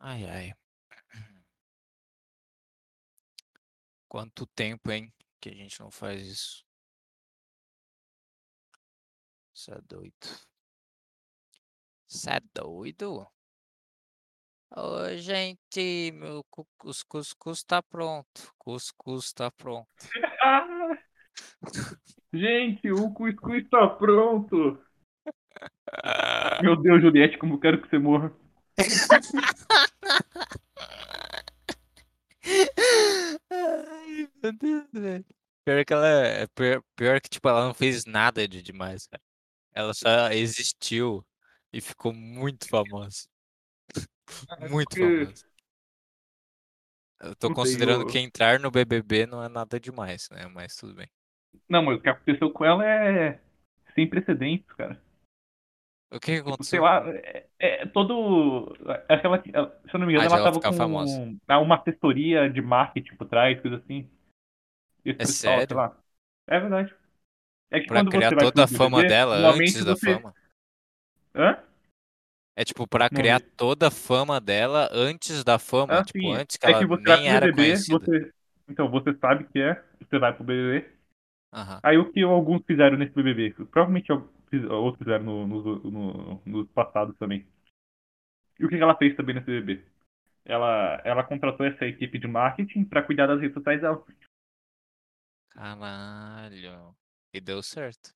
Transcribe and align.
Ai, 0.00 0.24
ai. 0.26 0.52
Quanto 4.08 4.46
tempo, 4.46 4.90
hein, 4.90 5.12
que 5.40 5.48
a 5.48 5.54
gente 5.54 5.80
não 5.80 5.90
faz 5.90 6.20
isso? 6.26 6.64
Você 9.54 9.72
é 9.72 9.80
doido. 9.82 10.26
Você 12.08 12.30
é 12.30 12.40
doido? 12.54 13.26
Ô, 14.76 15.16
gente, 15.16 16.12
meu 16.12 16.44
cu- 16.50 16.66
os 16.84 17.02
cuscuz 17.02 17.62
tá 17.62 17.82
pronto. 17.82 18.52
Cuscuz 18.58 19.32
tá 19.32 19.50
pronto. 19.50 19.88
Gente, 22.32 22.90
o 22.92 23.12
cuscuz 23.12 23.68
tá 23.68 23.88
pronto! 23.88 24.80
Meu 26.62 26.76
Deus, 26.80 27.02
Juliette, 27.02 27.38
como 27.38 27.58
quero 27.58 27.82
que 27.82 27.88
você 27.88 27.98
morra. 27.98 28.32
Ai, 33.50 34.28
meu 34.42 34.52
Deus, 34.52 34.86
velho. 34.92 35.24
Pior 35.64 35.84
que 35.84 35.92
ela 35.92 36.08
é. 36.08 36.46
Pior, 36.48 36.82
pior 36.96 37.20
que, 37.20 37.28
tipo, 37.28 37.48
ela 37.48 37.66
não 37.66 37.74
fez 37.74 38.04
nada 38.04 38.46
de 38.48 38.62
demais, 38.62 39.06
cara. 39.06 39.22
Ela 39.72 39.94
só 39.94 40.30
existiu 40.32 41.24
e 41.72 41.80
ficou 41.80 42.12
muito 42.12 42.68
famosa. 42.68 43.28
Muito 44.70 44.88
porque- 44.90 45.24
famosa. 45.24 45.50
Eu 47.22 47.36
tô 47.36 47.48
Não 47.50 47.56
sei, 47.56 47.64
considerando 47.64 48.02
eu- 48.02 48.06
que 48.06 48.18
entrar 48.18 48.58
no 48.58 48.70
BBB 48.70 49.26
não 49.26 49.44
é 49.44 49.48
nada 49.48 49.78
demais, 49.78 50.28
né? 50.30 50.46
Mas 50.46 50.74
tudo 50.74 50.94
bem. 50.94 51.10
Não, 51.68 51.82
mas 51.82 51.98
o 51.98 52.00
que 52.00 52.08
aconteceu 52.08 52.50
com 52.50 52.64
ela 52.64 52.82
é 52.86 53.38
sem 53.94 54.08
precedentes, 54.08 54.66
cara. 54.74 55.00
O 56.12 56.20
que 56.20 56.32
que 56.34 56.40
Tipo, 56.44 56.64
sei 56.64 56.80
aconteceu? 56.80 56.80
lá, 56.80 57.04
é, 57.08 57.46
é 57.58 57.86
todo. 57.86 58.74
Aquela, 59.08 59.42
se 59.42 59.50
eu 59.94 60.00
não 60.00 60.06
me 60.06 60.12
engano, 60.14 60.24
Ah, 60.24 60.26
ela 60.26 60.38
ela 60.38 60.50
tava 60.60 60.62
com 60.62 60.72
famosa. 60.72 61.22
uma 61.48 61.76
assessoria 61.76 62.48
de 62.50 62.60
marketing 62.62 63.16
por 63.16 63.28
trás, 63.28 63.60
coisa 63.60 63.76
assim. 63.76 64.08
Esse 65.04 65.18
É 65.18 65.24
pessoal, 65.24 65.66
sei 65.68 65.76
sério? 65.76 65.76
lá. 65.76 65.96
É 66.48 66.60
verdade. 66.60 66.94
É 67.70 67.80
que 67.80 67.90
Pra 67.90 68.02
criar 68.02 68.32
toda 68.32 68.64
a 68.64 68.66
fama 68.66 69.04
BBB, 69.04 69.04
dela 69.04 69.36
antes 69.36 69.84
da 69.84 69.94
você... 69.94 69.94
fama? 69.94 70.34
Hã? 71.34 71.56
É 72.56 72.64
tipo, 72.64 72.86
pra 72.86 73.08
criar 73.10 73.40
toda 73.56 73.88
a 73.88 73.90
fama 73.90 74.40
dela 74.40 74.88
antes 74.92 75.42
da 75.44 75.58
fama. 75.58 76.00
Ah, 76.00 76.04
tipo, 76.04 76.30
sim. 76.30 76.32
antes 76.32 76.56
que 76.56 76.66
É 76.66 76.72
ela 76.72 76.74
que 76.74 76.86
você 76.86 77.10
nem 77.10 77.28
era 77.28 77.48
BBB, 77.48 77.48
conhecida. 77.48 78.08
você... 78.08 78.32
Então, 78.68 78.90
você 78.90 79.12
sabe 79.18 79.44
que 79.48 79.58
é, 79.60 79.82
você 80.00 80.18
vai 80.18 80.32
pro 80.34 80.44
BBB. 80.44 80.88
Aham. 81.52 81.82
Aí 81.82 81.98
o 81.98 82.12
que 82.12 82.22
alguns 82.22 82.62
fizeram 82.66 82.98
nesse 82.98 83.14
BBB? 83.14 83.52
Provavelmente 83.66 84.10
outros 84.68 84.98
fizeram 84.98 85.24
no, 85.24 85.46
no, 85.46 85.90
no, 85.90 86.42
nos 86.44 86.68
passados 86.70 87.16
também. 87.16 87.46
E 88.58 88.64
o 88.64 88.68
que 88.68 88.76
ela 88.76 88.96
fez 88.96 89.16
também 89.16 89.34
nesse 89.34 89.46
BBB? 89.46 89.84
Ela, 90.44 91.00
ela 91.04 91.24
contratou 91.24 91.66
essa 91.66 91.86
equipe 91.86 92.18
de 92.18 92.26
marketing 92.26 92.84
pra 92.84 93.02
cuidar 93.02 93.26
das 93.26 93.40
redes 93.40 93.54
sociais 93.54 93.80
dela. 93.80 94.04
Caralho. 95.50 96.94
E 97.32 97.40
deu 97.40 97.62
certo. 97.62 98.12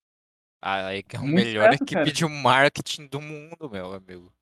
Aí 0.60 1.02
que 1.02 1.16
é 1.16 1.18
a 1.18 1.22
melhor 1.22 1.68
certo, 1.70 1.82
equipe 1.82 1.94
cara. 1.94 2.12
de 2.12 2.26
marketing 2.26 3.06
do 3.08 3.20
mundo, 3.20 3.70
meu 3.70 3.92
amigo. 3.92 4.32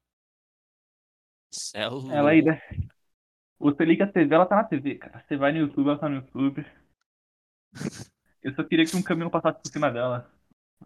É 1.74 1.82
Ela 1.82 2.32
né? 2.42 2.62
Você 3.58 3.84
liga 3.84 4.04
a 4.04 4.12
TV, 4.12 4.34
ela 4.34 4.46
tá 4.46 4.56
na 4.56 4.64
TV, 4.64 4.96
cara. 4.96 5.24
Você 5.26 5.36
vai 5.36 5.52
no 5.52 5.58
YouTube, 5.58 5.88
ela 5.88 5.98
tá 5.98 6.08
no 6.08 6.16
YouTube. 6.16 6.64
Eu 8.42 8.54
só 8.54 8.64
queria 8.64 8.84
que 8.84 8.96
um 8.96 9.02
caminhão 9.02 9.30
passasse 9.30 9.60
por 9.62 9.70
cima 9.70 9.90
dela. 9.90 10.30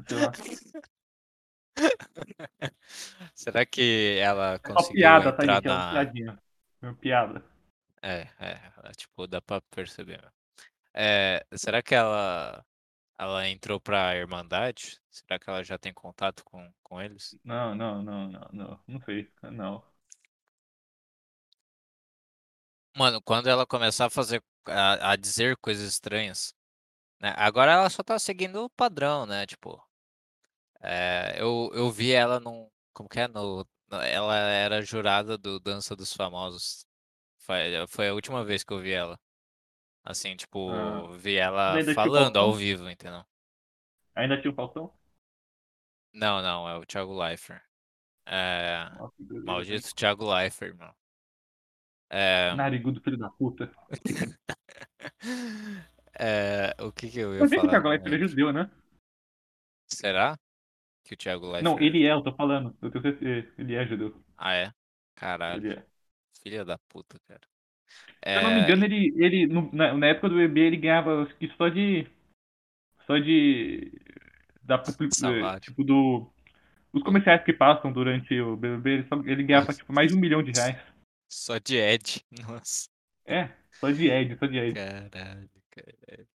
Sei 0.06 0.18
lá. 0.18 0.32
Será 3.34 3.66
que 3.66 4.18
ela 4.20 4.58
É 4.78 4.82
conseguiu 4.82 4.92
piada, 4.92 5.32
tá, 5.36 5.44
entrar 5.44 5.62
uma 5.62 5.62
na. 5.64 5.80
piadinha. 5.82 6.38
É 6.82 6.86
uma 6.86 6.94
piada. 6.94 7.42
É, 8.02 8.28
é, 8.38 8.92
tipo, 8.96 9.26
dá 9.26 9.40
pra 9.42 9.60
perceber. 9.62 10.22
É, 10.94 11.46
será 11.56 11.82
que 11.82 11.94
ela, 11.94 12.64
ela 13.18 13.48
entrou 13.48 13.80
pra 13.80 14.16
Irmandade? 14.16 15.00
Será 15.10 15.38
que 15.38 15.50
ela 15.50 15.64
já 15.64 15.78
tem 15.78 15.92
contato 15.94 16.44
com, 16.44 16.72
com 16.82 17.02
eles? 17.02 17.38
Não, 17.44 17.74
não, 17.74 18.02
não, 18.02 18.28
não, 18.28 18.48
não. 18.52 18.80
Não 18.86 19.00
sei. 19.02 19.30
Não. 19.42 19.82
Mano, 22.96 23.20
quando 23.22 23.48
ela 23.48 23.66
começar 23.66 24.06
a 24.06 24.10
fazer, 24.10 24.42
a, 24.66 25.12
a 25.12 25.16
dizer 25.16 25.56
coisas 25.58 25.86
estranhas, 25.88 26.54
né? 27.20 27.34
Agora 27.38 27.72
ela 27.72 27.90
só 27.90 28.02
tá 28.04 28.18
seguindo 28.18 28.64
o 28.64 28.70
padrão, 28.70 29.26
né? 29.26 29.46
Tipo, 29.46 29.82
é, 30.80 31.36
eu, 31.38 31.70
eu 31.74 31.90
vi 31.90 32.12
ela 32.12 32.40
num, 32.40 32.68
como 32.92 33.08
que 33.08 33.20
é? 33.20 33.28
No, 33.28 33.66
ela 33.90 34.36
era 34.36 34.82
jurada 34.82 35.38
do 35.38 35.60
Dança 35.60 35.94
dos 35.94 36.12
Famosos. 36.12 36.86
Foi, 37.38 37.56
foi 37.88 38.08
a 38.08 38.14
última 38.14 38.44
vez 38.44 38.64
que 38.64 38.72
eu 38.72 38.80
vi 38.80 38.92
ela. 38.92 39.18
Assim, 40.04 40.36
tipo, 40.36 40.70
Ah. 40.70 41.16
vi 41.18 41.36
ela 41.36 41.74
falando 41.94 42.38
ao 42.38 42.52
vivo, 42.54 42.88
entendeu? 42.88 43.24
Ainda 44.14 44.40
tinha 44.40 44.52
o 44.52 44.54
Faustão? 44.54 44.92
Não, 46.12 46.40
não, 46.40 46.68
é 46.68 46.76
o 46.76 46.86
Thiago 46.86 47.16
Leifert. 47.18 47.62
É, 48.26 48.88
Nossa, 48.98 49.14
maldito 49.44 49.94
Thiago 49.94 50.32
Leifert, 50.32 50.76
mano. 50.76 50.94
É, 52.08 52.54
Narigudo, 52.54 53.00
filho 53.00 53.18
da 53.18 53.28
puta. 53.30 53.70
é, 56.18 56.74
o 56.80 56.92
que 56.92 57.10
que 57.10 57.20
eu 57.20 57.34
ia 57.34 57.40
Eu 57.40 57.48
sei 57.48 57.58
que 57.58 57.66
o 57.66 57.68
falar? 57.68 57.70
Thiago 57.70 57.88
Leifert 57.88 58.14
é 58.14 58.28
judeu, 58.28 58.52
né? 58.52 58.70
Será 59.88 60.36
que 61.06 61.14
o 61.14 61.16
Thiago 61.16 61.46
Leifert... 61.50 61.64
Não, 61.64 61.80
ele 61.80 62.04
é, 62.04 62.12
eu 62.12 62.22
tô 62.22 62.32
falando. 62.34 62.76
Eu 62.82 62.90
tenho 62.90 63.02
certeza. 63.02 63.48
Ele 63.58 63.74
é 63.74 63.86
judeu. 63.86 64.14
Ah, 64.36 64.54
é? 64.54 64.72
Caralho, 65.14 65.62
Ele 65.62 65.74
é. 65.74 65.86
filha 66.42 66.64
da 66.64 66.78
puta, 66.88 67.18
cara. 67.28 67.40
Se 68.32 68.38
eu 68.38 68.42
não 68.42 68.50
me 68.50 68.60
É, 68.60 68.64
engano, 68.64 68.84
ele, 68.84 69.14
ele 69.16 69.46
no- 69.46 69.70
na, 69.72 69.94
na 69.94 70.06
época 70.08 70.28
do 70.28 70.36
bebê, 70.36 70.60
ele 70.66 70.76
ganhava 70.76 71.22
acho 71.22 71.34
que 71.36 71.48
só 71.56 71.68
de. 71.68 72.06
Só 73.06 73.18
de. 73.18 73.92
Da, 74.62 74.78
publi- 74.78 75.08
Salário. 75.10 75.60
tipo, 75.60 75.84
do. 75.84 76.30
Os 76.92 77.02
comerciais 77.02 77.44
que 77.44 77.52
passam 77.52 77.92
durante 77.92 78.38
o 78.40 78.56
BBB, 78.56 78.90
ele, 78.90 79.08
só, 79.08 79.16
ele 79.24 79.42
ganhava 79.44 79.74
tipo, 79.74 79.92
mais 79.92 80.08
de 80.08 80.14
um 80.14 80.20
milhão 80.20 80.42
de 80.42 80.52
reais. 80.52 80.76
só 81.28 81.58
de 81.58 81.76
Ed. 81.76 82.24
Nossa, 82.32 82.88
É, 83.24 83.50
só 83.80 83.90
de 83.90 84.08
Ed, 84.08 84.36
só 84.38 84.46
de 84.46 84.58
Ed. 84.58 84.82
caralho, 85.10 85.50
caralho. 85.70 86.28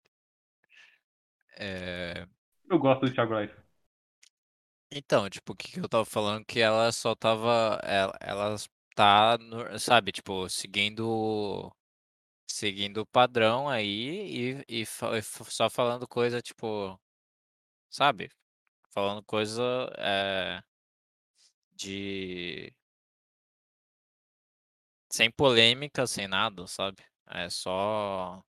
É, 1.56 2.26
Eu 2.70 2.78
gosto 2.78 3.02
do 3.06 3.12
Thiago 3.12 3.34
Leifert. 3.34 3.62
Então, 4.92 5.28
tipo, 5.30 5.52
o 5.52 5.56
que 5.56 5.78
eu 5.78 5.88
tava 5.88 6.04
falando 6.04 6.44
que 6.44 6.58
ela 6.60 6.90
só 6.92 7.14
tava, 7.14 7.78
ela, 7.84 8.16
ela 8.20 8.56
tá, 8.94 9.38
sabe, 9.78 10.10
tipo, 10.12 10.48
seguindo, 10.48 11.72
seguindo 12.48 12.98
o 13.02 13.06
padrão 13.06 13.68
aí 13.68 14.62
e, 14.68 14.82
e, 14.82 14.82
e 14.82 14.86
só 14.86 15.70
falando 15.70 16.08
coisa, 16.08 16.42
tipo, 16.42 17.00
sabe, 17.90 18.30
falando 18.90 19.22
coisa 19.24 19.62
é, 19.98 20.62
de, 21.76 22.72
sem 25.10 25.30
polêmica, 25.30 26.06
sem 26.06 26.26
nada, 26.28 26.66
sabe, 26.66 27.02
é 27.28 27.48
só, 27.50 28.42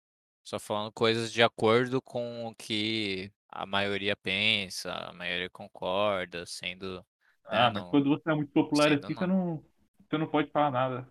só 0.44 0.58
falando 0.58 0.92
coisas 0.92 1.32
de 1.32 1.42
acordo 1.42 2.00
com 2.02 2.46
o 2.48 2.54
que 2.54 3.32
a 3.52 3.66
maioria 3.66 4.16
pensa, 4.16 4.92
a 4.92 5.12
maioria 5.14 5.50
concorda, 5.50 6.46
sendo, 6.46 7.04
né, 7.50 7.66
Ah, 7.66 7.70
mas 7.70 7.84
não, 7.84 7.88
quando 7.88 8.08
você 8.10 8.30
é 8.30 8.34
muito 8.34 8.52
popular 8.52 8.92
assim, 8.92 9.14
não. 9.14 9.14
você 9.14 9.26
não. 9.26 9.64
Você 10.08 10.18
não 10.18 10.26
pode 10.28 10.50
falar 10.50 10.70
nada. 10.70 11.08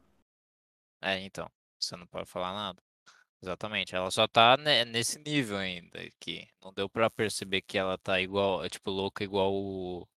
É, 1.01 1.19
então, 1.22 1.50
você 1.80 1.96
não 1.96 2.07
pode 2.07 2.30
falar 2.30 2.53
nada. 2.53 2.81
Exatamente, 3.41 3.96
ela 3.96 4.12
só 4.12 4.28
tá 4.28 4.57
ne- 4.57 4.85
nesse 4.85 5.19
nível 5.19 5.57
ainda, 5.57 6.00
que 6.19 6.47
não 6.63 6.74
deu 6.74 6.90
pra 6.90 7.09
perceber 7.09 7.62
que 7.62 7.78
ela 7.78 7.97
tá 7.97 8.22
igual, 8.22 8.63
é, 8.66 8.69
tipo, 8.69 8.91
louca 8.91 9.24
igual 9.24 9.53
o, 9.53 10.07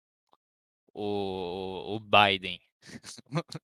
o, 0.92 1.96
o 1.96 2.00
Biden. 2.00 2.60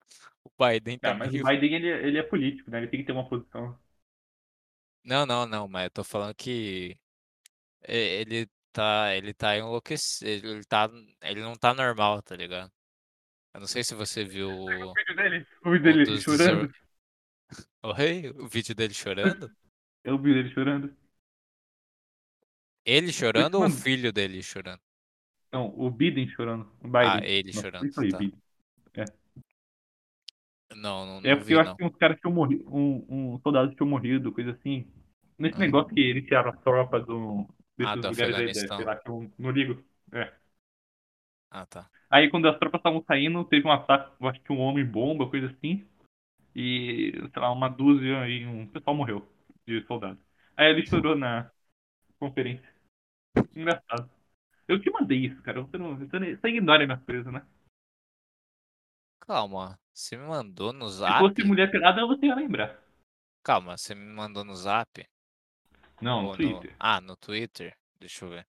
O 0.45 0.51
Biden 0.65 0.99
tá 0.99 1.11
Ah, 1.11 1.13
mas 1.13 1.33
o. 1.33 1.39
Biden 1.39 1.73
ele, 1.75 1.87
ele 1.87 2.17
é 2.17 2.23
político, 2.23 2.69
né? 2.71 2.79
Ele 2.79 2.87
tem 2.87 2.99
que 2.99 3.05
ter 3.05 3.11
uma 3.13 3.27
posição. 3.29 3.77
Não, 5.03 5.25
não, 5.25 5.45
não, 5.45 5.67
mas 5.67 5.85
eu 5.85 5.89
tô 5.91 6.03
falando 6.03 6.33
que 6.35 6.97
e- 7.87 7.93
ele 8.21 8.49
tá, 8.75 9.15
ele 9.15 9.33
tá 9.33 9.57
enlouquecido, 9.57 10.47
ele 10.49 10.63
tá, 10.65 10.89
ele 11.23 11.41
não 11.41 11.55
tá 11.55 11.73
normal, 11.73 12.21
tá 12.21 12.35
ligado? 12.35 12.71
Eu 13.53 13.61
não 13.61 13.67
sei 13.67 13.83
se 13.83 13.95
você 13.95 14.23
viu 14.23 14.49
o, 14.49 14.91
O 14.91 14.93
vídeo 14.93 15.15
dele, 15.15 15.47
o 15.65 15.71
vídeo 15.71 15.91
um 15.91 15.93
dele 15.93 16.05
dos 16.05 16.23
chorando. 16.23 16.67
desor- 16.67 16.73
Oi? 17.83 18.29
O 18.37 18.47
vídeo 18.47 18.75
dele 18.75 18.93
chorando? 18.93 19.51
Eu 20.03 20.17
vi 20.17 20.31
ele 20.31 20.49
chorando. 20.49 20.95
Ele 22.83 23.11
chorando 23.11 23.55
ou 23.59 23.65
o 23.65 23.69
filho 23.69 24.11
dele 24.11 24.41
chorando? 24.41 24.81
Não, 25.51 25.73
o 25.77 25.89
Biden 25.89 26.27
chorando. 26.27 26.69
O 26.83 26.87
Biden. 26.87 27.09
Ah, 27.09 27.19
ele 27.23 27.51
Nossa, 27.53 27.61
chorando, 27.61 27.85
eu 27.85 27.93
falei 27.93 28.09
tá. 28.11 28.17
Biden. 28.17 28.41
Não, 30.75 31.05
não, 31.05 31.21
É 31.23 31.29
não 31.29 31.37
porque 31.37 31.45
vi 31.45 31.53
eu 31.53 31.59
acho 31.59 31.69
não. 31.71 31.77
que 31.77 31.83
uns 31.85 31.95
caras 31.95 32.19
tinham 32.19 32.33
morrido, 32.33 32.65
um, 32.69 33.33
um 33.35 33.39
soldado 33.39 33.73
tinham 33.75 33.89
morrido, 33.89 34.31
coisa 34.31 34.51
assim. 34.51 34.87
Nesse 35.37 35.55
Ah. 35.55 35.59
negócio 35.59 35.93
que 35.93 35.99
eles 36.01 36.25
tiraram 36.25 36.51
as 36.51 36.59
tropas 36.61 37.05
do, 37.05 37.47
desses 37.77 37.91
Ah, 37.91 37.95
do 37.95 38.07
lugares 38.07 38.37
aí, 38.39 38.49
Afeganistão. 38.49 38.75
sei 38.75 38.85
lá, 38.85 38.95
que 38.97 39.09
eu 39.09 39.31
não 39.39 39.51
ligo. 39.51 39.83
É. 40.13 40.33
Ah, 41.49 41.65
tá. 41.65 41.89
Aí 42.09 42.29
quando 42.29 42.47
as 42.47 42.57
tropas 42.59 42.79
estavam 42.79 43.03
saindo, 43.07 43.43
teve 43.45 43.67
um 43.67 43.71
ataque, 43.71 44.11
eu 44.21 44.27
acho 44.27 44.39
que 44.41 44.51
um 44.53 44.59
homem 44.59 44.85
bomba, 44.85 45.29
coisa 45.29 45.47
assim. 45.47 45.85
E, 46.55 47.13
sei 47.33 47.41
lá, 47.41 47.51
uma 47.51 47.69
dúzia 47.69 48.27
e 48.29 48.45
um 48.47 48.67
pessoal 48.67 48.95
morreu 48.95 49.27
de 49.67 49.83
soldado. 49.87 50.19
Aí 50.57 50.69
ele 50.71 50.87
chorou 50.87 51.15
na 51.17 51.51
conferência. 52.19 52.67
Engraçado. 53.55 54.09
Eu 54.67 54.81
te 54.81 54.89
mandei 54.91 55.19
isso, 55.27 55.41
cara. 55.43 55.61
Você, 55.63 55.77
não, 55.77 55.97
você, 55.97 56.37
você 56.37 56.49
ignora 56.49 56.85
minhas 56.85 57.03
coisas, 57.03 57.31
né? 57.33 57.43
Calma, 59.19 59.77
você 59.93 60.15
me 60.15 60.23
mandou 60.25 60.71
no 60.71 60.87
Se 61.07 61.13
zap? 61.13 61.17
fosse 61.17 61.41
mulher 61.43 61.71
pelada, 61.71 62.05
você 62.05 62.27
ia 62.27 62.35
lembrar. 62.35 62.79
Calma, 63.43 63.77
você 63.77 63.95
me 63.95 64.03
mandou 64.13 64.43
no 64.43 64.53
zap? 64.57 65.07
Não, 66.05 66.21
no 66.23 66.29
Twitter. 66.29 66.79
Ah, 66.79 67.01
no 67.01 67.15
Twitter? 67.17 67.75
Deixa 67.99 68.25
eu 68.25 68.29
ver. 68.29 68.47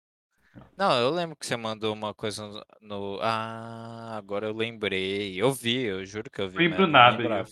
Não, 0.76 0.98
eu 1.00 1.10
lembro 1.10 1.36
que 1.36 1.46
você 1.46 1.56
mandou 1.56 1.92
uma 1.94 2.14
coisa 2.14 2.46
no. 2.48 2.64
no- 2.82 3.20
Ah, 3.22 4.16
agora 4.18 4.46
eu 4.48 4.54
lembrei. 4.54 5.36
Eu 5.42 5.52
vi, 5.52 5.82
eu 5.84 6.04
juro 6.06 6.30
que 6.30 6.40
eu 6.42 6.48
vi. 6.50 6.62
Não 6.62 6.68
lembro 6.70 6.92
não 7.02 7.16
nada. 7.18 7.28
ó. 7.42 7.46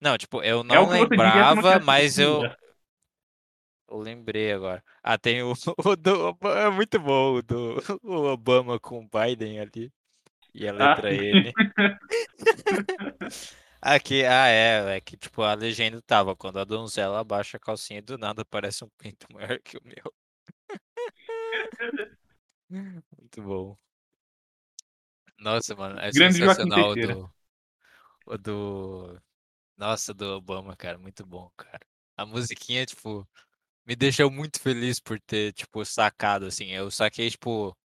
Não, 0.00 0.16
tipo, 0.18 0.42
eu 0.42 0.62
É 0.68 0.78
não 0.78 0.86
não 0.86 0.86
lembrava, 0.86 1.78
mas 1.80 2.18
eu, 2.18 2.46
eu 3.88 3.98
lembrei 3.98 4.52
agora. 4.52 4.82
Ah, 5.02 5.18
tem 5.18 5.42
o, 5.42 5.52
o 5.84 5.96
do 5.96 6.36
é 6.48 6.70
muito 6.70 6.98
bom 7.00 7.34
o 7.36 7.42
do 7.42 7.76
o 8.02 8.14
Obama 8.32 8.78
com 8.80 9.00
o 9.04 9.08
Biden 9.08 9.60
ali. 9.60 9.92
E 10.54 10.68
a 10.68 10.72
Ah, 10.78 11.02
letra 11.02 11.14
sim. 11.16 11.16
N. 11.16 11.56
Aqui, 13.86 14.24
ah, 14.24 14.48
é, 14.48 14.96
é 14.96 15.00
que 15.02 15.14
tipo, 15.14 15.42
a 15.42 15.52
legenda 15.52 16.00
tava, 16.00 16.34
quando 16.34 16.58
a 16.58 16.64
donzela 16.64 17.20
abaixa 17.20 17.58
a 17.58 17.60
calcinha 17.60 18.00
do 18.00 18.16
nada 18.16 18.40
aparece 18.40 18.82
um 18.82 18.88
pinto 18.96 19.26
maior 19.30 19.60
que 19.60 19.76
o 19.76 19.80
meu. 19.84 20.14
Muito 23.18 23.42
bom. 23.42 23.76
Nossa, 25.38 25.76
mano, 25.76 26.00
é 26.00 26.10
Grande 26.10 26.38
sensacional 26.38 26.92
o 26.92 26.94
do, 26.94 27.30
o 28.24 28.38
do. 28.38 29.22
Nossa, 29.76 30.14
do 30.14 30.36
Obama, 30.36 30.74
cara, 30.74 30.96
muito 30.96 31.26
bom, 31.26 31.50
cara. 31.54 31.86
A 32.16 32.24
musiquinha, 32.24 32.86
tipo, 32.86 33.28
me 33.84 33.94
deixou 33.94 34.30
muito 34.30 34.58
feliz 34.60 34.98
por 34.98 35.20
ter, 35.20 35.52
tipo, 35.52 35.84
sacado, 35.84 36.46
assim. 36.46 36.70
Eu 36.70 36.90
saquei, 36.90 37.28
tipo, 37.28 37.76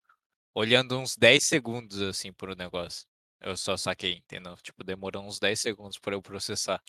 olhando 0.54 0.96
uns 0.96 1.16
10 1.16 1.42
segundos, 1.42 2.00
assim, 2.00 2.32
pro 2.32 2.54
negócio. 2.54 3.07
Eu 3.40 3.56
só 3.56 3.76
saquei, 3.76 4.14
entendeu? 4.14 4.56
Tipo, 4.58 4.84
demorou 4.84 5.24
uns 5.24 5.38
10 5.38 5.60
segundos 5.60 5.98
pra 5.98 6.14
eu 6.14 6.22
processar. 6.22 6.82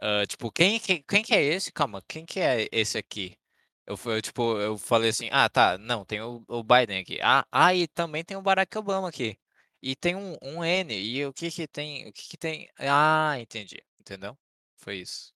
Ah, 0.00 0.26
tipo, 0.26 0.50
quem, 0.52 0.78
que- 0.80 1.02
quem 1.04 1.22
que 1.24 1.34
é 1.34 1.42
esse? 1.42 1.72
Calma, 1.72 2.02
quem 2.08 2.26
que 2.26 2.40
é 2.40 2.68
esse 2.72 2.98
aqui? 2.98 3.38
Eu, 3.86 3.96
eu, 4.06 4.22
tipo, 4.22 4.58
eu 4.60 4.78
falei 4.78 5.10
assim, 5.10 5.28
ah, 5.32 5.48
tá, 5.48 5.78
não, 5.78 6.04
tem 6.04 6.20
o, 6.22 6.44
o 6.48 6.62
Biden 6.64 7.00
aqui. 7.00 7.18
Ah, 7.22 7.46
ah, 7.52 7.74
e 7.74 7.86
também 7.88 8.24
tem 8.24 8.36
o 8.36 8.42
Barack 8.42 8.76
Obama 8.78 9.08
aqui. 9.08 9.38
E 9.82 9.96
tem 9.96 10.16
um, 10.16 10.36
um 10.42 10.64
N, 10.64 10.94
e 10.94 11.24
o 11.26 11.32
que 11.32 11.50
que 11.50 11.68
tem, 11.68 12.08
o 12.08 12.12
que 12.12 12.28
que 12.30 12.36
tem? 12.38 12.68
Ah, 12.78 13.36
entendi, 13.40 13.82
entendeu? 14.00 14.36
Foi 14.76 14.96
isso. 14.98 15.32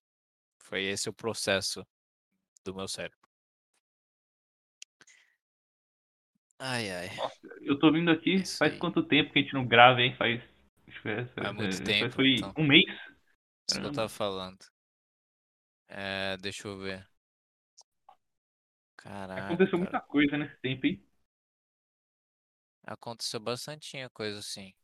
Foi 0.61 0.85
esse 0.85 1.09
o 1.11 1.15
processo 1.15 1.87
do 2.65 2.75
meu 2.75 2.89
cérebro. 2.89 3.20
Ai, 6.61 6.91
ai, 6.91 7.11
Nossa, 7.17 7.37
eu 7.63 7.79
tô 7.79 7.93
vindo 7.93 8.11
aqui, 8.11 8.43
Isso 8.43 8.59
faz 8.59 8.75
aí. 8.75 8.79
quanto 8.79 9.03
tempo 9.03 9.33
que 9.33 9.39
a 9.39 9.43
gente 9.43 9.55
não 9.55 9.67
grava, 9.67 10.01
hein? 10.01 10.15
Faz. 10.17 10.43
que 10.87 10.93
Faz, 11.03 11.29
Faz 11.39 11.55
muito 11.55 11.83
faz- 11.99 12.15
tempo, 12.15 12.15
Foi 12.15 12.27
então. 12.27 12.57
um 12.57 12.65
mês? 12.65 12.85
isso 13.69 13.81
que 13.81 13.87
eu 13.87 13.91
tava 13.93 14.09
falando. 14.11 14.59
É, 15.89 16.37
deixa 16.39 16.69
eu 16.69 16.79
ver. 16.79 17.07
Aconteceu 19.35 19.77
Caraca, 19.77 19.79
muita 19.79 20.01
coisa 20.01 20.37
nesse 20.39 20.57
tempo, 20.61 20.87
hein? 20.87 21.05
aconteceu 22.85 23.41
bastante 23.41 23.97
coisa 24.11 24.39
assim. 24.41 24.75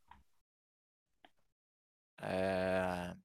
É... 2.20 3.16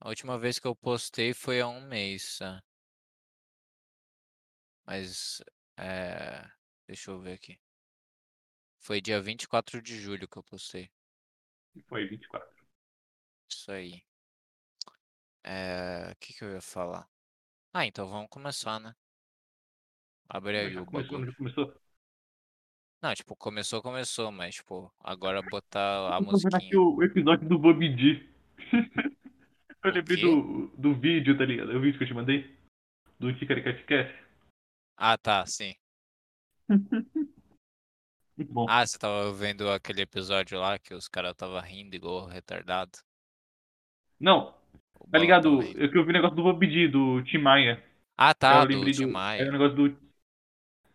A 0.00 0.08
última 0.08 0.36
vez 0.36 0.58
que 0.58 0.66
eu 0.66 0.74
postei 0.74 1.32
foi 1.32 1.60
há 1.60 1.68
um 1.68 1.86
mês, 1.86 2.38
tá? 2.38 2.60
Mas, 4.86 5.42
é... 5.76 6.44
deixa 6.88 7.10
eu 7.10 7.20
ver 7.20 7.34
aqui. 7.34 7.60
Foi 8.80 9.00
dia 9.00 9.20
24 9.20 9.82
de 9.82 10.00
julho 10.00 10.26
que 10.26 10.38
eu 10.38 10.42
postei. 10.42 10.90
Foi 11.86 12.06
24. 12.06 12.48
Isso 13.48 13.70
aí. 13.70 14.02
É... 15.44 16.12
O 16.12 16.16
que 16.16 16.32
que 16.32 16.42
eu 16.42 16.52
ia 16.52 16.60
falar? 16.60 17.08
Ah, 17.72 17.86
então 17.86 18.08
vamos 18.08 18.28
começar, 18.30 18.80
né? 18.80 18.96
Abre 20.28 20.58
aí 20.58 20.76
o 20.76 20.86
começou, 20.86 21.24
já 21.24 21.32
começou? 21.34 21.80
Não, 23.00 23.14
tipo, 23.14 23.36
começou, 23.36 23.82
começou, 23.82 24.32
mas, 24.32 24.56
tipo, 24.56 24.92
agora 24.98 25.40
botar 25.48 26.14
a 26.14 26.18
vendo 26.18 26.54
aqui 26.54 26.76
o 26.76 27.02
episódio 27.02 27.48
do 27.48 27.58
Bob 27.58 27.88
D. 27.88 28.26
Eu 29.84 29.92
lembrei 29.92 30.20
do, 30.20 30.66
do 30.76 30.94
vídeo, 30.94 31.38
tá 31.38 31.44
ligado? 31.44 31.70
O 31.70 31.80
vídeo 31.80 31.96
que 31.96 32.04
eu 32.04 32.08
te 32.08 32.12
mandei? 32.12 32.58
Do 33.18 33.32
Ticaricate 33.38 33.84
Cast. 33.84 34.12
Ah, 34.96 35.16
tá, 35.16 35.46
sim. 35.46 35.72
Muito 38.36 38.52
bom. 38.52 38.66
Ah, 38.68 38.86
você 38.86 38.98
tava 38.98 39.32
vendo 39.32 39.70
aquele 39.70 40.02
episódio 40.02 40.58
lá 40.60 40.78
que 40.78 40.94
os 40.94 41.08
caras 41.08 41.34
tava 41.34 41.60
rindo 41.60 41.96
igual 41.96 42.26
retardado? 42.26 42.98
Não, 44.20 44.54
O 45.00 45.08
tá 45.10 45.18
ligado? 45.18 45.60
Eu 45.62 45.90
que 45.90 45.98
eu 45.98 46.04
vi 46.04 46.10
o 46.10 46.12
negócio 46.12 46.36
do 46.36 46.52
D, 46.52 46.88
do 46.88 47.22
Tim 47.24 47.38
Maia. 47.38 47.82
Ah, 48.16 48.34
tá, 48.34 48.62
eu 48.62 48.66
do 48.66 48.74
lembrei 48.74 48.92
Tim 48.92 49.06
do. 49.06 49.12
Maia. 49.12 49.40
Era 49.42 49.48
o 49.50 49.52
negócio 49.52 49.76
do. 49.76 50.08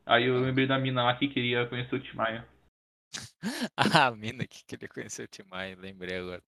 Aí 0.06 0.26
eu 0.26 0.38
Ah. 0.38 0.42
lembrei 0.42 0.68
da 0.68 0.78
mina 0.80 1.04
lá 1.04 1.16
que 1.18 1.28
queria 1.28 1.68
conhecer 1.68 1.96
o 1.96 2.00
Tim 2.02 2.16
Maia. 2.16 2.48
Ah, 3.78 4.08
a 4.08 4.12
mina 4.16 4.48
que 4.48 4.64
queria 4.66 4.88
conhecer 4.90 5.24
o 5.24 5.28
Tim 5.28 5.44
Maia, 5.50 5.76
lembrei 5.76 6.18
agora. 6.18 6.42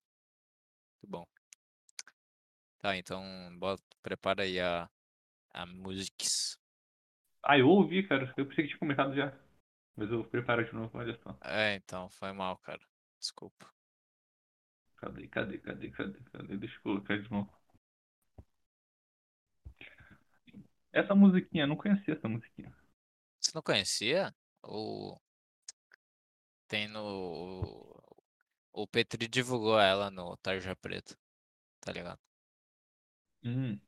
Muito 1.02 1.12
bom. 1.12 1.26
Tá, 2.80 2.96
então 2.98 3.22
bota, 3.58 3.84
prepara 4.02 4.44
aí 4.44 4.60
a, 4.60 4.90
a 5.54 5.66
musics. 5.66 6.58
Ah, 7.46 7.58
eu 7.58 7.70
ouvi, 7.70 8.02
cara. 8.08 8.34
Eu 8.36 8.46
pensei 8.48 8.64
que 8.64 8.70
tinha 8.70 8.80
começado 8.80 9.16
já. 9.16 9.32
Mas 9.96 10.12
eu 10.12 10.24
preparo 10.26 10.66
de 10.66 10.74
novo, 10.74 10.98
olha 10.98 11.18
só. 11.24 11.38
É, 11.44 11.76
então, 11.76 12.10
foi 12.10 12.34
mal, 12.34 12.58
cara. 12.58 12.82
Desculpa. 13.20 13.68
Cadê, 14.98 15.28
cadê, 15.28 15.58
cadê, 15.60 15.90
cadê, 15.92 16.20
cadê? 16.32 16.58
Deixa 16.58 16.76
eu 16.78 16.82
colocar 16.82 17.18
de 17.18 17.30
novo. 17.32 17.50
Essa 20.92 21.14
musiquinha, 21.14 21.64
eu 21.64 21.68
não 21.68 21.76
conhecia 21.76 22.16
essa 22.16 22.28
musiquinha. 22.28 22.74
Você 23.40 23.52
não 23.54 23.62
conhecia? 23.62 24.34
O... 24.64 25.18
Tem 26.68 26.88
no... 26.88 28.02
O 28.74 28.88
Petri 28.88 29.28
divulgou 29.28 29.80
ela 29.80 30.12
no 30.12 30.36
Tarja 30.38 30.76
Preta, 30.76 31.18
tá 31.82 31.92
ligado? 31.92 32.20
Hum. 33.44 33.80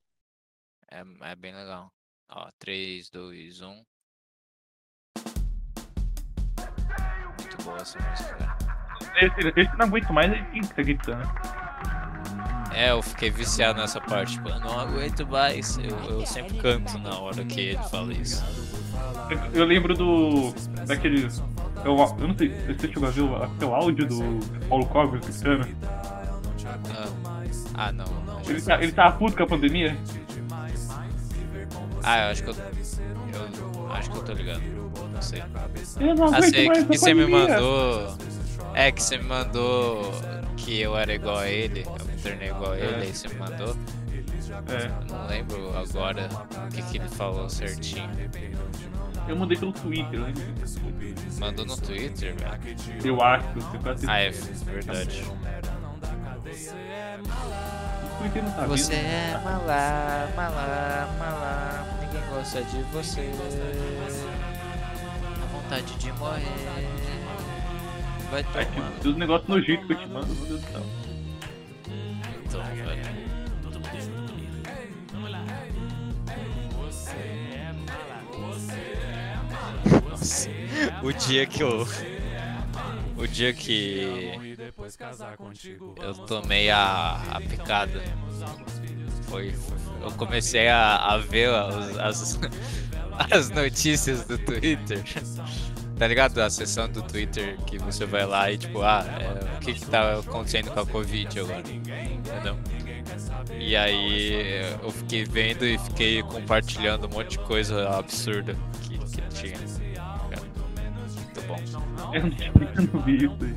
É, 0.89 0.99
é 1.31 1.35
bem 1.35 1.53
legal. 1.55 1.91
Ó, 2.29 2.49
3, 2.59 3.09
2, 3.09 3.61
1. 3.61 3.67
Muito 7.39 7.63
boa 7.63 7.77
essa 7.77 7.97
música. 7.99 8.57
Esse, 9.15 9.59
esse 9.59 9.77
não 9.77 9.85
aguento 9.85 10.11
mais, 10.11 10.31
ele 10.31 10.43
tem 10.43 10.61
que 10.61 10.67
estar 10.67 10.83
gritando. 10.83 11.67
É, 12.73 12.91
eu 12.91 13.01
fiquei 13.01 13.31
viciado 13.31 13.79
nessa 13.79 13.99
parte. 14.01 14.33
Tipo, 14.33 14.49
eu 14.49 14.59
não 14.59 14.79
aguento 14.79 15.25
mais. 15.25 15.77
Eu, 15.77 15.97
eu 16.09 16.25
sempre 16.25 16.57
canto 16.57 16.97
na 16.99 17.17
hora 17.17 17.43
que 17.45 17.59
ele 17.59 17.83
fala 17.89 18.13
isso. 18.13 18.43
Eu, 19.31 19.61
eu 19.61 19.65
lembro 19.65 19.95
do. 19.95 20.53
daquele. 20.85 21.27
Eu, 21.83 21.95
eu 21.95 22.27
não 22.27 22.37
sei 22.37 22.49
se 22.49 22.73
você 22.73 22.87
chegou 22.87 23.07
a 23.07 23.11
ver 23.11 23.21
o, 23.21 23.65
o 23.65 23.73
áudio 23.73 24.05
do 24.05 24.67
Paulo 24.67 24.85
Cogos 24.87 25.21
gritando. 25.21 25.67
Ah, 26.91 27.07
ah 27.73 27.91
não. 27.91 28.05
acho 28.39 28.51
Ele, 28.51 28.61
tá, 28.61 28.83
ele 28.83 28.91
tava 28.91 29.17
puto 29.17 29.37
com 29.37 29.43
a 29.43 29.47
pandemia. 29.47 29.97
Ah, 32.09 32.19
eu 32.25 32.31
acho 32.31 32.43
que 32.43 32.49
eu. 32.49 32.55
Eu 32.55 33.91
acho 33.91 34.09
que 34.11 34.17
eu 34.17 34.23
tô 34.23 34.31
ligado. 34.33 34.61
Não 35.13 35.21
sei. 35.21 35.43
Eu 35.99 36.15
não 36.15 36.33
Ah, 36.33 36.41
sei 36.41 36.69
que, 36.69 36.85
que 36.85 36.97
você 36.97 37.13
me 37.13 37.25
mandou. 37.27 38.15
É, 38.73 38.91
que 38.91 39.03
você 39.03 39.17
me 39.17 39.23
mandou 39.25 40.13
que 40.55 40.79
eu 40.79 40.97
era 40.97 41.13
igual 41.13 41.37
a 41.39 41.47
ele. 41.49 41.85
Eu 41.85 42.05
me 42.05 42.21
tornei 42.21 42.49
igual 42.49 42.71
a 42.71 42.77
ele, 42.77 42.93
É. 42.95 43.01
aí 43.07 43.13
você 43.13 43.27
me 43.27 43.35
mandou. 43.35 43.75
É, 44.69 45.11
não 45.11 45.27
lembro 45.27 45.77
agora 45.77 46.29
o 46.65 46.69
que, 46.69 46.81
que 46.83 46.97
ele 46.97 47.09
falou 47.09 47.49
certinho. 47.49 48.09
eu 49.27 49.35
mandei 49.35 49.57
pelo 49.57 49.73
Twitter, 49.73 50.19
né? 50.19 50.33
Mandou 51.39 51.65
no 51.65 51.75
Twitter, 51.75 52.33
velho. 52.35 52.57
Eu 53.03 53.21
acho, 53.21 53.45
você 53.53 53.77
quase. 53.79 54.05
Ah, 54.09 54.19
é 54.19 54.29
verdade. 54.31 55.23
O 58.03 58.17
Twitter 58.19 58.43
não 58.43 58.51
tá 58.51 58.61
vendo. 58.61 58.69
Você 58.69 58.93
é 58.93 59.41
malá, 59.43 60.29
malá, 60.35 61.15
malá. 61.19 61.96
Ninguém 62.17 62.29
gosta 62.29 62.63
de 62.63 62.81
você. 62.83 63.29
A 65.41 65.45
vontade 65.51 65.95
de 65.95 66.11
morrer. 66.13 66.41
Vai 68.31 68.43
tomar 68.43 68.65
tipo, 68.65 69.09
os 69.09 69.17
negócios 69.17 69.47
nojentos 69.47 69.87
que 69.87 69.93
eu 69.93 69.97
te 69.99 70.07
mando, 70.07 70.33
meu 70.33 70.45
Deus 70.45 70.61
do 70.61 70.71
céu. 70.71 70.83
então, 72.43 72.63
velho. 72.63 73.27
Nossa, 80.09 80.49
o 81.03 81.13
dia 81.13 81.45
que 81.45 81.61
eu. 81.61 81.87
o 83.15 83.27
dia 83.27 83.53
que 83.53 84.57
eu 85.97 86.13
tomei 86.25 86.69
a, 86.69 87.21
a 87.31 87.41
picada 87.41 88.01
foi, 89.29 89.53
eu 90.01 90.11
comecei 90.11 90.67
a, 90.67 90.95
a 90.97 91.17
ver 91.17 91.49
as, 91.49 91.97
as, 91.97 92.39
as 93.31 93.49
notícias 93.49 94.25
do 94.25 94.37
Twitter. 94.37 95.03
Tá 95.97 96.07
ligado? 96.07 96.37
A 96.39 96.49
sessão 96.49 96.87
do 96.87 97.01
Twitter 97.01 97.57
que 97.65 97.79
você 97.79 98.05
vai 98.05 98.25
lá 98.25 98.51
e 98.51 98.57
tipo, 98.57 98.81
ah, 98.83 99.03
é, 99.19 99.55
o 99.55 99.59
que 99.59 99.73
que 99.73 99.85
tá 99.87 100.19
acontecendo 100.19 100.69
com 100.71 100.79
a 100.79 100.85
Covid 100.85 101.39
agora? 101.39 101.63
Entendeu? 101.67 102.57
E 103.59 103.75
aí 103.75 104.61
eu 104.83 104.91
fiquei 104.91 105.23
vendo 105.25 105.65
e 105.65 105.77
fiquei 105.79 106.21
compartilhando 106.21 107.07
um 107.07 107.09
monte 107.09 107.31
de 107.31 107.39
coisa 107.39 107.89
absurda 107.97 108.55
que, 108.83 108.99
que 108.99 109.21
tinha. 109.29 109.57
Muito 109.57 111.41
bom. 111.47 111.57
Eu 112.13 112.23
não, 112.23 112.93
eu 112.93 113.01
vi 113.03 113.15
isso 113.25 113.37
aí. 113.41 113.55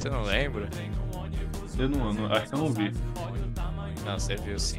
Você 0.00 0.10
não 0.10 0.22
lembra? 0.24 0.68
Eu 1.78 1.88
não, 1.88 2.12
não- 2.12 2.32
acho 2.32 2.46
que 2.48 2.54
eu 2.54 2.58
não 2.58 2.72
vi. 2.72 2.92
Não, 4.06 4.18
você 4.18 4.36
viu 4.36 4.58
sim. 4.58 4.78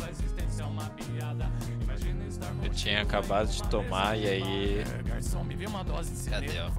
Eu 2.63 2.69
tinha 2.71 3.01
acabado 3.01 3.47
de 3.47 3.61
tomar 3.63 4.17
e 4.17 4.27
aí. 4.27 4.83
Cadê, 6.29 6.59
ó? 6.61 6.69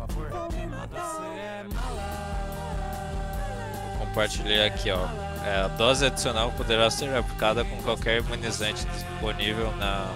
Compartilhei 3.99 4.67
aqui, 4.67 4.91
ó. 4.91 5.07
É, 5.45 5.61
a 5.65 5.69
dose 5.69 6.07
adicional 6.07 6.51
poderá 6.53 6.91
ser 6.91 7.15
aplicada 7.15 7.65
com 7.65 7.77
qualquer 7.83 8.19
imunizante 8.21 8.85
disponível 8.87 9.71
na 9.77 10.09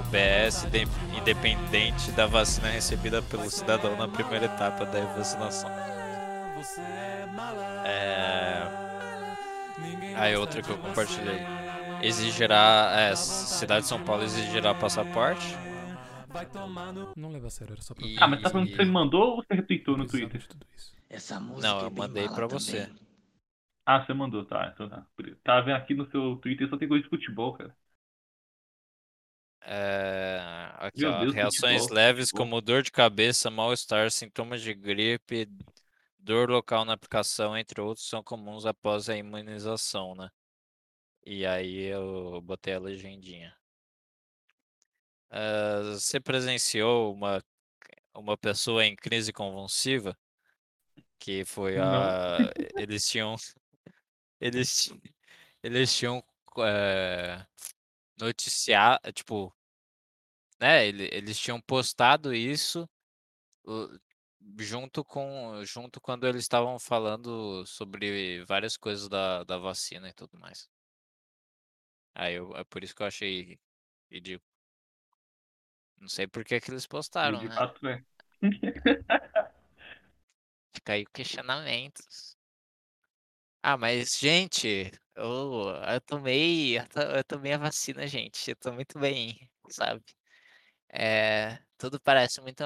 UBS, 0.00 0.64
de- 0.70 0.86
independente 1.16 2.10
da 2.12 2.26
vacina 2.26 2.68
recebida 2.68 3.20
pelo 3.22 3.50
cidadão 3.50 3.96
na 3.96 4.08
primeira 4.08 4.44
etapa 4.46 4.84
da 4.86 5.00
vacinação. 5.16 5.70
É... 7.84 8.62
Aí 10.16 10.36
outra 10.36 10.62
que 10.62 10.70
eu 10.70 10.78
compartilhei. 10.78 11.40
Exigirá. 12.02 12.90
É, 12.96 13.16
cidade 13.16 13.82
de 13.82 13.88
São 13.88 14.02
Paulo 14.04 14.22
exigirá 14.22 14.74
passaporte. 14.74 15.46
Não 17.16 17.30
leva 17.30 17.48
a 17.48 17.50
sério, 17.50 17.72
era 17.72 17.82
só 17.82 17.94
pra 17.94 18.06
E- 18.06 18.16
Ah, 18.20 18.28
mas 18.28 18.42
tá 18.42 18.50
falando 18.50 18.68
que 18.68 18.76
você 18.76 18.84
me 18.84 18.92
mandou 18.92 19.22
ou 19.30 19.36
você 19.36 19.54
retweetou 19.54 19.96
no 19.96 20.06
Twitter? 20.06 20.40
de 20.40 20.48
tudo 20.48 20.66
isso. 20.76 20.92
Essa 21.08 21.40
música 21.40 21.68
Não, 21.68 21.80
é 21.80 21.84
eu 21.84 21.90
bem 21.90 21.98
mandei 21.98 22.28
pra 22.28 22.46
também. 22.46 22.60
você. 22.60 22.88
Ah, 23.84 24.04
você 24.04 24.14
mandou, 24.14 24.44
tá. 24.46 24.70
Então 24.72 24.88
tá. 24.88 25.06
Tava 25.44 25.66
vendo 25.66 25.76
aqui 25.76 25.94
no 25.94 26.08
seu 26.10 26.36
Twitter 26.36 26.68
só 26.68 26.76
tem 26.78 26.88
coisa 26.88 27.02
de 27.04 27.10
futebol, 27.10 27.54
cara. 27.54 27.74
É, 29.62 30.40
aqui, 30.78 31.04
ó, 31.04 31.20
Deus, 31.20 31.34
reações 31.34 31.82
futebol, 31.82 31.94
leves 31.94 32.30
futebol. 32.30 32.46
como 32.46 32.60
dor 32.60 32.82
de 32.82 32.90
cabeça, 32.90 33.50
mal-estar, 33.50 34.10
sintomas 34.10 34.62
de 34.62 34.72
gripe, 34.74 35.48
dor 36.18 36.50
local 36.50 36.84
na 36.84 36.94
aplicação, 36.94 37.56
entre 37.56 37.80
outros, 37.80 38.08
são 38.08 38.22
comuns 38.22 38.66
após 38.66 39.08
a 39.08 39.16
imunização, 39.16 40.14
né? 40.14 40.30
E 41.30 41.46
aí 41.46 41.84
eu 41.84 42.40
botei 42.42 42.74
a 42.74 42.78
legendinha. 42.80 43.56
Ah, 45.30 45.80
você 45.94 46.20
presenciou 46.20 47.12
uma, 47.14 47.42
uma 48.14 48.36
pessoa 48.36 48.84
em 48.84 48.96
crise 48.96 49.32
convulsiva? 49.32 50.16
Que 51.18 51.44
foi 51.44 51.78
a. 51.78 52.50
Eles 52.76 53.06
tinham. 53.08 53.36
Eles, 54.40 54.90
eles 55.62 55.94
tinham 55.94 56.24
é, 56.60 57.44
noticiado, 58.18 59.12
tipo, 59.12 59.54
né? 60.60 60.86
ele- 60.86 61.08
Eles 61.12 61.38
tinham 61.38 61.60
postado 61.60 62.34
isso 62.34 62.88
junto 64.58 65.04
com 65.04 65.64
junto 65.64 66.00
quando 66.00 66.26
eles 66.26 66.42
estavam 66.42 66.78
falando 66.78 67.64
sobre 67.66 68.44
várias 68.44 68.76
coisas 68.76 69.08
da, 69.08 69.44
da 69.44 69.58
vacina 69.58 70.08
e 70.08 70.12
tudo 70.12 70.38
mais. 70.38 70.68
Aí 72.14 72.34
eu, 72.34 72.54
é 72.56 72.64
por 72.64 72.82
isso 72.84 72.94
que 72.94 73.02
eu 73.02 73.06
achei 73.06 73.58
ridículo. 74.10 74.48
Não 76.00 76.08
sei 76.08 76.26
por 76.26 76.44
que 76.44 76.60
que 76.60 76.70
eles 76.70 76.86
postaram, 76.86 77.38
de 77.38 77.48
né? 77.48 77.54
fato 77.56 77.86
é. 77.86 78.02
Fica 80.72 80.92
aí 80.94 81.02
o 81.02 81.10
questionamento. 81.12 82.02
Ah, 83.62 83.76
mas, 83.76 84.18
gente, 84.18 84.90
eu, 85.14 85.68
eu 85.92 86.00
tomei, 86.00 86.78
eu, 86.78 86.84
eu 87.16 87.24
tomei 87.24 87.52
a 87.52 87.58
vacina, 87.58 88.06
gente. 88.06 88.50
Eu 88.50 88.56
tô 88.56 88.72
muito 88.72 88.98
bem, 88.98 89.38
sabe? 89.68 90.02
É, 90.90 91.58
tudo 91.78 92.00
parece 92.00 92.40
muito, 92.40 92.64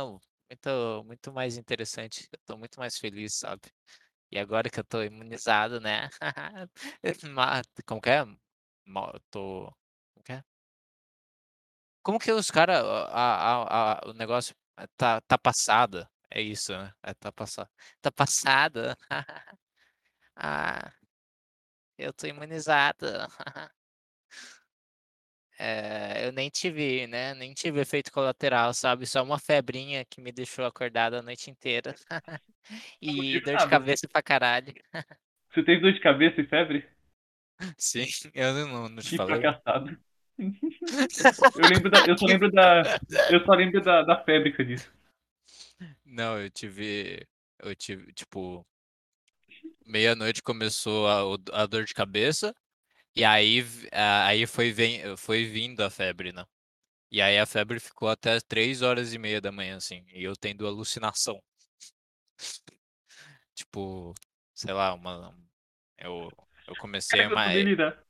muito, 0.50 1.04
muito 1.06 1.32
mais 1.32 1.56
interessante. 1.58 2.28
Eu 2.32 2.38
tô 2.46 2.56
muito 2.58 2.78
mais 2.80 2.98
feliz, 2.98 3.34
sabe? 3.34 3.62
E 4.30 4.38
agora 4.38 4.70
que 4.70 4.80
eu 4.80 4.84
tô 4.84 5.02
imunizado, 5.02 5.80
né? 5.80 6.08
Como 7.86 8.00
que 8.00 8.10
é? 8.10 8.24
Como 10.12 10.24
que 10.24 10.32
é? 10.32 10.44
Como 12.02 12.18
que 12.18 12.32
os 12.32 12.50
caras. 12.50 12.82
O 14.06 14.12
negócio 14.14 14.54
é 14.76 14.86
tá, 14.96 15.20
tá 15.22 15.38
passada. 15.38 16.08
É 16.30 16.40
isso, 16.40 16.72
né? 16.72 16.92
É, 17.02 17.14
tá 17.14 17.32
passada. 17.32 17.70
Tá 18.00 18.10
passada. 18.12 18.96
Ah, 20.36 20.92
eu 21.98 22.12
tô 22.12 22.26
imunizada. 22.26 23.28
É, 25.58 26.26
eu 26.26 26.32
nem 26.32 26.50
tive, 26.50 27.06
né? 27.06 27.32
Nem 27.34 27.54
tive 27.54 27.80
efeito 27.80 28.10
colateral, 28.12 28.74
sabe? 28.74 29.06
Só 29.06 29.22
uma 29.22 29.38
febrinha 29.38 30.04
que 30.04 30.20
me 30.20 30.32
deixou 30.32 30.64
acordado 30.64 31.14
a 31.14 31.22
noite 31.22 31.50
inteira. 31.50 31.94
E 33.00 33.40
dor 33.40 33.56
de 33.58 33.66
cabeça 33.68 34.08
pra 34.08 34.22
caralho. 34.22 34.72
Você 35.54 35.62
teve 35.64 35.80
dor 35.80 35.92
de 35.92 36.00
cabeça 36.00 36.40
e 36.42 36.46
febre? 36.46 36.86
Sim, 37.78 38.06
eu 38.34 38.66
não, 38.66 38.88
não 38.88 39.02
te 39.02 39.10
Que 39.10 39.16
falei. 39.16 39.40
fracassado. 39.40 39.96
Eu 41.56 41.68
lembro 41.68 41.90
da. 41.90 41.98
Eu 42.06 42.18
só 42.18 42.26
lembro 42.26 42.50
da. 42.50 42.98
Eu 43.30 43.44
só 43.44 43.52
lembro 43.52 43.80
da, 43.82 44.02
da 44.02 44.24
febre 44.24 44.50
que 44.50 44.56
você 44.56 44.64
disse. 44.64 44.88
Não, 46.04 46.38
eu 46.38 46.50
tive. 46.50 47.26
Eu 47.60 47.74
tive, 47.74 48.12
tipo. 48.12 48.64
Meia-noite 49.86 50.42
começou 50.42 51.06
a, 51.08 51.62
a 51.62 51.66
dor 51.66 51.84
de 51.84 51.94
cabeça. 51.94 52.54
E 53.16 53.24
aí, 53.24 53.64
aí 53.92 54.46
foi, 54.46 54.72
vem, 54.72 55.16
foi 55.16 55.44
vindo 55.44 55.82
a 55.82 55.90
febre, 55.90 56.32
né? 56.32 56.44
E 57.10 57.22
aí 57.22 57.38
a 57.38 57.46
febre 57.46 57.80
ficou 57.80 58.08
até 58.08 58.40
3 58.40 58.82
horas 58.82 59.14
e 59.14 59.18
meia 59.18 59.40
da 59.40 59.52
manhã, 59.52 59.76
assim. 59.76 60.04
E 60.12 60.24
eu 60.24 60.36
tendo 60.36 60.66
alucinação. 60.66 61.42
Tipo, 63.54 64.14
sei 64.54 64.72
lá, 64.72 64.94
uma. 64.94 65.36
Eu, 65.98 66.30
eu 66.66 66.76
comecei 66.76 67.18
Cara, 67.18 67.24
a. 67.24 67.28
que 67.28 67.32
eu 67.32 67.36
ma- 67.36 67.44
saber 67.46 67.64
lidar. 67.64 68.04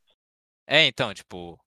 É, 0.67 0.87
então, 0.87 1.13
tipo. 1.15 1.59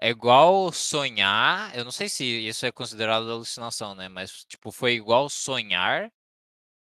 É 0.00 0.10
igual 0.10 0.72
sonhar. 0.72 1.74
Eu 1.76 1.84
não 1.84 1.92
sei 1.92 2.08
se 2.08 2.24
isso 2.24 2.66
é 2.66 2.72
considerado 2.72 3.30
alucinação, 3.30 3.94
né? 3.94 4.08
Mas, 4.08 4.44
tipo, 4.46 4.72
foi 4.72 4.94
igual 4.94 5.28
sonhar 5.30 6.12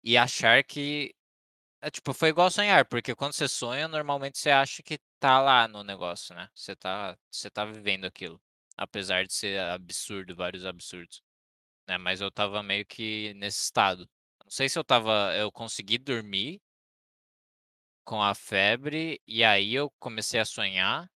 e 0.04 0.18
achar 0.18 0.64
que. 0.64 1.16
É, 1.82 1.90
tipo, 1.92 2.14
foi 2.14 2.30
igual 2.30 2.52
sonhar, 2.52 2.86
porque 2.86 3.16
quando 3.16 3.34
você 3.34 3.48
sonha, 3.48 3.88
normalmente 3.88 4.38
você 4.40 4.52
acha 4.52 4.84
que 4.84 5.00
tá 5.20 5.42
lá 5.42 5.68
no 5.68 5.84
negócio, 5.84 6.36
né? 6.36 6.50
Você 6.56 6.76
tá, 6.76 7.18
você 7.32 7.50
tá 7.50 7.66
vivendo 7.66 8.06
aquilo. 8.06 8.42
Apesar 8.78 9.26
de 9.26 9.34
ser 9.34 9.60
absurdo, 9.62 10.36
vários 10.36 10.66
absurdos. 10.66 11.24
Né? 11.88 11.98
Mas 11.98 12.22
eu 12.22 12.32
tava 12.32 12.64
meio 12.64 12.86
que 12.86 13.34
nesse 13.36 13.64
estado. 13.64 14.10
Não 14.44 14.52
sei 14.52 14.70
se 14.70 14.78
eu 14.80 14.84
tava. 14.84 15.36
Eu 15.38 15.52
consegui 15.52 15.98
dormir 15.98 16.62
com 18.06 18.22
a 18.22 18.34
febre, 18.36 19.22
e 19.28 19.44
aí 19.44 19.74
eu 19.76 19.92
comecei 20.00 20.40
a 20.40 20.46
sonhar, 20.46 21.10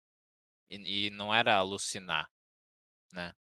e, 0.70 1.08
e 1.08 1.10
não 1.12 1.34
era 1.36 1.56
alucinar, 1.58 2.30
né? 3.14 3.34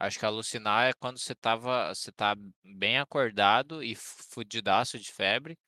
Acho 0.00 0.18
que 0.18 0.26
alucinar 0.26 0.88
é 0.90 0.94
quando 0.94 1.18
você 1.18 1.34
tava, 1.34 1.94
você 1.94 2.12
tá 2.12 2.36
bem 2.64 2.98
acordado 2.98 3.82
e 3.84 3.94
fu- 3.96 4.24
fudidaço 4.34 4.98
de 4.98 5.12
febre, 5.12 5.58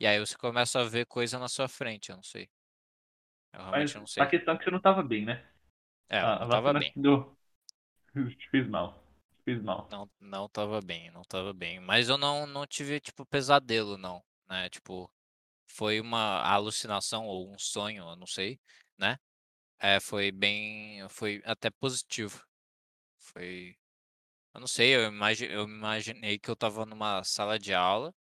e 0.00 0.06
aí 0.06 0.20
você 0.20 0.36
começa 0.36 0.80
a 0.80 0.84
ver 0.84 1.06
coisa 1.06 1.38
na 1.38 1.48
sua 1.48 1.68
frente, 1.68 2.10
eu 2.10 2.16
não 2.16 2.22
sei. 2.24 2.48
Eu 3.54 3.62
Mas 3.70 3.90
realmente 3.90 3.96
não 3.96 4.06
a 4.18 4.26
sei. 4.26 4.26
questão 4.26 4.54
é 4.54 4.58
que 4.58 4.64
você 4.64 4.70
não 4.70 4.80
tava 4.80 5.02
bem, 5.02 5.24
né? 5.24 5.44
É, 6.08 6.20
eu 6.20 6.30
a 6.30 6.32
não 6.32 6.46
a 6.56 6.60
tava 6.60 6.74
bem. 6.74 6.94
deu. 6.96 7.36
Te 8.14 8.48
fez 8.50 8.68
mal. 8.68 8.94
Te 9.38 9.44
fez 9.52 9.62
mal. 9.62 9.90
Não, 9.90 10.10
não 10.20 10.48
tava 10.48 10.80
bem, 10.82 11.10
não 11.10 11.22
tava 11.22 11.52
bem. 11.52 11.80
Mas 11.80 12.08
eu 12.08 12.18
não, 12.18 12.46
não 12.46 12.66
tive, 12.66 13.00
tipo, 13.00 13.24
pesadelo, 13.26 13.96
não, 13.96 14.22
né? 14.48 14.68
Tipo, 14.68 15.10
foi 15.66 16.00
uma 16.00 16.40
alucinação 16.42 17.26
ou 17.26 17.52
um 17.52 17.58
sonho, 17.58 18.04
eu 18.08 18.16
não 18.16 18.26
sei, 18.26 18.58
né? 18.98 19.16
É, 19.80 20.00
foi 20.00 20.32
bem, 20.32 21.08
foi 21.08 21.42
até 21.44 21.70
positivo. 21.70 22.42
Foi, 23.18 23.76
eu 24.54 24.60
não 24.60 24.66
sei, 24.68 24.96
eu, 24.96 25.04
imagi 25.08 25.46
eu 25.46 25.64
imaginei 25.64 26.38
que 26.38 26.50
eu 26.50 26.56
tava 26.56 26.86
numa 26.86 27.24
sala 27.24 27.58
de 27.58 27.74
aula 27.74 28.14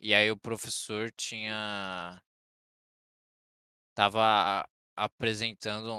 e 0.00 0.14
aí 0.14 0.30
o 0.30 0.36
professor 0.36 1.10
tinha, 1.12 2.20
tava 3.94 4.66
apresentando 4.96 5.92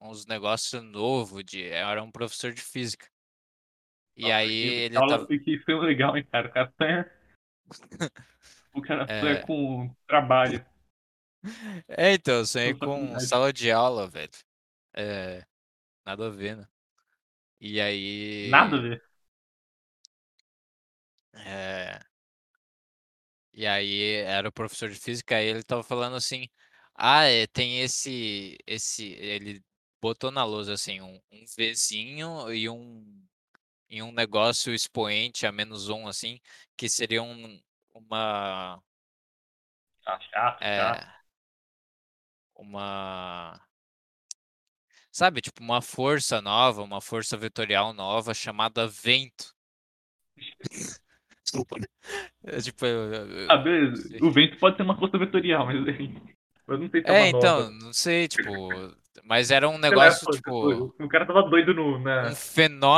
uns 0.00 0.26
negócios 0.26 0.82
novos 0.82 1.44
de, 1.44 1.64
era 1.64 2.02
um 2.02 2.10
professor 2.10 2.52
de 2.52 2.60
física. 2.62 3.06
E 4.16 4.22
Nossa, 4.22 4.34
aí 4.36 4.64
ele 4.64 4.96
aula- 4.96 5.18
tava, 5.18 5.26
Que 5.26 5.58
foi 5.60 5.74
legal, 5.80 6.16
hein, 6.16 6.26
cara? 6.30 6.48
O 6.48 6.52
cara 6.52 6.72
tá. 6.76 7.10
O 8.76 8.80
cara 8.82 9.08
É. 9.08 9.12
sonha 9.18 9.40
com 9.40 9.90
trabalho. 10.06 10.64
É, 11.88 12.14
então, 12.14 12.34
eu 12.36 12.46
sonhei 12.46 12.74
Com 12.74 13.18
sala 13.18 13.52
de 13.52 13.70
aula, 13.70 14.06
velho. 14.08 14.30
É, 14.94 15.44
nada 16.06 16.28
a 16.28 16.30
ver, 16.30 16.56
né? 16.58 16.68
E 17.60 17.80
aí. 17.80 18.52
Nada 18.52 18.76
a 18.76 18.80
ver. 18.80 19.02
É, 21.34 22.00
e 23.52 23.66
aí 23.66 24.12
era 24.22 24.48
o 24.48 24.52
professor 24.52 24.90
de 24.90 24.96
física 24.98 25.40
e 25.42 25.46
ele 25.48 25.62
tava 25.62 25.82
falando 25.82 26.16
assim, 26.16 26.48
ah, 26.94 27.24
é, 27.24 27.46
tem 27.46 27.80
esse, 27.80 28.58
esse, 28.66 29.04
ele 29.14 29.62
botou 30.00 30.30
na 30.30 30.44
lousa 30.44 30.74
assim, 30.74 31.00
um, 31.00 31.20
um 31.32 31.44
Vzinho 31.56 32.52
e 32.52 32.68
um, 32.68 33.04
e 33.90 34.02
um 34.02 34.12
negócio 34.12 34.74
expoente 34.74 35.46
a 35.46 35.52
menos 35.52 35.88
um, 35.90 36.08
assim, 36.08 36.40
que 36.76 36.88
seria 36.90 37.22
um, 37.22 37.60
uma, 37.98 38.82
Ah, 40.06 40.18
chato, 40.20 40.60
é, 40.60 40.70
chato. 40.74 41.06
uma, 42.56 43.60
sabe, 45.10 45.40
tipo 45.40 45.60
uma 45.64 45.82
força 45.82 46.40
nova, 46.40 46.80
uma 46.82 47.00
força 47.00 47.36
vetorial 47.36 47.92
nova 47.92 48.32
chamada 48.32 48.86
vento. 48.86 49.52
É, 52.44 52.60
tipo, 52.60 52.86
eu- 52.86 53.12
eu- 53.14 53.26
Ah, 53.48 53.56
beleza. 53.56 54.02
O 54.20 54.30
vento 54.30 54.58
pode 54.58 54.76
ser 54.76 54.82
uma 54.82 54.98
força 54.98 55.18
vetorial, 55.18 55.66
mas. 55.66 55.76
Eu 56.68 56.78
não 56.78 56.90
sei 56.90 57.04
se 57.04 57.12
é, 57.12 57.26
É, 57.26 57.28
então, 57.28 57.70
nova. 57.70 57.70
não 57.70 57.92
sei, 57.92 58.26
tipo, 58.28 58.92
mas 59.24 59.50
era 59.50 59.68
um 59.68 59.78
lá, 59.90 60.18
negócio, 60.18 60.26
pô, 60.26 60.30
tipo, 60.30 60.92
O 61.00 61.08
cara 61.08 61.26
tava 61.26 61.42
doido 61.48 61.74
no, 61.74 61.98
na, 61.98 62.34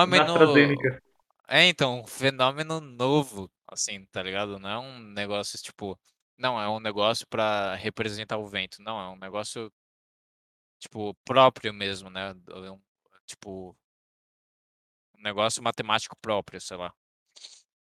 um 0.02 0.12
na 0.12 0.22
fenômeno. 0.22 0.24
AstraZeneca. 0.24 1.00
É, 1.48 1.66
então, 1.68 2.00
um 2.02 2.06
fenômeno 2.06 2.80
novo, 2.80 3.50
assim, 3.68 4.04
tá 4.06 4.22
ligado? 4.22 4.58
Não 4.58 4.68
é 4.70 4.78
um 4.78 4.98
negócio, 5.00 5.58
tipo, 5.60 5.98
não, 6.38 6.60
é 6.60 6.68
um 6.68 6.80
negócio 6.80 7.26
pra 7.28 7.74
representar 7.76 8.38
o 8.38 8.46
vento, 8.46 8.82
não, 8.82 9.00
é 9.00 9.08
um 9.10 9.16
negócio, 9.16 9.72
tipo, 10.78 11.14
próprio 11.24 11.72
mesmo, 11.72 12.10
né? 12.10 12.34
É 12.48 12.70
um- 12.70 12.80
Tipo, 13.26 13.76
um 15.18 15.22
negócio 15.22 15.62
matemático 15.62 16.16
próprio, 16.20 16.60
sei 16.60 16.76
lá. 16.76 16.92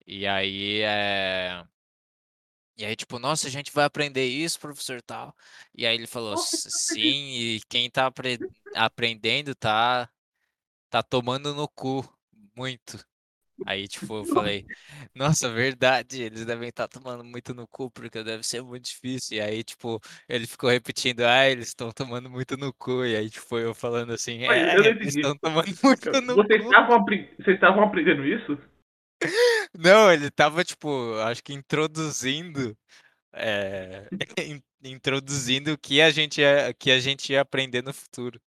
E 0.07 0.27
aí, 0.27 0.81
é. 0.83 1.65
E 2.77 2.85
aí, 2.85 2.97
tipo, 2.97 3.19
nossa, 3.19 3.47
a 3.47 3.51
gente 3.51 3.71
vai 3.73 3.85
aprender 3.85 4.25
isso, 4.27 4.59
professor 4.59 5.03
tal. 5.03 5.35
E 5.75 5.87
aí 5.87 5.95
ele 5.95 6.07
falou, 6.07 6.33
Nossa, 6.33 6.69
"S- 6.69 6.71
sim, 6.71 7.01
e 7.57 7.61
quem 7.69 7.91
tá 7.91 8.07
apre- 8.07 8.43
aprendendo 8.75 9.55
tá, 9.55 10.09
tá 10.91 11.03
tomando 11.03 11.55
no 11.55 11.69
cu 11.69 12.05
muito. 12.57 12.99
Aí, 13.65 13.87
tipo, 13.87 14.19
eu 14.19 14.25
falei, 14.25 14.67
nossa, 15.15 15.49
verdade, 15.51 16.23
eles 16.23 16.45
devem 16.47 16.69
estar 16.69 16.89
tomando 16.89 17.23
muito 17.25 17.55
no 17.55 17.69
cu, 17.69 17.91
porque 17.91 18.23
deve 18.25 18.43
ser 18.43 18.63
muito 18.63 18.87
difícil. 18.87 19.37
E 19.39 19.41
aí, 19.41 19.63
tipo, 19.63 20.01
ele 20.29 20.47
ficou 20.47 20.71
repetindo, 20.71 21.21
ah, 21.23 21.49
eles 21.49 21.69
estão 21.69 21.93
tomando 21.93 22.31
muito 22.31 22.57
no 22.57 22.73
cu. 22.75 23.05
E 23.05 23.17
aí, 23.17 23.31
tipo, 23.31 23.59
eu 23.59 23.75
falando 23.75 24.13
assim, 24.13 24.43
é, 24.45 24.75
eles 24.75 25.15
estão 25.15 25.37
tomando 25.39 25.67
muito 25.85 26.21
no 26.23 26.37
Vocês 26.37 26.63
cu. 26.63 26.65
estavam, 26.65 27.05
Vocês 27.05 27.55
estavam 27.55 27.85
aprendendo 27.85 28.25
isso? 28.27 28.59
Não, 29.79 30.13
ele 30.13 30.31
tava, 30.31 30.65
tipo, 30.65 31.15
acho 31.21 31.43
que 31.43 31.53
introduzindo, 31.53 32.77
é, 33.35 34.09
in- 34.39 34.63
introduzindo 34.85 35.73
o 35.73 35.79
que 35.79 36.01
a 36.03 36.11
gente 36.11 36.41
ia, 36.41 36.75
que 36.75 36.91
a 36.91 37.01
gente 37.01 37.33
ia 37.33 37.41
aprender 37.43 37.83
no 37.83 37.93
futuro, 37.95 38.41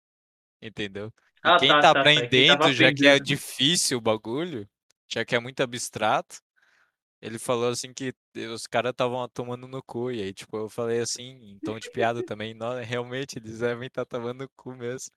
entendeu? 0.63 1.13
Ah, 1.43 1.59
quem 1.59 1.69
tá, 1.69 1.83
tá 1.83 1.91
tá, 1.93 2.05
tá. 2.11 2.29
Quem 2.29 2.45
tava 2.45 2.67
aprendendo, 2.67 2.73
já 2.75 2.93
que 2.93 3.07
é 3.07 3.19
difícil 3.21 3.99
o 3.99 4.01
bagulho, 4.01 4.69
já 5.13 5.25
que 5.25 5.35
é 5.35 5.39
muito 5.41 5.63
abstrato, 5.63 6.41
ele 7.21 7.39
falou 7.39 7.71
assim 7.71 7.93
que 7.93 8.15
os 8.53 8.67
caras 8.67 8.91
estavam 8.93 9.29
tomando 9.29 9.69
no 9.69 9.83
cu, 9.83 10.11
e 10.11 10.23
aí, 10.23 10.33
tipo, 10.33 10.57
eu 10.57 10.69
falei 10.69 11.01
assim, 11.01 11.23
em 11.53 11.59
tom 11.61 11.79
de 11.79 11.91
piada 11.91 12.23
também, 12.25 12.55
não, 12.55 12.83
realmente, 12.83 13.39
eles 13.39 13.61
devem 13.61 13.87
estar 13.87 14.05
tomando 14.05 14.41
no 14.43 14.49
cu 14.57 14.75
mesmo. 14.75 15.13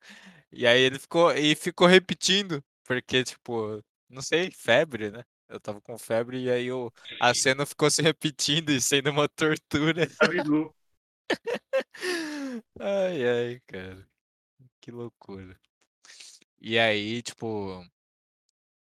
E 0.52 0.68
aí 0.68 0.82
ele 0.82 1.00
ficou, 1.00 1.32
e 1.32 1.56
ficou 1.56 1.88
repetindo, 1.88 2.64
porque, 2.84 3.24
tipo, 3.24 3.84
não 4.10 4.22
sei, 4.22 4.52
febre, 4.52 5.12
né? 5.12 5.24
Eu 5.50 5.60
tava 5.60 5.82
com 5.82 5.98
febre 5.98 6.44
e 6.44 6.52
aí 6.52 6.72
o, 6.72 6.92
a 7.20 7.34
cena 7.34 7.66
ficou 7.66 7.90
se 7.90 8.02
repetindo 8.02 8.72
e 8.72 8.82
sendo 8.82 9.12
uma 9.12 9.28
tortura. 9.30 10.08
Ai, 12.80 13.28
ai, 13.28 13.62
cara. 13.68 14.08
Que 14.82 14.92
loucura. 14.92 15.60
E 16.60 16.78
aí, 16.80 17.22
tipo, 17.22 17.86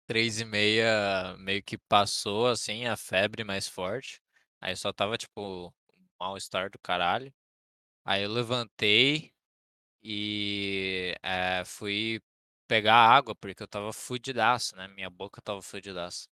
três 0.10 0.42
e 0.42 0.46
meia 0.46 1.38
meio 1.40 1.64
que 1.64 1.78
passou, 1.80 2.48
assim, 2.50 2.88
a 2.88 2.98
febre 2.98 3.46
mais 3.46 3.70
forte. 3.70 4.22
Aí 4.62 4.76
só 4.78 4.94
tava, 4.94 5.18
tipo, 5.20 5.74
mal-estar 6.20 6.72
do 6.72 6.80
caralho. 6.80 7.34
Aí 8.06 8.24
eu 8.24 8.32
levantei 8.32 9.34
e 10.04 11.16
eh, 11.24 11.64
fui 11.66 12.22
pegar 12.68 12.96
água, 12.96 13.36
porque 13.36 13.64
eu 13.64 13.68
tava 13.68 13.94
fudidaço, 13.94 14.76
né? 14.78 14.88
Minha 14.90 15.10
boca 15.10 15.42
tava 15.42 15.62
fudidaço. 15.62 16.30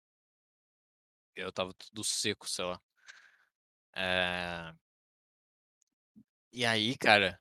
Eu 1.35 1.51
tava 1.51 1.73
tudo 1.73 2.03
seco, 2.03 2.47
sei 2.49 2.65
lá. 2.65 2.81
Eh, 3.95 4.71
E 6.51 6.65
aí, 6.65 6.97
cara, 6.97 7.39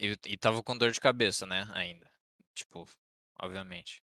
eu, 0.00 0.16
e 0.26 0.38
tava 0.38 0.62
com 0.64 0.78
dor 0.78 0.92
de 0.92 1.00
cabeça, 1.00 1.46
né? 1.46 1.66
Ainda. 1.74 2.10
Tipo, 2.54 2.88
obviamente. 3.40 4.03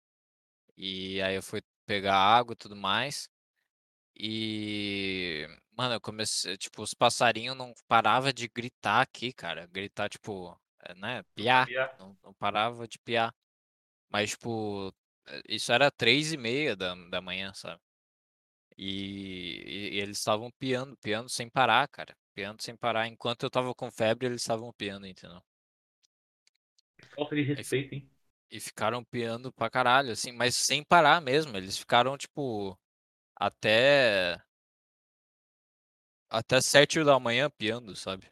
E 0.77 1.21
aí 1.23 1.35
eu 1.37 1.43
fui 1.43 1.63
pegar 1.87 2.17
água 2.17 2.53
e 2.55 2.57
tudo 2.57 2.77
mais. 2.77 3.29
E, 4.17 5.47
mano, 5.77 5.95
eu 5.95 6.01
comecei, 6.01 6.57
tipo, 6.57 6.83
os 6.83 6.95
passarinhos 6.95 7.57
não 7.57 7.75
parava 7.89 8.33
de 8.33 8.49
gritar 8.49 9.01
aqui, 9.03 9.33
cara. 9.33 9.67
Gritar, 9.67 10.09
tipo, 10.09 10.59
é, 10.85 10.95
né? 10.95 11.25
Piar. 11.35 11.67
Piar. 11.67 11.91
Não, 11.99 12.17
não 12.23 12.35
parava 12.35 12.87
de 12.89 12.99
piar. 13.01 13.35
Mas, 14.11 14.31
tipo, 14.33 14.95
eh, 15.29 15.43
isso 15.51 15.73
era 15.73 15.91
três 15.91 16.33
e 16.33 16.37
meia 16.39 16.77
da, 16.77 16.95
da 17.11 17.21
manhã, 17.21 17.53
sabe? 17.55 17.81
E, 18.77 19.63
e- 19.67 19.95
e 19.97 20.01
eles 20.01 20.19
estavam 20.19 20.51
piando, 20.59 20.97
piando 20.99 21.29
sem 21.29 21.49
parar, 21.51 21.89
cara. 21.89 22.17
Piando 22.35 22.63
sem 22.63 22.77
parar. 22.77 23.07
Enquanto 23.09 23.45
eu 23.45 23.51
tava 23.51 23.75
com 23.75 23.91
febre, 23.91 24.27
eles 24.27 24.43
estavam 24.43 24.73
piando, 24.75 25.07
entendeu? 25.07 25.43
Falta 27.15 27.35
de 27.37 27.43
respeito, 27.43 27.93
hein? 27.95 28.09
E 28.51 28.61
ficaram 28.61 29.05
piando 29.05 29.53
pra 29.53 29.69
caralho, 29.71 30.13
assim, 30.13 30.33
mas 30.33 30.55
sem 30.57 30.83
parar 30.85 31.21
mesmo. 31.21 31.57
Eles 31.57 31.77
ficaram, 31.79 32.17
tipo, 32.17 32.79
até. 33.37 34.39
Até 36.29 36.61
sete 36.61 37.03
da 37.03 37.19
manhã 37.19 37.49
piando, 37.49 37.97
sabe? 37.97 38.31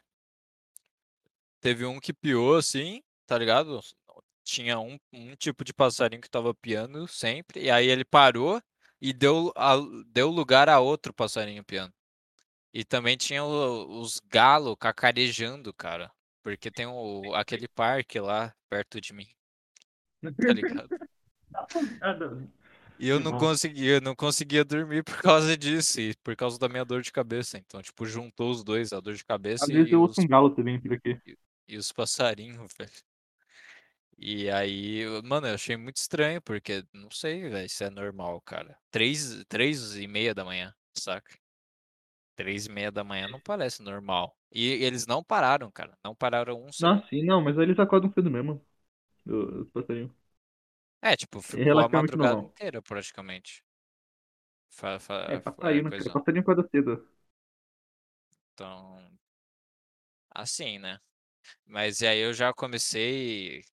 Teve 1.61 1.85
um 1.85 1.99
que 1.99 2.13
piou, 2.13 2.55
assim, 2.55 3.01
tá 3.25 3.37
ligado? 3.37 3.79
Tinha 4.43 4.79
um, 4.79 4.97
um 5.13 5.35
tipo 5.35 5.63
de 5.63 5.73
passarinho 5.73 6.21
que 6.21 6.29
tava 6.29 6.53
piando 6.53 7.07
sempre, 7.07 7.63
e 7.63 7.71
aí 7.71 7.87
ele 7.87 8.03
parou 8.05 8.61
e 9.01 9.13
deu, 9.13 9.51
a- 9.55 9.77
deu 10.07 10.29
lugar 10.29 10.67
a 10.69 10.79
outro 10.79 11.13
passarinho 11.13 11.63
piando. 11.63 11.93
E 12.73 12.85
também 12.85 13.17
tinha 13.17 13.43
o- 13.45 14.01
os 14.01 14.19
galos 14.25 14.75
cacarejando, 14.79 15.73
cara. 15.73 16.11
Porque 16.43 16.71
tem 16.71 16.87
o, 16.87 17.33
aquele 17.35 17.67
parque 17.69 18.19
lá 18.19 18.53
perto 18.69 19.01
de 19.01 19.13
mim, 19.13 19.27
tá 20.45 20.53
ligado? 20.53 20.91
E 22.97 23.07
eu 23.07 23.19
não 23.19 23.33
conseguia, 23.33 23.99
não 23.99 24.15
conseguia 24.15 24.63
dormir 24.63 25.03
por 25.03 25.21
causa 25.21 25.57
disso 25.57 25.99
e 25.99 26.15
por 26.23 26.35
causa 26.35 26.57
da 26.59 26.69
minha 26.69 26.85
dor 26.85 27.01
de 27.01 27.11
cabeça. 27.11 27.57
Então, 27.57 27.81
tipo, 27.81 28.05
juntou 28.05 28.51
os 28.51 28.63
dois, 28.63 28.93
a 28.93 28.99
dor 28.99 29.15
de 29.15 29.25
cabeça 29.25 29.65
Às 29.65 29.71
vezes 29.71 29.91
e 29.91 29.93
eu 29.93 30.01
os, 30.01 30.01
ouço 30.01 30.21
um 30.21 30.27
galo 30.27 30.51
também 30.53 30.79
por 30.79 30.93
aqui. 30.93 31.19
e 31.67 31.77
os 31.77 31.91
passarinhos, 31.91 32.71
velho. 32.77 33.03
E 34.17 34.49
aí, 34.49 34.99
eu- 34.99 35.21
mano, 35.23 35.47
eu 35.47 35.53
achei 35.55 35.75
muito 35.77 35.97
estranho, 35.97 36.41
porque 36.41 36.83
não 36.93 37.09
sei, 37.11 37.49
velho, 37.49 37.69
se 37.69 37.83
é 37.83 37.89
normal, 37.89 38.41
cara. 38.41 38.77
Três, 38.91 39.43
três 39.47 39.95
e 39.97 40.07
meia 40.07 40.33
da 40.33 40.45
manhã, 40.45 40.73
saca? 40.97 41.35
Três 42.35 42.65
e 42.67 42.69
meia 42.71 42.91
da 42.91 43.03
manhã 43.03 43.27
não 43.27 43.39
parece 43.41 43.81
normal. 43.81 44.35
E 44.51 44.67
eles 44.83 45.05
não 45.07 45.23
pararam, 45.23 45.71
cara. 45.71 45.97
Não 46.03 46.15
pararam 46.15 46.63
um 46.63 46.71
segundo. 46.71 46.95
Não, 46.95 47.01
sim, 47.07 47.23
não, 47.25 47.41
mas 47.41 47.57
eles 47.57 47.79
acordam 47.79 48.11
cedo 48.11 48.29
mesmo. 48.31 48.63
Os 49.25 49.69
passarinhos. 49.71 50.11
É, 51.03 51.15
tipo, 51.15 51.39
É 51.51 51.71
ficou 51.71 51.79
a 51.79 51.87
madrugada 51.87 52.41
normal. 52.41 52.41
inteira, 52.41 52.81
praticamente. 52.81 53.63
Fa- 54.69 54.99
fa- 54.99 55.31
É, 55.33 55.37
fa- 55.55 55.55
passarinho, 55.55 55.83
né, 55.83 55.91
coisa- 55.91 56.09
cara? 56.09 56.11
Passarinho 56.11 56.41
acorda 56.41 56.67
cedo. 56.69 57.07
Então, 58.53 58.99
assim, 60.31 60.79
né? 60.79 60.97
Mas 61.65 62.01
e 62.01 62.07
aí 62.07 62.19
eu 62.19 62.33
já 62.33 62.53
comecei, 62.53 63.63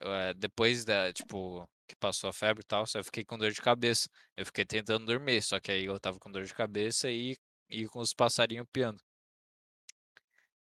eh, 0.00 0.34
depois 0.34 0.84
da, 0.84 1.12
tipo, 1.12 1.68
que 1.88 1.96
passou 1.96 2.30
a 2.30 2.32
febre 2.32 2.62
e 2.62 2.66
tal, 2.66 2.86
só 2.86 2.98
eu 3.00 3.04
fiquei 3.04 3.24
com 3.24 3.38
dor 3.38 3.52
de 3.52 3.62
cabeça. 3.62 4.08
Eu 4.36 4.46
fiquei 4.46 4.64
tentando 4.66 5.06
dormir, 5.06 5.42
só 5.42 5.60
que 5.60 5.72
aí 5.72 5.86
eu 5.86 6.00
tava 6.00 6.18
com 6.20 6.30
dor 6.32 6.44
de 6.44 6.54
cabeça 6.54 7.10
e, 7.10 7.38
e 7.70 7.86
com 7.88 8.00
os 8.00 8.14
passarinhos 8.14 8.66
piando. 8.72 9.00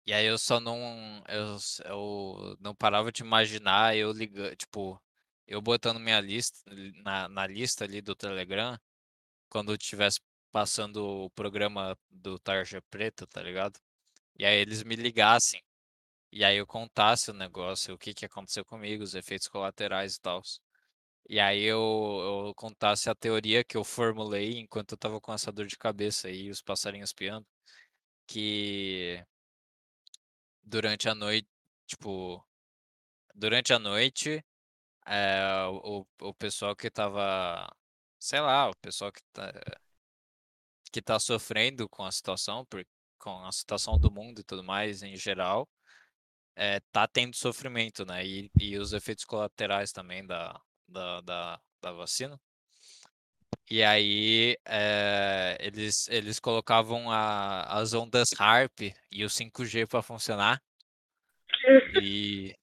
E 0.09 0.13
aí 0.13 0.25
eu 0.25 0.39
só 0.39 0.59
não, 0.59 1.23
eu, 1.27 1.57
eu 1.85 2.57
não 2.59 2.73
parava 2.73 3.11
de 3.11 3.21
imaginar 3.21 3.95
eu 3.95 4.11
ligando, 4.11 4.55
tipo, 4.55 4.99
eu 5.47 5.61
botando 5.61 5.99
minha 5.99 6.19
lista, 6.19 6.59
na, 7.03 7.29
na 7.29 7.45
lista 7.45 7.83
ali 7.85 8.01
do 8.01 8.15
Telegram, 8.15 8.75
quando 9.49 9.71
eu 9.71 9.77
tivesse 9.77 10.19
passando 10.51 10.97
o 11.25 11.29
programa 11.31 11.95
do 12.09 12.39
Tarja 12.39 12.81
Preta, 12.89 13.27
tá 13.27 13.43
ligado? 13.43 13.79
E 14.37 14.45
aí 14.45 14.57
eles 14.57 14.83
me 14.83 14.95
ligassem. 14.95 15.63
E 16.31 16.43
aí 16.45 16.57
eu 16.57 16.67
contasse 16.67 17.31
o 17.31 17.33
negócio, 17.35 17.93
o 17.95 17.97
que 17.99 18.13
que 18.13 18.25
aconteceu 18.25 18.65
comigo, 18.65 19.03
os 19.03 19.15
efeitos 19.15 19.47
colaterais 19.47 20.15
e 20.15 20.21
tal. 20.21 20.41
E 21.29 21.39
aí 21.39 21.63
eu, 21.63 22.47
eu 22.47 22.55
contasse 22.55 23.09
a 23.11 23.15
teoria 23.15 23.63
que 23.63 23.77
eu 23.77 23.83
formulei 23.83 24.59
enquanto 24.59 24.93
eu 24.93 24.97
tava 24.97 25.21
com 25.21 25.33
essa 25.33 25.51
dor 25.51 25.67
de 25.67 25.77
cabeça 25.77 26.29
e 26.31 26.49
os 26.49 26.61
passarinhos 26.63 27.13
piando, 27.13 27.45
que 28.27 29.23
durante 30.69 31.09
a 31.09 31.15
noite, 31.15 31.47
tipo, 31.87 32.45
durante 33.35 33.73
a 33.73 33.79
noite, 33.79 34.43
é, 35.05 35.65
o, 35.83 36.05
o 36.21 36.33
pessoal 36.35 36.75
que 36.75 36.89
tava, 36.91 37.67
sei 38.19 38.39
lá, 38.39 38.69
o 38.69 38.75
pessoal 38.77 39.11
que 39.11 39.21
tá, 39.33 39.51
que 40.91 41.01
tá 41.01 41.19
sofrendo 41.19 41.87
com 41.89 42.03
a 42.05 42.11
situação, 42.11 42.65
por, 42.65 42.85
com 43.17 43.45
a 43.45 43.51
situação 43.51 43.99
do 43.99 44.11
mundo 44.11 44.41
e 44.41 44.43
tudo 44.43 44.63
mais 44.63 45.01
em 45.03 45.15
geral, 45.15 45.67
é, 46.55 46.79
tá 46.91 47.07
tendo 47.07 47.35
sofrimento, 47.35 48.05
né? 48.05 48.25
E, 48.25 48.51
e 48.59 48.77
os 48.77 48.93
efeitos 48.93 49.25
colaterais 49.25 49.91
também 49.91 50.25
da, 50.25 50.59
da, 50.87 51.21
da, 51.21 51.61
da 51.81 51.91
vacina. 51.93 52.39
E 53.69 53.83
aí 53.83 54.57
é, 54.65 55.57
eles, 55.59 56.07
eles 56.09 56.39
colocavam 56.39 57.11
a, 57.11 57.61
as 57.79 57.93
ondas 57.93 58.29
HARP 58.39 58.93
e 59.11 59.23
o 59.23 59.29
5G 59.29 59.85
para 59.87 60.01
funcionar. 60.01 60.59
E, 62.01 62.55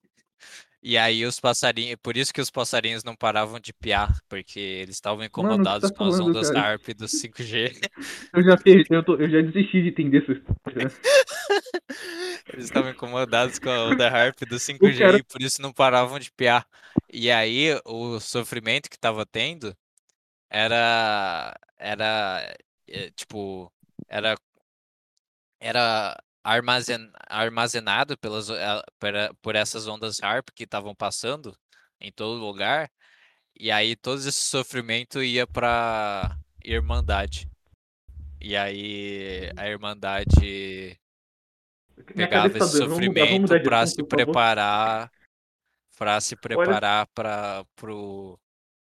e 0.83 0.97
aí 0.97 1.25
os 1.25 1.39
passarinhos, 1.39 1.97
por 2.03 2.17
isso 2.17 2.33
que 2.33 2.41
os 2.41 2.51
passarinhos 2.51 3.05
não 3.05 3.15
paravam 3.15 3.57
de 3.59 3.71
piar, 3.73 4.13
porque 4.27 4.59
eles 4.59 4.95
estavam 4.95 5.23
incomodados 5.23 5.89
tá 5.89 5.95
com 5.95 6.03
as 6.03 6.17
falando, 6.17 6.29
ondas 6.29 6.51
cara? 6.51 6.71
HARP 6.71 6.89
do 6.93 7.05
5G. 7.05 7.71
Eu 8.33 8.43
já, 8.43 8.57
fiz- 8.57 8.85
eu, 8.89 9.03
tô- 9.03 9.15
eu 9.15 9.29
já 9.29 9.41
desisti 9.41 9.81
de 9.81 9.89
entender 9.89 10.21
essa 10.23 10.33
história. 10.33 10.91
Eles 12.53 12.65
estavam 12.65 12.91
incomodados 12.91 13.57
com 13.59 13.69
a 13.69 13.85
onda 13.85 14.07
HARP 14.09 14.41
do 14.45 14.57
5G 14.57 14.97
cara- 14.99 15.17
e 15.17 15.23
por 15.23 15.41
isso 15.41 15.61
não 15.61 15.71
paravam 15.73 16.19
de 16.19 16.31
piar. 16.31 16.65
E 17.11 17.31
aí 17.31 17.79
o 17.85 18.19
sofrimento 18.19 18.89
que 18.89 18.99
tava 18.99 19.25
tendo 19.25 19.75
era 20.49 21.55
era 21.77 22.57
eh, 22.87 23.11
tipo 23.11 23.71
era 24.07 24.35
era 25.59 26.17
armazen, 26.43 27.11
armazenado 27.27 28.17
pelas 28.17 28.49
eh, 28.49 28.81
por 29.41 29.55
essas 29.55 29.87
ondas 29.87 30.21
HARP 30.21 30.49
que 30.55 30.63
estavam 30.63 30.95
passando 30.95 31.57
em 31.99 32.11
todo 32.11 32.39
lugar. 32.39 32.89
E 33.59 33.71
aí 33.71 33.95
todo 33.95 34.19
esse 34.19 34.43
sofrimento 34.43 35.21
ia 35.21 35.47
para 35.47 36.37
Irmandade. 36.63 37.49
E 38.39 38.55
aí 38.55 39.51
a 39.57 39.67
Irmandade 39.67 40.99
pegava 42.15 42.51
tá 42.51 42.57
esse 42.59 42.77
sofrimento 42.77 43.59
para 43.63 43.87
se 43.87 43.95
favor. 43.95 44.07
preparar 44.07 45.11
para 45.97 46.21
se 46.21 46.35
preparar 46.35 47.07
para 47.07 47.65
pro 47.75 48.39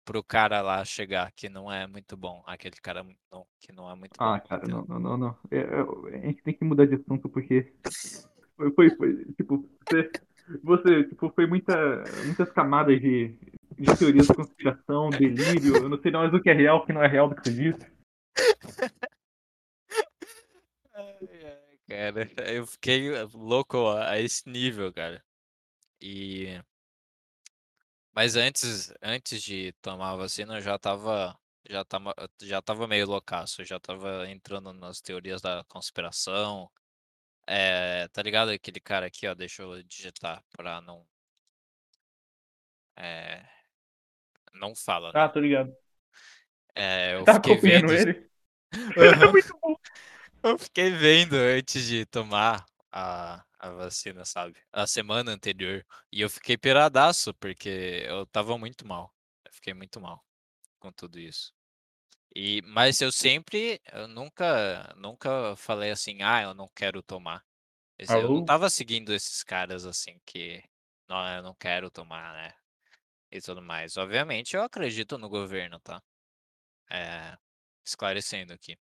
pro 0.08 0.22
cara 0.22 0.62
lá 0.62 0.82
chegar, 0.86 1.30
que 1.32 1.50
não 1.50 1.70
é 1.70 1.86
muito 1.86 2.16
bom, 2.16 2.42
aquele 2.46 2.76
cara 2.76 3.04
não, 3.30 3.46
que 3.60 3.70
não 3.70 3.90
é 3.90 3.94
muito 3.94 4.16
bom. 4.18 4.24
Ah, 4.24 4.40
cara, 4.40 4.66
não, 4.66 4.82
não, 4.86 4.98
não, 4.98 5.16
não. 5.18 5.38
É, 5.50 5.58
é, 5.58 6.16
a 6.16 6.26
gente 6.26 6.42
tem 6.42 6.54
que 6.54 6.64
mudar 6.64 6.86
de 6.86 6.94
assunto 6.94 7.28
porque 7.28 7.74
foi, 8.56 8.72
foi, 8.72 8.96
foi, 8.96 9.24
tipo, 9.34 9.68
você, 9.86 10.10
você, 10.64 11.04
tipo, 11.04 11.28
foi 11.28 11.46
muita, 11.46 12.04
muitas 12.24 12.50
camadas 12.52 12.98
de, 12.98 13.36
de 13.78 13.98
teorias 13.98 14.28
da 14.28 14.34
conspiração, 14.34 15.10
delírio, 15.10 15.76
eu 15.76 15.90
não 15.90 16.00
sei 16.00 16.10
mais 16.10 16.32
o 16.32 16.40
que 16.40 16.48
é 16.48 16.54
real, 16.54 16.78
o 16.78 16.86
que 16.86 16.92
não 16.94 17.02
é 17.02 17.06
real 17.06 17.28
do 17.28 17.34
que 17.34 17.42
você 17.42 17.52
disse. 17.52 17.92
Cara, 21.86 22.30
eu 22.50 22.66
fiquei 22.66 23.10
louco 23.34 23.90
a 23.90 24.18
esse 24.18 24.48
nível, 24.48 24.90
cara. 24.90 25.22
E 26.00 26.58
mas 28.18 28.34
antes, 28.34 28.92
antes 29.00 29.40
de 29.44 29.72
tomar 29.80 30.10
a 30.10 30.16
vacina, 30.16 30.56
eu 30.56 30.60
já 30.60 30.76
tava 30.76 31.38
já 31.70 31.84
tava, 31.84 32.12
já 32.42 32.60
tava 32.60 32.88
meio 32.88 33.06
loucaço, 33.06 33.60
eu 33.62 33.64
já 33.64 33.78
tava 33.78 34.28
entrando 34.28 34.72
nas 34.72 35.00
teorias 35.00 35.40
da 35.40 35.62
conspiração. 35.68 36.68
É, 37.46 38.08
tá 38.08 38.22
ligado 38.22 38.50
aquele 38.50 38.80
cara 38.80 39.06
aqui, 39.06 39.26
ó, 39.28 39.34
deixa 39.34 39.62
eu 39.62 39.82
digitar 39.84 40.44
pra 40.56 40.80
não 40.82 41.06
é, 42.96 43.44
não 44.54 44.74
fala, 44.74 45.12
né? 45.12 45.20
Ah, 45.20 45.28
tô 45.28 45.40
ligado. 45.40 45.74
É, 46.74 47.14
eu 47.14 47.24
Tá 47.24 47.36
acompanhando 47.36 47.92
vendo 47.92 47.92
ele? 47.92 48.28
Aham. 48.96 49.32
muito 49.32 49.58
bom. 49.62 49.74
Eu 50.42 50.58
fiquei 50.58 50.90
vendo 50.90 51.34
antes 51.36 51.86
de 51.86 52.06
tomar 52.06 52.66
a, 52.92 53.44
a 53.58 53.70
vacina, 53.70 54.24
sabe? 54.24 54.56
A 54.72 54.86
semana 54.86 55.32
anterior. 55.32 55.84
E 56.12 56.20
eu 56.20 56.30
fiquei 56.30 56.56
piradaço, 56.56 57.34
porque 57.34 58.04
eu 58.06 58.26
tava 58.26 58.56
muito 58.58 58.86
mal. 58.86 59.14
Eu 59.44 59.52
fiquei 59.52 59.74
muito 59.74 60.00
mal 60.00 60.24
com 60.80 60.92
tudo 60.92 61.18
isso. 61.18 61.52
E, 62.34 62.62
mas 62.62 63.00
eu 63.00 63.10
sempre, 63.12 63.80
eu 63.92 64.08
nunca, 64.08 64.94
nunca 64.96 65.56
falei 65.56 65.90
assim, 65.90 66.22
ah, 66.22 66.42
eu 66.42 66.54
não 66.54 66.68
quero 66.68 67.02
tomar. 67.02 67.44
Eu 68.08 68.28
não 68.30 68.42
tava 68.42 68.70
seguindo 68.70 69.12
esses 69.14 69.42
caras 69.42 69.84
assim 69.86 70.20
que, 70.26 70.62
não, 71.08 71.26
eu 71.36 71.42
não 71.42 71.54
quero 71.54 71.90
tomar, 71.90 72.32
né? 72.34 72.54
E 73.32 73.40
tudo 73.40 73.62
mais. 73.62 73.96
Obviamente 73.96 74.56
eu 74.56 74.62
acredito 74.62 75.18
no 75.18 75.28
governo, 75.28 75.80
tá? 75.80 76.02
É, 76.90 77.36
esclarecendo 77.84 78.52
aqui. 78.52 78.78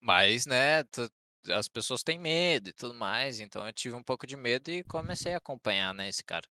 Mas, 0.00 0.46
né, 0.46 0.84
tu- 0.84 1.10
as 1.50 1.68
pessoas 1.68 2.02
têm 2.02 2.18
medo 2.18 2.70
e 2.70 2.72
tudo 2.72 2.94
mais, 2.94 3.40
então 3.40 3.66
eu 3.66 3.72
tive 3.72 3.94
um 3.94 4.02
pouco 4.02 4.26
de 4.26 4.36
medo 4.36 4.70
e 4.70 4.84
comecei 4.84 5.34
a 5.34 5.38
acompanhar, 5.38 5.94
né, 5.94 6.08
esse 6.08 6.24
cara. 6.24 6.48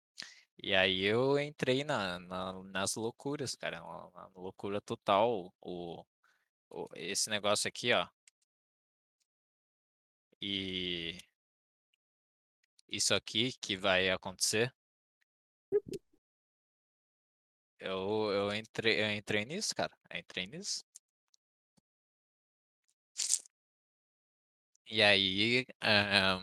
E 0.61 0.75
aí 0.75 1.03
eu 1.03 1.39
entrei 1.39 1.83
na, 1.83 2.19
na- 2.19 2.63
nas 2.63 2.95
loucuras, 2.95 3.55
cara, 3.55 3.83
uma, 3.83 4.07
uma 4.09 4.31
loucura 4.35 4.81
total. 4.81 5.53
O, 5.61 6.05
o- 6.69 6.89
esse 6.95 7.29
negócio 7.29 7.67
aqui, 7.69 7.93
ó. 7.93 8.07
E 10.41 11.17
isso 12.89 13.13
aqui 13.15 13.53
que 13.61 13.77
vai 13.77 14.09
acontecer. 14.09 14.73
Eu, 17.79 18.31
eu 18.31 18.53
entrei, 18.55 19.01
eu 19.03 19.11
entrei 19.11 19.45
nisso, 19.45 19.73
cara. 19.75 19.95
Eu 20.11 20.19
entrei 20.19 20.47
nisso. 20.47 20.83
E 24.89 25.01
aí, 25.03 25.65
eh, 25.81 26.39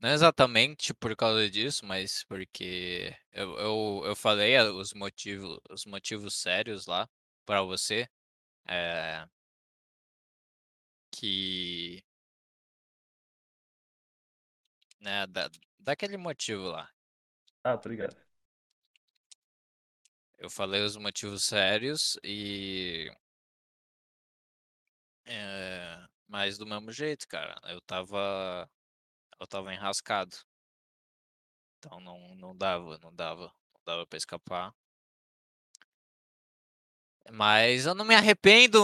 não 0.00 0.10
exatamente 0.10 0.94
por 0.94 1.16
causa 1.16 1.50
disso, 1.50 1.84
mas 1.86 2.24
porque 2.24 3.14
eu, 3.32 3.58
eu, 3.58 4.02
eu 4.06 4.16
falei 4.16 4.56
a- 4.56 4.72
os 4.72 4.92
motivos, 4.94 5.58
os 5.70 5.86
motivos 5.86 6.34
sérios 6.36 6.86
lá 6.86 7.08
para 7.46 7.62
você, 7.62 8.08
eh, 8.68 9.26
que, 11.10 12.04
né, 15.00 15.26
da, 15.26 15.50
daquele 15.78 16.16
motivo 16.16 16.64
lá. 16.70 16.90
Ah, 17.64 17.76
tô 17.78 17.88
ligado. 17.90 18.16
Eu 20.38 20.48
falei 20.50 20.82
os 20.82 20.96
motivos 20.96 21.44
sérios 21.44 22.18
e. 22.24 23.10
eh, 25.26 26.06
mas 26.28 26.58
do 26.58 26.66
mesmo 26.66 26.92
jeito, 26.92 27.26
cara. 27.28 27.56
Eu 27.64 27.80
tava. 27.80 28.68
Eu 29.40 29.46
tava 29.46 29.72
enrascado. 29.74 30.36
Então 31.78 32.00
não, 32.00 32.34
não 32.36 32.56
dava, 32.56 32.98
não 32.98 33.14
dava. 33.14 33.52
Não 33.74 33.80
dava 33.84 34.06
pra 34.06 34.16
escapar. 34.16 34.74
Mas 37.30 37.86
eu 37.86 37.94
não 37.94 38.04
me 38.04 38.14
arrependo 38.14 38.78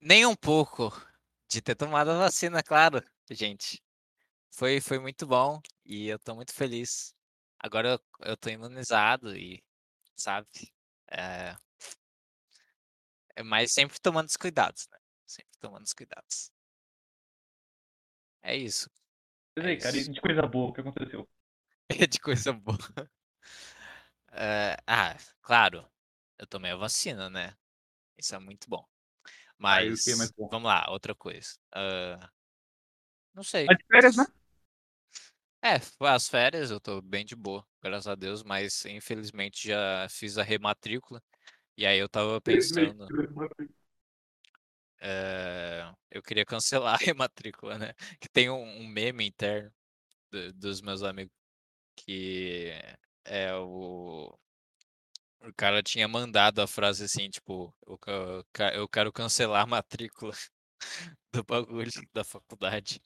nem 0.00 0.26
um 0.26 0.36
pouco 0.36 0.90
de 1.48 1.62
ter 1.62 1.74
tomado 1.74 2.10
a 2.10 2.18
vacina, 2.18 2.62
claro, 2.62 3.02
gente. 3.30 3.82
Foi, 4.50 4.80
foi 4.80 4.98
muito 4.98 5.26
bom 5.26 5.60
e 5.84 6.08
eu 6.08 6.18
tô 6.18 6.34
muito 6.34 6.54
feliz. 6.54 7.14
Agora 7.58 7.90
eu, 8.22 8.30
eu 8.30 8.36
tô 8.36 8.50
imunizado 8.50 9.36
e, 9.36 9.62
sabe? 10.16 10.48
É, 11.10 11.56
é, 13.36 13.42
mas 13.42 13.72
sempre 13.72 13.98
tomando 14.00 14.28
os 14.28 14.36
cuidados, 14.36 14.88
né? 14.90 14.98
Sempre 15.26 15.58
tomando 15.60 15.84
os 15.84 15.92
cuidados. 15.92 16.53
É 18.44 18.56
isso. 18.56 18.88
Mas 19.56 19.66
É 19.84 19.88
aí, 19.88 20.00
isso. 20.00 20.12
de 20.12 20.20
coisa 20.20 20.42
boa, 20.42 20.70
o 20.70 20.72
que 20.72 20.80
aconteceu? 20.80 21.28
É 21.88 21.90
de 22.06 22.20
coisa 22.20 22.52
boa. 22.52 22.78
É, 24.32 24.76
ah, 24.86 25.16
claro. 25.42 25.86
Eu 26.38 26.46
tomei 26.46 26.72
a 26.72 26.76
vacina, 26.76 27.30
né? 27.30 27.56
Isso 28.18 28.34
é 28.34 28.38
muito 28.38 28.68
bom. 28.68 28.86
Ah, 29.64 29.82
é 29.82 29.88
Mas, 29.88 30.06
mais 30.16 30.32
bom? 30.32 30.48
vamos 30.50 30.68
lá, 30.68 30.86
outra 30.90 31.14
coisa. 31.14 31.50
Ah, 31.74 32.30
não 33.34 33.42
sei. 33.42 33.66
De 33.66 33.76
férias, 33.90 34.16
né? 34.16 34.26
É, 35.62 35.80
as 36.06 36.28
férias, 36.28 36.70
eu 36.70 36.78
tô 36.78 37.00
bem 37.00 37.24
de 37.24 37.34
boa, 37.34 37.66
graças 37.82 38.06
a 38.06 38.14
Deus, 38.14 38.42
mas 38.42 38.84
infelizmente 38.84 39.68
já 39.68 40.06
fiz 40.10 40.36
a 40.36 40.42
rematrícula. 40.42 41.22
E 41.76 41.86
aí 41.86 41.98
eu 41.98 42.08
tava 42.08 42.40
pensando, 42.40 43.06
eh, 45.04 45.92
eu 46.12 46.22
queria 46.22 46.46
cancelar 46.46 46.94
a 47.02 47.04
rematrícula, 47.04 47.78
né, 47.78 47.94
que 48.20 48.28
tem 48.30 48.50
um 48.50 48.62
um 48.82 48.88
meme 48.88 49.26
interno 49.28 49.72
do 50.32 50.52
dos 50.54 50.80
meus 50.82 51.02
amigos 51.04 51.32
que 51.96 52.72
é 53.26 53.54
o 53.56 54.36
o 55.40 55.52
cara 55.54 55.80
tinha 55.82 56.08
mandado 56.08 56.60
a 56.60 56.66
frase 56.66 57.04
assim, 57.04 57.28
tipo: 57.30 57.72
"Eu 57.86 58.44
eu 58.74 58.88
quero 58.88 59.12
cancelar 59.12 59.62
a 59.62 59.66
matrícula 59.66 60.32
do 61.32 61.44
bagulho 61.44 61.90
da 62.14 62.24
faculdade". 62.24 63.02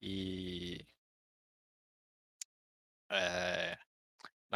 E 0.00 0.86
eh, 3.10 3.76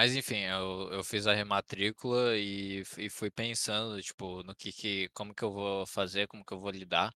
mas 0.01 0.17
enfim, 0.17 0.39
eu 0.45 0.89
eu 0.93 1.05
fiz 1.05 1.27
a 1.27 1.35
rematrícula 1.35 2.35
e 2.39 2.83
e 2.97 3.11
fui 3.11 3.31
pensando, 3.31 4.01
tipo, 4.03 4.43
no 4.45 4.55
que 4.55 4.73
que 4.73 5.09
como 5.11 5.35
que 5.35 5.43
eu 5.45 5.53
vou 5.53 5.85
fazer, 5.87 6.27
como 6.27 6.43
que 6.45 6.53
eu 6.55 6.59
vou 6.61 6.71
lidar, 6.71 7.15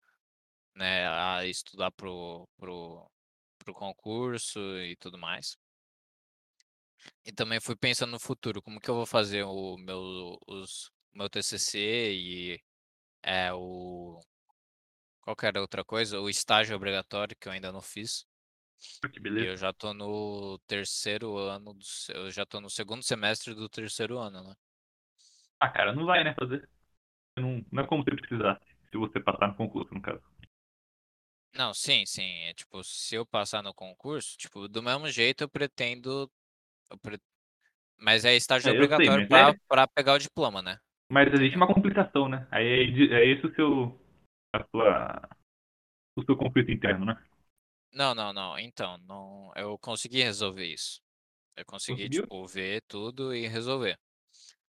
né, 0.77 1.09
a 1.09 1.47
estudar 1.47 1.93
para 1.93 2.11
o 2.11 2.49
para 2.59 2.73
o 2.73 3.11
para 3.59 3.73
o 3.73 3.75
concurso 3.75 4.61
e 4.81 4.97
tudo 4.97 5.19
mais. 5.19 5.57
E 7.25 7.33
também 7.33 7.61
fui 7.61 7.77
pensando 7.77 8.11
no 8.13 8.19
futuro, 8.21 8.63
como 8.63 8.81
que 8.81 8.89
eu 8.91 8.95
vou 8.95 9.07
fazer 9.07 9.43
o 9.45 9.77
meu 9.79 10.39
os 10.47 10.91
meu 11.13 11.29
TCC 11.29 11.79
e, 12.13 12.61
eh, 13.25 13.53
o 13.55 14.21
qual 15.21 15.35
que 15.37 15.47
era 15.47 15.59
a 15.59 15.63
outra 15.63 15.85
coisa? 15.85 16.21
O 16.21 16.29
estágio 16.31 16.77
obrigatório 16.77 17.37
que 17.37 17.49
eu 17.49 17.53
ainda 17.53 17.73
não 17.73 17.81
fiz. 17.81 18.25
Ah, 19.03 19.09
que 19.09 19.21
E 19.35 19.43
beleza. 19.43 19.51
eu 19.51 19.57
já 19.59 19.73
tô 19.75 19.93
no 19.95 20.59
terceiro 20.67 21.37
ano 21.39 21.75
do 21.75 21.85
eu 22.15 22.31
já 22.31 22.47
tô 22.47 22.61
no 22.61 22.71
segundo 22.71 23.03
semestre 23.03 23.55
do 23.55 23.69
terceiro 23.69 24.19
ano, 24.19 24.43
né. 24.43 24.55
Ah, 25.61 25.69
cara, 25.71 25.93
não 25.95 26.05
vai, 26.07 26.23
né, 26.25 26.35
fazer. 26.39 26.69
Não 27.39 27.65
não 27.73 27.85
é 27.85 27.89
como 27.89 28.05
se 28.05 28.11
precisasse, 28.17 28.65
se 28.91 28.99
você 28.99 29.21
passar 29.21 29.49
no 29.49 29.57
concurso, 29.57 29.95
no 29.95 30.03
caso. 30.03 30.23
Não, 31.55 31.75
sim, 31.75 32.05
sim, 32.07 32.23
é 32.45 32.55
tipo, 32.55 32.83
se 32.83 33.15
eu 33.15 33.27
passar 33.27 33.63
no 33.63 33.75
concurso, 33.75 34.37
tipo, 34.39 34.67
do 34.69 34.83
mesmo 34.83 35.09
jeito 35.11 35.43
eu 35.45 35.49
pretendo 35.49 36.31
eu 36.91 36.99
pre 36.99 37.21
mas 37.99 38.25
é 38.25 38.37
estágio 38.37 38.71
É, 38.71 38.73
obrigatório 38.73 39.25
mas 39.29 39.29
pra 39.29 39.55
é 39.55 39.59
pra 39.69 39.89
pegar 39.89 40.15
o 40.15 40.19
diploma, 40.19 40.63
né, 40.63 40.79
mas 41.11 41.33
existe 41.33 41.57
uma 41.57 41.67
complicação, 41.73 42.29
né, 42.29 42.47
aí 42.51 42.67
é 43.13 43.15
é 43.23 43.27
esse 43.27 43.47
o 43.47 43.55
seu 43.55 43.99
a 44.53 44.65
sua 44.71 45.29
o 46.17 46.25
seu 46.25 46.37
conflito 46.37 46.71
interno, 46.73 47.07
né. 47.07 47.19
Não, 47.95 48.15
não, 48.15 48.33
não, 48.33 48.59
então, 48.59 48.97
não 48.99 49.53
eu 49.55 49.79
consegui 49.79 50.23
resolver 50.23 50.67
isso. 50.67 51.01
Eu 51.57 51.65
consegui, 51.67 52.09
Conseguiu? 52.09 52.25
tipo, 52.25 52.47
ver 52.47 52.83
tudo 52.89 53.35
e 53.35 53.47
resolver. 53.49 53.99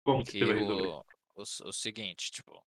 Como 0.05 0.25
que 0.25 0.39
você 0.39 0.45
vai 0.47 0.57
resolver? 0.57 0.93
o 0.95 1.05
o 1.37 1.43
o 1.43 1.73
seguinte, 1.73 2.31
tipo 2.31 2.65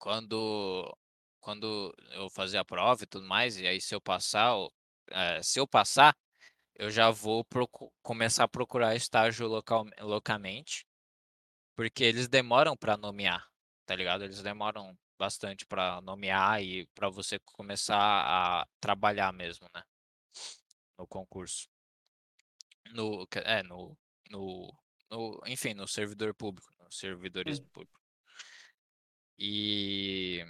quando 0.00 0.96
quando 1.40 1.92
eu 2.12 2.30
fazer 2.30 2.58
a 2.58 2.64
prova 2.64 3.02
e 3.04 3.06
tudo 3.06 3.26
mais, 3.26 3.56
e 3.58 3.66
aí 3.66 3.80
se 3.80 3.94
eu 3.94 4.00
passar 4.00 4.56
o 4.56 4.70
eh, 5.10 5.42
se 5.42 5.58
eu 5.60 5.66
passar, 5.66 6.14
eu 6.76 6.90
já 6.90 7.10
vou 7.10 7.44
procu 7.44 7.92
começar 8.02 8.44
a 8.44 8.48
procurar 8.48 8.96
estágio 8.96 9.48
local 9.48 9.86
loucamente, 10.00 10.86
porque 11.76 12.04
eles 12.04 12.28
demoram 12.28 12.76
pra 12.76 12.96
nomear, 12.96 13.46
tá 13.86 13.96
ligado, 13.96 14.24
eles 14.24 14.42
demoram 14.42 14.96
bastante 15.22 15.64
pra 15.66 16.00
nomear 16.00 16.60
e 16.62 16.86
pra 16.94 17.08
você 17.08 17.38
começar 17.38 17.96
a 17.96 18.66
trabalhar 18.80 19.32
mesmo, 19.32 19.68
né, 19.74 19.82
no 20.98 21.06
concurso. 21.06 21.68
No 22.96 23.26
é, 23.56 23.62
no 23.62 23.96
no 24.30 24.44
no 25.10 25.40
enfim, 25.46 25.74
no 25.74 25.86
servidor 25.88 26.34
público, 26.34 26.70
no 26.78 26.90
servidorismo 26.92 27.66
Hum. 27.66 27.70
público. 27.72 27.98
E 29.38 30.44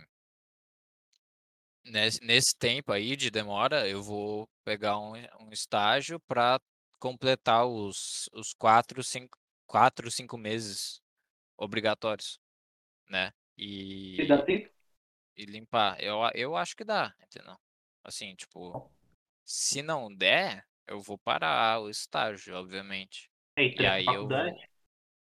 nesse 1.84 2.20
nesse 2.24 2.56
tempo 2.58 2.92
aí 2.92 3.16
de 3.16 3.30
demora, 3.30 3.88
eu 3.88 4.02
vou 4.02 4.48
pegar 4.64 4.98
um 4.98 5.12
um 5.40 5.50
estágio 5.52 6.20
pra 6.20 6.60
completar 7.00 7.66
os 7.66 8.28
os 8.32 8.52
4, 8.54 9.02
5 9.02 9.36
4, 9.66 10.10
5 10.10 10.36
meses 10.38 11.00
obrigatórios, 11.58 12.38
né, 13.10 13.32
E 13.56 14.26
dá 14.26 14.38
e 14.38 14.44
tempo? 14.44 14.70
e 15.36 15.44
limpar. 15.46 16.00
Eu 16.00 16.18
eu 16.34 16.56
acho 16.56 16.76
que 16.76 16.84
dá, 16.84 17.14
entendeu. 17.22 17.56
Assim, 18.04 18.34
tipo, 18.34 18.78
se 19.44 19.82
não 19.82 20.14
der, 20.14 20.66
eu 20.86 21.00
vou 21.02 21.18
parar 21.18 21.80
o 21.80 21.90
estágio, 21.90 22.56
obviamente. 22.56 23.30
É, 23.56 23.64
e 23.74 23.86
aí 23.86 24.12
eu 24.12 24.28
vou 24.28 24.62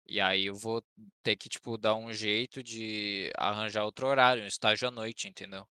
e 0.06 0.20
aí 0.20 0.46
eu 0.46 0.54
vou 0.56 0.84
ter 1.22 1.36
que, 1.36 1.48
tipo, 1.48 1.76
dar 1.78 1.94
um 1.96 2.12
jeito 2.12 2.62
de 2.62 3.32
arranjar 3.36 3.84
outro 3.84 4.06
horário, 4.08 4.44
um 4.44 4.46
estágio 4.46 4.88
à 4.88 4.90
noite, 4.90 5.28
entendeu. 5.28 5.66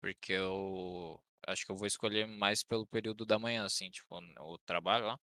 Porque 0.00 0.32
eu 0.32 1.20
acho 1.46 1.66
que 1.66 1.72
eu 1.72 1.76
vou 1.76 1.86
escolher 1.86 2.26
mais 2.26 2.62
pelo 2.64 2.86
período 2.86 3.26
da 3.26 3.38
manhã, 3.38 3.64
assim, 3.66 3.90
tipo, 3.90 4.16
o 4.40 4.58
trabalho 4.60 5.06
lá, 5.06 5.20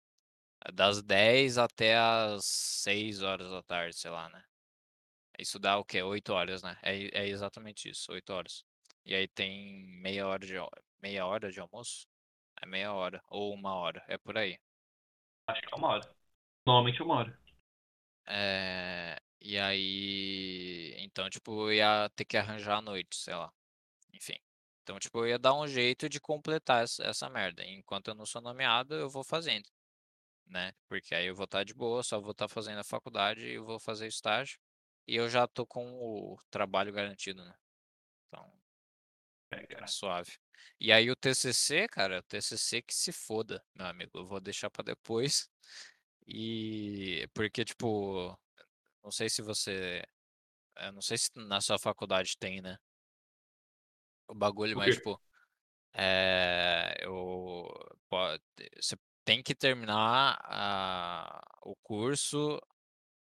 é 0.66 0.72
das 0.72 1.02
10 1.02 1.58
até 1.58 1.96
às 1.98 2.44
18h, 2.86 3.96
sei 3.98 4.10
lá, 4.10 4.28
né. 4.30 4.44
Isso 5.40 5.58
dá 5.58 5.78
o 5.78 5.84
quê? 5.84 6.02
8 6.02 6.32
horas, 6.32 6.62
né. 6.62 6.76
É 6.82 7.22
é 7.22 7.28
exatamente 7.28 7.88
isso, 7.90 8.12
8 8.12 8.30
horas. 8.32 8.64
E 9.04 9.14
aí 9.14 9.26
tem 9.28 9.82
meia 10.02 10.26
hora 10.26 10.46
de 10.46 10.54
meia 11.02 11.26
hora 11.26 11.50
de 11.50 11.60
almoço? 11.60 12.06
É 12.62 12.66
meia 12.66 12.92
hora 12.92 13.22
ou 13.28 13.54
1 13.54 13.74
hora, 13.74 14.04
é 14.08 14.18
por 14.18 14.36
aí. 14.38 14.58
Acho 15.46 15.62
que 15.62 15.74
é 15.74 15.76
1 15.78 15.88
hora. 15.88 16.14
Normalmente 16.66 17.00
é 17.00 17.04
1 17.04 17.14
hora. 17.16 17.38
Eh, 18.26 19.16
e 19.40 19.58
aí 19.58 20.94
então, 20.98 21.28
tipo, 21.30 21.68
eu 21.68 21.72
ia 21.74 22.08
ter 22.14 22.24
que 22.24 22.36
arranjar 22.36 22.78
à 22.78 22.82
noite, 22.82 23.16
sei 23.16 23.34
lá, 23.34 23.52
enfim. 24.12 24.36
Então, 24.82 24.98
tipo, 24.98 25.18
eu 25.20 25.28
ia 25.28 25.38
dar 25.38 25.54
um 25.54 25.66
jeito 25.68 26.08
de 26.08 26.20
completar 26.20 26.84
essa 26.84 27.04
essa 27.04 27.30
merda, 27.30 27.64
enquanto 27.64 28.08
eu 28.08 28.14
não 28.14 28.26
sou 28.26 28.42
nomeado, 28.42 28.94
eu 28.94 29.08
vou 29.10 29.24
fazendo, 29.24 29.68
né, 30.46 30.72
porque 30.88 31.14
aí 31.14 31.26
eu 31.26 31.34
vou 31.36 31.44
estar 31.46 31.64
de 31.64 31.74
boa, 31.74 32.02
só 32.02 32.20
vou 32.20 32.32
estar 32.32 32.48
fazendo 32.48 32.80
a 32.80 32.84
faculdade 32.84 33.42
e 33.46 33.58
vou 33.58 33.80
fazer 33.80 34.06
estágio, 34.08 34.58
e 35.10 35.16
eu 35.16 35.28
já 35.28 35.46
tô 35.48 35.66
com 35.66 35.84
o 36.00 36.38
trabalho 36.50 36.92
garantido, 36.92 37.44
né. 37.44 37.54
Então 38.28 38.52
É, 39.50 39.66
cara. 39.66 39.86
suave. 39.86 40.32
E 40.78 40.92
aí 40.92 41.10
o 41.10 41.16
TCC, 41.16 41.88
cara, 41.88 42.18
o 42.20 42.22
TCC 42.22 42.82
que 42.82 42.94
se 42.94 43.12
foda, 43.12 43.62
meu 43.74 43.86
amigo, 43.86 44.12
eu 44.18 44.26
vou 44.26 44.40
deixar 44.40 44.70
pra 44.70 44.82
depois, 44.84 45.48
e 46.26 47.28
porque, 47.34 47.64
tipo, 47.64 48.38
não 49.04 49.10
sei 49.12 49.30
se 49.30 49.42
você 49.42 50.04
eh, 50.76 50.92
não 50.92 51.02
sei 51.02 51.18
se 51.18 51.30
na 51.36 51.60
sua 51.60 51.78
faculdade 51.78 52.36
tem, 52.38 52.60
né 52.62 52.78
o 54.28 54.34
bagulho, 54.34 54.76
O 54.76 54.78
mas, 54.78 54.94
tipo, 54.94 55.20
eh, 55.94 56.94
eu 57.00 57.68
pode 58.08 58.42
você 58.80 58.96
tem 59.24 59.42
que 59.42 59.54
terminar 59.54 60.38
a 60.44 61.42
o 61.64 61.76
curso, 61.76 62.60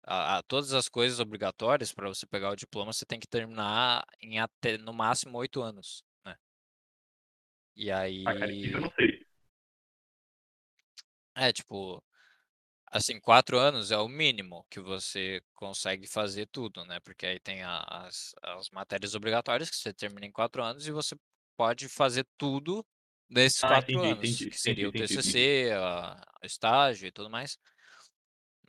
a 0.03 0.37
a 0.39 0.43
todas 0.43 0.73
as 0.73 0.89
coisas 0.89 1.19
obrigatórias 1.19 1.93
pra 1.93 2.07
você 2.09 2.25
pegar 2.27 2.51
o 2.51 2.55
diploma, 2.55 2.93
você 2.93 3.05
tem 3.05 3.19
que 3.19 3.27
terminar 3.27 4.05
em 4.21 4.39
até 4.39 4.77
no 4.77 4.93
máximo 4.93 5.37
8 5.37 5.61
anos, 5.61 6.03
né. 6.25 6.35
E 7.75 7.91
Ah, 8.25 8.33
cara, 8.35 8.51
isso 8.53 8.77
eu 8.77 8.81
aí 8.81 8.81
não 8.81 8.89
sei. 8.97 9.23
É, 11.35 11.51
tipo, 11.51 12.03
assim, 12.91 13.19
4 13.19 13.59
anos 13.59 13.91
é 13.91 13.97
o 13.97 14.07
mínimo 14.09 14.65
que 14.69 14.79
você 14.81 15.41
consegue 15.55 16.07
fazer 16.07 16.47
tudo, 16.47 16.85
né, 16.85 16.99
porque 17.01 17.25
aí 17.25 17.39
tem 17.39 17.63
as 17.63 18.33
as 18.43 18.69
matérias 18.71 19.15
obrigatórias 19.15 19.69
que 19.69 19.77
você 19.77 19.93
termina 19.93 20.25
em 20.27 20.31
4 20.31 20.63
anos 20.63 20.87
e 20.87 20.91
você 20.91 21.15
pode 21.57 21.89
fazer 21.89 22.27
tudo 22.37 22.85
nesses 23.29 23.63
Ah, 23.63 23.77
4 23.79 23.99
entendi, 23.99 24.09
anos, 24.11 24.45
entendi, 24.47 24.49
que 24.49 24.59
seria 24.59 24.89
o 24.89 24.93
entendi, 24.93 25.15
entendi. 25.15 25.49
TCC, 25.53 25.71
a 25.73 26.21
o 26.43 26.47
estágio 26.47 27.07
e 27.07 27.11
tudo 27.13 27.29
mais. 27.29 27.57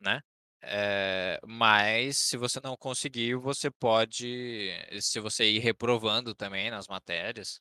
Né. 0.01 0.21
Eh, 0.67 1.39
mas 1.47 2.17
se 2.19 2.39
você 2.39 2.59
não 2.63 2.77
conseguir, 2.77 3.35
você 3.35 3.71
pode 3.71 4.71
se 5.01 5.21
você 5.21 5.45
ir 5.45 5.59
reprovando 5.59 6.35
também 6.35 6.71
nas 6.71 6.89
matérias, 6.89 7.61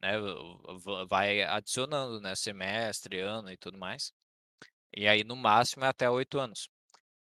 né, 0.00 0.12
va 0.18 1.04
vai 1.04 1.42
adicionando, 1.42 2.20
né, 2.20 2.34
semestre, 2.34 3.20
ano 3.20 3.50
e 3.52 3.56
tudo 3.58 3.78
mais. 3.78 4.12
E 4.96 5.06
aí 5.06 5.24
no 5.24 5.36
máximo 5.36 5.84
é 5.84 5.88
até 5.88 6.08
8 6.08 6.38
anos. 6.38 6.70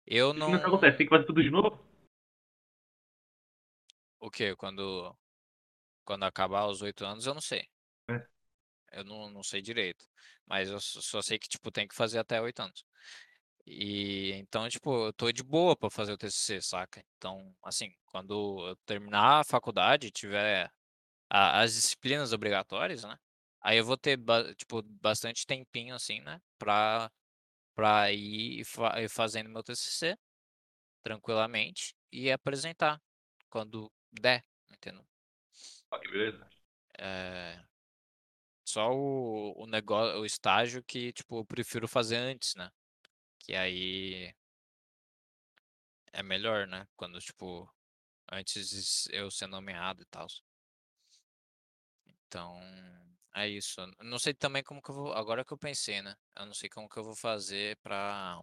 Eu 0.06 0.30
é 0.30 0.32
que 0.60 0.66
acontece? 0.66 0.92
não 0.92 0.96
Tem 0.98 1.06
que 1.06 1.10
fazer 1.10 1.26
tudo 1.26 1.42
de 1.42 1.50
novo? 1.50 1.84
O 4.20 4.30
quê? 4.30 4.54
Quando 4.54 5.16
quando 6.04 6.22
acabar 6.22 6.66
os 6.68 6.82
8 6.82 7.04
anos, 7.04 7.26
eu 7.26 7.34
não 7.34 7.40
sei. 7.40 7.68
É. 8.08 8.24
Eu 8.92 9.04
não 9.04 9.28
não 9.28 9.42
sei 9.42 9.60
direito, 9.60 10.06
mas 10.46 10.70
eu 10.70 10.78
só 10.80 11.20
sei 11.20 11.36
que, 11.36 11.48
tipo, 11.48 11.72
tem 11.72 11.88
que 11.88 11.96
fazer 11.96 12.20
até 12.20 12.40
8 12.40 12.60
anos. 12.60 12.84
E 13.66 14.32
então, 14.34 14.68
tipo, 14.68 15.06
eu 15.06 15.12
tô 15.12 15.32
de 15.32 15.42
boa 15.42 15.76
pra 15.76 15.90
fazer 15.90 16.12
o 16.12 16.18
TCC, 16.18 16.60
saca. 16.62 17.04
Então, 17.16 17.54
assim, 17.64 17.92
quando 18.06 18.68
eu 18.68 18.76
terminar 18.86 19.40
a 19.40 19.44
faculdade 19.44 20.10
tiver 20.10 20.70
a 21.28 21.62
as 21.62 21.74
disciplinas 21.74 22.32
obrigatórias, 22.32 23.04
né, 23.04 23.18
aí 23.60 23.78
eu 23.78 23.84
vou 23.84 23.96
ter 23.96 24.18
tipo, 24.56 24.82
bastante 24.82 25.46
tempinho, 25.46 25.94
assim, 25.94 26.20
né, 26.20 26.40
pra 26.58 27.10
pra 27.74 28.12
ir 28.12 28.64
fa 28.64 28.94
fazendo 29.08 29.50
meu 29.50 29.62
TCC 29.62 30.16
tranquilamente 31.02 31.94
e 32.12 32.30
apresentar 32.32 33.00
quando 33.50 33.92
der, 34.12 34.44
entendeu. 34.70 35.06
Ó, 35.90 35.98
que 35.98 36.08
beleza. 36.08 36.48
É, 36.98 37.62
só 38.64 38.92
o, 38.92 39.62
o 39.62 39.66
negócio, 39.66 40.20
o 40.20 40.26
estágio 40.26 40.82
que, 40.82 41.12
tipo, 41.12 41.38
eu 41.38 41.44
prefiro 41.44 41.86
fazer 41.86 42.16
antes, 42.16 42.54
né? 42.54 42.70
Que 43.46 43.54
aí 43.54 44.34
é 46.12 46.20
melhor, 46.20 46.66
né? 46.66 46.88
Quando, 46.96 47.20
tipo, 47.20 47.72
antes 48.32 49.06
eu 49.12 49.30
ser 49.30 49.46
nomeado 49.46 50.02
e 50.02 50.06
tal. 50.06 50.26
Então, 52.26 52.60
é 53.34 53.48
isso. 53.48 53.80
Não 54.02 54.18
sei 54.18 54.34
também 54.34 54.62
como 54.64 54.82
que 54.82 54.90
eu 54.90 54.94
vou. 54.94 55.12
Agora 55.12 55.44
que 55.44 55.52
eu 55.52 55.58
pensei, 55.58 56.02
né? 56.02 56.14
Eu 56.36 56.46
não 56.46 56.54
sei 56.54 56.68
como 56.68 56.88
que 56.88 56.98
eu 56.98 57.04
vou 57.04 57.14
fazer 57.16 57.76
pra. 57.82 58.40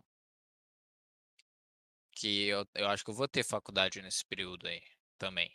Que 2.12 2.46
eu, 2.48 2.66
eu 2.76 2.88
acho 2.88 3.04
que 3.04 3.10
eu 3.12 3.14
vou 3.16 3.28
ter 3.28 3.44
faculdade 3.44 4.02
nesse 4.02 4.26
período 4.26 4.68
aí 4.68 4.82
também. 5.18 5.52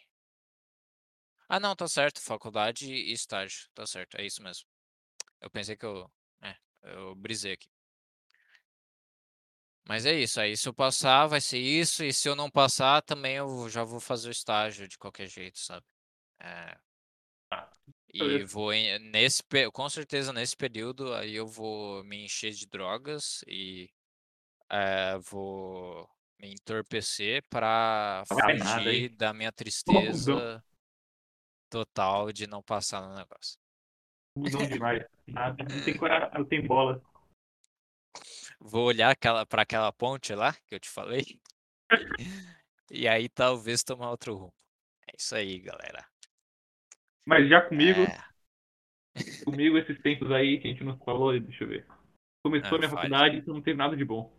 Ah, 1.48 1.60
não, 1.60 1.74
tá 1.76 1.86
certo. 1.88 2.20
Faculdade 2.22 2.86
e 2.92 3.12
estágio. 3.12 3.68
Tá 3.74 3.86
certo. 3.86 4.16
É 4.18 4.24
isso 4.24 4.42
mesmo. 4.42 4.66
Eu 5.40 5.50
pensei 5.50 5.76
que 5.76 5.86
eu. 5.86 6.10
É, 6.42 6.56
eu 6.82 7.14
brisei 7.16 7.52
aqui. 7.54 7.68
Mas 9.88 10.04
é 10.04 10.12
isso. 10.12 10.38
Aí 10.38 10.54
se 10.54 10.68
eu 10.68 10.74
passar, 10.74 11.26
vai 11.26 11.40
ser 11.40 11.58
isso. 11.58 12.04
E 12.04 12.12
se 12.12 12.28
eu 12.28 12.36
não 12.36 12.50
passar, 12.50 13.00
também 13.00 13.36
eu 13.36 13.70
já 13.70 13.82
vou 13.82 13.98
fazer 13.98 14.28
o 14.28 14.30
estágio 14.30 14.86
de 14.86 14.98
qualquer 14.98 15.26
jeito, 15.26 15.58
sabe? 15.58 15.84
É. 16.38 16.76
Tá. 17.48 17.70
E 18.12 18.44
vou 18.44 18.70
nesse 18.72 19.42
com 19.72 19.88
certeza 19.88 20.32
nesse 20.32 20.56
período 20.56 21.14
aí 21.14 21.34
eu 21.34 21.46
vou 21.46 22.04
me 22.04 22.24
encher 22.24 22.52
de 22.52 22.66
drogas 22.66 23.42
e 23.46 23.90
eh, 24.70 25.18
vou 25.30 26.08
me 26.38 26.52
entorpecer 26.52 27.42
para 27.50 28.24
nada, 28.30 28.80
fugir 28.80 28.88
hein? 28.88 29.16
da 29.16 29.32
minha 29.32 29.52
tristeza 29.52 30.62
total 31.70 32.32
de 32.32 32.46
não 32.46 32.62
passar 32.62 33.00
no 33.00 33.14
negócio. 33.14 33.58
Demais. 34.68 35.04
Nada. 35.26 35.64
Não 35.64 35.84
tem 35.84 35.94
não 36.34 36.44
tem 36.44 36.66
bola. 36.66 37.02
Vou 38.60 38.86
olhar 38.86 39.16
para 39.48 39.62
aquela 39.62 39.92
ponte 39.92 40.34
lá 40.34 40.52
que 40.66 40.74
eu 40.74 40.80
te 40.80 40.88
falei 40.88 41.40
e 42.90 43.06
aí 43.06 43.28
talvez 43.28 43.82
tomar 43.82 44.10
outro 44.10 44.34
rumo. 44.34 44.54
É 45.06 45.16
isso 45.16 45.34
aí, 45.34 45.58
galera. 45.60 46.06
Mas 47.26 47.48
já 47.48 47.60
comigo, 47.60 48.02
É, 48.02 49.44
comigo 49.44 49.78
esses 49.78 50.00
tempos 50.02 50.30
aí 50.30 50.60
que 50.60 50.68
a 50.68 50.70
gente 50.70 50.84
não 50.84 50.98
falou, 50.98 51.38
deixa 51.38 51.64
eu 51.64 51.68
ver. 51.68 51.86
Começou 52.42 52.72
Ah, 52.72 52.74
a 52.76 52.78
minha 52.78 52.90
fale. 52.90 53.10
faculdade, 53.10 53.36
então 53.36 53.54
não 53.54 53.62
teve 53.62 53.76
nada 53.76 53.96
de 53.96 54.04
bom. 54.04 54.32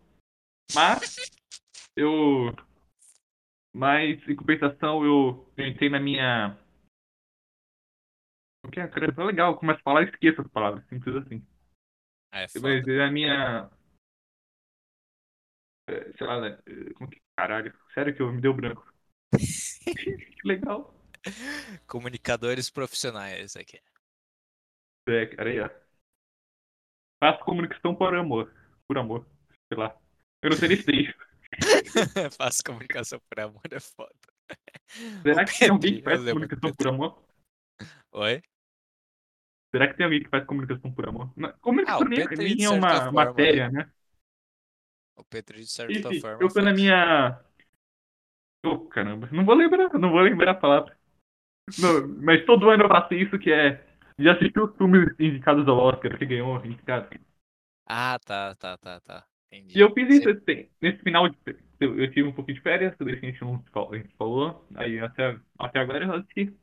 Mas 0.74 1.16
eu. 1.96 2.54
Mas 3.72 4.26
em 4.28 4.34
compensação 4.34 5.04
eu, 5.04 5.52
eu 5.56 5.66
entrei 5.66 5.88
na 5.88 6.00
minha. 6.00 6.58
O 8.64 8.70
que 8.70 8.80
é, 8.80 8.88
cara? 8.88 9.14
É 9.16 9.24
legal, 9.24 9.52
eu 9.52 9.58
começo 9.58 9.80
a 9.80 9.82
falar 9.82 10.02
e 10.02 10.10
esqueço 10.10 10.40
as 10.40 10.48
palavras, 10.48 10.86
simples 10.88 11.16
assim. 11.16 11.46
É 12.32 12.48
Eu 12.54 12.60
foda. 12.60 12.70
entrei 12.70 12.96
na 12.98 13.10
minha. 13.10 13.70
eh, 15.88 16.12
Sei 16.18 16.26
lá, 16.26 16.40
né? 16.40 16.58
eh, 16.66 16.92
Como 16.94 17.10
que. 17.10 17.20
Caralho, 17.36 17.72
sério 17.94 18.14
que 18.14 18.20
eu 18.22 18.32
me 18.32 18.40
deu 18.40 18.52
branco. 18.54 18.84
Que 20.42 20.48
legal. 20.48 20.92
Comunicadores 21.86 22.70
profissionais 22.70 23.54
aqui. 23.56 23.78
É, 25.08 25.26
cara, 25.26 25.50
aí, 25.50 25.60
ó. 25.60 25.68
Faço 27.18 27.44
comunicação 27.44 27.94
por 27.94 28.14
amor. 28.14 28.52
Por 28.86 28.98
amor. 28.98 29.26
Sei 29.68 29.78
lá. 29.78 29.96
Eu 30.42 30.50
não 30.50 30.56
sei 30.56 30.68
nem 30.68 30.76
se 30.78 30.84
tem. 30.84 31.14
Faço 32.36 32.62
comunicação 32.64 33.20
por 33.28 33.40
amor 33.40 33.62
é 33.70 33.80
foda. 33.80 34.14
Será 35.22 35.42
O 35.42 35.46
que 35.46 35.54
tem 35.58 35.68
alguém 35.70 35.94
que 35.94 36.02
faz 36.02 36.22
comunicação 36.24 36.74
por 36.74 36.88
amor? 36.88 37.22
Oi? 38.12 38.42
Será 39.72 39.88
que 39.88 39.94
tem 39.96 40.04
alguém 40.04 40.22
que 40.22 40.28
faz 40.30 40.44
comunicação 40.46 40.92
por 40.92 41.08
amor? 41.08 41.30
Ah, 41.84 41.98
comunicação 42.00 42.06
o 42.06 42.08
nem, 42.08 42.26
nem 42.36 42.64
é 42.64 42.68
certa 42.68 43.00
uma 43.00 43.10
forma, 43.10 43.12
matéria, 43.12 43.70
né? 43.70 43.90
O 45.14 45.22
Petri, 45.24 45.60
de 45.62 45.68
certa 45.70 46.12
Enfim, 46.12 46.22
forma, 46.22 46.44
eu 46.44 46.50
faz. 46.50 46.72
minha. 46.72 47.38
Ô, 48.64 48.86
caramba, 48.88 49.28
não 49.32 49.44
vou 49.44 49.54
lembrar, 49.54 49.92
não 49.98 50.10
vou 50.10 50.20
lembrar 50.20 50.52
a 50.52 50.54
palavra. 50.54 50.96
Não, 51.78 52.08
mas 52.22 52.44
todo 52.46 52.70
ano 52.70 52.84
eu 52.84 52.88
faço 52.88 53.14
isso 53.14 53.38
que 53.38 53.52
é. 53.52 53.84
Já 54.18 54.34
assistiu 54.34 54.64
os 54.66 54.76
filmes 54.76 55.08
indicados 55.20 55.68
ao 55.68 55.78
Oscar 55.78 56.18
que 56.18 56.26
ganhou 56.26 56.64
indicado? 56.66 57.08
Ah, 57.86 58.18
tá, 58.24 58.54
tá, 58.56 58.76
tá, 58.78 59.00
tá. 59.00 59.26
Entendi. 59.50 59.74
E 59.74 59.80
eu 59.80 59.92
fiz 59.94 60.08
isso 60.08 60.28
Você- 60.28 60.30
esse- 60.30 60.70
nesse 60.80 60.98
final 61.02 61.28
de. 61.28 61.36
Eu, 61.80 61.96
tive 62.12 62.28
um 62.28 62.32
pouquinho 62.32 62.56
de 62.58 62.62
férias, 62.62 62.92
isso 62.94 63.08
a 63.08 63.14
gente 63.14 63.40
não 63.42 63.62
falou. 64.18 64.66
Aí 64.74 64.98
até, 65.00 65.38
até 65.58 65.78
agora 65.80 66.04
eu 66.04 66.12
assisti. 66.14 66.54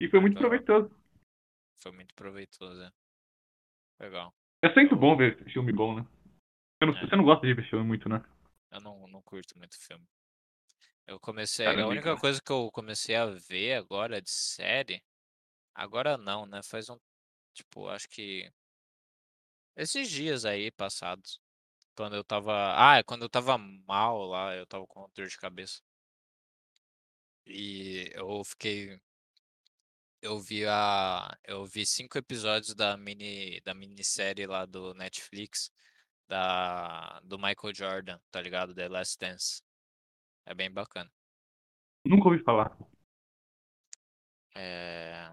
E 0.00 0.08
foi 0.10 0.18
muito 0.20 0.36
Legal. 0.36 0.36
proveitoso. 0.36 0.90
Foi 1.82 1.92
muito 1.92 2.14
proveitoso, 2.14 2.82
é. 2.82 2.92
Legal. 3.98 4.34
É 4.62 4.72
sempre 4.72 4.94
bom 4.94 5.16
ver 5.16 5.42
filme 5.50 5.72
bom, 5.72 5.96
né? 5.96 6.06
Eu 6.80 6.88
não- 6.88 6.96
É. 6.96 7.06
Você 7.06 7.16
não 7.16 7.24
gosta 7.24 7.46
de 7.46 7.54
ver 7.54 7.68
filme 7.68 7.84
muito, 7.84 8.08
né? 8.08 8.22
Eu 8.70 8.80
não, 8.80 9.06
não 9.08 9.22
curto 9.22 9.56
muito 9.58 9.78
filme. 9.78 10.06
Eu 11.06 11.18
comecei. 11.18 11.66
Cara, 11.66 11.82
a 11.82 11.88
única 11.88 12.10
ligo. 12.10 12.20
coisa 12.20 12.40
que 12.40 12.52
eu 12.52 12.70
comecei 12.70 13.16
a 13.16 13.26
ver 13.26 13.74
agora 13.74 14.20
de 14.22 14.30
série. 14.30 15.02
Agora 15.74 16.16
não, 16.16 16.46
né? 16.46 16.62
Faz 16.62 16.88
um. 16.88 16.98
Tipo, 17.54 17.88
acho 17.88 18.08
que. 18.08 18.50
Esses 19.76 20.08
dias 20.10 20.44
aí 20.44 20.70
passados. 20.70 21.40
Quando 21.96 22.14
eu 22.16 22.22
tava. 22.24 22.52
Ah, 22.76 22.98
é 22.98 23.02
quando 23.02 23.22
eu 23.22 23.28
tava 23.30 23.58
mal 23.58 24.24
lá, 24.26 24.54
eu 24.54 24.66
tava 24.66 24.86
com 24.86 25.08
dor 25.14 25.26
de 25.26 25.36
cabeça. 25.38 25.80
E 27.46 28.10
eu 28.14 28.44
fiquei. 28.44 29.00
Eu 30.22 30.38
vi 30.38 30.66
a. 30.66 31.36
Eu 31.44 31.64
vi 31.64 31.86
cinco 31.86 32.18
episódios 32.18 32.74
da 32.74 32.96
mini. 32.96 33.60
Da 33.62 33.72
minissérie 33.74 34.46
lá 34.46 34.66
do 34.66 34.92
Netflix. 34.94 35.70
Da. 36.28 37.20
Do 37.24 37.38
Michael 37.38 37.74
Jordan, 37.74 38.20
tá 38.30 38.40
ligado? 38.40 38.74
The 38.74 38.88
Last 38.88 39.18
Dance. 39.18 39.62
É 40.46 40.54
bem 40.54 40.70
bacana. 40.70 41.10
Nunca 42.04 42.28
ouvi 42.28 42.42
falar. 42.42 42.76
É. 44.54 45.32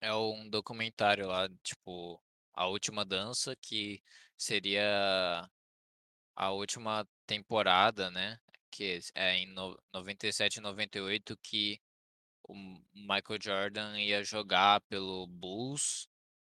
É 0.00 0.14
um 0.14 0.48
documentário 0.48 1.26
lá, 1.26 1.48
tipo, 1.62 2.22
A 2.54 2.66
Última 2.66 3.04
Dança, 3.04 3.56
que 3.56 4.02
seria 4.36 5.48
a 6.34 6.50
última 6.52 7.08
temporada, 7.26 8.10
né? 8.10 8.38
Que 8.70 9.00
é 9.14 9.36
em 9.36 9.46
no- 9.46 9.78
97 9.92 10.56
e 10.56 10.60
98 10.60 11.36
que 11.38 11.80
o 12.48 12.54
Michael 12.94 13.40
Jordan 13.42 14.00
ia 14.00 14.22
jogar 14.24 14.80
pelo 14.82 15.26
Bulls 15.26 16.08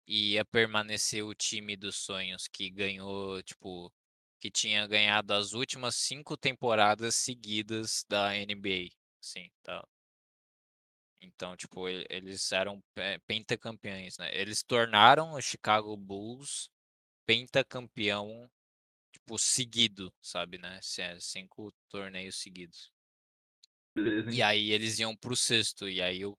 e 0.07 0.33
ia 0.35 0.45
permanecer 0.45 1.25
o 1.25 1.35
time 1.35 1.77
dos 1.77 1.97
sonhos 1.97 2.49
que 2.49 2.71
ganhou, 2.71 3.43
tipo, 3.43 3.93
que 4.41 4.51
tinha 4.51 4.87
ganhado 4.87 5.35
as 5.35 5.53
últimas 5.55 5.97
cinco 5.97 6.37
temporadas 6.37 7.17
seguidas 7.17 8.05
da 8.09 8.37
NBA, 8.37 8.97
assim, 9.23 9.51
tá? 9.63 9.87
Então, 11.21 11.57
tipo, 11.57 11.89
eles 11.89 12.53
eram 12.53 12.83
pe- 12.95 13.19
pentacampeões, 13.27 14.17
né? 14.19 14.31
Eles 14.35 14.63
tornaram 14.63 15.33
o 15.33 15.41
Chicago 15.41 15.97
Bulls 15.97 16.69
pentacampeão, 17.27 18.51
tipo, 19.13 19.39
seguido, 19.39 20.13
sabe, 20.23 20.59
né? 20.59 20.81
Cinco 21.21 21.73
torneios 21.91 22.37
seguidos. 22.41 22.93
Beleza, 23.97 24.31
E 24.31 24.43
aí 24.43 24.73
eles 24.73 24.99
iam 24.99 25.17
pro 25.17 25.37
sexto, 25.37 25.89
e 25.89 26.03
aí 26.03 26.25
o, 26.25 26.37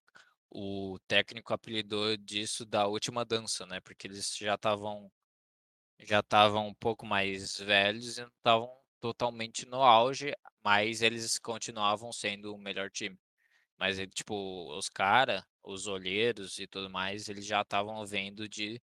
o 0.52 0.98
técnico 1.08 1.54
apelidou 1.54 2.18
disso 2.18 2.66
da 2.66 2.88
última 2.88 3.26
dança, 3.26 3.66
né? 3.66 3.80
Porque 3.82 4.08
eles 4.08 4.36
já 4.38 4.56
estavam 4.56 5.12
já 6.00 6.20
estavam 6.22 6.68
um 6.68 6.74
pouco 6.76 7.06
mais 7.06 7.58
velhos 7.60 8.18
e 8.18 8.22
não 8.22 8.30
estavam 8.30 8.78
totalmente 9.00 9.66
no 9.66 9.82
auge, 9.84 10.34
mas 10.64 11.02
eles 11.02 11.38
continuavam 11.40 12.12
sendo 12.14 12.54
o 12.56 12.58
melhor 12.58 12.90
time. 12.92 13.18
Mas 13.80 14.00
ele, 14.00 14.12
tipo, 14.12 14.36
os 14.78 14.90
cara, 14.90 15.46
os 15.64 15.88
olheiros 15.88 16.60
e 16.60 16.68
tudo 16.68 16.90
mais, 16.90 17.30
eles 17.30 17.46
já 17.46 17.62
estavam 17.62 18.06
vendo 18.06 18.50
de, 18.50 18.82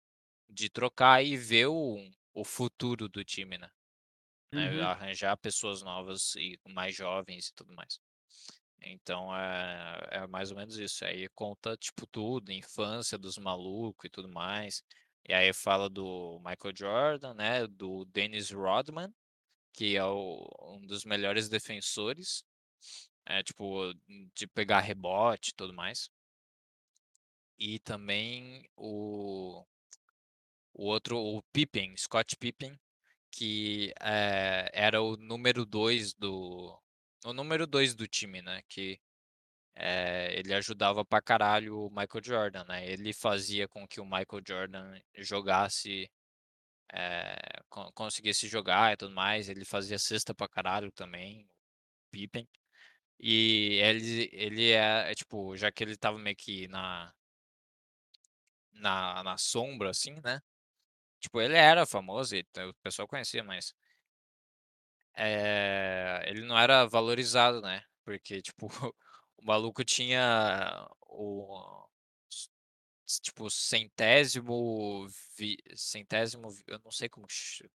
de 0.51 0.71
trocar 0.71 1.25
e 1.25 1.37
ver 1.37 1.69
o, 1.69 1.99
o 2.35 2.45
futuro 2.45 3.09
do 3.09 3.25
time, 3.25 3.59
né? 3.59 3.71
né, 4.55 4.69
Uhum. 4.69 4.83
Arranjar 4.83 5.37
pessoas 5.39 5.83
novas 5.83 6.35
e 6.37 6.59
mais 6.69 6.95
jovens 6.97 7.49
e 7.49 7.55
tudo 7.55 7.75
mais. 7.75 8.01
Então 8.87 9.35
é, 9.37 10.09
é 10.13 10.27
mais 10.27 10.51
ou 10.51 10.57
menos 10.57 10.77
isso. 10.79 11.05
Aí 11.05 11.29
conta, 11.31 11.77
tipo, 11.77 12.07
tudo, 12.07 12.53
infância 12.53 13.19
dos 13.19 13.39
malucos 13.39 14.07
e 14.07 14.11
tudo 14.11 14.29
mais. 14.29 14.83
E 15.29 15.33
aí 15.35 15.53
fala 15.53 15.89
do 15.89 16.39
Michael 16.41 16.75
Jordan, 16.77 17.35
né? 17.35 17.67
Do 17.67 18.05
Dennis 18.07 18.51
Rodman, 18.51 19.13
que 19.73 19.97
é 19.97 20.05
o- 20.05 20.49
um 20.77 20.87
dos 20.87 21.05
melhores 21.05 21.49
defensores. 21.49 22.45
É, 23.27 23.43
tipo, 23.43 23.95
de 24.35 24.47
pegar 24.49 24.81
rebote 24.81 25.51
e 25.51 25.55
tudo 25.55 25.75
mais. 25.75 26.11
E 27.59 27.81
também 27.81 28.69
o, 28.77 29.65
o 30.73 30.87
outro, 30.87 31.19
o 31.19 31.43
Pippen, 31.53 31.97
Scott 31.97 32.37
Pippen, 32.37 32.79
que 33.31 33.93
eh, 34.01 34.71
era 34.73 35.03
o 35.03 35.17
número 35.17 35.65
2 35.67 36.15
do. 36.15 36.79
O 37.25 37.33
número 37.33 37.67
2 37.67 37.95
do 37.95 38.07
time, 38.07 38.43
né? 38.43 38.63
Que 38.69 39.01
eh, 39.77 40.39
ele 40.39 40.55
ajudava 40.55 41.05
pra 41.05 41.23
caralho 41.23 41.79
o 41.87 41.91
Michael 41.91 42.23
Jordan, 42.25 42.65
né? 42.67 42.87
Ele 42.89 43.13
fazia 43.15 43.69
com 43.69 43.87
que 43.89 44.01
o 44.01 44.05
Michael 44.05 44.43
Jordan 44.47 45.01
jogasse, 45.19 46.11
con 47.69 47.91
conseguisse 47.93 48.49
jogar 48.49 48.93
e 48.93 48.97
tudo 48.97 49.15
mais, 49.15 49.49
ele 49.49 49.65
fazia 49.65 49.99
cesta 49.99 50.35
pra 50.35 50.49
caralho 50.49 50.91
também, 50.93 51.49
Pippen. 52.13 52.49
E 53.21 53.81
ele 53.83 54.31
ele 54.33 54.71
é 54.73 55.13
é 55.13 55.15
tipo, 55.17 55.57
já 55.57 55.73
que 55.73 55.85
ele 55.85 55.93
estava 55.95 56.19
meio 56.19 56.37
que 56.37 56.69
na 56.69 57.13
na 58.73 59.23
na 59.23 59.37
sombra, 59.39 59.91
assim, 59.91 60.21
né, 60.25 60.41
tipo, 61.21 61.41
ele 61.41 61.57
era 61.57 61.87
famoso 61.87 62.37
e 62.37 62.47
o 62.69 62.75
pessoal 62.83 63.09
conhecia, 63.09 63.45
mas 63.45 63.75
eh, 65.17 66.23
ele 66.27 66.43
não 66.47 66.59
era 66.59 66.87
valorizado, 66.87 67.61
né, 67.63 67.83
porque, 68.05 68.43
tipo, 68.43 68.69
o 69.39 69.45
maluco 69.45 69.85
tinha 69.85 70.89
o 71.03 71.87
tipo, 73.23 73.51
centésimo 73.51 75.07
vi 75.39 75.57
centésimo 75.77 76.49
eu 76.67 76.81
não 76.85 76.91
sei 76.91 77.09
como 77.09 77.27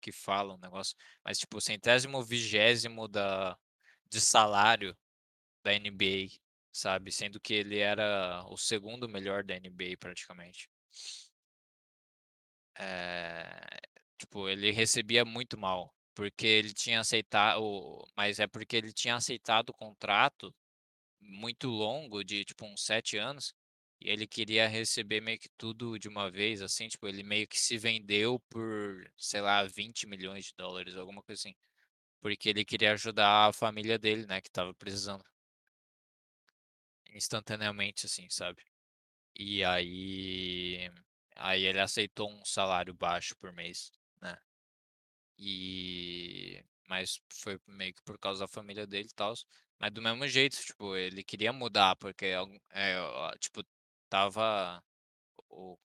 que 0.01 0.11
fala 0.11 0.55
o 0.55 0.57
negócio, 0.57 0.95
mas, 1.23 1.39
tipo, 1.39 1.61
centésimo 1.61 2.23
vigésimo 2.23 3.07
da 3.07 3.57
de 4.09 4.21
salário 4.21 4.97
da 5.63 5.73
NBA, 5.75 6.39
sabe, 6.73 7.11
sendo 7.11 7.39
que 7.41 7.53
ele 7.55 7.79
era 7.79 8.43
o 8.49 8.57
2º 8.57 9.07
melhor 9.09 9.43
da 9.43 9.55
NBA 9.57 9.97
praticamente. 9.99 10.67
Eh, 12.77 13.79
tipo, 14.17 14.47
ele 14.47 14.71
recebia 14.71 15.25
muito 15.25 15.57
mal, 15.57 15.93
porque 16.19 16.45
ele 16.45 16.73
tinha 16.73 16.99
aceita 16.99 17.57
o 17.59 18.05
mas 18.17 18.39
é 18.41 18.47
porque 18.47 18.75
ele 18.75 18.91
tinha 18.91 19.15
aceitado 19.15 19.69
o 19.69 19.73
contrato 19.73 20.53
muito 21.21 21.69
longo 21.69 22.23
de, 22.25 22.45
tipo, 22.45 22.65
uns 22.65 22.83
7 22.85 23.17
anos, 23.17 23.55
e 24.01 24.09
ele 24.09 24.27
queria 24.27 24.67
receber 24.67 25.21
meio 25.21 25.39
que 25.39 25.49
tudo 25.57 25.97
de 25.99 26.09
uma 26.09 26.29
vez, 26.29 26.61
assim, 26.61 26.89
tipo, 26.89 27.07
ele 27.07 27.23
meio 27.23 27.47
que 27.47 27.59
se 27.59 27.77
vendeu 27.77 28.39
por, 28.49 29.09
sei 29.17 29.41
lá, 29.41 29.63
$20.000.000, 29.65 30.97
alguma 30.97 31.23
coisa 31.23 31.39
assim, 31.41 31.55
porque 32.21 32.49
ele 32.49 32.65
queria 32.65 32.93
ajudar 32.93 33.47
a 33.49 33.53
família 33.53 33.97
dele, 33.99 34.25
né, 34.27 34.41
que 34.41 34.49
estava 34.49 34.73
precisando. 34.73 35.23
Instantaneamente, 37.13 38.05
assim, 38.05 38.27
sabe. 38.29 38.63
E 39.35 39.63
aí 39.63 40.91
aí 41.35 41.63
ele 41.65 41.79
aceitou 41.79 42.29
um 42.31 42.45
salário 42.45 42.93
baixo 42.93 43.35
por 43.37 43.53
mês, 43.53 43.91
né. 44.21 44.37
E 45.39 46.63
mas 46.89 47.21
foi 47.31 47.59
meio 47.67 47.93
que 47.95 48.03
por 48.03 48.19
causa 48.19 48.41
da 48.41 48.47
família 48.47 48.85
dele 48.87 49.07
e 49.11 49.15
tals, 49.15 49.45
mas 49.79 49.91
do 49.93 50.01
mesmo 50.01 50.27
jeito, 50.27 50.57
tipo, 50.57 50.95
ele 50.95 51.23
queria 51.23 51.53
mudar, 51.53 51.95
porque 51.97 52.27
eh, 52.71 52.97
tipo, 53.39 53.63
estava 54.05 54.83
o 55.49 55.77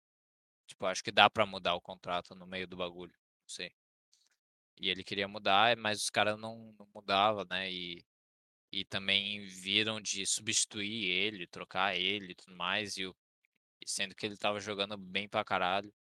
tipo, 0.68 0.86
acho 0.86 1.04
que 1.04 1.12
dá 1.12 1.30
pra 1.30 1.46
mudar 1.46 1.74
o 1.76 1.80
contrato 1.82 2.34
no 2.36 2.46
meio 2.46 2.66
do 2.68 2.76
bagulho, 2.76 3.12
não 3.12 3.48
sei. 3.48 3.72
E 4.80 4.88
ele 4.90 5.04
queria 5.04 5.28
mudar, 5.28 5.76
mas 5.76 6.02
os 6.02 6.10
cara 6.10 6.36
não 6.36 6.72
não 6.78 6.88
mudava, 6.94 7.44
né, 7.48 7.70
e 7.72 8.04
e 8.72 8.84
também 8.84 9.46
viram 9.46 10.00
de 10.00 10.26
substituir 10.26 11.06
ele, 11.10 11.46
trocar 11.46 11.96
ele 11.96 12.32
e 12.32 12.34
tudo 12.36 12.56
mais, 12.56 12.96
e 12.98 13.06
o 13.06 13.16
sendo 13.86 14.14
que 14.16 14.26
ele 14.26 14.34
estava 14.34 14.60
jogando 14.60 14.96
bem 14.98 15.28
pra 15.28 15.44
caralho. 15.44 15.92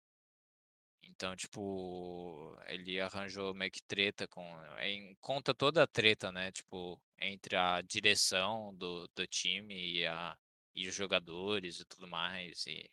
Então, 1.05 1.35
tipo, 1.37 2.57
ele 2.67 3.01
arranjou 3.01 3.55
meio 3.55 3.71
que 3.71 3.83
treta 3.83 4.27
com 4.29 4.43
em 4.81 5.15
conta 5.21 5.55
toda 5.55 5.83
a 5.83 5.87
treta, 5.87 6.31
né, 6.33 6.51
tipo, 6.53 7.01
entre 7.21 7.57
a 7.57 7.81
direção 7.83 8.75
do 8.75 9.09
do 9.15 9.27
time 9.27 9.75
e 9.99 10.07
a 10.07 10.37
e 10.75 10.89
os 10.89 10.95
jogadores 10.95 11.81
e 11.81 11.85
tudo 11.85 12.07
mais, 12.09 12.67
e 12.67 12.89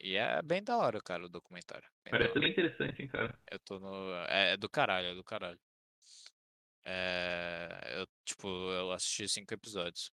e 0.00 0.16
é 0.16 0.42
bem 0.42 0.62
da 0.62 0.76
hora, 0.76 1.00
cara, 1.00 1.24
o 1.24 1.28
documentário, 1.28 1.88
bem 2.04 2.10
Parece 2.12 2.38
bem 2.38 2.50
interessante, 2.50 3.02
hein, 3.02 3.08
cara. 3.08 3.38
Eu 3.50 3.58
tô 3.60 3.78
no 3.78 4.12
é 4.28 4.52
é 4.52 4.56
do 4.56 4.68
caralho, 4.68 5.08
é 5.08 5.14
do 5.14 5.24
caralho. 5.24 5.60
Eh, 6.86 8.00
eu, 8.00 8.06
tipo, 8.24 8.46
eu 8.48 8.92
assisti 8.92 9.28
5 9.28 9.52
episódios. 9.54 10.10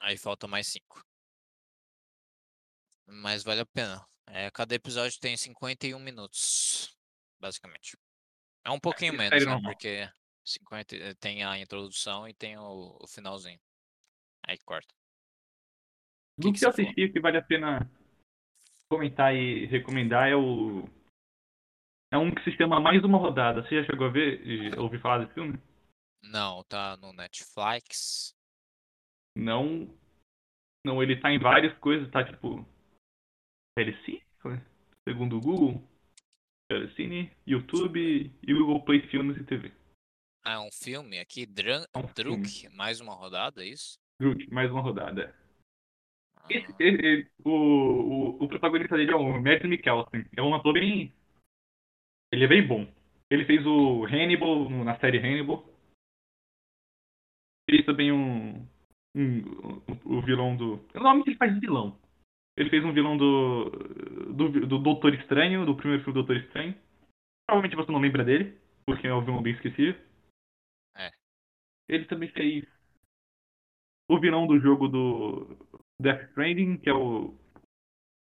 Aí 0.00 0.16
falta 0.16 0.46
mais 0.48 0.66
5. 0.68 1.02
Mas 3.06 3.42
vale 3.42 3.60
a 3.62 3.66
pena. 3.66 4.06
Eh, 4.30 4.50
cada 4.50 4.74
episódio 4.74 5.18
tem 5.20 5.36
51 5.36 5.98
minutos, 5.98 6.96
basicamente. 7.40 7.96
É 8.64 8.70
um 8.70 8.80
pouquinho 8.80 9.14
Aquele 9.14 9.30
menos, 9.30 9.46
né, 9.46 9.60
porque 9.62 10.08
50 10.44 10.96
e 10.96 11.14
tem 11.14 11.44
a 11.44 11.58
introdução 11.58 12.28
e 12.28 12.34
tem 12.34 12.56
o 12.58 12.98
o 13.00 13.06
finalzinho. 13.06 13.58
Aí 14.46 14.58
corta. 14.58 14.94
Do 16.38 16.52
que 16.52 16.58
que 16.58 16.64
eu 16.64 16.72
você 16.72 16.76
falou? 16.76 16.90
assisti 16.90 17.12
que 17.12 17.20
vale 17.20 17.38
a 17.38 17.42
pena 17.42 17.90
comentar 18.90 19.34
e 19.34 19.66
recomendar 19.66 20.28
é 20.28 20.36
o 20.36 20.84
é 22.10 22.16
um 22.16 22.34
que 22.34 22.42
se 22.42 22.56
chama 22.56 22.80
Mais 22.80 23.02
Uma 23.04 23.18
Rodada. 23.18 23.62
Você 23.62 23.82
já 23.82 23.90
chegou 23.90 24.06
a 24.06 24.10
ver 24.10 24.46
e 24.46 24.78
ouvir 24.78 25.00
falar 25.00 25.18
desse 25.18 25.34
filme? 25.34 25.58
Não, 26.22 26.64
tá 26.64 26.96
no 26.96 27.12
Netflix? 27.12 28.34
Não. 29.36 29.94
Não, 30.84 31.02
ele 31.02 31.20
tá 31.20 31.30
em 31.30 31.38
várias 31.38 31.76
coisas, 31.78 32.10
tá 32.10 32.24
tipo 32.24 32.66
Telecine, 33.82 34.20
segundo 35.08 35.36
o 35.36 35.40
Google, 35.40 35.80
Telecine, 36.68 37.30
YouTube 37.46 38.32
e 38.42 38.52
Google 38.52 38.82
Play 38.84 39.02
Filmes 39.06 39.36
e 39.36 39.44
TV. 39.44 39.70
Ah, 40.44 40.54
é 40.54 40.58
um 40.58 40.70
filme 40.72 41.20
aqui, 41.20 41.46
Dran 41.46 41.84
É 41.94 41.98
um 42.00 42.08
filme. 42.08 42.42
Druk, 42.42 42.68
mais 42.70 43.00
uma 43.00 43.14
rodada, 43.14 43.62
é 43.64 43.68
isso? 43.68 43.96
Druk, 44.20 44.50
Mais 44.52 44.68
Uma 44.72 44.80
Rodada. 44.80 45.32
Esse, 46.50 46.72
Ah, 46.72 46.76
ele- 46.80 47.06
ele- 47.06 47.30
o, 47.44 47.50
o, 47.50 48.44
o 48.44 48.48
protagonista 48.48 48.96
dele 48.96 49.12
é 49.12 49.14
o 49.14 49.40
Mads 49.40 49.68
Mikkelsen. 49.68 50.26
É 50.36 50.42
um 50.42 50.56
ator 50.56 50.72
bem. 50.72 51.14
Ele 52.32 52.44
é 52.44 52.48
bem 52.48 52.66
bom. 52.66 52.92
Ele 53.30 53.44
fez 53.44 53.64
o 53.64 54.04
Hannibal 54.06 54.68
na 54.70 54.98
série 54.98 55.18
Hannibal. 55.18 55.64
Fez 57.70 57.86
também 57.86 58.10
um. 58.10 58.66
um 59.14 59.38
o, 60.04 60.16
o 60.18 60.22
vilão 60.22 60.56
do. 60.56 60.84
Normalmente 60.92 61.28
ele 61.28 61.36
faz 61.36 61.56
vilão. 61.60 61.96
Ele 62.58 62.70
fez 62.70 62.84
um 62.84 62.92
vilão 62.92 63.16
do. 63.16 63.70
do, 64.34 64.66
do 64.66 64.78
Doutor 64.80 65.14
Estranho, 65.14 65.64
do 65.64 65.76
primeiro 65.76 66.02
filme 66.02 66.20
do 66.20 66.26
Doutor 66.26 66.42
Estranho. 66.42 66.74
Provavelmente 67.46 67.76
você 67.76 67.92
não 67.92 68.00
lembra 68.00 68.24
dele, 68.24 68.58
porque 68.84 69.06
é 69.06 69.14
um 69.14 69.24
vilão 69.24 69.40
bem 69.40 69.54
esquecido. 69.54 69.96
É. 70.96 71.08
Ele 71.88 72.04
também 72.06 72.28
fez 72.32 72.66
o 74.10 74.18
vilão 74.18 74.48
do 74.48 74.58
jogo 74.58 74.88
do 74.88 75.56
Death 76.00 76.30
Stranding, 76.30 76.78
que 76.78 76.90
é 76.90 76.92
o. 76.92 77.32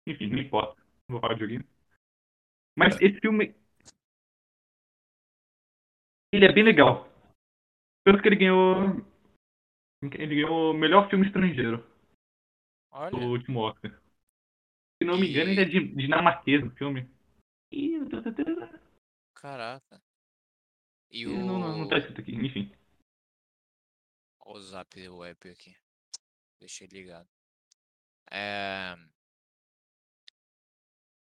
Enfim, 0.09 0.27
não 0.27 0.39
importa. 0.39 0.83
Não 1.09 1.13
vou 1.15 1.21
falar 1.21 1.35
de 1.35 1.41
joguinho. 1.41 1.65
Mas 2.77 3.01
esse 3.01 3.21
filme. 3.21 3.55
Ele 6.33 6.45
é 6.45 6.53
bem 6.53 6.65
legal. 6.65 7.09
Tanto 8.05 8.21
que 8.21 8.27
ele 8.27 8.37
ganhou. 8.37 8.75
Ele 10.03 10.43
ganhou 10.43 10.73
o 10.73 10.75
melhor 10.75 11.09
filme 11.09 11.25
estrangeiro 11.25 11.79
do 11.79 13.17
olha, 13.17 13.27
último 13.29 13.61
Oscar. 13.61 14.04
Se 15.05 15.07
não 15.07 15.19
me 15.19 15.29
engano, 15.29 15.51
ele 15.51 15.61
é 15.61 15.65
de 15.67 15.87
dinamarquês 15.95 16.65
no 16.65 16.71
filme. 16.71 17.07
Caraca. 19.35 20.03
E 21.11 21.27
não, 21.27 21.59
não, 21.59 21.79
não 21.79 21.87
tá 21.87 21.97
o 21.97 21.99
escrito 21.99 22.23
aqui, 22.23 22.33
enfim. 22.35 22.73
o 24.47 24.59
Zap 24.61 25.09
Web 25.09 25.51
aqui, 25.51 25.77
deixei 26.59 26.87
ligado. 26.87 27.29
Eh 28.31 28.97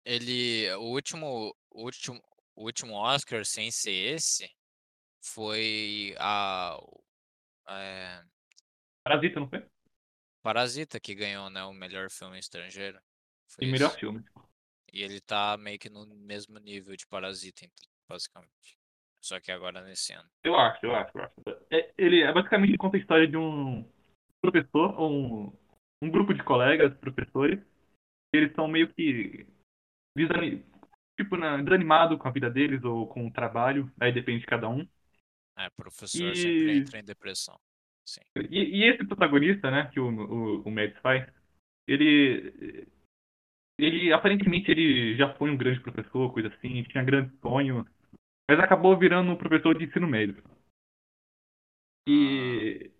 ele 0.04 0.70
o 0.74 0.92
último 0.92 1.56
o 1.70 1.84
último 1.84 2.20
o 2.54 2.64
último 2.64 2.92
Oscar 2.92 3.46
sem 3.46 3.70
ser 3.70 4.14
esse, 4.16 4.54
foi 5.24 6.14
a 6.18 6.76
o 6.78 7.02
eh 7.70 8.22
Parasita, 9.02 9.40
não 9.40 9.48
foi? 9.48 9.66
Parasita 10.42 11.00
que 11.00 11.14
ganhou, 11.14 11.48
né, 11.48 11.64
o 11.64 11.72
melhor 11.72 12.10
filme 12.10 12.38
estrangeiro, 12.38 13.00
foi 13.54 13.64
E 13.64 13.66
melhor 13.66 13.94
esse. 13.94 13.98
filme. 13.98 14.22
E 14.92 15.02
ele 15.02 15.20
tá 15.20 15.56
meio 15.56 15.78
que 15.78 15.90
no 15.90 16.06
mesmo 16.06 16.58
nível 16.58 16.96
de 16.96 17.06
Parasita, 17.06 17.64
então, 17.64 17.90
basicamente. 18.08 18.78
Só 19.20 19.40
que 19.40 19.50
agora 19.52 19.82
nesse 19.82 20.12
ano. 20.12 20.30
Eu 20.44 20.56
acho, 20.56 20.84
eu 20.84 20.94
acho, 20.94 21.16
eu 21.16 21.22
acho. 21.24 21.34
É, 21.70 21.92
ele 21.96 22.20
é 22.22 22.32
basicamente 22.32 22.76
conta 22.76 22.96
a 22.96 23.00
história 23.00 23.28
de 23.28 23.36
um 23.36 23.84
professor, 24.40 24.98
ou 24.98 25.12
um, 25.12 25.52
um 26.02 26.10
grupo 26.10 26.34
de 26.34 26.42
colegas, 26.42 26.94
professores. 26.98 27.60
Eles 28.32 28.52
são 28.54 28.68
meio 28.68 28.92
que 28.94 29.46
desani- 30.16 30.64
tipo, 31.20 31.36
né, 31.36 31.62
desanimados 31.62 32.18
com 32.18 32.28
a 32.28 32.32
vida 32.32 32.50
deles 32.50 32.84
ou 32.84 33.06
com 33.08 33.26
o 33.26 33.32
trabalho. 33.32 33.92
Aí 34.00 34.12
depende 34.12 34.40
de 34.40 34.46
cada 34.46 34.68
um. 34.68 34.86
É, 35.56 35.70
professor 35.70 36.34
sempre 36.36 36.72
E, 36.74 36.76
entra 36.76 36.98
em 36.98 37.04
depressão. 37.04 37.58
Sim. 38.04 38.20
e, 38.50 38.80
e 38.80 38.84
esse 38.84 39.04
protagonista, 39.04 39.70
né, 39.70 39.90
que 39.92 40.00
o, 40.00 40.08
o, 40.08 40.62
o 40.62 40.70
Mads 40.70 40.98
faz, 41.02 41.26
ele. 41.86 42.88
Ele 43.82 44.12
aparentemente 44.12 44.70
ele 44.70 45.16
já 45.16 45.34
foi 45.34 45.50
um 45.50 45.56
grande 45.56 45.80
professor, 45.80 46.32
coisa 46.32 46.48
assim, 46.48 46.82
tinha 46.84 47.04
grandes 47.04 47.38
sonhos, 47.40 47.84
mas 48.48 48.60
acabou 48.60 48.98
virando 48.98 49.32
um 49.32 49.36
professor 49.36 49.76
de 49.76 49.84
ensino 49.84 50.06
médio. 50.08 50.42
E 52.06 52.92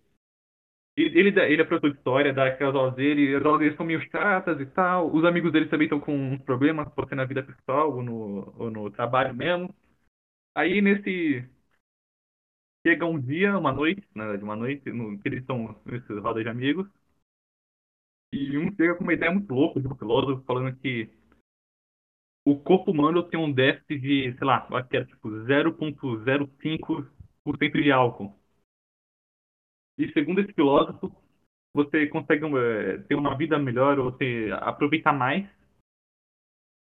Ele, 0.95 1.29
ele, 1.39 1.61
é 1.61 1.65
professor 1.65 1.91
de 1.91 1.97
história, 1.97 2.33
dá 2.33 2.47
aquelas 2.47 2.75
aulas 2.75 2.95
dele, 2.95 3.35
as 3.35 3.43
aulas 3.43 3.59
dele 3.61 3.75
são 3.75 3.85
meio 3.85 4.01
chatas 4.11 4.59
e 4.59 4.65
tal. 4.67 5.11
Os 5.11 5.25
amigos 5.25 5.51
dele 5.51 5.67
também 5.67 5.85
estão 5.85 5.99
com 5.99 6.13
uns 6.15 6.41
problemas, 6.43 6.87
pode 6.93 7.09
ser 7.09 7.15
na 7.15 7.25
vida 7.25 7.41
pessoal 7.43 7.91
ou 7.95 8.03
no, 8.03 8.53
ou 8.57 8.69
no 8.71 8.91
trabalho 8.91 9.33
mesmo. 9.33 9.73
Aí 10.55 10.81
nesse. 10.81 11.49
Chega 12.85 13.05
um 13.05 13.19
dia, 13.19 13.57
uma 13.57 13.71
noite, 13.71 14.05
na 14.13 14.25
verdade, 14.25 14.43
uma 14.43 14.55
noite, 14.55 14.91
no, 14.91 15.17
que 15.19 15.27
eles 15.27 15.41
estão 15.41 15.81
nessas 15.85 16.21
rodas 16.21 16.43
de 16.43 16.49
amigos. 16.49 16.87
E 18.33 18.57
um 18.57 18.75
chega 18.75 18.95
com 18.95 19.03
uma 19.03 19.13
ideia 19.13 19.31
muito 19.31 19.53
louca 19.53 19.79
de 19.79 19.87
um 19.87 19.95
filósofo 19.95 20.43
falando 20.43 20.75
que 20.77 21.07
o 22.43 22.59
corpo 22.59 22.89
humano 22.89 23.21
tem 23.21 23.39
um 23.39 23.53
déficit 23.53 23.99
de, 23.99 24.35
sei 24.35 24.47
lá, 24.47 24.67
acho 24.71 24.89
que 24.89 24.97
era 24.97 25.05
tipo 25.05 25.29
0,05% 25.29 27.83
de 27.83 27.91
álcool. 27.91 28.35
E 29.99 30.11
segundo 30.13 30.41
esse 30.41 30.51
filósofo, 30.51 31.15
você 31.75 32.07
consegue 32.07 32.43
eh, 32.57 32.97
ter 33.07 33.13
uma 33.13 33.37
vida 33.37 33.59
melhor, 33.59 33.99
ou 33.99 34.11
você 34.11 34.49
aproveitar 34.61 35.13
mais 35.13 35.47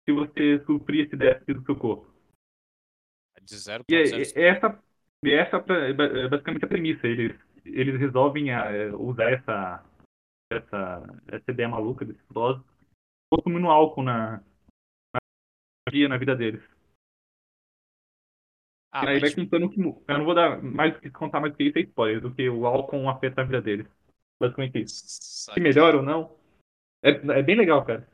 se 0.05 0.13
você 0.13 0.63
suprir 0.65 1.05
esse 1.05 1.17
déficit 1.17 1.55
do 1.55 1.65
seu 1.65 1.75
corpo. 1.75 2.09
De 3.41 3.55
E 3.89 3.95
é, 3.95 4.03
0.05. 4.03 4.37
é 4.37 4.47
essa, 4.47 4.81
é 5.25 5.33
essa 5.33 5.57
é 5.57 5.89
é 5.89 5.93
basicamente 6.29 6.63
a 6.63 6.69
premissa. 6.69 7.05
Eles, 7.05 7.37
eles 7.65 7.99
resolvem 7.99 8.51
eh, 8.51 8.95
usar 8.95 9.29
essa, 9.31 9.83
essa, 10.57 11.03
essa 11.27 11.51
ideia 11.51 11.69
maluca 11.69 12.05
desse 12.05 12.21
filósofo, 12.27 12.65
consumindo 13.31 13.67
álcool 13.67 14.03
na, 14.03 14.37
na, 15.13 15.19
vida- 15.91 16.09
na 16.09 16.17
vida 16.17 16.35
deles. 16.35 16.63
Ah, 18.91 19.09
aí 19.09 19.19
vai 19.19 19.33
contando 19.33 19.69
que. 19.69 19.81
Eu 19.81 20.17
não 20.19 20.25
vou 20.25 20.35
dar 20.35 20.61
mais 20.61 20.95
contar 21.13 21.39
mais 21.39 21.51
do 21.53 21.57
que 21.57 21.63
isso 21.63 21.79
é 21.79 21.81
spoiler, 21.81 22.21
do 22.21 22.33
que 22.33 22.47
o 22.47 22.65
álcool 22.67 23.09
afeta 23.09 23.41
a 23.41 23.43
vida 23.43 23.61
deles. 23.61 23.87
Basicamente 24.39 24.83
isso. 24.83 25.03
Se 25.51 25.59
melhora 25.59 25.97
ou 25.97 26.03
não. 26.03 26.35
É, 27.01 27.09
é 27.09 27.41
bem 27.43 27.55
legal, 27.55 27.83
cara. 27.83 28.07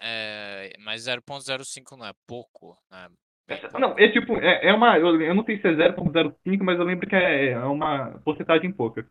É, 0.00 0.72
mas 0.78 1.02
0.05 1.02 1.96
não 1.96 2.06
é 2.06 2.12
pouco, 2.26 2.78
né? 2.90 3.08
Pouco. 3.08 3.78
Não, 3.80 3.98
é 3.98 4.08
tipo, 4.08 4.36
é, 4.36 4.68
é 4.68 4.72
uma. 4.72 4.98
Eu, 4.98 5.20
eu 5.20 5.34
não 5.34 5.44
sei 5.44 5.60
se 5.60 5.66
é 5.66 5.72
0.05, 5.72 6.64
mas 6.64 6.78
eu 6.78 6.84
lembro 6.84 7.08
que 7.08 7.16
é, 7.16 7.50
é 7.50 7.58
uma 7.58 8.20
porcentagem 8.20 8.70
pouca. 8.72 9.08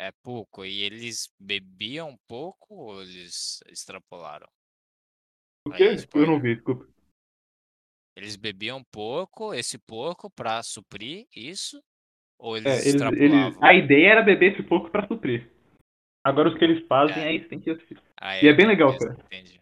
É 0.00 0.10
pouco. 0.22 0.64
E 0.64 0.80
eles 0.82 1.30
bebiam 1.38 2.16
pouco 2.26 2.74
ou 2.74 3.02
eles 3.02 3.62
extrapolaram? 3.68 4.48
O 5.68 5.72
quê? 5.72 5.94
Eu 6.14 6.26
não 6.26 6.40
vi, 6.40 6.54
desculpa. 6.54 6.88
Eles 8.16 8.34
bebiam 8.34 8.82
pouco, 8.90 9.52
esse 9.52 9.78
pouco 9.78 10.30
pra 10.30 10.62
suprir 10.62 11.26
isso? 11.36 11.82
Ou 12.38 12.56
eles 12.56 12.66
É, 12.66 12.72
eles, 12.76 12.86
eles, 12.86 12.94
extrapolavam? 12.94 13.62
a 13.62 13.74
ideia 13.74 14.12
era 14.12 14.22
beber 14.22 14.54
esse 14.54 14.62
pouco 14.62 14.90
pra 14.90 15.06
suprir. 15.06 15.50
Agora 16.24 16.48
os 16.48 16.56
que 16.56 16.64
eles 16.64 16.86
fazem, 16.86 17.22
É. 17.22 17.28
aí 17.28 17.42
você 17.42 17.48
tem 17.48 17.60
que 17.60 17.70
assistir. 17.70 18.00
Ah, 18.18 18.42
E 18.42 18.48
é 18.48 18.54
bem 18.54 18.66
outra 18.66 18.86
legal, 18.86 18.98
cara. 18.98 19.22
Entendi. 19.26 19.60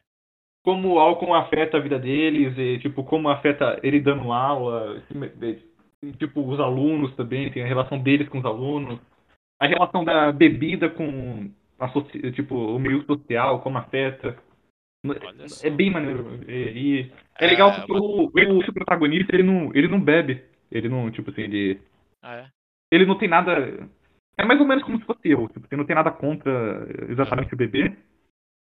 Como 0.64 0.94
o 0.94 0.98
álcool 1.00 1.34
afeta 1.34 1.78
a 1.78 1.80
vida 1.80 1.98
deles, 1.98 2.56
e 2.56 2.78
tipo, 2.78 3.02
como 3.02 3.28
afeta 3.28 3.80
ele 3.82 4.00
dando 4.00 4.30
aula, 4.32 5.04
e, 6.00 6.12
tipo, 6.12 6.48
os 6.48 6.60
alunos 6.60 7.12
também, 7.16 7.50
tem 7.50 7.64
a 7.64 7.66
relação 7.66 8.00
deles 8.00 8.28
com 8.28 8.38
os 8.38 8.44
alunos, 8.44 9.00
a 9.60 9.66
relação 9.66 10.04
da 10.04 10.30
bebida 10.32 10.88
com 10.88 11.50
a 11.78 11.88
tipo, 12.32 12.54
o 12.54 12.78
meio 12.78 13.04
social, 13.04 13.60
como 13.60 13.78
afeta. 13.78 14.36
É 15.62 15.70
bem 15.70 15.90
maneiro. 15.90 16.42
E, 16.50 16.52
e 16.52 17.12
é 17.38 17.46
legal 17.46 17.72
porque 17.74 17.92
uma- 17.92 18.00
o, 18.00 18.24
o, 18.26 18.72
protagonista, 18.72 19.34
ele 19.34 19.44
não, 19.44 19.70
ele 19.74 19.86
não 19.88 20.00
bebe. 20.00 20.44
Ele 20.70 20.88
não, 20.88 21.10
tipo 21.10 21.30
assim, 21.30 21.42
ele, 21.42 21.80
Ah, 22.20 22.34
é? 22.36 22.50
ele 22.90 23.06
não 23.06 23.16
tem 23.16 23.28
nada. 23.28 23.88
É 24.36 24.44
mais 24.44 24.60
ou 24.60 24.66
menos 24.66 24.84
como 24.84 24.98
se 24.98 25.04
fosse 25.04 25.20
eu. 25.30 25.48
Tipo, 25.48 25.66
ele 25.70 25.78
não 25.80 25.86
tem 25.86 25.96
nada 25.96 26.10
contra 26.10 26.86
exatamente 27.08 27.54
o 27.54 27.56
bebê, 27.56 27.96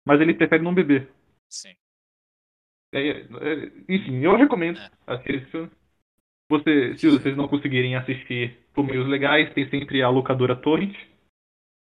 mas 0.06 0.20
ele 0.20 0.34
prefere 0.34 0.62
não 0.62 0.74
beber. 0.74 1.10
Sim. 1.48 1.74
É, 2.94 3.08
é, 3.08 3.72
enfim, 3.88 4.20
eu 4.20 4.36
recomendo 4.36 4.78
É. 4.78 4.90
assistir 5.06 5.34
esse 5.36 5.46
filme. 5.46 5.70
Você, 6.50 6.96
se 6.98 7.08
vocês 7.10 7.36
não 7.36 7.48
conseguirem 7.48 7.96
assistir 7.96 8.58
por 8.72 8.84
meios 8.84 9.08
legais, 9.08 9.52
tem 9.54 9.68
sempre 9.68 10.02
a 10.02 10.08
locadora 10.08 10.60
Torrent. 10.60 10.94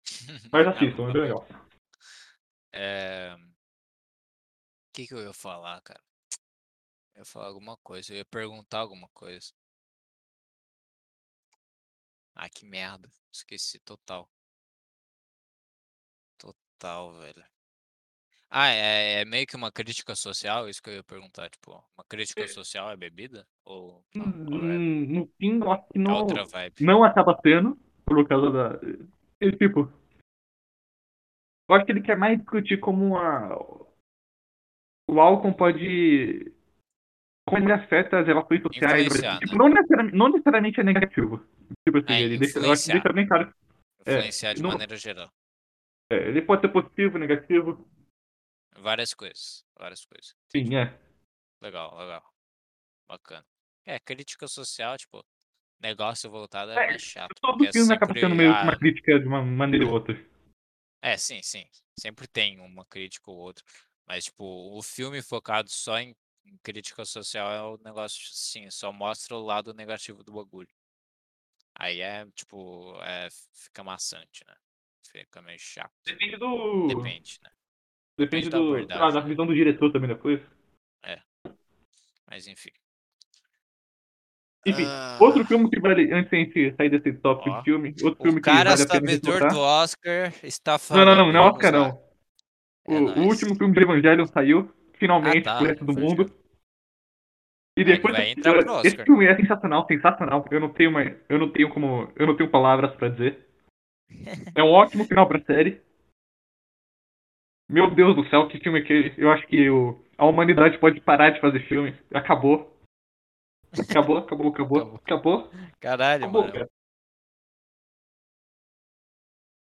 Mas 0.51 0.67
Ah, 0.67 0.71
assistam, 0.71 1.09
é 1.09 1.13
bem 1.13 1.21
legal. 1.23 1.47
É... 2.71 3.35
O 3.35 4.93
que, 4.93 5.07
que 5.07 5.13
eu 5.13 5.21
ia 5.23 5.33
falar, 5.33 5.81
cara? 5.81 6.01
Eu 7.15 7.21
ia 7.21 7.25
falar 7.25 7.47
alguma 7.47 7.77
coisa, 7.77 8.13
eu 8.13 8.17
ia 8.17 8.25
perguntar 8.25 8.79
alguma 8.79 9.07
coisa. 9.09 9.51
Ah, 12.35 12.49
que 12.49 12.65
merda. 12.65 13.09
Esqueci 13.31 13.79
total. 13.79 14.29
Total, 16.37 17.13
velho. 17.13 17.56
Ah, 18.49 18.69
é, 18.69 19.21
é 19.21 19.25
meio 19.25 19.45
que 19.45 19.55
uma 19.57 19.71
crítica 19.71 20.15
social, 20.15 20.69
isso 20.69 20.81
que 20.81 20.89
eu 20.89 20.93
ia 20.95 21.03
perguntar, 21.03 21.49
tipo, 21.49 21.71
uma 21.97 22.03
crítica 22.07 22.47
social 22.47 22.89
é 22.89 22.95
bebida? 22.95 23.45
Ou, 23.65 24.03
não, 24.15 24.25
ou 24.25 24.57
é, 24.59 24.77
Hum, 24.77 25.05
No 25.07 25.27
fim, 25.37 25.59
eu 25.59 25.71
acho 25.71 25.83
que 25.89 25.97
é 25.97 26.01
não, 26.01 26.15
outra 26.21 26.45
vibe? 26.45 26.75
não 26.85 27.03
acaba 27.03 27.37
sendo, 27.41 27.77
por 28.05 28.25
causa 28.27 28.49
da. 28.51 28.79
e, 29.41 29.51
tipo. 29.51 29.91
Eu 31.69 31.75
acho 31.75 31.85
que 31.85 31.91
ele 31.91 32.01
quer 32.01 32.17
mais 32.17 32.37
discutir 32.37 32.79
como 32.79 33.05
uma. 33.05 33.53
O 35.09 35.19
álcool 35.19 35.53
pode. 35.53 36.53
Como 37.45 37.63
ele 37.63 37.71
afeta 37.73 38.19
as 38.19 38.27
relações 38.27 38.61
sociais. 38.61 39.11
Tipo, 39.13 39.23
né? 39.23 39.39
não 39.57 39.69
necessariamente, 39.69 40.17
não 40.17 40.29
necessariamente 40.29 40.79
é 40.79 40.83
negativo. 40.83 41.45
Tipo 41.85 41.97
assim, 41.97 42.13
É, 42.13 42.21
ele 42.21 42.37
deixa, 42.37 42.59
eu 42.59 42.71
acho 42.71 42.83
que 42.85 42.91
deixa 42.93 43.13
bem 43.13 43.27
claro. 43.27 43.53
É, 44.05 44.17
Influenciar 44.17 44.53
de 44.53 44.61
não- 44.63 44.69
maneira 44.71 44.95
geral. 44.95 45.29
É, 46.09 46.29
ele 46.29 46.41
pode 46.41 46.61
ser 46.61 46.69
positivo, 46.69 47.17
negativo. 47.17 47.85
Várias 48.77 49.13
coisas, 49.13 49.65
várias 49.77 50.05
coisas. 50.05 50.35
Sim, 50.49 50.75
é. 50.75 50.97
Legal, 51.61 51.97
legal. 51.97 52.23
Bacana. 53.07 53.45
É, 53.85 53.99
crítica 53.99 54.47
social, 54.47 54.97
tipo, 54.97 55.25
negócio 55.79 56.29
voltado 56.29 56.71
é, 56.71 56.95
É, 56.95 56.99
chato. 56.99 57.33
Todo 57.41 57.65
é 57.65 57.71
filme 57.71 57.93
acaba 57.93 58.07
sempre 58.07 58.21
sendo 58.21 58.35
meio 58.35 58.53
que 58.55 58.63
uma 58.63 58.77
crítica 58.77 59.19
de 59.19 59.27
uma 59.27 59.41
maneira 59.41 59.85
ou 59.85 59.93
outra. 59.93 60.13
É, 61.01 61.17
sim, 61.17 61.41
sim. 61.41 61.65
Sempre 61.99 62.27
tem 62.27 62.59
uma 62.59 62.85
crítica 62.85 63.31
ou 63.31 63.37
outra. 63.37 63.63
Mas, 64.05 64.25
tipo, 64.25 64.43
o 64.43 64.81
filme 64.81 65.21
focado 65.21 65.69
só 65.69 65.97
em, 65.99 66.15
em 66.45 66.57
crítica 66.63 67.03
social 67.05 67.51
é 67.51 67.61
o 67.61 67.77
negócio, 67.83 68.21
sim, 68.31 68.69
só 68.69 68.91
mostra 68.91 69.35
o 69.35 69.43
lado 69.43 69.73
negativo 69.73 70.23
do 70.23 70.33
bagulho. 70.33 70.69
Aí 71.79 72.01
é, 72.01 72.25
tipo, 72.31 72.95
é, 73.03 73.27
fica 73.53 73.83
maçante, 73.83 74.43
né? 74.47 74.55
Fica 75.11 75.41
meio 75.41 75.59
chato. 75.59 75.93
Depende 76.03 76.37
do. 76.37 76.87
Depende, 76.87 77.39
né? 77.43 77.51
Depende 78.17 78.49
do. 78.49 78.87
lá, 78.87 79.11
da 79.11 79.19
visão 79.19 79.45
do 79.45 79.53
diretor 79.53 79.91
também 79.91 80.09
depois. 80.09 80.41
Mas 82.29 82.47
enfim. 82.47 82.71
Enfim, 84.65 84.83
Ah, 84.85 85.17
outro 85.21 85.45
filme 85.45 85.69
que 85.69 85.79
vale. 85.79 86.11
Antes 86.11 86.29
da 86.29 86.37
gente 86.37 86.75
sair 86.75 86.89
desse 86.89 87.13
tópico 87.13 87.57
de 87.57 87.63
filme, 87.63 87.95
outro 88.03 88.21
filme 88.21 88.39
O 88.39 88.43
que 88.43 88.49
cara 88.49 88.71
vale 88.71 88.83
a 88.83 88.87
pena 88.87 89.07
sabedor 89.07 89.49
do 89.49 89.59
Oscar 89.59 90.33
está 90.43 90.73
Não, 90.73 90.77
falando. 90.79 91.05
não, 91.05 91.15
não, 91.15 91.31
não 91.31 91.39
é 91.39 91.43
vamos 91.43 91.55
Oscar 91.55 91.71
não. 91.71 92.03
É 92.85 92.91
O, 92.91 93.05
o 93.05 93.23
último 93.27 93.55
filme 93.55 93.73
de 93.73 93.81
Evangelion 93.81 94.25
saiu, 94.27 94.73
finalmente, 94.95 95.47
Ah, 95.47 95.53
tá, 95.53 95.57
pro 95.57 95.67
resto 95.67 95.85
do 95.85 95.93
mundo. 95.93 96.33
E 97.77 97.81
Ah, 97.81 97.85
depois 97.85 98.17
esse 98.83 99.03
filme 99.05 99.25
é 99.25 99.35
sensacional, 99.37 99.85
sensacional. 99.87 100.45
Eu 100.51 100.59
não 100.59 100.73
tenho 100.73 100.89
uma, 100.89 101.03
eu 101.03 101.39
não 101.39 101.49
tenho 101.49 101.69
como, 101.69 102.11
eu 102.15 102.27
não 102.27 102.35
tenho 102.35 102.49
palavras 102.51 102.93
pra 102.95 103.07
dizer. 103.09 103.47
É 104.57 104.63
um 104.63 104.71
ótimo 104.71 105.05
final 105.05 105.27
pra 105.27 105.39
série. 105.43 105.81
Meu 107.69 107.93
Deus 107.93 108.15
do 108.15 108.27
céu, 108.29 108.47
que 108.47 108.59
filme 108.59 108.79
é 108.79 108.83
aquele? 108.83 109.13
Eu 109.17 109.29
acho 109.31 109.45
que 109.47 109.69
o, 109.69 110.01
a 110.17 110.25
humanidade 110.25 110.77
pode 110.79 111.01
parar 111.01 111.31
de 111.31 111.41
fazer 111.41 111.67
filme. 111.67 111.97
Acabou. 112.13 112.73
Acabou, 113.77 114.17
acabou, 114.17 114.47
acabou, 114.49 114.77
Acabou. 114.79 114.99
acabou. 115.03 115.51
Caralho, 115.79 116.23
Acabou, 116.23 116.41
mano. 116.43 116.53
cara. 116.53 116.69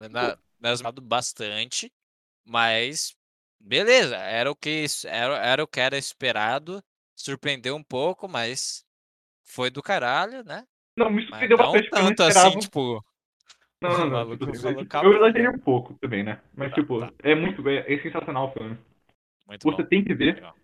Na, 0.09 0.37
mesmado 0.59 1.01
bastante, 1.01 1.89
mas 2.45 3.15
beleza, 3.57 4.17
era 4.17 4.51
o 4.51 4.55
que 4.55 4.85
era, 5.05 5.37
era 5.37 5.63
o 5.63 5.67
que 5.67 5.79
era 5.79 5.97
esperado. 5.97 6.83
Surpreendeu 7.15 7.75
um 7.75 7.83
pouco, 7.83 8.27
mas 8.27 8.83
foi 9.43 9.69
do 9.69 9.81
caralho, 9.81 10.43
né? 10.43 10.65
Não, 10.97 11.09
me 11.09 11.21
Mas 11.21 11.29
surpreendeu 11.29 11.57
não 11.57 11.65
bastante 11.71 11.91
não 11.91 12.15
tanto 12.15 12.23
assim, 12.23 12.59
tipo, 12.59 13.03
Não, 13.83 13.97
não, 13.97 14.05
não. 14.05 14.09
maluco 14.11 14.37
Tipo, 14.37 15.03
eu, 15.03 15.15
exagerei 15.17 15.49
um 15.49 15.59
pouco 15.59 15.93
também, 15.95 16.23
né? 16.23 16.41
Mas, 16.55 16.69
Tá, 16.69 16.75
tipo, 16.75 16.99
tá. 17.01 17.11
é 17.21 17.35
muito. 17.35 17.67
É, 17.67 17.93
é 17.93 18.01
sensacional 18.01 18.47
o 18.47 18.51
filme. 18.53 18.77
muito 19.45 19.63
Você 19.63 19.83
bom. 19.83 19.89
tem 19.89 20.03
que 20.03 20.13
ver. 20.13 20.35
legal. 20.35 20.55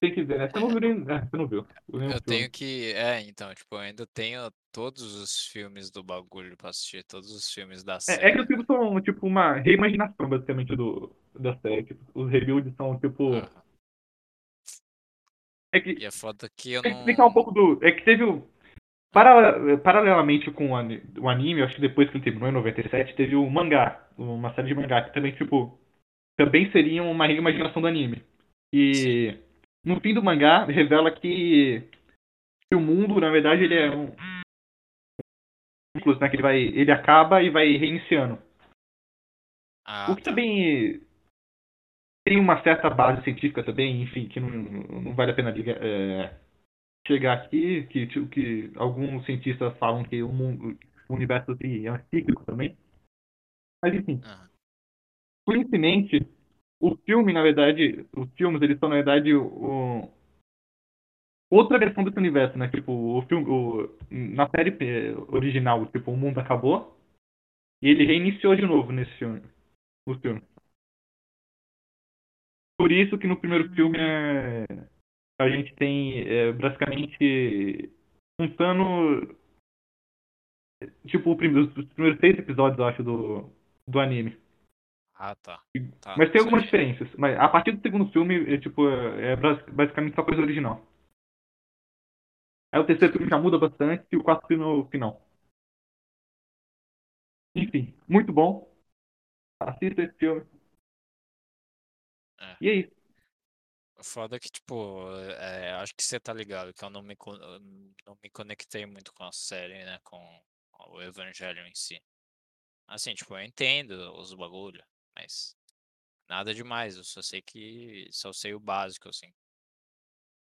Tem 0.00 0.14
que 0.14 0.22
ver, 0.22 0.38
né? 0.38 0.48
Você 0.48 0.60
não 0.60 0.68
viu 0.68 0.80
nem. 0.80 0.92
É, 1.10 1.20
você 1.26 1.36
não 1.36 1.46
viu. 1.46 1.66
Eu 1.92 1.98
filme. 1.98 2.20
tenho 2.20 2.50
que. 2.50 2.92
É, 2.92 3.20
então, 3.22 3.52
tipo, 3.52 3.74
eu 3.74 3.80
ainda 3.80 4.06
tenho 4.06 4.50
todos 4.72 5.02
os 5.16 5.46
filmes 5.46 5.90
do 5.90 6.02
bagulho 6.02 6.56
pra 6.56 6.70
assistir, 6.70 7.04
todos 7.04 7.30
os 7.32 7.52
filmes 7.52 7.82
da 7.82 7.96
É, 7.96 7.98
série. 7.98 8.24
é 8.24 8.32
que 8.32 8.40
os 8.40 8.46
filmes 8.46 8.66
são, 8.66 9.00
tipo, 9.02 9.26
uma 9.26 9.54
reimaginação, 9.54 10.28
basicamente, 10.28 10.74
do, 10.76 11.12
da 11.38 11.54
série. 11.58 11.82
Tipo, 11.84 12.00
os 12.14 12.30
rebuilds 12.30 12.74
são, 12.76 12.98
tipo. 12.98 13.32
É 15.72 15.80
que. 15.80 15.98
E 15.98 16.04
é 16.04 16.10
foda 16.10 16.48
que 16.56 16.72
eu 16.72 16.82
Tem 16.82 16.92
que 16.92 16.94
não. 16.94 17.00
explicar 17.00 17.26
um 17.26 17.32
pouco 17.32 17.50
do. 17.50 17.84
É 17.84 17.90
que 17.92 18.04
teve 18.04 18.24
o. 18.24 18.48
Para- 19.12 19.78
paralelamente 19.78 20.50
com 20.52 20.70
o 20.70 20.76
ani- 20.76 21.02
o 21.18 21.28
anime, 21.28 21.62
acho 21.62 21.74
que 21.74 21.80
depois 21.80 22.08
que 22.08 22.16
ele 22.16 22.24
terminou 22.24 22.48
em 22.48 22.52
97, 22.52 23.14
teve 23.16 23.34
o 23.34 23.48
mangá, 23.50 24.08
uma 24.16 24.54
série 24.54 24.68
de 24.68 24.74
mangá 24.74 25.02
que 25.02 25.12
também, 25.12 25.32
tipo, 25.32 25.78
também 26.36 26.70
seria 26.70 27.02
uma 27.02 27.26
reimaginação 27.26 27.82
do 27.82 27.88
anime. 27.88 28.22
E 28.72 29.36
no 29.84 30.00
fim 30.00 30.14
do 30.14 30.22
mangá 30.22 30.64
revela 30.64 31.10
que, 31.10 31.82
que 32.68 32.76
o 32.76 32.80
mundo, 32.80 33.20
na 33.20 33.30
verdade, 33.30 33.64
ele 33.64 33.74
é 33.74 33.90
um 33.90 34.14
né, 36.20 36.28
que 36.28 36.36
ele 36.36 36.42
vai, 36.42 36.58
ele 36.60 36.92
acaba 36.92 37.42
e 37.42 37.50
vai 37.50 37.76
reiniciando. 37.76 38.40
Ah, 39.84 40.12
O 40.12 40.16
que 40.16 40.22
tá. 40.22 40.30
também 40.30 41.02
tem 42.24 42.38
uma 42.38 42.62
certa 42.62 42.88
base 42.88 43.22
científica 43.24 43.64
também, 43.64 44.02
enfim, 44.02 44.28
que 44.28 44.38
não, 44.38 44.48
não 44.48 45.14
vale 45.14 45.32
a 45.32 45.34
pena 45.34 45.50
ligar, 45.50 45.76
é, 45.82 46.38
chegar 47.10 47.32
aqui, 47.32 47.86
que, 47.88 48.06
que 48.06 48.72
alguns 48.76 49.24
cientistas 49.26 49.76
falam 49.78 50.04
que 50.04 50.22
o, 50.22 50.32
mundo, 50.32 50.78
o 51.08 51.14
universo 51.14 51.52
é 51.52 51.98
cíclico 52.10 52.44
também. 52.44 52.76
Mas 53.82 53.94
enfim, 53.94 54.20
coincidentemente, 55.44 56.24
o 56.78 56.96
filme, 56.98 57.32
na 57.32 57.42
verdade, 57.42 58.06
os 58.16 58.32
filmes, 58.34 58.62
eles 58.62 58.78
são, 58.78 58.88
na 58.88 58.96
verdade, 58.96 59.34
o, 59.34 60.08
outra 61.50 61.78
versão 61.78 62.04
desse 62.04 62.18
universo, 62.18 62.56
né? 62.56 62.68
Tipo, 62.68 62.92
o 62.92 63.22
filme, 63.22 63.46
o, 63.48 63.98
na 64.10 64.48
série 64.50 64.70
eh, 64.80 65.14
original, 65.28 65.84
tipo, 65.86 66.12
o 66.12 66.16
mundo 66.16 66.38
acabou 66.38 66.96
e 67.82 67.88
ele 67.88 68.06
reiniciou 68.06 68.54
de 68.54 68.62
novo 68.62 68.92
nesse 68.92 69.10
filme, 69.12 69.42
no 70.06 70.18
filme. 70.20 70.42
Por 72.78 72.92
isso 72.92 73.18
que 73.18 73.26
no 73.26 73.38
primeiro 73.38 73.68
filme 73.74 73.98
é, 73.98 74.64
a 75.40 75.48
gente 75.48 75.74
tem 75.74 76.20
é, 76.28 76.52
basicamente 76.52 77.90
contando 78.38 79.34
tipo 81.06 81.34
primeiro- 81.36 81.72
os 81.76 81.86
primeiros 81.94 82.20
seis 82.20 82.38
episódios, 82.38 82.78
eu 82.78 82.84
acho, 82.84 83.02
do, 83.02 83.50
do 83.88 84.00
anime. 84.00 84.38
Ah, 85.14 85.34
tá. 85.34 85.62
Tá, 86.00 86.16
Mas 86.16 86.30
tem 86.30 86.40
algumas 86.40 86.64
diferenças. 86.64 87.08
Mas 87.16 87.38
a 87.38 87.48
partir 87.48 87.72
do 87.72 87.82
segundo 87.82 88.10
filme, 88.12 88.54
é, 88.54 88.58
tipo, 88.58 88.88
é, 88.88 89.32
é 89.32 89.36
bas- 89.36 89.64
basicamente 89.72 90.14
só 90.14 90.22
coisa 90.22 90.42
original. 90.42 90.86
Aí 92.72 92.80
o 92.80 92.86
terceiro 92.86 93.12
filme 93.14 93.28
já 93.28 93.38
muda 93.38 93.58
bastante 93.58 94.06
e 94.12 94.16
o 94.16 94.22
quarto 94.22 94.46
filme 94.46 94.62
é 94.62 94.66
o 94.66 94.84
final. 94.86 95.20
Enfim, 97.54 97.94
muito 98.08 98.32
bom. 98.32 98.70
Assista 99.60 100.02
esse 100.02 100.14
filme. 100.16 100.46
É. 102.40 102.56
E 102.60 102.68
é 102.68 102.74
isso. 102.74 102.99
O 104.00 104.04
Foda 104.04 104.36
é 104.36 104.40
que, 104.40 104.48
tipo, 104.50 105.08
é, 105.38 105.72
acho 105.74 105.94
que 105.94 106.02
você 106.02 106.18
tá 106.18 106.32
ligado, 106.32 106.72
que 106.74 106.82
eu 106.84 106.90
não 106.90 107.02
me, 107.02 107.14
co- 107.16 107.36
não 107.36 108.18
me 108.22 108.30
conectei 108.30 108.86
muito 108.86 109.12
com 109.12 109.24
a 109.24 109.32
série, 109.32 109.84
né? 109.84 109.98
Com 110.02 110.18
o 110.88 111.02
Evangelho 111.02 111.64
em 111.66 111.74
si. 111.74 112.02
Assim, 112.88 113.14
tipo, 113.14 113.34
eu 113.36 113.42
entendo 113.44 113.92
os 114.18 114.34
bagulho, 114.34 114.84
mas 115.16 115.56
nada 116.28 116.54
demais, 116.54 116.96
eu 116.96 117.04
só 117.04 117.22
sei 117.22 117.42
que. 117.42 118.08
Só 118.12 118.32
sei 118.32 118.54
o 118.54 118.60
básico, 118.60 119.08
assim. 119.10 119.32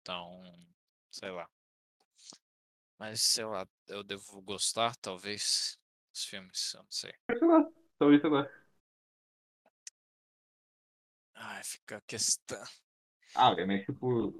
Então, 0.02 0.42
sei 1.10 1.30
lá. 1.30 1.48
Mas, 2.98 3.20
sei 3.22 3.44
lá, 3.44 3.66
eu 3.88 4.02
devo 4.02 4.40
gostar, 4.42 4.96
talvez, 4.96 5.78
dos 6.12 6.24
filmes, 6.24 6.72
eu 6.74 6.82
não 6.82 6.90
sei. 6.90 7.12
Talvez 7.98 8.22
eu 8.24 8.30
goste. 8.30 8.62
Ai, 11.34 11.62
fica 11.64 11.96
a 11.98 12.00
questão. 12.00 12.64
Ah, 13.34 13.54
velho, 13.54 13.66
mas 13.66 13.84
tipo. 13.84 14.34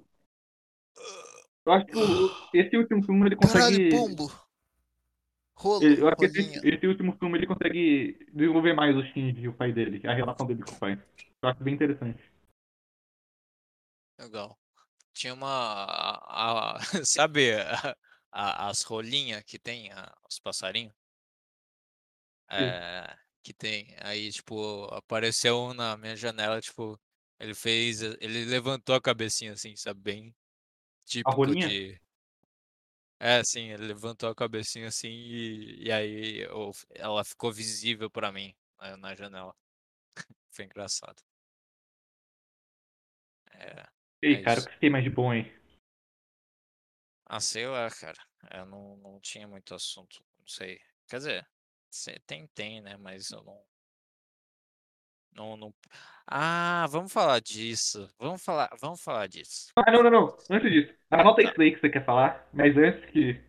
Eu 1.64 1.72
acho 1.72 1.86
que 1.86 1.96
o- 1.96 2.36
esse 2.52 2.76
último 2.76 3.04
filme 3.04 3.26
ele 3.26 3.36
consegue. 3.36 3.88
Rolo, 5.54 5.82
Eu 5.84 6.08
acho 6.08 6.16
que 6.18 6.24
esse, 6.26 6.60
esse 6.68 6.86
último 6.86 7.16
filme 7.18 7.38
ele 7.38 7.46
consegue 7.46 8.18
desenvolver 8.32 8.74
mais 8.74 8.96
o 8.96 9.02
Shinji 9.02 9.42
e 9.42 9.48
o 9.48 9.52
pai 9.54 9.72
dele, 9.72 10.04
a 10.06 10.12
relação 10.14 10.46
dele 10.46 10.62
com 10.62 10.72
o 10.72 10.78
pai. 10.78 11.00
Eu 11.42 11.48
acho 11.48 11.62
bem 11.62 11.74
interessante. 11.74 12.22
Legal. 14.18 14.58
Tinha 15.14 15.34
uma. 15.34 15.48
a- 15.48 16.76
a- 16.76 16.78
sabe 17.06 17.54
a- 17.54 17.96
a- 18.32 18.68
as 18.70 18.82
rolinhas 18.82 19.42
que 19.44 19.58
tem, 19.58 19.90
a- 19.92 20.12
os 20.28 20.38
passarinhos? 20.38 20.94
É, 22.50 23.16
que 23.42 23.52
tem. 23.54 23.94
Aí, 24.00 24.30
tipo, 24.30 24.84
apareceu 24.94 25.58
um 25.58 25.74
na 25.74 25.96
minha 25.96 26.16
janela, 26.16 26.60
tipo, 26.60 26.98
ele 27.42 27.54
fez. 27.54 28.02
Ele 28.02 28.44
levantou 28.46 28.94
a 28.94 29.02
cabecinha 29.02 29.52
assim, 29.54 29.76
sabe? 29.76 30.00
Bem 30.02 30.36
típico 31.06 31.56
de. 31.56 32.00
É, 33.18 33.42
sim, 33.44 33.70
ele 33.70 33.86
levantou 33.86 34.28
a 34.28 34.34
cabecinha 34.34 34.88
assim 34.88 35.08
e, 35.08 35.84
e 35.86 35.92
aí 35.92 36.40
eu- 36.40 36.72
ela 36.90 37.22
ficou 37.24 37.52
visível 37.52 38.10
pra 38.10 38.32
mim 38.32 38.52
né, 38.80 38.96
na 38.96 39.14
janela. 39.14 39.54
Foi 40.52 40.64
engraçado. 40.66 41.22
É. 43.54 43.84
Ei, 44.22 44.36
É 44.36 44.42
cara, 44.42 44.60
o 44.60 44.64
que 44.64 44.72
você 44.72 44.78
tem 44.78 44.90
mais 44.90 45.04
de 45.04 45.10
bom 45.10 45.30
aí? 45.30 45.44
Ah, 47.26 47.40
sei 47.40 47.66
lá, 47.66 47.90
cara. 47.90 48.18
Eu 48.52 48.66
não, 48.66 48.96
não 48.98 49.20
tinha 49.20 49.46
muito 49.48 49.74
assunto, 49.74 50.22
não 50.38 50.46
sei. 50.46 50.80
Quer 51.08 51.18
dizer, 51.18 51.46
tem, 52.26 52.46
tem, 52.48 52.80
né? 52.80 52.96
Mas 52.96 53.30
eu 53.30 53.42
não. 53.42 53.62
Não, 55.34 55.56
não. 55.56 55.74
Ah, 56.26 56.86
vamos 56.90 57.12
falar 57.12 57.40
disso. 57.40 58.08
Vamos 58.18 58.44
falar, 58.44 58.70
vamos 58.80 59.02
falar 59.02 59.26
disso. 59.26 59.72
Ah, 59.76 59.90
não, 59.90 60.02
não, 60.02 60.10
não. 60.10 60.38
Antes 60.50 60.70
disso, 60.70 60.94
anota 61.10 61.42
isso 61.42 61.54
daí 61.56 61.72
que 61.72 61.80
você 61.80 61.90
quer 61.90 62.04
falar, 62.04 62.48
mas 62.52 62.76
antes 62.76 63.04
que. 63.10 63.40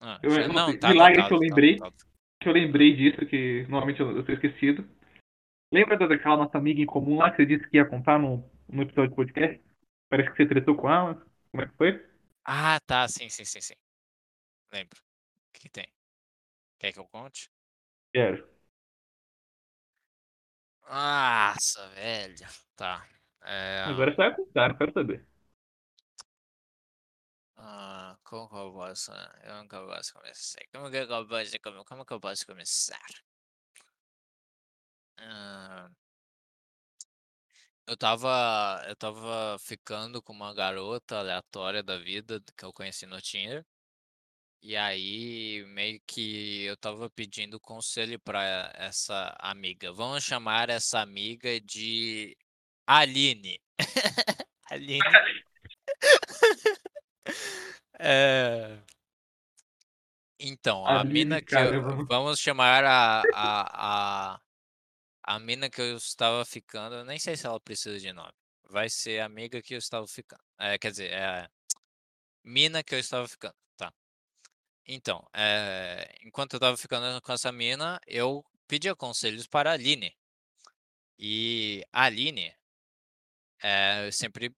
Ah, 0.00 0.18
Eu, 0.22 0.30
não, 0.48 0.54
não, 0.68 0.78
tá 0.78 0.90
milagre 0.90 1.26
que 1.26 1.32
eu 1.32 1.38
tá 1.38 1.44
lembrei. 1.44 1.74
anotado. 1.76 2.10
Que 2.42 2.48
eu 2.48 2.52
lembrei 2.52 2.96
disso, 2.96 3.26
que 3.26 3.66
normalmente 3.68 4.00
eu, 4.00 4.16
eu 4.16 4.24
tô 4.24 4.32
esquecido. 4.32 4.88
Lembra 5.72 5.96
daquela 5.96 6.36
nossa 6.38 6.58
amiga 6.58 6.80
em 6.80 6.86
comum 6.86 7.18
lá 7.18 7.30
que 7.30 7.36
você 7.36 7.46
disse 7.46 7.68
que 7.68 7.76
ia 7.76 7.84
contar 7.84 8.18
no, 8.18 8.42
no 8.68 8.82
episódio 8.82 9.10
de 9.10 9.16
podcast? 9.16 9.60
Parece 10.08 10.30
que 10.30 10.36
você 10.36 10.46
tretou 10.48 10.74
com 10.74 10.90
ela. 10.90 11.14
Como 11.50 11.62
é 11.62 11.66
que 11.66 11.76
foi? 11.76 12.06
Ah, 12.44 12.80
tá, 12.86 13.06
sim, 13.06 13.28
sim, 13.28 13.44
sim, 13.44 13.60
sim. 13.60 13.74
Lembro. 14.72 14.98
O 14.98 15.52
que 15.52 15.60
que 15.60 15.68
tem? 15.68 15.86
Quer 16.78 16.92
que 16.92 16.98
eu 16.98 17.04
conte? 17.06 17.50
Quero. 18.12 18.48
Nossa, 20.90 21.88
velho. 21.90 22.46
Tá. 22.76 23.06
É, 23.44 23.84
Agora 23.84 24.10
você 24.10 24.16
vai 24.16 24.34
contar, 24.36 24.68
não 24.70 24.76
quero 24.78 24.92
saber. 24.94 25.26
ah, 27.56 28.16
como 28.24 28.48
que 28.48 28.54
eu 28.56 28.72
posso. 28.72 29.12
Eu 29.44 29.54
nunca 29.62 29.78
posso 29.86 30.12
começar. 30.14 30.60
Como 30.72 30.90
que 30.90 30.96
eu 30.98 31.26
posso, 31.28 31.60
como, 31.62 31.84
como 31.84 32.04
que 32.06 32.12
eu 32.12 32.20
posso 32.20 32.46
começar? 32.46 32.98
Ah, 35.18 35.90
eu 37.86 37.96
tava. 37.96 38.82
Eu 38.88 38.96
tava 38.96 39.58
ficando 39.60 40.22
com 40.22 40.32
uma 40.32 40.54
garota 40.54 41.18
aleatória 41.18 41.82
da 41.82 41.98
vida 41.98 42.40
que 42.56 42.64
eu 42.64 42.72
conheci 42.72 43.06
no 43.06 43.20
Tinder. 43.20 43.64
E 44.62 44.76
aí, 44.76 45.64
meio 45.68 46.00
que 46.06 46.64
eu 46.64 46.76
tava 46.76 47.08
pedindo 47.10 47.58
conselho 47.58 48.18
pra 48.20 48.70
essa 48.74 49.34
amiga. 49.38 49.90
Vamos 49.92 50.22
chamar 50.22 50.68
essa 50.68 51.00
amiga 51.00 51.58
de 51.60 52.36
Aline. 52.86 53.58
Aline. 54.70 55.00
É, 58.02 58.80
Então, 60.38 60.86
a 60.86 61.00
Aline, 61.00 61.12
mina 61.12 61.40
que 61.42 61.46
cara, 61.48 61.74
eu, 61.74 61.82
vamos- 61.82 62.08
vamos 62.08 62.40
chamar 62.40 62.82
a, 62.84 63.22
a, 63.34 64.34
a, 64.34 64.40
a 65.22 65.38
mina 65.38 65.68
que 65.68 65.80
eu 65.82 65.96
estava 65.98 66.44
ficando, 66.46 66.94
eu 66.96 67.04
nem 67.04 67.18
sei 67.18 67.36
se 67.36 67.46
ela 67.46 67.60
precisa 67.60 67.98
de 67.98 68.10
nome. 68.10 68.32
Vai 68.70 68.88
ser 68.88 69.20
a 69.20 69.26
amiga 69.26 69.60
que 69.60 69.74
eu 69.74 69.78
estava 69.78 70.06
ficando. 70.06 70.42
É, 70.58 70.78
quer 70.78 70.90
dizer, 70.92 71.10
é 71.12 71.24
a 71.42 71.50
mina 72.42 72.82
que 72.82 72.94
eu 72.94 72.98
estava 72.98 73.28
ficando? 73.28 73.54
Então, 74.92 75.24
é, 75.32 76.12
enquanto 76.20 76.54
eu 76.54 76.56
estava 76.58 76.76
ficando 76.76 77.22
com 77.22 77.32
essa 77.32 77.52
mina, 77.52 78.00
eu 78.08 78.44
pedia 78.66 78.96
conselhos 78.96 79.46
para 79.46 79.70
a 79.70 79.74
Aline. 79.74 80.16
E 81.16 81.84
a 81.92 82.06
Aline 82.06 82.52
é, 83.62 84.10
sempre, 84.10 84.52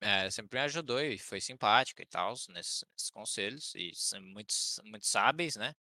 é, 0.00 0.28
sempre 0.28 0.58
me 0.58 0.64
ajudou 0.64 1.00
e 1.00 1.16
foi 1.18 1.40
simpática 1.40 2.02
e 2.02 2.06
tal, 2.06 2.34
nesses, 2.48 2.84
nesses 2.92 3.10
conselhos. 3.10 3.74
E 3.76 3.92
muito, 4.20 4.52
muito 4.84 5.06
sábeis, 5.06 5.54
né? 5.54 5.72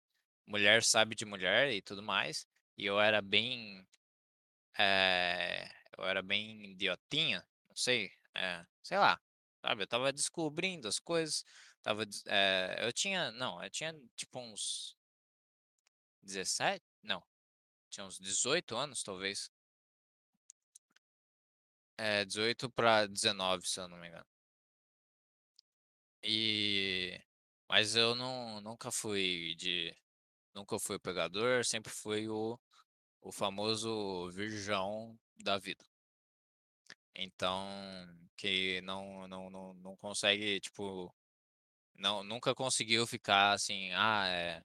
Mulher 0.46 0.84
sabe 0.84 1.16
de 1.16 1.26
mulher 1.26 1.72
e 1.72 1.82
tudo 1.82 2.04
mais. 2.04 2.46
E 2.78 2.86
eu 2.86 3.00
era 3.00 3.24
bem. 3.24 3.84
eu 5.98 6.06
era 6.06 6.22
bem 6.22 6.72
idiotinha, 6.74 7.44
não 7.68 7.76
sei. 7.76 8.12
sei 8.84 8.98
lá. 9.00 9.20
Sabe? 9.66 9.82
Eu 9.82 9.88
tava 9.88 10.14
descobrindo 10.14 10.88
as 10.88 11.00
coisas. 11.00 11.44
Tava, 11.82 12.04
é, 12.28 12.78
eu 12.82 12.94
tinha. 12.94 13.32
Não, 13.32 13.64
eu 13.64 13.70
tinha 13.70 13.96
tipo 14.16 14.40
uns 14.40 14.96
17? 16.22 16.84
Não. 17.02 17.24
Tinha 17.90 18.06
uns 18.06 18.20
18 18.20 18.76
anos, 18.76 19.04
talvez. 19.04 19.50
É, 21.98 22.24
18 22.26 22.70
para 22.70 23.08
19, 23.08 23.68
se 23.68 23.80
eu 23.80 23.88
não 23.88 23.98
me 23.98 24.08
engano. 24.08 24.26
E 26.24 27.20
Mas 27.70 27.96
eu 27.96 28.16
não 28.16 28.62
nunca 28.62 28.92
fui 28.92 29.56
de 29.56 29.96
nunca 30.54 30.80
fui 30.80 30.98
o 30.98 31.00
pegador, 31.00 31.66
sempre 31.66 31.92
fui 31.94 32.30
o 32.30 32.60
o 33.22 33.32
famoso 33.32 34.30
virgão 34.32 35.20
da 35.38 35.58
vida. 35.60 35.86
Então, 37.16 37.60
que 38.36 38.82
não 38.82 39.28
não 39.28 39.50
não 39.50 39.74
não 39.76 39.98
consegue, 39.98 40.60
tipo, 40.60 41.14
não 41.96 42.24
nunca 42.24 42.56
conseguiu 42.56 43.08
ficar 43.08 43.54
assim, 43.54 43.92
ah, 43.94 44.28
é 44.30 44.64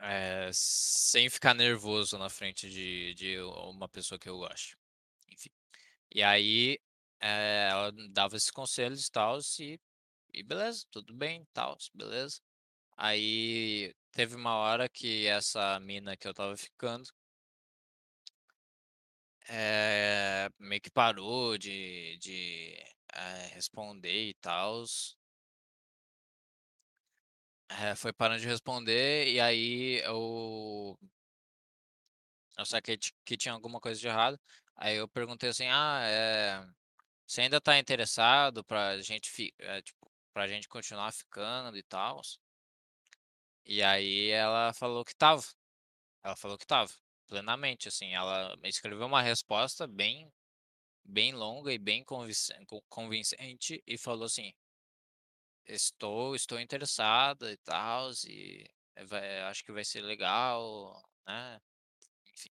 eh, 0.00 0.50
sem 0.52 1.28
ficar 1.30 1.54
nervoso 1.54 2.18
na 2.18 2.28
frente 2.30 2.68
de 2.70 3.14
de 3.14 3.38
uma 3.40 3.88
pessoa 3.88 4.18
que 4.18 4.28
eu 4.28 4.38
gosto, 4.38 4.76
enfim. 5.28 5.50
E 6.14 6.22
aí, 6.22 6.78
eh, 7.20 7.68
ela 7.70 7.92
dava 8.12 8.36
esses 8.36 8.50
conselhos 8.50 9.06
e 9.06 9.10
tals 9.12 9.58
e 9.60 9.80
e 10.34 10.42
beleza, 10.44 10.86
tudo 10.92 11.14
bem, 11.14 11.46
tals, 11.54 11.90
beleza. 11.94 12.40
Aí 12.98 13.94
teve 14.12 14.36
uma 14.36 14.56
hora 14.56 14.88
que 14.88 15.26
essa 15.28 15.80
mina 15.80 16.16
que 16.16 16.26
eu 16.28 16.32
estava 16.32 16.56
ficando 16.56 17.10
eh, 19.50 20.48
meio 20.58 20.80
que 20.80 20.90
parou 20.90 21.58
de 21.58 22.18
de, 22.18 22.74
eh, 23.14 23.48
responder 23.54 24.30
e 24.30 24.34
tals. 24.34 25.16
É, 27.68 27.94
foi 27.94 28.12
parando 28.12 28.40
de 28.40 28.48
responder 28.48 29.28
e 29.28 29.40
aí 29.40 30.00
eu 30.04 30.98
eu 32.58 32.64
saquei 32.66 32.98
que 33.24 33.36
tinha 33.36 33.54
alguma 33.54 33.80
coisa 33.80 33.98
de 34.00 34.06
errado, 34.06 34.38
aí 34.76 34.96
eu 34.96 35.08
perguntei 35.08 35.48
assim: 35.50 35.66
"Ah, 35.68 36.00
eh, 36.04 36.66
você 37.26 37.42
ainda 37.42 37.60
tá 37.60 37.78
interessado 37.78 38.64
pra 38.64 39.00
gente 39.02 39.30
fi 39.30 39.54
eh, 39.58 39.82
tipo, 39.82 40.10
pra 40.34 40.48
gente 40.48 40.68
continuar 40.68 41.12
ficando 41.12 41.76
e 41.78 41.82
tals?" 41.84 42.38
E 43.64 43.82
aí 43.82 44.28
ela 44.30 44.72
falou 44.74 45.04
que 45.04 45.12
estava. 45.12 45.42
Ela 46.24 46.36
falou 46.36 46.58
que 46.58 46.64
estava, 46.64 46.92
plenamente, 47.30 47.88
assim, 47.88 48.14
ela 48.14 48.56
escreveu 48.64 49.06
uma 49.06 49.22
resposta 49.22 49.88
bem 49.88 50.30
bem 51.04 51.32
longa 51.34 51.72
e 51.72 51.78
bem 51.78 52.04
convincen 52.04 52.64
con 52.66 52.80
convincente 52.88 53.82
e 53.86 53.98
falou 53.98 54.26
assim 54.26 54.52
"Estou 55.66 56.34
estou 56.34 56.58
interessada 56.60 57.50
e 57.52 57.56
tals 57.58 58.24
e 58.24 58.64
vai 59.06 59.40
acho 59.42 59.64
que 59.64 59.72
vai 59.72 59.84
ser 59.84 60.02
legal, 60.02 61.02
né", 61.26 61.60
enfim. 62.34 62.50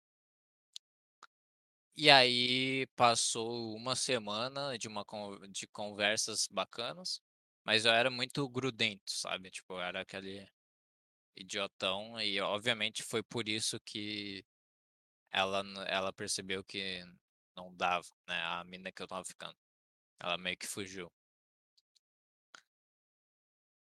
E 1.98 2.10
aí 2.10 2.86
passou 2.96 3.76
uma 3.76 3.96
semana 3.96 4.78
de 4.78 4.88
uma 4.88 5.06
de 5.50 5.66
conversas 5.68 6.48
bacanas, 6.52 7.22
mas 7.64 7.86
eu 7.86 7.92
era 7.94 8.10
muito 8.12 8.48
grudento, 8.50 9.04
sabe, 9.12 9.50
tipo, 9.50 9.80
era 9.80 10.02
aquele 10.02 10.46
idiotão 11.36 12.20
e 12.22 12.40
obviamente 12.42 13.04
foi 13.04 13.24
por 13.24 13.50
isso 13.50 13.80
que 13.86 14.46
ela 15.36 15.64
ela 15.88 16.14
percebeu 16.14 16.64
que 16.64 17.04
não 17.58 17.74
dava, 17.76 18.08
né, 18.28 18.42
a 18.44 18.64
mina 18.64 18.92
que 18.92 19.02
eu 19.02 19.06
estava 19.06 19.24
ficando. 19.26 19.56
Ela 20.20 20.38
meio 20.38 20.58
que 20.58 20.68
fugiu. 20.68 21.12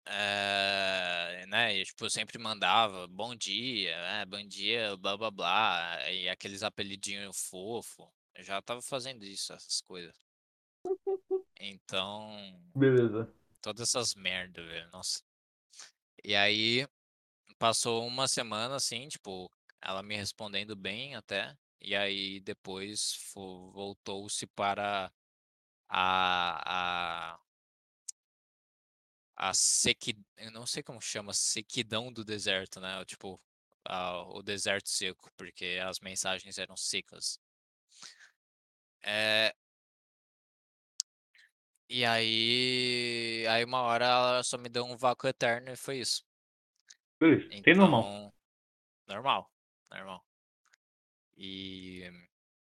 Eh, 0.06 1.46
né, 1.48 1.76
e 1.78 1.84
tipo, 1.84 2.04
eu 2.04 2.10
sempre 2.10 2.38
mandava 2.38 3.06
"bom 3.08 3.34
dia", 3.34 3.90
eh, 3.96 4.26
"bom 4.26 4.46
dia", 4.46 4.96
blá-blá-blá, 4.98 6.10
e 6.10 6.28
aqueles 6.28 6.62
apelidinho 6.62 7.32
fofo, 7.32 8.12
eu 8.34 8.42
já 8.44 8.58
estava 8.58 8.82
fazendo 8.82 9.24
isso, 9.24 9.52
essas 9.54 9.80
coisa. 9.80 10.12
Então 11.58 12.60
Beleza. 12.74 13.32
todas 13.62 13.88
essas 13.88 14.14
merda, 14.14 14.62
velho, 14.62 14.90
nossa. 14.92 15.22
E 16.22 16.34
aí, 16.34 16.86
passou 17.58 18.06
uma 18.06 18.28
semana, 18.28 18.76
assim, 18.76 19.08
tipo, 19.08 19.50
ela 19.84 20.02
me 20.02 20.16
respondendo 20.16 20.76
bem 20.76 21.14
até, 21.16 21.56
e 21.80 21.94
aí 21.96 22.40
depois 22.40 23.18
vo 23.34 23.70
voltou-se 23.72 24.46
para 24.48 25.12
a 25.88 27.34
a 27.34 27.40
a 29.36 29.52
sequi 29.52 30.16
eu 30.36 30.50
não 30.50 30.66
sei 30.66 30.82
como 30.82 31.00
chama, 31.00 31.32
sequidão 31.32 32.12
do 32.12 32.24
deserto, 32.24 32.80
né, 32.80 32.98
o 33.00 33.04
tipo, 33.04 33.40
ah, 33.84 34.22
o 34.28 34.42
deserto 34.42 34.88
seco, 34.88 35.30
porque 35.36 35.78
as 35.84 35.98
mensagens 36.00 36.56
eram 36.58 36.76
secas. 36.76 37.38
Eh 39.02 39.54
E 41.88 42.04
aí 42.04 43.46
aí 43.48 43.64
uma 43.64 43.80
hora 43.82 44.04
ela 44.06 44.42
só 44.42 44.56
me 44.58 44.68
deu 44.68 44.84
um 44.84 44.96
vácuo 44.96 45.28
eterno 45.28 45.70
e 45.70 45.76
foi 45.76 45.98
isso. 45.98 46.22
Beleza, 47.20 47.48
bem 47.64 47.74
normal. 47.76 48.06
Então 48.06 48.32
normal, 49.08 49.50
normal. 49.94 50.24
E 51.36 52.02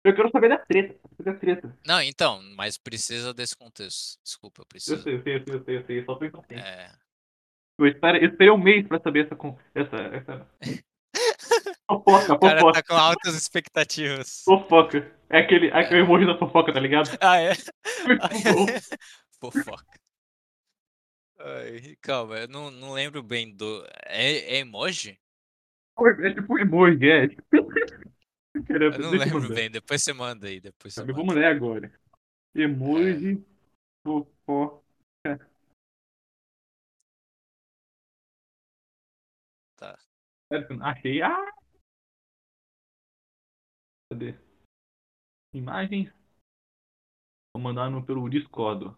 Eu 0.04 0.14
quero 0.14 0.30
saber 0.30 0.48
da 0.48 0.58
treta, 0.58 0.98
da 1.20 1.34
treta. 1.34 1.78
Não, 1.86 2.00
então, 2.02 2.40
mas 2.56 2.76
precisa 2.78 3.32
desse 3.34 3.56
contexto. 3.56 4.18
Desculpa, 4.24 4.60
eu 4.60 4.64
Eu 4.64 4.66
preciso. 4.66 5.02
sei, 5.02 5.14
eu 5.16 5.22
sei, 5.22 5.34
eu 5.36 5.44
sei, 5.44 5.54
eu 5.54 5.64
sei, 5.64 5.76
eu 5.78 5.86
sei, 5.86 6.04
só 6.04 6.14
tô. 6.16 6.54
É. 6.54 6.92
Eu 7.78 7.86
espere 7.86 8.18
eu 8.18 8.28
esperei 8.30 8.50
um 8.50 8.58
mês 8.58 8.86
pra 8.88 9.00
saber 9.00 9.26
essa 9.26 9.36
essa 9.74 9.96
essa 10.16 10.50
fofoca, 11.88 12.34
O 12.34 12.38
cara 12.40 12.54
tá 12.56 12.60
fofoca. 12.60 12.82
com 12.82 12.94
altas 12.94 13.34
expectativas. 13.36 14.42
Fofoca. 14.44 15.16
É 15.30 15.38
aquele 15.38 15.68
é 15.68 15.78
aquele 15.78 16.00
É. 16.00 16.02
emoji 16.02 16.26
da 16.26 16.36
fofoca, 16.38 16.72
tá 16.72 16.80
ligado? 16.80 17.16
Ah, 17.20 17.38
é? 17.40 17.52
Muito 18.06 18.28
bom. 18.54 18.66
Fofoca. 19.40 20.00
Ai, 21.38 21.96
calma, 22.00 22.38
eu 22.40 22.48
não 22.48 22.68
não 22.72 22.92
lembro 22.94 23.22
bem 23.22 23.54
do 23.54 23.86
é 24.06 24.56
é 24.56 24.58
emoji? 24.58 25.16
É 26.24 26.32
tipo 26.34 26.58
emoji, 26.58 27.10
é. 27.10 27.28
Caramba, 28.66 28.96
Eu 28.96 29.02
não 29.02 29.10
lembro 29.10 29.40
mandar. 29.42 29.54
bem, 29.54 29.70
depois 29.70 30.02
você 30.02 30.12
manda 30.12 30.46
aí, 30.46 30.60
depois 30.60 30.94
você 30.94 31.00
manda. 31.00 31.12
vamos 31.12 31.34
ler 31.34 31.46
agora. 31.46 31.92
Emoji 32.54 33.44
fofoca. 34.04 34.82
Tá. 39.76 39.98
Achei. 40.82 41.20
Ah! 41.22 41.52
Cadê? 44.10 44.34
Imagens. 45.52 46.12
Vou 47.54 47.62
mandar 47.62 47.90
no 47.90 48.04
pelo 48.04 48.28
Discord. 48.28 48.96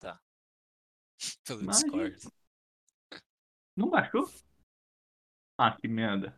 Tá. 0.00 0.20
Pelo 1.46 1.62
Imagem. 1.62 1.82
Discord. 2.10 2.34
Não 3.76 3.90
baixou? 3.90 4.26
Ah, 5.58 5.76
que 5.80 5.88
merda. 5.88 6.34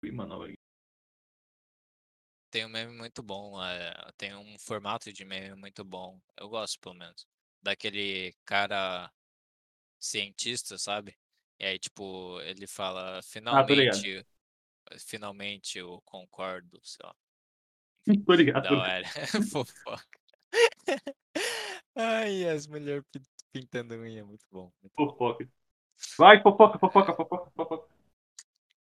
Fui 0.00 0.10
aqui. 0.10 0.58
Tem 2.50 2.64
um 2.64 2.68
meme 2.68 2.92
muito 2.96 3.22
bom, 3.22 3.62
eh, 3.62 4.12
tem 4.16 4.34
um 4.34 4.58
formato 4.58 5.12
de 5.12 5.24
meme 5.24 5.54
muito 5.54 5.84
bom, 5.84 6.18
eu 6.36 6.48
gosto 6.48 6.78
pelo 6.80 6.94
menos, 6.94 7.26
daquele 7.62 8.34
cara 8.44 9.10
cientista, 10.00 10.78
sabe? 10.78 11.16
E 11.60 11.66
aí, 11.66 11.78
tipo, 11.78 12.40
ele 12.42 12.66
fala: 12.66 13.20
Ah, 13.50 13.64
tô 13.64 13.74
ligado. 13.74 14.08
"Finalmente 14.10 14.26
finalmente 15.00 15.78
eu 15.78 16.02
concordo", 16.04 16.80
sei 16.84 17.06
lá. 17.06 17.14
Tô 18.26 18.34
ligado, 18.34 18.62
Da 18.62 18.76
hora. 18.76 19.04
Fofoca. 19.50 20.18
Ai, 21.96 22.44
as 22.48 22.66
mulher 22.66 23.02
pin 23.12 23.22
pintando 23.52 23.94
unha, 23.96 24.24
muito 24.24 24.46
bom, 24.50 24.72
muito 24.82 24.96
bom. 25.04 25.16
Fofoca. 25.16 25.48
Vai, 26.18 26.42
fofoca, 26.42 26.78
fofoca, 26.80 27.14
fofoca, 27.16 27.50
fofoca. 27.56 27.87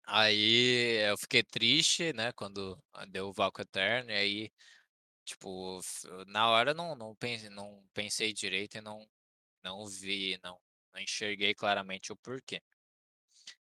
Aí 0.09 0.99
eu 1.09 1.17
fiquei 1.17 1.43
triste, 1.43 2.13
né, 2.13 2.31
quando 2.33 2.81
deu 3.09 3.27
o 3.27 3.33
vácuo 3.33 3.61
eterno, 3.61 4.09
e 4.09 4.13
aí, 4.13 4.51
tipo, 5.25 5.79
na 6.27 6.49
hora 6.49 6.73
não 6.73 6.95
não 6.95 7.15
pen 7.15 7.49
não 7.49 7.85
pensei 7.93 8.33
direito 8.33 8.77
e 8.77 8.81
não 8.81 9.07
não 9.63 9.87
vi, 9.87 10.39
não 10.43 10.59
não 10.93 11.01
enxerguei 11.01 11.55
claramente 11.55 12.11
o 12.13 12.17
porquê. 12.17 12.61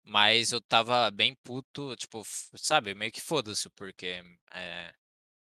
Mas 0.04 0.52
eu 0.52 0.58
estava 0.58 1.10
bem 1.10 1.34
puto, 1.44 1.94
tipo, 1.96 2.22
sabe, 2.56 2.94
meio 2.94 3.12
que 3.12 3.20
foda-se 3.20 3.68
o 3.68 3.70
porquê, 3.70 4.22
eh, 4.52 4.94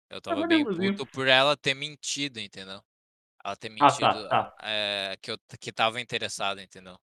eu 0.09 0.19
Ah, 0.27 0.35
estava 0.35 0.43
mas 0.47 0.47
bem 0.47 0.65
puto 0.67 1.07
por 1.07 1.27
ela 1.27 1.57
ter 1.57 1.73
mentido, 1.75 2.39
entendeu? 2.39 2.83
Ela 3.45 3.55
ter 3.57 3.69
Ah, 3.77 3.91
tá, 3.93 4.11
mentido, 4.11 4.27
tá. 4.27 4.53
eh, 4.63 5.17
que 5.21 5.31
eu 5.31 5.37
que 5.61 5.71
estava 5.71 6.01
interessado, 6.01 6.61
entendeu? 6.61 6.97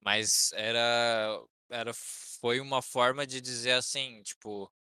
Mas 0.00 0.52
era 0.54 1.40
era 1.70 1.92
foi 1.94 2.60
uma 2.60 2.82
forma 2.82 3.26
de 3.26 3.40
dizer 3.40 3.72
assim, 3.72 4.22
tipo: 4.22 4.72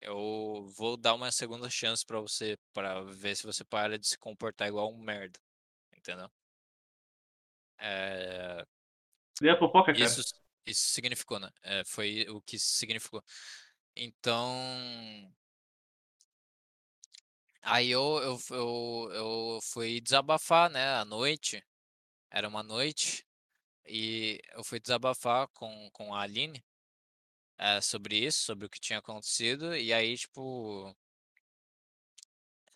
"Eu 0.00 0.68
vou 0.76 0.96
dar 0.96 1.14
uma 1.14 1.32
segunda 1.32 1.70
chance 1.70 2.04
pra 2.06 2.20
você, 2.20 2.58
pra 2.72 3.02
ver 3.02 3.36
se 3.36 3.44
você 3.44 3.64
para 3.64 3.98
de 3.98 4.08
se 4.08 4.18
comportar 4.18 4.68
igual 4.68 4.92
um 4.92 4.98
merda", 5.02 5.40
entendeu? 5.96 6.30
Eh 7.78 8.64
E 9.40 9.48
a 9.50 9.56
fofoca, 9.58 9.94
cara? 9.96 10.16
Isso 10.16 10.42
isso 10.64 10.90
significou, 10.92 11.40
né, 11.40 11.50
eh, 11.64 11.82
foi 11.84 12.24
o 12.30 12.40
que 12.40 12.56
significou. 12.58 13.22
Então 13.96 15.32
aí 17.62 17.90
eu 17.90 18.18
eu 18.22 18.38
eu 18.50 19.10
eu 19.12 19.58
fui 19.62 20.00
desabafar, 20.00 20.70
né, 20.70 20.94
à 20.96 21.04
noite, 21.04 21.62
era 22.30 22.48
uma 22.48 22.62
noite, 22.62 23.26
e 23.86 24.40
eu 24.54 24.64
fui 24.64 24.80
desabafar 24.80 25.48
com 25.54 25.90
com 25.92 26.14
a 26.14 26.22
Aline, 26.22 26.62
eh, 27.58 27.80
sobre 27.82 28.18
isso, 28.18 28.40
sobre 28.44 28.66
o 28.66 28.70
que 28.70 28.80
tinha 28.80 28.98
acontecido, 29.00 29.76
e 29.76 29.92
aí, 29.92 30.16
tipo 30.18 30.94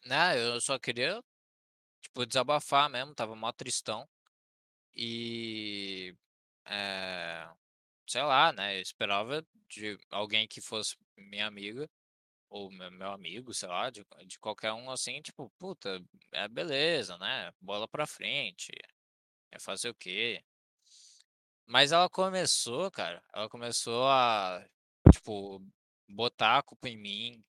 né, 0.05 0.39
eu 0.39 0.61
só 0.61 0.79
queria, 0.79 1.23
tipo, 2.03 2.27
desabafar 2.27 2.91
mesmo, 2.91 3.13
estava 3.13 3.37
mó 3.37 3.53
tristão. 3.53 4.09
E, 4.97 6.15
eh, 6.67 7.49
sei 8.09 8.23
lá, 8.23 8.53
né, 8.53 8.79
eu 8.79 8.83
esperava 8.83 9.47
de 9.69 9.99
alguém 10.11 10.49
que 10.49 10.61
fosse 10.63 10.97
minha 11.17 11.47
amiga, 11.47 11.89
ou 12.51 12.71
meu 12.73 13.13
amigo, 13.13 13.55
sei 13.55 13.69
lá, 13.71 13.91
de 13.91 14.05
de 14.27 14.39
qualquer 14.41 14.73
um, 14.75 14.91
assim, 14.91 15.23
tipo: 15.23 15.51
"Puta, 15.59 16.01
é 16.33 16.49
beleza, 16.49 17.19
né, 17.19 17.53
bola 17.61 17.89
pra 17.89 18.07
frente, 18.07 18.73
é 19.53 19.59
fazer 19.61 19.91
o 19.91 19.95
quê?". 19.97 20.43
Mas 21.69 21.91
ela 21.93 22.09
começou, 22.09 22.91
cara, 22.93 23.23
ela 23.35 23.49
começou 23.49 24.07
a, 24.09 24.65
tipo, 25.13 25.61
botar 26.09 26.59
a 26.59 26.63
culpa 26.63 26.89
em 26.89 26.97
mim, 26.97 27.45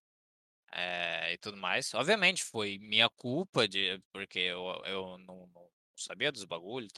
eh, 0.73 1.33
e 1.33 1.37
tudo 1.39 1.57
mais. 1.57 1.93
Obviamente 1.93 2.43
foi 2.43 2.79
minha 2.79 3.09
culpa 3.09 3.67
de 3.67 4.01
porque 4.13 4.39
eu 4.39 4.63
eu 4.85 5.17
não 5.19 5.47
não 5.47 5.69
sabia 5.97 6.31
dos 6.31 6.45
bagulho 6.45 6.87
e 6.87 6.89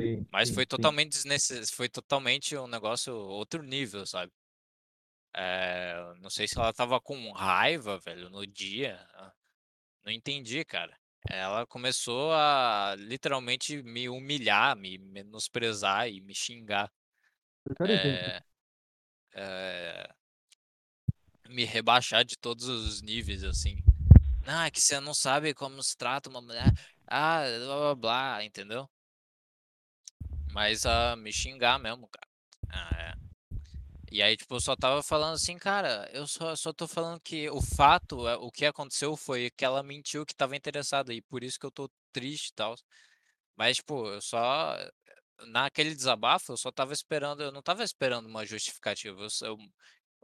Sim, 0.00 0.26
mas 0.32 0.50
sim, 0.50 0.54
foi 0.54 0.66
totalmente 0.66 1.10
desnecess 1.12 1.70
foi 1.72 1.88
totalmente 1.88 2.56
um 2.56 2.66
negócio 2.68 3.14
outro 3.14 3.62
nível, 3.62 4.06
sabe. 4.06 4.32
Eh, 5.34 6.14
não 6.20 6.30
sei 6.30 6.48
se 6.48 6.58
ela 6.58 6.70
estava 6.70 7.00
com 7.00 7.30
raiva, 7.32 7.98
velho, 7.98 8.30
no 8.30 8.46
dia, 8.46 8.96
ah, 9.14 9.32
não 10.04 10.12
entendi, 10.12 10.64
cara. 10.64 10.98
Ela 11.26 11.66
começou 11.66 12.32
a 12.32 12.94
literalmente 12.98 13.82
me 13.82 14.08
humilhar, 14.08 14.76
me 14.76 14.98
menosprezar 14.98 16.08
e 16.08 16.20
me 16.20 16.34
xingar. 16.34 16.90
Eh 17.80 18.40
eh, 19.34 20.08
me 21.48 21.64
rebaixar 21.64 22.24
de 22.24 22.36
todos 22.36 22.66
os 22.66 23.02
níveis, 23.02 23.42
assim. 23.44 23.76
"Não, 24.46 24.62
é 24.62 24.70
que 24.70 24.80
você 24.80 25.00
não 25.00 25.14
sabe 25.14 25.54
como 25.54 25.82
se 25.82 25.96
trata 25.96 26.28
uma 26.30 26.40
mulher, 26.40 26.72
ah, 27.06 27.42
blá-blá-blá", 27.42 28.44
entendeu? 28.44 28.88
Mas 30.52 30.84
a 30.86 31.16
me 31.16 31.32
xingar 31.32 31.78
mesmo, 31.78 32.08
cara. 32.08 32.28
Ah, 32.70 33.02
é. 33.02 33.27
E 34.10 34.22
aí, 34.22 34.36
tipo, 34.36 34.54
eu 34.54 34.60
só 34.60 34.72
estava 34.74 35.02
falando 35.02 35.34
assim: 35.34 35.58
"Cara, 35.58 36.08
eu 36.12 36.26
só 36.26 36.56
só 36.56 36.72
tô 36.72 36.88
falando 36.88 37.20
que 37.20 37.48
o 37.50 37.60
fato, 37.60 38.26
é 38.28 38.36
o 38.36 38.50
que 38.50 38.64
aconteceu 38.66 39.16
foi 39.16 39.50
que 39.50 39.64
ela 39.64 39.82
mentiu 39.82 40.24
que 40.24 40.32
estava 40.32 40.56
interessada 40.56 41.12
e 41.12 41.20
por 41.22 41.42
isso 41.44 41.58
que 41.58 41.66
eu 41.66 41.70
tô 41.70 41.90
triste 42.12 42.48
e 42.48 42.54
tals". 42.54 42.82
Mas, 43.56 43.78
tipo, 43.78 44.08
eu 44.08 44.20
só 44.22 44.76
naquele 45.48 45.94
desabafo, 45.94 46.52
eu 46.52 46.56
só 46.58 46.70
estava 46.70 46.92
esperando 46.94 47.42
eu 47.42 47.52
não 47.52 47.60
estava 47.60 47.84
esperando 47.84 48.26
uma 48.28 48.46
justificativa, 48.46 49.20
eu 49.22 49.28
eu 49.48 49.58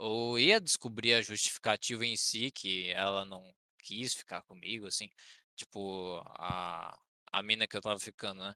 eu 0.00 0.38
ia 0.40 0.60
descobrir 0.60 1.14
a 1.14 1.22
justificativa 1.22 2.06
em 2.06 2.16
si, 2.16 2.50
que 2.52 2.90
ela 2.92 3.24
não 3.26 3.54
quis 3.84 4.14
ficar 4.14 4.42
comigo, 4.42 4.86
assim, 4.88 5.10
tipo, 5.56 6.18
a 6.38 6.96
a 7.32 7.42
mina 7.42 7.66
que 7.68 7.76
eu 7.76 7.80
estava 7.80 7.98
ficando, 8.00 8.42
né. 8.44 8.54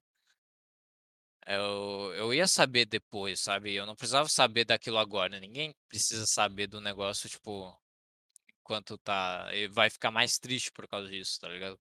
Eu 1.49 2.13
eu 2.15 2.35
ia 2.35 2.47
saber 2.47 2.85
depois, 2.85 3.41
sabe, 3.41 3.75
eu 3.75 3.87
não 3.87 3.97
precisava 3.97 4.29
saber 4.29 4.65
daquilo 4.67 4.99
agora, 4.99 5.41
ninguém 5.41 5.75
precisa 5.89 6.27
saber 6.27 6.67
do 6.67 6.79
negócio, 6.81 7.29
tipo, 7.29 7.75
enquanto 8.61 8.99
tá 8.99 9.51
e 9.55 9.69
vai 9.69 9.91
ficar 9.91 10.11
mais 10.13 10.39
triste 10.39 10.73
por 10.73 10.89
causa 10.89 11.09
disso, 11.11 11.41
tá 11.41 11.49
ligado? 11.49 11.81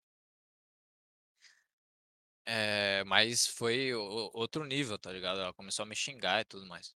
Eh, 2.46 3.04
mas 3.06 3.46
foi 3.48 3.94
outro 3.94 4.64
nível, 4.66 4.98
tá 4.98 5.12
ligado? 5.12 5.42
Ela 5.42 5.54
começou 5.54 5.84
a 5.84 5.86
me 5.86 5.96
xingar 5.96 6.42
e 6.42 6.46
tudo 6.46 6.66
mais. 6.66 6.96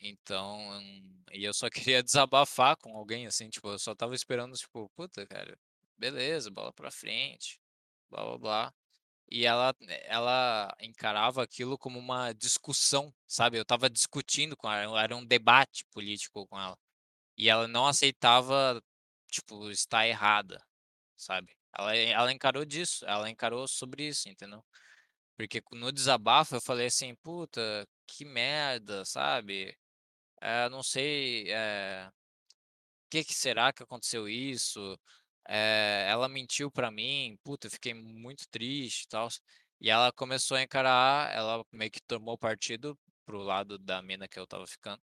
Então 0.00 0.58
e 1.32 1.44
eu 1.44 1.54
só 1.54 1.68
queria 1.70 2.02
desabafar 2.02 2.76
com 2.76 2.96
alguém, 2.96 3.26
assim, 3.26 3.48
tipo, 3.50 3.68
eu 3.68 3.78
só 3.78 3.92
estava 3.92 4.14
esperando, 4.14 4.54
tipo: 4.56 4.88
"Puta, 4.96 5.26
cara, 5.26 5.58
beleza, 5.98 6.50
bola 6.50 6.72
pra 6.72 6.90
frente, 6.90 7.60
blá-blá-blá". 8.10 8.72
E 9.30 9.44
ela 9.44 9.74
ela 10.04 10.74
encarava 10.80 11.42
aquilo 11.42 11.76
como 11.78 11.98
uma 11.98 12.32
discussão, 12.32 13.12
sabe, 13.26 13.58
eu 13.58 13.62
estava 13.62 13.90
discutindo 13.90 14.56
com 14.56 14.70
ela, 14.72 15.02
era 15.02 15.16
um 15.16 15.24
debate 15.26 15.84
político 15.92 16.46
com 16.46 16.58
ela. 16.60 16.76
E 17.38 17.48
ela 17.50 17.68
não 17.68 17.86
aceitava, 17.86 18.82
tipo, 19.30 19.70
estar 19.70 20.06
errada, 20.08 20.62
sabe. 21.16 21.56
Ela 21.78 21.96
ela 21.96 22.32
encarou 22.32 22.64
disso, 22.66 23.04
ela 23.06 23.30
encarou 23.30 23.68
sobre 23.68 24.08
isso, 24.08 24.28
entendeu. 24.28 24.64
Porque 25.36 25.62
no 25.72 25.92
desabafo 25.92 26.56
eu 26.56 26.60
falei 26.62 26.86
assim: 26.88 27.14
"Puta, 27.16 27.86
que 28.06 28.24
merda", 28.24 29.04
sabe. 29.04 29.76
Eh, 30.42 30.68
não 30.70 30.82
sei, 30.82 31.50
eh, 31.52 32.10
que 33.10 33.24
que 33.24 33.34
será 33.34 33.72
que 33.72 33.82
aconteceu 33.82 34.28
isso, 34.28 34.98
eh, 35.48 36.06
ela 36.10 36.28
mentiu 36.28 36.70
pra 36.70 36.90
mim, 36.90 37.38
puta, 37.44 37.66
eu 37.66 37.70
fiquei 37.70 37.94
muito 37.94 38.48
triste 38.50 39.04
e 39.04 39.08
tals. 39.08 39.40
E 39.80 39.90
ela 39.90 40.12
começou 40.12 40.56
a 40.56 40.62
encarar 40.62 41.32
ela 41.34 41.64
meio 41.72 41.90
que 41.90 42.00
tomou 42.02 42.38
partido 42.38 42.98
para 43.26 43.36
o 43.36 43.42
lado 43.42 43.78
da 43.78 44.02
mina 44.02 44.28
que 44.28 44.38
eu 44.38 44.44
estava 44.44 44.66
ficando. 44.66 45.02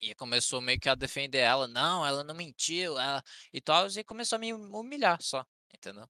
E 0.00 0.14
começou 0.14 0.60
meio 0.60 0.78
que 0.78 0.88
a 0.88 0.94
defender 0.94 1.38
ela: 1.38 1.66
"Não, 1.66 2.04
ela 2.06 2.22
não 2.24 2.34
mentiu, 2.34 2.98
ela" 2.98 3.22
e 3.52 3.60
tals, 3.60 3.96
e 3.96 4.04
começou 4.04 4.36
a 4.36 4.38
me 4.38 4.52
humilhar 4.52 5.20
só, 5.22 5.44
entendeu. 5.74 6.08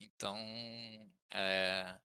Então, 0.00 0.36
eh, 1.32 1.98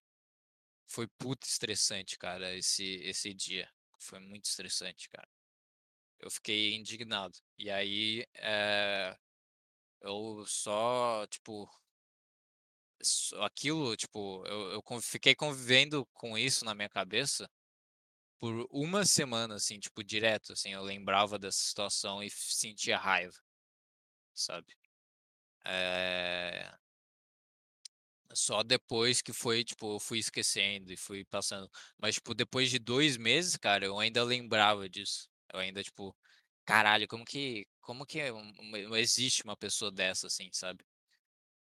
foi 0.87 1.07
puta 1.19 1.47
estressante, 1.47 2.17
cara, 2.17 2.55
esse 2.55 2.83
esse 3.03 3.33
dia, 3.33 3.69
foi 3.99 4.19
muito 4.19 4.45
estressante, 4.45 5.09
cara. 5.09 5.27
Eu 6.19 6.31
fiquei 6.31 6.75
indignado. 6.75 7.37
E 7.57 7.69
aí, 7.71 8.25
eh, 8.35 9.17
eu 10.01 10.43
só, 10.47 11.25
tipo 11.27 11.69
aquilo, 13.41 13.95
tipo, 13.95 14.43
eu 14.45 14.71
eu 14.73 15.01
fiquei 15.01 15.33
convivendo 15.35 16.05
com 16.13 16.37
isso 16.37 16.65
na 16.65 16.73
minha 16.75 16.89
cabeça 16.89 17.49
por 18.39 18.67
uma 18.71 19.05
semana, 19.05 19.55
assim, 19.55 19.79
tipo, 19.79 20.03
direto, 20.03 20.53
assim, 20.53 20.71
eu 20.73 20.83
lembrava 20.83 21.39
dessa 21.39 21.59
situação 21.59 22.23
e 22.23 22.29
sentia 22.31 22.97
raiva, 22.97 23.35
sabe. 24.35 24.75
Eh 25.65 26.71
só 28.33 28.61
depois 28.63 29.21
que 29.21 29.33
foi, 29.33 29.63
tipo, 29.63 29.95
eu 29.95 29.99
fui 29.99 30.19
esquecendo 30.19 30.91
e 30.93 30.97
fui 30.97 31.25
passando. 31.25 31.69
Mas, 31.97 32.15
tipo, 32.15 32.33
depois 32.33 32.69
de 32.69 32.77
2 32.79 33.17
meses, 33.17 33.55
cara, 33.57 33.85
eu 33.85 33.97
ainda 33.99 34.23
lembrava 34.23 34.87
disso. 34.89 35.27
Eu 35.53 35.59
ainda, 35.59 35.83
tipo: 35.83 36.15
"Caralho, 36.69 37.07
como 37.07 37.25
que 37.25 37.65
como 37.81 38.05
que 38.05 38.21
uma 38.31 38.99
existe 38.99 39.43
uma 39.43 39.57
pessoa 39.57 39.91
dessa, 39.91 40.27
assim", 40.27 40.49
sabe. 40.53 40.85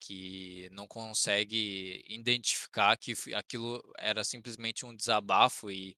Que 0.01 0.69
não 0.73 0.87
consegue 0.89 2.05
identificar 2.09 2.97
que 2.99 3.15
aquilo 3.35 3.83
era 3.99 4.25
simplesmente 4.25 4.87
um 4.87 4.95
desabafo 4.97 5.71
e 5.71 5.97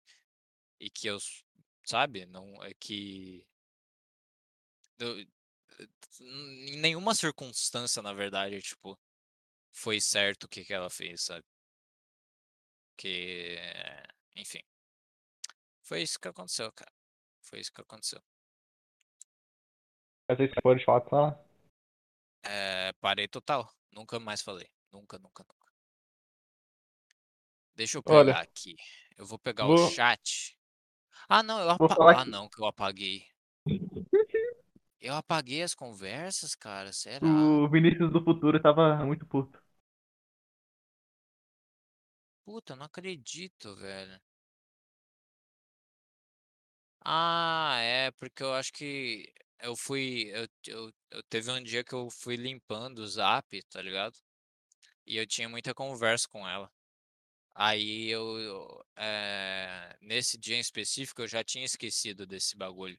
e 0.81 0.91
que 0.91 1.09
eu 1.09 1.19
sabe, 1.87 2.27
não 2.27 2.63
é 2.65 2.75
que 2.75 3.47
eu 4.99 5.27
em 6.21 6.79
nenhuma 6.79 7.15
circunstância, 7.15 8.03
na 8.03 8.13
verdade, 8.13 8.61
tipo, 8.63 8.99
foi 9.73 10.01
certo 10.01 10.45
o 10.45 10.49
que 10.49 10.65
que 10.65 10.75
ela 10.75 10.91
fez, 10.91 11.23
sabe. 11.25 11.45
Que, 12.97 13.59
enfim. 14.35 14.63
Foi 15.83 16.03
isso 16.03 16.19
que 16.21 16.29
aconteceu, 16.29 16.71
cara. 16.73 16.93
Foi 17.43 17.61
isso 17.61 17.73
que 17.73 17.81
aconteceu. 17.81 18.21
Mas 20.29 20.39
aí 20.41 20.49
você 20.49 20.61
parou 20.62 20.79
de 20.79 20.85
falar 20.85 21.01
com 21.01 21.16
ela? 21.16 21.41
Eh, 22.45 22.93
parei 23.01 23.29
total, 23.29 23.62
nunca 23.93 24.18
mais 24.20 24.41
falei, 24.43 24.68
nunca, 24.93 25.18
nunca, 25.18 25.45
nunca. 25.45 25.66
Deixa 27.77 27.97
eu 27.99 28.03
Olha 28.07 28.35
pegar 28.35 28.41
aqui, 28.41 28.74
eu 29.16 29.24
vou 29.24 29.39
pegar 29.39 29.68
o 29.68 29.77
vou 29.77 29.77
chat. 29.77 30.59
Ah 31.29 31.43
não, 31.43 31.61
eu 31.61 31.70
vou 31.79 31.89
apa 31.89 31.97
falar 31.97 32.16
ah 32.20 32.24
que 32.24 32.27
não, 32.27 32.49
que 32.49 32.61
eu 32.61 32.66
apaguei. 32.66 33.27
Eu 35.01 35.14
apaguei 35.14 35.62
as 35.62 35.74
conversas, 35.74 36.55
cara, 36.55 36.93
será? 36.93 37.51
O 37.61 37.68
Vinícius 37.68 38.11
do 38.12 38.22
futuro 38.24 38.57
estava 38.57 38.97
muito 39.05 39.27
puto. 39.27 39.59
Puta, 42.47 42.74
não 42.74 42.87
acredito, 42.87 43.77
velho. 43.77 44.18
Ah, 47.05 47.79
é, 47.81 48.11
porque 48.12 48.43
eu 48.43 48.53
acho 48.55 48.72
que 48.72 49.33
eu 49.61 49.77
fui 49.77 50.31
eu 50.35 50.49
eu 50.67 50.93
eu 51.11 51.23
teve 51.25 51.51
um 51.51 51.63
dia 51.63 51.85
que 51.85 51.95
eu 51.95 52.11
fui 52.11 52.37
limpando 52.37 53.01
o 53.01 53.07
Zap, 53.09 53.63
tá 53.71 53.83
ligado. 53.83 54.17
E 55.07 55.17
eu 55.19 55.27
tinha 55.27 55.49
muita 55.49 55.75
conversa 55.75 56.29
com 56.29 56.49
ela. 56.49 56.71
Aí 57.55 58.09
eu 58.11 58.85
eh, 58.97 59.97
nesse 60.03 60.39
dia 60.39 60.57
em 60.57 60.61
específico 60.61 61.23
eu 61.23 61.29
já 61.29 61.45
tinha 61.45 61.65
esquecido 61.67 62.27
desse 62.27 62.57
bagulho, 62.57 62.99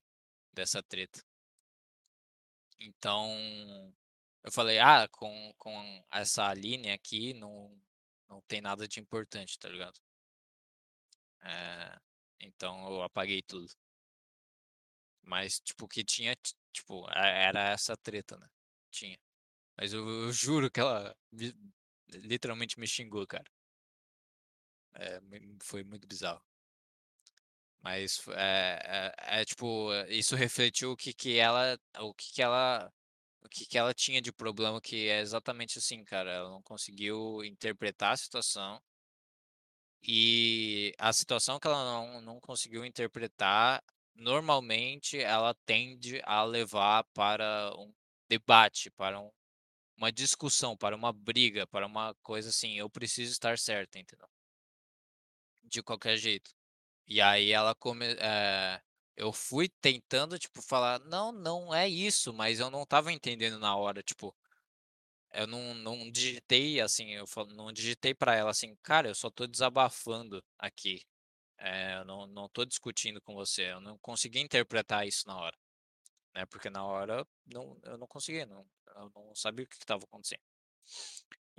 dessa 0.53 0.84
treta. 0.84 1.24
Então, 2.80 3.93
eu 4.43 4.51
falei: 4.51 4.80
"Ah, 4.80 5.08
com 5.12 5.53
com 5.58 6.03
essa 6.12 6.47
Aline 6.49 6.91
aqui 6.91 7.34
não 7.34 7.72
não 8.30 8.41
tem 8.47 8.62
nada 8.62 8.88
de 8.88 8.99
importante", 8.99 9.58
tá 9.60 9.70
ligado. 9.70 9.99
Eh, 11.43 11.97
então 12.41 12.88
eu 12.91 13.01
apaguei 13.03 13.41
tudo. 13.41 13.68
Mas, 15.28 15.59
tipo, 15.59 15.88
que 15.88 16.03
tinha, 16.03 16.36
ti 16.36 16.55
tipo, 16.73 17.05
era 17.11 17.69
essa 17.71 17.97
treta, 17.97 18.38
né, 18.38 18.47
tinha. 18.91 19.19
Mas 19.78 19.93
eu 19.93 20.07
eu 20.09 20.32
juro 20.34 20.71
que 20.71 20.80
ela 20.82 21.15
me 21.32 21.53
literalmente 22.09 22.80
me 22.80 22.88
xingou, 22.88 23.28
cara. 23.28 23.45
É, 24.93 25.19
foi 25.63 25.84
muito 25.84 26.07
bizarro. 26.07 26.41
Mas 27.82 28.19
é 28.30 29.13
é 29.28 29.41
é 29.41 29.45
tipo, 29.45 29.91
isso 30.09 30.36
refletiu 30.36 30.91
o 30.91 30.97
que 30.97 31.13
que 31.13 31.38
ela 31.38 31.78
o 31.99 32.13
que 32.13 32.34
que 32.34 32.41
ela 32.41 32.91
o 33.41 33.49
que 33.49 33.65
que 33.65 33.78
ela 33.78 33.93
tinha 33.93 34.21
de 34.21 34.32
problema, 34.34 34.82
que 34.82 35.07
é 35.09 35.21
exatamente 35.21 35.78
assim, 35.80 36.03
cara, 36.03 36.32
ela 36.32 36.49
não 36.49 36.61
conseguiu 36.63 37.43
interpretar 37.45 38.13
a 38.13 38.17
situação 38.17 38.82
e 40.01 40.93
a 40.97 41.11
situação 41.13 41.59
que 41.59 41.67
ela 41.67 41.84
não 41.84 42.21
não 42.21 42.39
conseguiu 42.39 42.86
interpretar, 42.86 43.84
normalmente 44.18 45.20
ela 45.20 45.53
tende 45.65 46.22
a 46.26 46.43
levar 46.43 47.03
para 47.13 47.74
um 47.78 47.93
debate, 48.30 48.91
para 48.91 49.20
um 49.22 49.32
uma 49.97 50.11
discussão, 50.11 50.78
para 50.78 50.95
uma 50.95 51.13
briga, 51.13 51.68
para 51.68 51.86
uma 51.88 52.15
coisa 52.24 52.49
assim: 52.49 52.78
"Eu 52.80 52.89
preciso 52.89 53.32
estar 53.34 53.57
certa", 53.59 53.99
entendeu? 53.99 54.28
De 55.63 55.82
qualquer 55.84 56.18
jeito. 56.18 56.51
E 57.07 57.22
aí 57.22 57.51
ela 57.51 57.76
come 57.76 58.05
eh, 58.20 58.82
eu 59.18 59.34
fui 59.34 59.70
tentando, 59.82 60.39
tipo, 60.39 60.61
falar: 60.61 60.99
"Não, 61.01 61.32
não 61.32 61.74
é 61.76 61.88
isso", 61.89 62.34
mas 62.34 62.59
eu 62.59 62.72
não 62.72 62.84
estava 62.84 63.13
entendendo 63.13 63.59
na 63.59 63.76
hora, 63.78 64.03
tipo, 64.03 64.36
eu 65.34 65.47
não 65.47 65.74
não 65.76 66.11
digitei, 66.11 66.82
assim, 66.82 67.11
eu 67.13 67.26
não 67.55 67.72
digitei 67.72 68.13
pra 68.13 68.36
ela 68.36 68.51
assim: 68.51 68.76
"Cara, 68.84 69.07
eu 69.09 69.15
só 69.15 69.30
tô 69.30 69.47
desabafando 69.47 70.43
aqui, 70.59 71.03
eh, 71.60 71.95
eu 71.99 72.05
não 72.05 72.28
não 72.28 72.49
tô 72.49 72.66
discutindo 72.66 73.22
com 73.22 73.34
você", 73.36 73.72
eu 73.72 73.82
não 73.82 73.97
consegui 73.99 74.39
interpretar 74.39 75.08
isso 75.08 75.28
na 75.28 75.38
hora, 75.38 75.58
né, 76.36 76.45
porque 76.47 76.70
na 76.70 76.86
hora 76.86 77.26
não 77.45 77.80
eu 77.84 77.97
não 77.97 78.08
consegui, 78.08 78.45
não 78.45 78.66
eu 78.95 79.12
não 79.16 79.36
sabia 79.36 79.66
o 79.66 79.68
que 79.70 79.76
estava 79.78 80.03
acontecendo. 80.05 80.41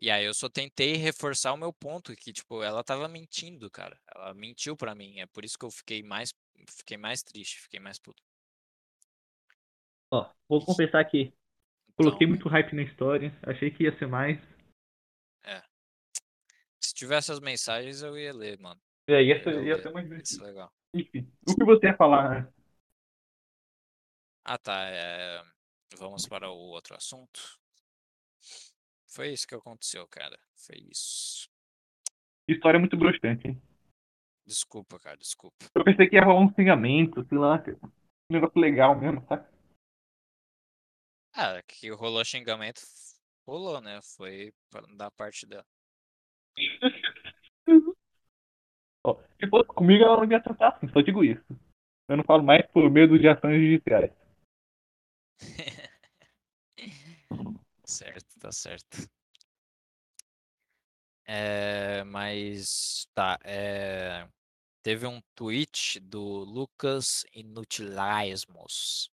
E 0.01 0.11
aí 0.11 0.25
eu 0.25 0.33
só 0.35 0.49
tentei 0.49 0.95
reforçar 0.95 1.53
o 1.53 1.57
meu 1.57 1.73
ponto 1.73 2.15
que, 2.15 2.33
tipo, 2.33 2.63
ela 2.63 2.81
estava 2.83 3.09
mentindo, 3.09 3.69
cara, 3.71 4.01
ela 4.15 4.33
mentiu 4.33 4.77
pra 4.77 4.95
mim, 4.95 5.19
é 5.19 5.27
por 5.27 5.45
isso 5.45 5.59
que 5.59 5.65
eu 5.65 5.71
fiquei 5.71 6.03
mais 6.03 6.33
fiquei 6.71 6.97
mais 6.97 7.23
triste, 7.23 7.61
fiquei 7.61 7.81
mais 7.81 7.99
puto. 7.99 8.23
Ó, 10.11 10.29
vou 10.49 10.65
confessar 10.65 11.05
que 11.05 11.33
coloquei 11.97 12.27
Então 12.27 12.29
muito 12.29 12.49
hype 12.49 12.75
na 12.75 12.83
história, 12.83 13.37
achei 13.43 13.71
que 13.71 13.85
ia 13.85 13.99
ser 13.99 14.07
mais. 14.07 14.39
É. 15.45 15.63
Se 16.81 16.95
tivesse 16.95 17.33
as 17.33 17.41
mensagens 17.41 18.03
eu 18.03 18.17
ia 18.19 18.33
ler, 18.33 18.59
mano. 18.59 18.81
É, 19.09 19.23
ia 19.23 19.43
ser 19.43 19.65
ia 19.65 19.81
ser 19.83 19.91
mais 19.91 20.07
ia 20.07 20.25
ser 20.25 20.39
divertido. 20.39 20.45
legal. 20.45 20.73
Enfim, 20.95 21.27
o 21.49 21.55
que 21.55 21.65
você 21.65 21.87
ia 21.87 21.97
falar, 21.97 22.29
né? 22.31 22.53
Ah 24.45 24.59
tá, 24.59 24.89
eh, 24.91 25.43
vamos 25.99 26.27
para 26.27 26.51
o 26.51 26.57
outro 26.57 26.97
assunto? 26.97 27.59
Foi 29.07 29.29
isso 29.33 29.47
que 29.47 29.55
aconteceu, 29.55 30.07
cara, 30.09 30.39
foi 30.55 30.77
isso. 30.91 31.49
História 32.49 32.79
muito 32.81 32.97
broxante, 32.97 33.49
hein. 33.49 33.63
Desculpa, 34.47 34.99
cara, 34.99 35.17
desculpa. 35.17 35.67
Eu 35.75 35.85
pensei 35.85 36.09
que 36.09 36.17
ia 36.17 36.25
rolar 36.25 36.41
um 36.41 36.55
xingamento, 36.55 37.25
sei 37.29 37.39
lá, 37.39 37.63
um 38.31 38.35
negócio 38.35 38.59
legal 38.61 38.99
mesmo, 38.99 39.25
sabe. 39.29 39.47
Ah, 41.35 41.63
que 41.63 41.91
rolou 41.91 42.25
xingamento, 42.25 42.81
rolou, 43.47 43.81
né, 43.81 44.01
foi 44.03 44.53
da 44.97 45.11
parte 45.11 45.47
dela. 45.47 45.67
Ó, 49.09 49.17
se 49.41 49.49
fosse 49.49 49.69
comigo 49.69 50.05
ela 50.05 50.19
não 50.19 50.31
ia 50.31 50.41
tratar 50.41 50.69
assim, 50.69 50.89
só 50.89 51.01
digo 51.01 51.25
isso. 51.25 51.45
Eu 52.09 52.17
não 52.17 52.25
falo 52.25 52.43
mais 52.43 52.67
por 52.67 52.91
medo 52.91 53.19
de 53.19 53.29
ações 53.29 53.61
judiciais. 53.61 54.13
Certo, 57.85 58.39
tá 58.39 58.53
certo. 58.53 59.09
Eh, 61.27 62.05
mas 62.05 63.09
tá, 63.15 63.39
eh, 63.45 64.29
teve 64.83 65.07
um 65.07 65.23
tweet 65.35 65.99
do 66.01 66.21
Lucas 66.45 67.25
Inutilismos 67.33 69.11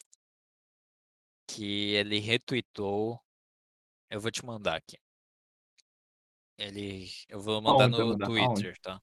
que 1.47 1.93
ele 1.95 2.19
retweetou 2.19 3.19
eu 4.09 4.19
vou 4.19 4.31
te 4.31 4.43
mandar 4.45 4.75
aqui. 4.75 4.97
Ele 6.57 7.07
eu 7.27 7.39
vou 7.39 7.61
mandar 7.61 7.85
Aonde 7.85 7.97
no 7.99 8.07
mandar? 8.07 8.25
Aonde? 8.27 8.61
Twitter, 8.61 8.79
tá. 8.81 9.01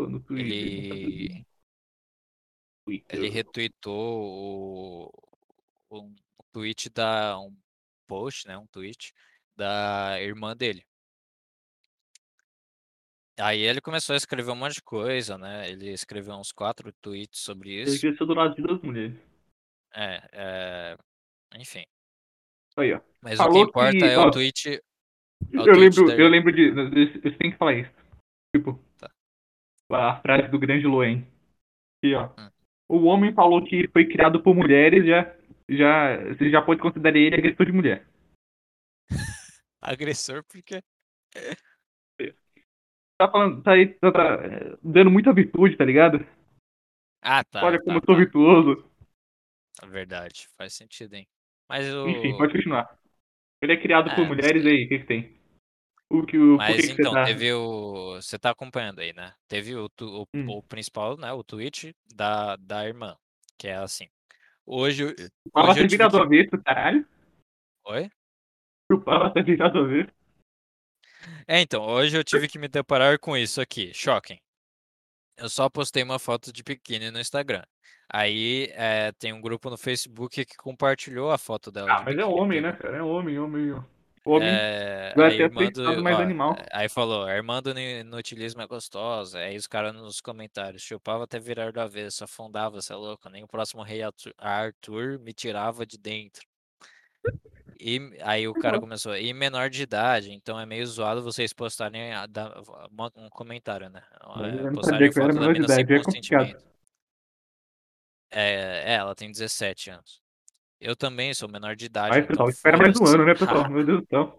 Tô 0.00 0.08
no 0.08 0.20
Twitter, 0.20 0.46
Ele 0.46 1.46
ele 3.08 3.28
retweetou 3.28 5.12
o 5.90 5.98
um 5.98 6.14
tweet 6.52 6.88
da 6.88 7.38
um 7.38 7.54
post, 8.08 8.48
né, 8.48 8.56
um 8.56 8.66
tweet 8.66 9.12
da 9.54 10.20
irmã 10.20 10.56
dele. 10.56 10.84
Aí 13.38 13.60
ele 13.60 13.80
começou 13.80 14.14
a 14.14 14.16
escrever 14.16 14.50
um 14.50 14.56
monte 14.56 14.76
de 14.76 14.82
coisa, 14.82 15.38
né, 15.38 15.70
ele 15.70 15.92
escreveu 15.92 16.34
uns 16.34 16.50
4 16.50 16.92
tweets 17.00 17.40
sobre 17.40 17.70
Ele 17.70 17.82
isso. 17.82 18.00
ser 18.00 18.26
do 18.26 18.34
lado 18.34 18.54
de 18.54 18.62
2 18.62 18.82
mulheres. 18.82 19.16
É, 19.94 20.28
eh, 20.32 20.96
enfim. 21.56 21.84
Aí, 22.76 22.92
ó. 22.92 23.00
Mas 23.20 23.38
o 23.38 23.42
que 23.42 23.48
Falou 23.48 23.68
importa 23.68 23.98
que 23.98 24.04
é 24.04 24.18
o 24.18 24.30
tweet 24.30 24.68
é 24.68 25.58
o 25.58 25.66
eu 25.66 25.74
tweet 25.74 25.96
da 25.96 26.04
lembro 26.06 26.10
eu 26.12 26.26
ir 26.26 26.30
lembro 26.30 26.52
de 26.52 26.70
você 27.20 27.30
tem 27.32 27.50
que 27.50 27.58
falar 27.58 27.74
isso. 27.74 27.92
Tipo. 28.54 28.89
A 29.92 30.20
frase 30.20 30.48
do 30.48 30.58
grande 30.58 30.86
Loen. 30.86 31.26
Aqui, 31.98 32.14
ó. 32.14 32.30
O 32.88 33.04
homem 33.04 33.32
falou 33.32 33.64
que 33.64 33.88
foi 33.88 34.06
criado 34.06 34.42
por 34.42 34.54
mulheres, 34.54 35.06
já 35.06 35.34
já 35.68 36.16
você 36.34 36.50
já 36.50 36.60
pode 36.60 36.80
considerar 36.80 37.16
ele 37.16 37.36
agressor 37.36 37.66
de 37.66 37.72
mulher. 37.72 38.06
Agressor, 39.80 40.44
por 40.44 40.62
quê? 40.62 40.82
Tá 43.16 43.30
falando 43.30 43.62
tá 43.62 43.72
aí 43.72 43.86
tá 43.86 44.10
tá 44.10 44.38
dando 44.82 45.10
muita 45.10 45.30
virtude, 45.30 45.76
tá 45.76 45.84
ligado. 45.84 46.26
Ah, 47.20 47.44
tá, 47.44 47.62
Olha 47.62 47.78
como 47.78 48.00
tá, 48.00 48.02
eu 48.02 48.06
sou 48.06 48.14
tá. 48.14 48.18
virtuoso. 48.18 48.90
É 49.82 49.86
verdade, 49.86 50.48
faz 50.56 50.72
sentido, 50.72 51.14
hein. 51.14 51.28
Mas 51.68 51.86
Enfim, 51.86 52.32
o 52.32 52.38
pode 52.38 52.54
continuar. 52.54 52.98
Ele 53.62 53.74
é 53.74 53.76
criado 53.76 54.14
por 54.14 54.24
É, 54.24 54.26
mulheres, 54.26 54.64
e 54.64 54.68
aí, 54.68 54.88
que 54.88 55.00
que 55.00 55.06
tem? 55.06 55.39
O 56.10 56.26
que 56.26 56.36
o 56.36 56.52
que 56.52 56.56
Mas 56.56 56.86
que 56.86 56.92
então, 56.92 57.12
tá 57.12 57.24
teve 57.24 57.52
o 57.52 58.14
você 58.16 58.36
tá 58.38 58.50
acompanhando 58.50 58.98
aí, 58.98 59.12
né. 59.12 59.32
Teve 59.46 59.76
o 59.76 59.88
o 60.00 60.26
Hum. 60.34 60.48
o 60.48 60.62
principal, 60.64 61.16
né, 61.16 61.32
o 61.32 61.44
tweet 61.44 61.94
da 62.12 62.56
da 62.56 62.84
irmã, 62.84 63.16
que 63.56 63.68
é 63.68 63.76
assim: 63.76 64.08
"Hoje 64.66 65.14
Papa 65.52 65.70
hoje 65.70 65.80
eu 65.80 65.82
ser 65.82 65.88
tive 65.88 65.88
virado 65.96 66.16
que" 66.16 66.22
avesso, 66.24 66.62
caralho. 66.64 67.06
Oi? 67.86 68.10
O 68.90 68.98
Papa 69.00 69.32
ser 69.32 69.44
virado 69.44 69.78
avesso. 69.78 70.10
É, 71.46 71.60
então, 71.60 71.82
hoje 71.82 72.16
eu 72.16 72.24
tive 72.24 72.48
que 72.48 72.58
me 72.58 72.66
deparar 72.66 73.18
com 73.18 73.36
isso 73.36 73.60
aqui, 73.60 73.92
choquem. 73.94 74.40
Eu 75.36 75.48
só 75.48 75.68
postei 75.70 76.02
uma 76.02 76.18
foto 76.18 76.52
de 76.52 76.62
biquíni 76.62 77.10
no 77.10 77.20
Instagram. 77.20 77.62
Aí, 78.12 78.68
eh, 78.72 79.12
tem 79.12 79.32
um 79.32 79.40
grupo 79.40 79.70
no 79.70 79.78
Facebook 79.78 80.44
que 80.44 80.56
compartilhou 80.56 81.30
a 81.30 81.38
foto 81.38 81.70
dela 81.70 81.92
Ah, 81.92 82.02
mas 82.02 82.14
é 82.14 82.16
biquíni, 82.16 82.24
homem, 82.34 82.60
né, 82.60 82.72
cara, 82.72 82.96
é 82.96 83.02
homem, 83.02 83.38
homem. 83.38 83.74
Homem 84.24 84.52
Eh, 84.52 85.14
vai 85.14 85.26
a 85.26 85.28
até 85.28 85.44
irmã 85.44 85.70
aceitar 85.70 85.96
do 85.96 86.02
mais 86.02 86.18
ó, 86.18 86.22
animal. 86.22 86.54
aí 86.72 86.88
falou: 86.88 87.24
"A 87.24 87.34
irmã 87.34 87.62
do 87.62 87.78
inutilismo 87.78 88.62
é 88.62 88.66
gostosa", 88.66 89.38
aí 89.38 89.56
os 89.56 89.66
cara 89.66 89.92
nos 89.92 90.20
comentários: 90.20 90.82
"Chupava 90.82 91.24
até 91.24 91.38
virar 91.38 91.72
do 91.72 91.80
avesso, 91.80 92.24
afundava, 92.24 92.80
cê 92.80 92.92
é 92.92 92.96
louco, 92.96 93.28
nem 93.28 93.42
o 93.44 93.48
próximo 93.48 93.82
rei 93.82 94.00
Arthur 94.38 95.18
me 95.18 95.32
tirava 95.32 95.84
de 95.86 95.98
dentro". 95.98 96.42
E 97.78 97.98
aí 98.22 98.46
o 98.46 98.54
cara 98.54 98.78
começou: 98.78 99.16
"E 99.16 99.32
menor 99.32 99.70
de 99.70 99.82
idade, 99.82 100.32
então 100.32 100.58
é 100.60 100.66
meio 100.66 100.86
zoado 100.86 101.22
vocês 101.22 101.52
postarem 101.52 102.12
um 103.16 103.28
comentário, 103.30 103.88
né, 103.88 104.02
não 104.22 104.68
postarem 104.70 105.10
foto 105.12 105.38
da 105.38 105.48
mina 105.48 105.68
sem 105.68 105.84
é 105.84 105.86
consentimento". 105.86 106.62
É, 108.32 108.92
é, 108.92 108.94
ela 108.94 109.14
tem 109.14 109.30
17 109.30 109.90
anos. 109.90 110.20
Eu 110.80 110.96
também 110.96 111.34
sou 111.34 111.48
menor 111.48 111.76
de 111.76 111.84
idade, 111.84 112.18
então 112.18 112.28
pessoal, 112.28 112.48
espera 112.48 112.78
mais 112.78 112.96
um 112.98 113.04
ano, 113.06 113.24
né, 113.26 113.34
pessoal, 113.34 113.68
meu 113.70 113.84
Deus 113.84 114.00
do 114.02 114.06
céu. 114.08 114.38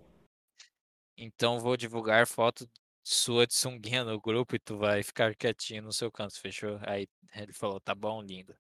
Então 1.16 1.60
vou 1.60 1.78
divulgar 1.78 2.26
foto 2.26 2.68
sua 3.04 3.46
de 3.46 3.54
sunguinha 3.54 4.04
no 4.04 4.20
grupo 4.20 4.56
e 4.56 4.60
tu 4.60 4.78
vai 4.78 5.04
ficar 5.04 5.36
quietinho 5.36 5.84
no 5.84 5.94
seu 5.94 6.12
canto, 6.12 6.40
fechou? 6.40 6.80
Aí 6.86 7.08
ele 7.36 7.54
falou: 7.54 7.80
"Tá 7.80 7.94
bom, 7.94 8.22
linda. 8.22 8.58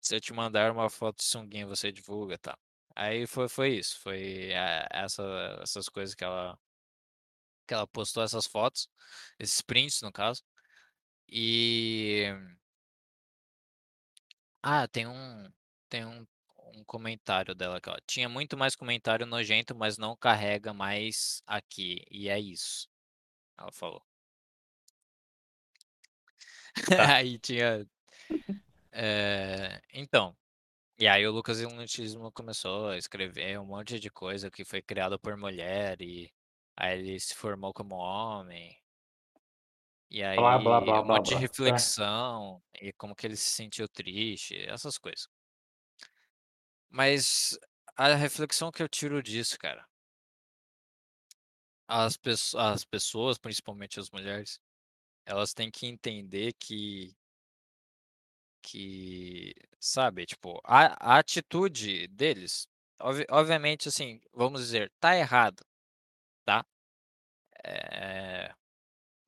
Se 0.00 0.16
eu 0.16 0.20
te 0.20 0.32
mandar 0.32 0.72
uma 0.72 0.90
foto 0.90 1.18
de 1.18 1.24
sunguinha 1.24 1.66
você 1.66 1.90
divulga, 1.92 2.38
tá". 2.38 2.56
Aí 2.94 3.26
foi 3.26 3.48
foi 3.48 3.76
isso, 3.78 4.00
foi, 4.00 4.52
eh, 4.52 4.86
essa 4.92 5.22
essas 5.62 5.88
coisas 5.88 6.14
que 6.14 6.24
ela 6.24 6.58
que 7.66 7.74
ela 7.74 7.86
postou 7.86 8.22
essas 8.22 8.46
fotos, 8.46 8.88
esses 9.38 9.60
prints 9.62 10.02
no 10.02 10.12
caso. 10.12 10.42
E 11.28 12.26
Ah, 14.62 14.86
tem 14.88 15.06
um 15.06 15.52
tem 15.88 16.04
um 16.06 16.24
um 16.74 16.84
comentário 16.84 17.54
dela 17.54 17.78
aqui, 17.78 17.90
ó: 17.90 17.96
"Tinha 18.06 18.28
muito 18.28 18.56
mais 18.56 18.74
comentário 18.76 19.26
nojento, 19.26 19.74
mas 19.76 19.98
não 19.98 20.16
carrega 20.16 20.72
mais 20.74 21.42
aqui, 21.46 22.04
e 22.10 22.28
é 22.28 22.38
isso", 22.40 22.88
ela 23.58 23.72
falou. 23.72 24.02
Tá. 26.96 27.16
Aí 27.16 27.38
tinha. 27.38 27.86
eh, 28.92 29.80
então. 29.92 30.36
E 30.98 31.08
aí 31.08 31.26
o 31.26 31.32
Lucas 31.32 31.60
Iluminismo 31.60 32.32
começou 32.32 32.88
a 32.90 32.98
escrever 32.98 33.58
um 33.60 33.66
monte 33.66 34.00
de 34.00 34.10
coisa 34.10 34.50
que 34.50 34.64
foi 34.64 34.82
criada 34.82 35.18
por 35.18 35.36
mulher 35.36 36.00
e 36.02 36.32
aí 36.76 36.98
ele 37.00 37.20
se 37.20 37.34
formou 37.34 37.72
como 37.74 37.96
homem. 37.96 38.78
E 40.10 40.22
aí 40.22 40.36
Blá, 40.36 40.58
blá, 40.58 40.80
blá, 40.80 41.00
um 41.02 41.06
monte 41.06 41.34
de. 41.34 41.34
Tá. 41.36 41.38
reflexão 41.38 42.62
e 42.80 42.92
como 42.92 43.14
que 43.16 43.26
ele 43.26 43.36
se 43.36 43.50
sentiu 43.50 43.88
triste, 43.88 44.56
essas 44.68 44.98
coisas. 44.98 45.26
Mas 46.92 47.58
a 47.96 48.14
reflexão 48.14 48.70
que 48.70 48.80
eu 48.82 48.88
tiro 48.88 49.20
disso, 49.20 49.58
cara, 49.58 49.84
as, 51.88 52.16
pesso- 52.16 52.58
as 52.58 52.84
pessoas, 52.84 53.38
principalmente 53.38 54.00
as 54.00 54.10
mulheres, 54.10 54.60
elas 55.26 55.54
têm 55.54 55.70
que 55.70 55.86
entender 55.86 56.54
que, 56.54 57.14
que 58.62 59.54
sabe, 59.80 60.26
tipo, 60.26 60.60
a, 60.64 61.14
a 61.14 61.18
atitude 61.18 62.06
deles, 62.08 62.66
obvi- 63.00 63.26
obviamente, 63.30 63.88
assim, 63.88 64.20
vamos 64.32 64.60
dizer, 64.62 64.90
tá 65.00 65.16
errado, 65.16 65.64
tá? 66.46 66.64
É, 67.64 68.52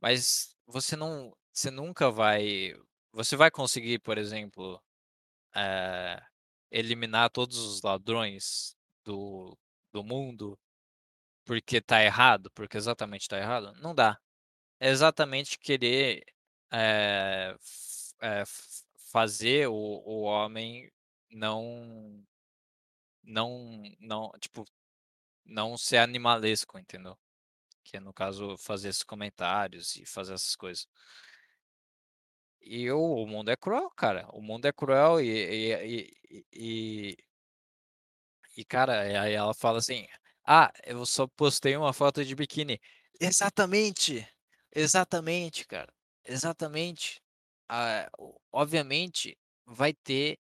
mas 0.01 0.57
você 0.67 0.97
não, 0.97 1.37
você 1.53 1.71
nunca 1.71 2.11
vai, 2.11 2.75
você 3.13 3.37
vai 3.37 3.51
conseguir, 3.51 4.01
por 4.01 4.19
exemplo, 4.19 4.83
eh, 5.57 6.23
eliminar 6.79 7.31
todos 7.31 7.59
os 7.59 7.83
ladrões 7.83 8.77
do, 9.05 9.57
do 9.93 10.05
mundo 10.05 10.59
porque 11.45 11.81
tá 11.81 12.03
errado, 12.03 12.51
porque 12.53 12.77
exatamente 12.77 13.29
tá 13.29 13.39
errado? 13.39 13.73
Não 13.81 13.95
dá. 13.95 14.19
É 14.81 14.89
exatamente 14.91 15.59
querer 15.59 16.25
eh, 16.73 17.57
f- 17.61 18.85
fazer 19.13 19.69
o, 19.69 19.75
o 19.75 20.23
homem 20.23 20.91
não, 21.31 22.25
não, 23.23 23.83
não, 24.01 24.31
tipo, 24.41 24.65
não 25.45 25.77
ser 25.79 25.99
animalesco, 25.99 26.79
entendeu? 26.79 27.19
Que 27.85 27.99
é, 27.99 28.01
no 28.01 28.15
caso, 28.15 28.57
fazer 28.59 28.91
esses 28.91 29.03
comentários 29.05 29.97
e 29.97 30.07
fazer 30.07 30.35
essas 30.35 30.57
coisas. 30.57 30.89
E 32.65 32.91
o, 32.91 33.27
mundo 33.27 33.51
é 33.51 33.57
cruel, 33.57 33.91
cara. 33.97 34.29
O 34.33 34.41
mundo 34.43 34.67
é 34.67 34.73
cruel 34.73 35.21
e, 35.21 35.29
e, 35.29 36.11
e, 36.53 37.17
e, 38.57 38.65
cara, 38.65 39.01
aí 39.23 39.33
ela 39.35 39.55
fala 39.55 39.79
assim: 39.79 40.07
Ah, 40.47 40.73
eu 40.85 41.05
só 41.07 41.27
postei 41.27 41.77
uma 41.77 41.93
foto 41.93 42.25
de 42.25 42.35
biquíni. 42.35 42.81
Exatamente! 43.21 44.27
Exatamente, 44.75 45.67
cara. 45.67 45.93
Exatamente. 46.25 47.21
Ah, 47.69 48.09
obviamente 48.53 49.37
vai 49.67 49.93
ter 49.95 50.39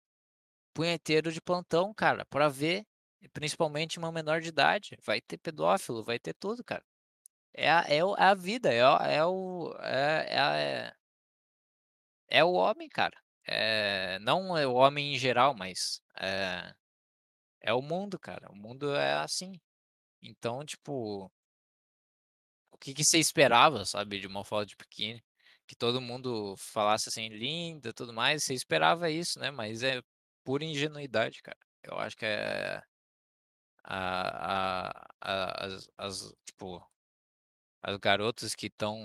punheteiro 0.74 1.32
de 1.32 1.40
plantão, 1.42 1.94
cara, 1.94 2.24
pra 2.26 2.48
ver, 2.48 2.84
principalmente 3.32 3.98
uma 3.98 4.12
menor 4.12 4.40
de 4.42 4.48
idade. 4.50 4.98
Vai 5.04 5.20
ter 5.22 5.38
pedófilo, 5.38 6.04
vai 6.04 6.18
ter 6.20 6.34
tudo, 6.34 6.64
cara. 6.64 6.84
É 7.54 7.70
a, 7.70 7.84
é 7.88 7.98
é 7.98 8.02
a 8.24 8.34
vida, 8.34 8.72
é, 8.72 8.78
é 9.16 9.24
o. 9.26 9.74
É, 9.80 10.26
é, 10.36 10.38
a- 10.40 10.94
é, 12.38 12.44
o 12.44 12.52
homem, 12.52 12.88
cara. 12.88 13.16
É, 13.46 14.18
não 14.20 14.56
é 14.56 14.66
o 14.66 14.74
homem 14.74 15.14
em 15.14 15.18
geral, 15.18 15.54
mas 15.54 16.00
é, 16.18 16.74
é 17.62 17.74
o 17.74 17.82
mundo, 17.82 18.18
cara. 18.18 18.50
O 18.52 18.56
mundo 18.56 18.94
é 18.96 19.14
assim. 19.14 19.60
Então, 20.22 20.64
tipo, 20.64 21.32
o 22.70 22.78
que 22.78 22.92
que 22.94 23.04
você 23.04 23.18
esperava, 23.18 23.84
sabe, 23.84 24.20
de 24.20 24.26
uma 24.26 24.44
foto 24.44 24.68
de 24.68 24.76
biquíni? 24.76 25.22
Que 25.66 25.74
todo 25.76 26.00
mundo 26.00 26.54
falasse 26.58 27.08
assim, 27.08 27.28
linda, 27.28 27.92
tudo 27.92 28.12
mais. 28.12 28.44
Você 28.44 28.54
esperava 28.54 29.10
isso, 29.10 29.38
né? 29.40 29.50
Mas 29.50 29.82
é 29.82 30.02
pura 30.44 30.64
ingenuidade, 30.64 31.42
cara. 31.42 31.58
Eu 31.82 31.98
acho 31.98 32.16
que 32.16 32.24
é 32.26 32.82
a, 33.84 34.88
a, 34.88 35.06
a- 35.20 35.64
as, 35.66 35.90
as, 35.98 36.34
tipo, 36.44 36.82
as 37.82 37.96
garotas 37.98 38.54
que 38.54 38.66
estão 38.66 38.98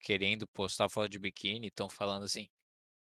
querendo 0.00 0.46
postar 0.48 0.88
foto 0.88 1.08
de 1.10 1.18
biquíni 1.18 1.68
estão 1.68 1.88
falando 1.88 2.24
assim, 2.24 2.48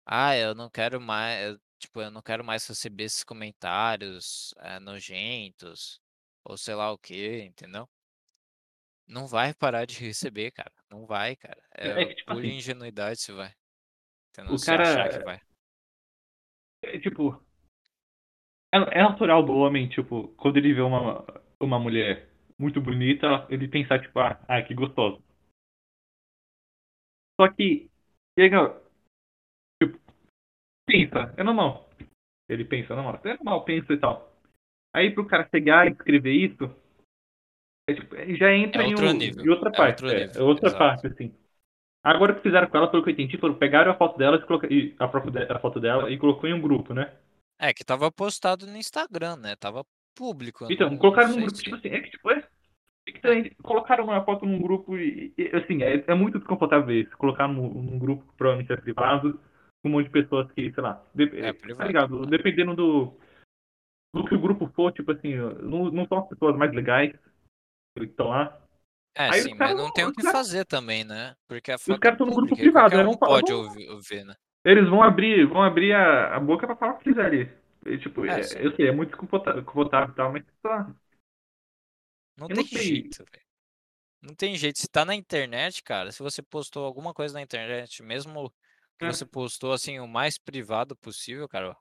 ah, 0.07 0.37
eu 0.37 0.55
não 0.55 0.71
quero 0.71 1.01
mais, 1.01 1.59
tipo, 1.79 2.01
eu 2.01 2.11
não 2.11 2.23
quero 2.23 2.45
mais 2.45 2.67
receber 2.67 3.05
esses 3.05 3.25
comentários 3.25 4.55
eh, 4.59 4.81
nojentos 4.81 6.01
ou 6.45 6.57
sei 6.59 6.75
lá 6.75 6.93
o 6.93 6.99
que, 6.99 7.43
entendeu? 7.45 7.89
Não 9.07 9.27
vai 9.27 9.55
parar 9.55 9.87
de 9.87 9.99
receber, 9.99 10.51
cara. 10.51 10.73
Não 10.91 11.07
vai, 11.07 11.37
cara. 11.37 11.61
É 11.81 11.89
É 11.95 12.07
que, 12.07 12.15
tipo 12.15 12.31
pura 12.31 12.47
assim, 12.47 12.49
ingenuidade 12.49 13.21
se 13.21 13.33
vai. 13.33 13.53
Entendeu? 14.31 14.57
o 14.57 14.59
Se 14.59 14.75
achar 14.75 15.09
que 15.11 15.19
cara, 15.19 15.25
vai. 15.25 15.41
é, 16.83 16.99
tipo, 17.01 17.43
é, 18.73 18.79
é 19.01 19.03
natural 19.03 19.43
do 19.45 19.53
homem, 19.55 19.89
tipo, 19.89 20.29
quando 20.37 20.57
ele 20.57 20.75
vê 20.75 20.81
uma, 20.81 21.25
uma 21.61 21.79
mulher 21.79 22.29
muito 22.59 22.81
bonita, 22.81 23.47
ele 23.51 23.69
pensar, 23.69 24.01
tipo, 24.01 24.19
ah, 24.21 24.39
ah, 24.49 24.63
que 24.63 24.75
gostoso. 24.75 25.23
Só 27.41 27.49
que, 27.53 27.91
chega, 28.39 28.81
pensa, 30.87 31.35
é 31.37 31.43
normal. 31.43 31.89
Ele 32.49 32.64
pensa, 32.64 32.93
é 32.93 32.97
normal, 32.97 33.20
é 33.24 33.35
normal, 33.35 33.64
pensa 33.64 33.93
e 33.93 33.99
tal. 33.99 34.32
Aí 34.95 35.11
pro 35.11 35.26
cara 35.26 35.49
chegar 35.51 35.87
e 35.87 35.91
escrever 35.93 36.32
isso, 36.32 36.70
é, 37.89 37.95
tipo, 37.95 38.14
é, 38.14 38.35
já 38.35 38.53
entra 38.53 38.82
É 38.82 38.87
em, 38.87 38.95
um- 38.95 39.12
nível. 39.12 39.45
em 39.45 39.49
outra 39.49 39.70
É 39.70 39.76
parte, 39.76 40.05
é, 40.07 40.26
nível. 40.26 40.41
é 40.41 40.43
outra 40.43 40.68
Exato. 40.68 40.78
parte, 40.78 41.07
assim. 41.07 41.35
Agora 42.03 42.32
o 42.32 42.37
que 42.37 42.43
fizeram 42.43 42.68
com 42.68 42.76
ela, 42.76 42.91
pelo 42.91 43.03
que 43.03 43.11
eu 43.11 43.12
entendi, 43.14 43.39
foram 43.39 43.55
pegaram 43.55 43.91
a 43.91 43.95
foto 43.97 44.18
dela, 44.18 44.37
e 44.37 44.43
coloca- 44.47 44.72
e 44.72 44.95
a, 44.99 45.09
foto 45.09 45.30
de- 45.30 45.53
a 45.53 45.59
foto 45.59 45.80
dela 45.80 46.11
e 46.11 46.18
colocou 46.18 46.49
em 46.49 46.53
um 46.53 46.61
grupo, 46.61 46.93
né? 46.93 47.12
É 47.59 47.72
que 47.72 47.85
tava 47.85 48.12
postado 48.12 48.66
no 48.66 48.76
Instagram, 48.76 49.37
né? 49.37 49.57
Tava 49.57 49.85
público. 50.14 50.66
Então, 50.70 50.91
não, 50.91 50.99
colocaram 50.99 51.30
num 51.30 51.41
grupo, 51.41 51.57
se. 51.57 51.62
tipo 51.64 51.76
assim, 51.76 51.89
é 51.89 52.01
que 52.01 52.11
tipo, 52.11 52.30
é, 52.30 52.43
colocaram 53.62 54.05
uma 54.05 54.24
foto 54.24 54.45
num 54.45 54.61
grupo 54.61 54.97
e, 54.99 55.32
e, 55.37 55.49
assim, 55.57 55.82
é, 55.82 56.05
é 56.07 56.14
muito 56.14 56.39
desconfortável 56.39 56.95
isso. 56.95 57.16
Colocar 57.16 57.49
num, 57.49 57.68
num 57.68 57.99
grupo 57.99 58.24
que 58.30 58.37
provavelmente 58.37 58.72
é 58.72 58.76
privado, 58.76 59.41
um 59.89 59.91
monte 59.93 60.07
de 60.07 60.11
pessoas 60.12 60.51
que, 60.53 60.72
sei 60.72 60.82
lá, 60.82 61.03
de, 61.14 61.24
É 61.41 61.53
tá 61.53 61.85
ligado? 61.85 62.26
Dependendo 62.26 62.74
do, 62.74 63.18
do 64.14 64.24
que 64.24 64.35
o 64.35 64.41
grupo 64.41 64.68
for, 64.74 64.93
tipo 64.93 65.12
assim, 65.12 65.35
não, 65.37 65.91
não 65.91 66.07
são 66.07 66.18
as 66.20 66.28
pessoas 66.28 66.57
mais 66.57 66.72
legais 66.72 67.12
que 67.97 68.05
estão 68.05 68.28
lá. 68.28 68.59
É, 69.16 69.32
Aí 69.32 69.43
sim, 69.43 69.55
os 69.55 69.59
mas 69.59 69.76
não 69.76 69.91
tem 69.93 70.05
o 70.05 70.09
os 70.09 70.16
que 70.16 70.23
fazer 70.23 70.65
também, 70.65 71.05
né? 71.05 71.36
Porque 71.47 71.70
a 71.70 71.77
Os 71.77 71.86
é 71.94 71.98
caras 71.98 72.15
estão 72.19 72.27
no 72.27 72.35
grupo 72.35 72.56
privado, 72.56 72.97
né? 72.97 73.02
Não 73.05 73.16
pode 73.16 73.52
não- 73.52 73.59
ouvir, 73.65 73.89
ouvir, 73.90 74.24
né? 74.24 74.35
Eles 74.65 74.89
vão 74.89 75.02
abrir, 75.02 75.47
vão 75.47 75.62
abrir 75.62 75.93
a, 75.93 76.36
a 76.36 76.40
boca 76.40 76.66
pra 76.66 76.77
falar 76.77 76.94
o 76.94 76.98
que 76.98 77.05
quiser 77.05 77.27
ali. 77.27 77.51
E, 77.86 77.98
tipo, 77.98 78.24
É, 78.27 78.40
é- 78.40 78.66
eu 78.66 78.74
sei, 78.77 78.89
é 78.89 78.93
muito 78.93 79.11
desconfortável 79.11 79.62
confortável 79.65 80.12
e 80.12 80.16
tal, 80.16 80.32
mas 80.32 80.44
tá. 80.62 80.94
Não 82.36 82.48
Eu 82.48 82.55
tem 82.55 82.65
não 82.65 82.65
jeito, 82.65 83.24
velho. 83.24 83.44
Não 84.23 84.35
tem 84.35 84.56
jeito. 84.56 84.78
Se 84.81 84.89
tá 84.89 85.05
na 85.05 85.15
internet, 85.15 85.82
cara, 85.82 86.11
se 86.12 86.23
você 86.23 86.43
postou 86.43 86.85
alguma 86.85 87.12
coisa 87.15 87.35
na 87.35 87.43
internet, 87.43 88.02
mesmo 88.02 88.52
que 89.10 89.16
você 89.16 89.26
postou 89.26 89.72
assim 89.72 89.98
o 89.98 90.09
mais 90.09 90.39
privado 90.39 90.97
possível, 90.97 91.48
cara, 91.48 91.76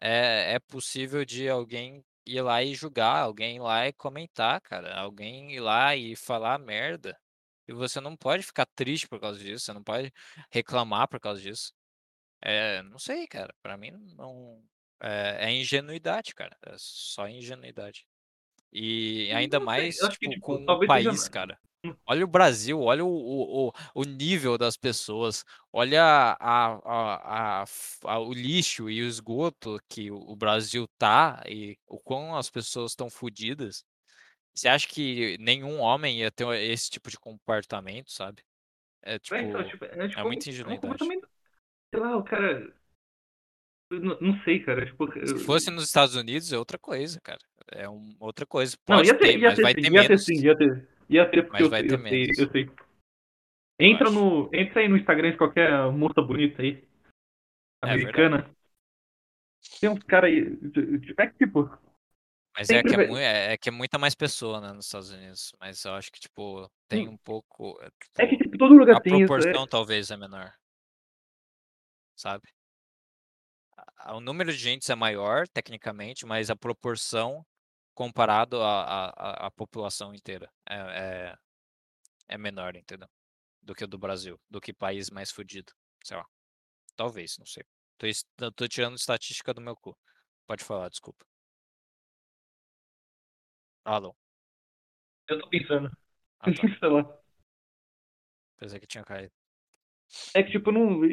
é, 0.00 0.54
é 0.54 0.58
possível 0.58 1.24
de 1.24 1.48
alguém 1.48 2.04
ir 2.26 2.42
lá 2.42 2.62
e 2.62 2.74
julgar, 2.74 3.22
alguém 3.22 3.56
ir 3.56 3.60
lá 3.60 3.86
e 3.88 3.92
comentar, 3.92 4.60
cara, 4.60 4.96
alguém 4.98 5.52
ir 5.52 5.60
lá 5.60 5.96
e 5.96 6.16
falar 6.16 6.58
merda. 6.58 7.18
E 7.68 7.72
você 7.72 8.00
não 8.00 8.16
pode 8.16 8.42
ficar 8.42 8.66
triste 8.74 9.08
por 9.08 9.20
causa 9.20 9.38
disso, 9.38 9.64
você 9.64 9.72
não 9.72 9.82
pode 9.82 10.12
reclamar 10.50 11.08
por 11.08 11.20
causa 11.20 11.40
disso. 11.40 11.72
É, 12.42 12.82
não 12.82 12.98
sei, 12.98 13.26
cara, 13.26 13.54
pra 13.62 13.76
mim 13.76 13.92
não 14.16 14.62
é, 15.00 15.48
é 15.48 15.52
ingenuidade, 15.52 16.34
cara, 16.34 16.56
é 16.66 16.74
só 16.76 17.28
ingenuidade. 17.28 18.06
E 18.72 19.30
ainda 19.32 19.58
Não 19.58 19.66
sei, 19.66 19.82
mais, 19.82 19.96
tipo, 19.96 20.40
com 20.40 20.64
o 20.64 20.86
país, 20.86 21.28
cara. 21.28 21.58
Olha 22.06 22.24
o 22.24 22.28
Brasil, 22.28 22.78
olha 22.80 23.04
o, 23.04 23.68
o, 23.68 23.72
o, 23.94 24.04
nível 24.04 24.58
das 24.58 24.76
pessoas, 24.76 25.44
olha 25.72 26.02
a, 26.38 26.74
a, 26.84 27.64
a, 28.04 28.18
o 28.18 28.34
lixo 28.34 28.90
e 28.90 29.02
o 29.02 29.06
esgoto 29.06 29.80
que 29.88 30.10
o 30.10 30.36
Brasil 30.36 30.86
tá 30.98 31.42
e 31.48 31.78
o 31.86 31.98
quão 31.98 32.36
as 32.36 32.50
pessoas 32.50 32.92
estão 32.92 33.08
fodidas. 33.08 33.82
Você 34.54 34.68
acha 34.68 34.86
que 34.86 35.38
nenhum 35.38 35.80
homem 35.80 36.18
ia 36.18 36.30
ter 36.30 36.46
esse 36.60 36.90
tipo 36.90 37.08
de 37.08 37.18
comportamento, 37.18 38.10
sabe? 38.10 38.42
É 39.02 39.14
É, 39.14 39.16
então, 39.16 39.64
tipo, 39.64 39.84
tipo, 39.84 39.84
é, 39.86 40.08
tipo, 40.08 40.20
é 40.20 40.24
muita 40.24 40.48
é 40.48 40.52
ingenuidade. 40.52 40.98
Sei 40.98 42.00
lá, 42.00 42.16
o 42.16 42.22
cara. 42.22 42.74
Não, 43.90 44.20
não 44.20 44.44
sei, 44.44 44.60
cara. 44.60 44.84
Tipo, 44.84 45.08
Se 45.26 45.38
fosse 45.44 45.70
nos 45.70 45.84
Estados 45.84 46.14
Unidos 46.14 46.52
é 46.52 46.58
outra 46.58 46.78
coisa, 46.78 47.18
cara. 47.22 47.40
É 47.72 47.88
um, 47.88 48.14
outra 48.20 48.44
coisa. 48.44 48.76
Não, 48.88 48.96
Pode 48.96 49.08
ia 49.08 49.14
ter, 49.18 49.26
ter, 49.26 49.38
ia 49.38 49.48
mas 49.48 49.56
ter 49.56 49.62
vai 49.62 49.72
sim, 49.72 49.80
ter 49.80 49.92
ia 49.92 50.06
ter 50.06 50.18
sim, 50.18 50.40
ia 50.40 50.56
ter. 50.56 50.88
Ia 51.10 51.28
ter 51.28 51.42
porque 51.42 51.62
Mas 51.62 51.62
eu, 51.62 51.70
vai 51.70 51.80
sei, 51.82 51.88
ter 51.88 51.94
eu 51.94 52.08
sei, 52.08 52.44
eu 52.44 52.50
sei. 52.50 52.64
Eu 53.78 53.86
Entra 53.86 54.08
acho. 54.08 54.14
no. 54.14 54.50
Entra 54.54 54.80
aí 54.80 54.88
no 54.88 54.96
Instagram 54.96 55.32
de 55.32 55.36
qualquer 55.36 55.90
moça 55.90 56.22
bonita 56.22 56.62
aí, 56.62 56.86
É 57.82 57.90
americana. 57.90 58.48
Tem 59.80 59.90
uns 59.90 60.02
caras 60.04 60.30
aí. 60.30 60.58
É 61.18 61.26
que, 61.26 61.38
tipo, 61.46 61.68
Mas 62.56 62.70
é 62.70 62.82
que 62.82 62.94
é, 62.94 63.50
é, 63.50 63.52
é 63.52 63.58
que 63.58 63.68
é 63.68 63.72
muita 63.72 63.98
mais 63.98 64.14
pessoa, 64.14 64.60
né, 64.60 64.72
nos 64.72 64.86
Estados 64.86 65.10
Unidos. 65.10 65.52
Mas 65.58 65.84
eu 65.84 65.94
acho 65.94 66.12
que, 66.12 66.20
tipo, 66.20 66.70
tem 66.88 67.08
um 67.08 67.16
pouco. 67.18 67.76
é, 67.82 67.88
É 68.22 68.26
que, 68.26 68.36
Tipo, 68.36 68.44
tipo, 68.44 68.58
todo 68.58 68.74
lugar 68.74 68.96
a 68.96 69.00
tem 69.00 69.16
isso. 69.16 69.26
proporção 69.26 69.64
É, 69.64 69.68
talvez 69.68 70.10
é 70.10 70.16
menor. 70.16 70.52
sabe? 72.14 72.48
A- 73.96 74.14
O 74.16 74.20
número 74.20 74.52
de 74.52 74.58
gente 74.58 74.90
é 74.92 74.94
maior, 74.94 75.48
tecnicamente, 75.48 76.26
mas 76.26 76.50
a 76.50 76.56
proporção 76.56 77.44
comparado 78.00 78.56
à, 78.62 79.50
população 79.54 80.14
inteira 80.14 80.50
é, 80.66 80.74
é, 80.74 81.36
é 82.28 82.38
menor, 82.38 82.74
entendeu? 82.74 83.06
Do 83.60 83.74
que 83.74 83.84
o 83.84 83.86
do 83.86 83.98
Brasil, 83.98 84.40
do 84.48 84.58
que 84.58 84.72
país 84.72 85.10
mais 85.10 85.30
fudido, 85.30 85.70
sei 86.02 86.16
lá. 86.16 86.24
Talvez, 86.96 87.36
não 87.36 87.44
sei. 87.44 87.62
Tô, 87.98 88.06
tô 88.52 88.66
tirando 88.66 88.96
estatística 88.96 89.52
do 89.52 89.60
meu 89.60 89.76
cu. 89.76 89.94
Pode 90.46 90.64
falar, 90.64 90.88
desculpa. 90.88 91.26
Alô. 93.84 94.16
Eu 95.28 95.38
tô 95.38 95.48
pensando. 95.50 95.90
Ah, 96.38 96.50
tá. 96.54 96.62
Sei 96.80 96.88
lá. 96.88 97.20
Pensei 98.56 98.80
que 98.80 98.86
tinha 98.86 99.04
caído. 99.04 99.32
É 100.34 100.42
que, 100.42 100.52
tipo, 100.52 100.70
eu 100.70 100.72
não. 100.72 101.04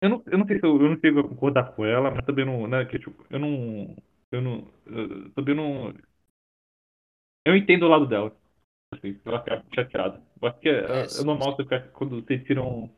Eu 0.00 0.08
não, 0.08 0.22
eu 0.26 0.38
não 0.38 0.46
sei 0.46 0.58
se 0.58 0.64
eu, 0.64 0.80
eu 0.80 0.88
não 0.88 0.98
sei 0.98 1.12
concordar 1.12 1.74
com 1.74 1.84
ela, 1.84 2.10
mas 2.10 2.24
também 2.24 2.46
não. 2.46 2.66
Né, 2.66 2.86
que, 2.86 2.98
tipo, 2.98 3.26
eu 3.28 3.38
não. 3.38 3.96
Eu 4.32 4.40
não. 4.42 4.72
Eu, 4.86 5.30
também 5.32 5.54
não. 5.54 5.92
Eu 7.44 7.56
entendo 7.56 7.84
o 7.86 7.88
lado 7.88 8.06
dela. 8.06 8.34
Assim, 8.92 9.18
ela 9.24 9.42
fica 9.42 9.64
chateada. 9.74 10.22
Eu 10.40 10.48
acho 10.48 10.60
que 10.60 10.68
é, 10.68 10.80
É, 10.86 11.20
é 11.20 11.24
normal 11.24 11.56
você 11.56 11.62
ficar 11.64 11.88
quando 11.92 12.22
vocês 12.22 12.44
tiram. 12.44 12.90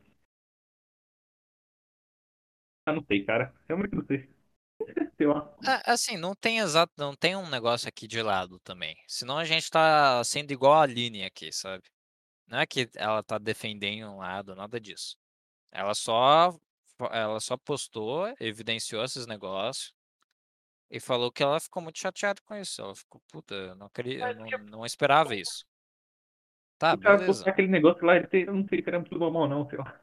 Ah, 2.86 2.92
não 2.92 3.04
sei, 3.06 3.24
cara. 3.24 3.52
Realmente 3.68 3.94
não 3.94 4.04
sei. 4.06 4.28
Sei 5.16 5.26
lá. 5.26 5.48
É, 5.64 5.92
assim, 5.92 6.16
não 6.16 6.34
tem 6.34 6.58
exato, 6.58 6.92
não 6.98 7.14
tem 7.14 7.36
um 7.36 7.48
negócio 7.48 7.88
aqui 7.88 8.06
de 8.08 8.20
lado 8.20 8.58
também. 8.60 8.96
Senão 9.06 9.38
a 9.38 9.44
gente 9.44 9.70
tá 9.70 10.22
sendo 10.24 10.50
igual 10.52 10.74
a 10.74 10.82
Aline 10.82 11.24
aqui, 11.24 11.52
sabe? 11.52 11.84
Não 12.46 12.58
é 12.60 12.66
que 12.66 12.90
ela 12.96 13.22
tá 13.22 13.38
defendendo 13.38 14.10
um 14.12 14.18
lado, 14.18 14.54
nada 14.56 14.80
disso. 14.80 15.16
Ela 15.72 15.94
só, 15.94 16.58
ela 17.12 17.40
só 17.40 17.56
postou, 17.58 18.32
evidenciou 18.40 19.04
esses 19.04 19.26
negócios 19.26 19.94
e 20.92 21.00
falou 21.00 21.32
que 21.32 21.42
ela 21.42 21.58
ficou 21.58 21.82
muito 21.82 21.98
chateada 21.98 22.38
com 22.44 22.54
isso. 22.54 22.82
Ela 22.82 22.94
ficou, 22.94 23.18
puta, 23.32 23.54
eu 23.54 23.74
não 23.74 23.88
queria, 23.88 24.30
eu 24.30 24.34
não, 24.34 24.78
não 24.78 24.86
esperava 24.86 25.34
isso. 25.34 25.64
Tá, 26.78 26.92
O 26.92 26.98
cara 26.98 27.16
beleza. 27.16 27.48
aquele 27.48 27.68
negócio 27.68 28.04
lá, 28.04 28.16
ele 28.16 28.26
tem, 28.26 28.42
eu 28.44 28.52
não 28.54 28.68
sei 28.68 28.82
se 28.82 28.88
era 28.88 28.98
muito 28.98 29.16
normal, 29.16 29.48
não, 29.48 29.66
sei 29.70 29.78
lá. 29.78 29.98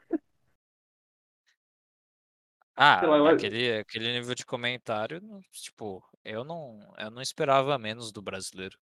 Ah, 2.75 2.99
Sei 3.01 3.07
lá, 3.07 3.17
eu- 3.17 3.23
naquele 3.25 3.77
aquele 3.77 4.13
nível 4.13 4.33
de 4.33 4.45
comentário, 4.45 5.21
não- 5.21 5.41
tipo, 5.51 6.03
eu 6.23 6.43
não, 6.43 6.79
eu 6.97 7.11
não 7.11 7.21
esperava 7.21 7.77
menos 7.77 8.11
do 8.11 8.21
brasileiro. 8.21 8.77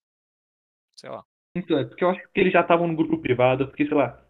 Sei 0.95 1.09
lá. 1.09 1.25
Então, 1.55 1.77
é 1.77 1.83
porque 1.85 2.03
eu 2.03 2.11
acho 2.11 2.21
que 2.29 2.39
eles 2.39 2.53
já 2.53 2.61
estavam 2.61 2.87
no 2.87 2.95
grupo 2.95 3.17
privado, 3.19 3.67
porque, 3.67 3.85
sei 3.85 3.97
lá. 3.97 4.23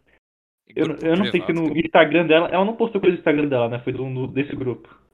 Eu, 0.68 0.86
eu 0.98 1.16
não 1.18 1.26
sei 1.30 1.46
se 1.46 1.54
no 1.54 1.78
Instagram 1.78 2.26
dela. 2.26 2.48
Ela 2.48 2.66
não 2.66 2.76
postou 2.76 3.00
coisa 3.00 3.14
no 3.16 3.20
Instagram 3.20 3.48
dela, 3.48 3.70
né? 3.70 3.80
Foi 3.84 3.94
do, 3.94 4.28
desse 4.28 4.56
grupo. 4.56 5.07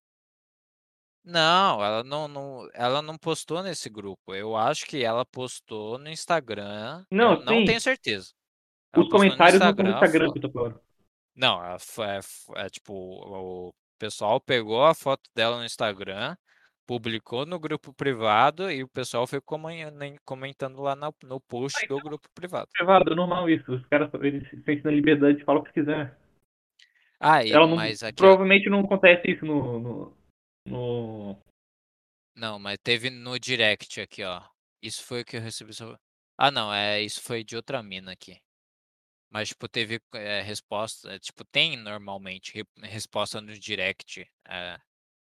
Não, 1.23 1.83
ela 1.83 2.03
não, 2.03 2.27
não, 2.27 2.69
ela 2.73 3.01
não 3.01 3.17
postou 3.17 3.63
nesse 3.63 3.89
grupo. 3.89 4.33
Eu 4.35 4.55
acho 4.57 4.85
que 4.85 5.03
ela 5.03 5.25
postou 5.25 5.97
no 5.97 6.09
Instagram. 6.09 7.05
Não, 7.09 7.33
eu 7.35 7.45
não 7.45 7.65
tenho 7.65 7.79
certeza. 7.79 8.33
Ela 8.93 9.03
Os 9.03 9.09
postou 9.09 9.19
no 9.23 9.25
comentários 9.31 9.59
não 9.59 9.67
no 9.67 9.71
Instagram, 9.71 9.93
Instagram 9.93 10.31
que 10.31 10.37
eu 10.37 10.41
tô 10.41 10.51
falando. 10.51 10.79
Não, 11.35 11.63
ela 11.63 11.77
é, 11.99 12.65
é 12.65 12.69
tipo, 12.69 12.93
o 12.93 13.73
pessoal 13.97 14.39
pegou 14.41 14.83
a 14.85 14.93
foto 14.93 15.23
dela 15.33 15.57
no 15.57 15.65
Instagram, 15.65 16.35
publicou 16.85 17.45
no 17.45 17.57
grupo 17.57 17.93
privado 17.93 18.69
e 18.69 18.83
o 18.83 18.87
pessoal 18.89 19.25
foi 19.25 19.39
comen- 19.41 20.17
comentando 20.25 20.81
lá 20.81 20.95
no, 20.95 21.15
no 21.23 21.39
post 21.39 21.87
do 21.87 21.97
grupo 21.99 22.27
privado. 22.35 22.67
Privado, 22.73 23.13
é 23.13 23.15
normal 23.15 23.49
isso. 23.49 23.73
Os 23.73 23.85
caras 23.87 24.09
eles 24.15 24.43
se 24.49 24.57
sentem 24.57 24.81
na 24.83 24.91
liberdade 24.91 25.37
de 25.37 25.45
falar 25.45 25.61
o 25.61 25.63
que 25.63 25.71
quiser. 25.73 26.15
Ah, 27.19 27.43
e- 27.43 27.51
Ela 27.51 27.65
não, 27.65 27.77
mas 27.77 28.03
aqui, 28.03 28.17
provavelmente 28.17 28.69
não 28.69 28.81
acontece 28.81 29.31
isso 29.31 29.45
no, 29.45 29.79
no, 29.79 30.17
no- 30.65 31.37
não, 32.35 32.57
mas 32.59 32.77
teve 32.83 33.09
no 33.09 33.37
direct 33.39 34.01
aqui, 34.01 34.23
ó. 34.23 34.41
Isso 34.81 35.03
foi 35.03 35.21
o 35.21 35.25
que 35.25 35.37
eu 35.37 35.41
recebi. 35.41 35.73
só- 35.73 35.97
Ah, 36.37 36.51
não, 36.51 36.73
é, 36.73 37.01
isso 37.01 37.21
foi 37.21 37.43
de 37.43 37.55
outra 37.55 37.81
mina 37.83 38.11
aqui. 38.11 38.41
Mas, 39.29 39.49
tipo, 39.49 39.67
teve 39.67 39.99
é, 40.13 40.41
resposta, 40.41 41.13
é, 41.13 41.19
tipo, 41.19 41.43
tem 41.45 41.75
normalmente 41.77 42.53
re- 42.53 42.87
resposta 42.87 43.41
no 43.41 43.53
direct. 43.57 44.29
é, 44.47 44.79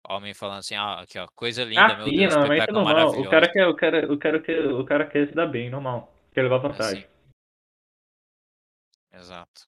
homem 0.09 0.33
falando 0.35 0.59
assim, 0.59 0.75
ah, 0.77 1.01
aqui, 1.01 1.19
ó, 1.19 1.27
coisa 1.35 1.65
linda, 1.65 1.81
Ah, 1.81 1.97
meu 1.97 2.07
sim, 2.09 2.17
Deus, 2.17 2.35
é 2.35 2.73
normal. 2.73 3.11
O 3.21 3.31
cara 3.31 3.53
quer, 3.53 3.67
o 3.67 3.75
cara, 3.75 4.13
o 4.13 4.19
cara 4.19 4.41
quer, 4.41 4.67
o 4.67 4.85
cara 4.85 5.07
quer 5.11 5.27
se 5.29 5.35
dar 5.35 5.47
bem, 5.47 5.69
normal. 5.69 6.15
Quer 6.33 6.43
levar 6.43 6.59
vantagem. 6.59 7.05
Assim, 7.05 7.13
exato. 9.13 9.67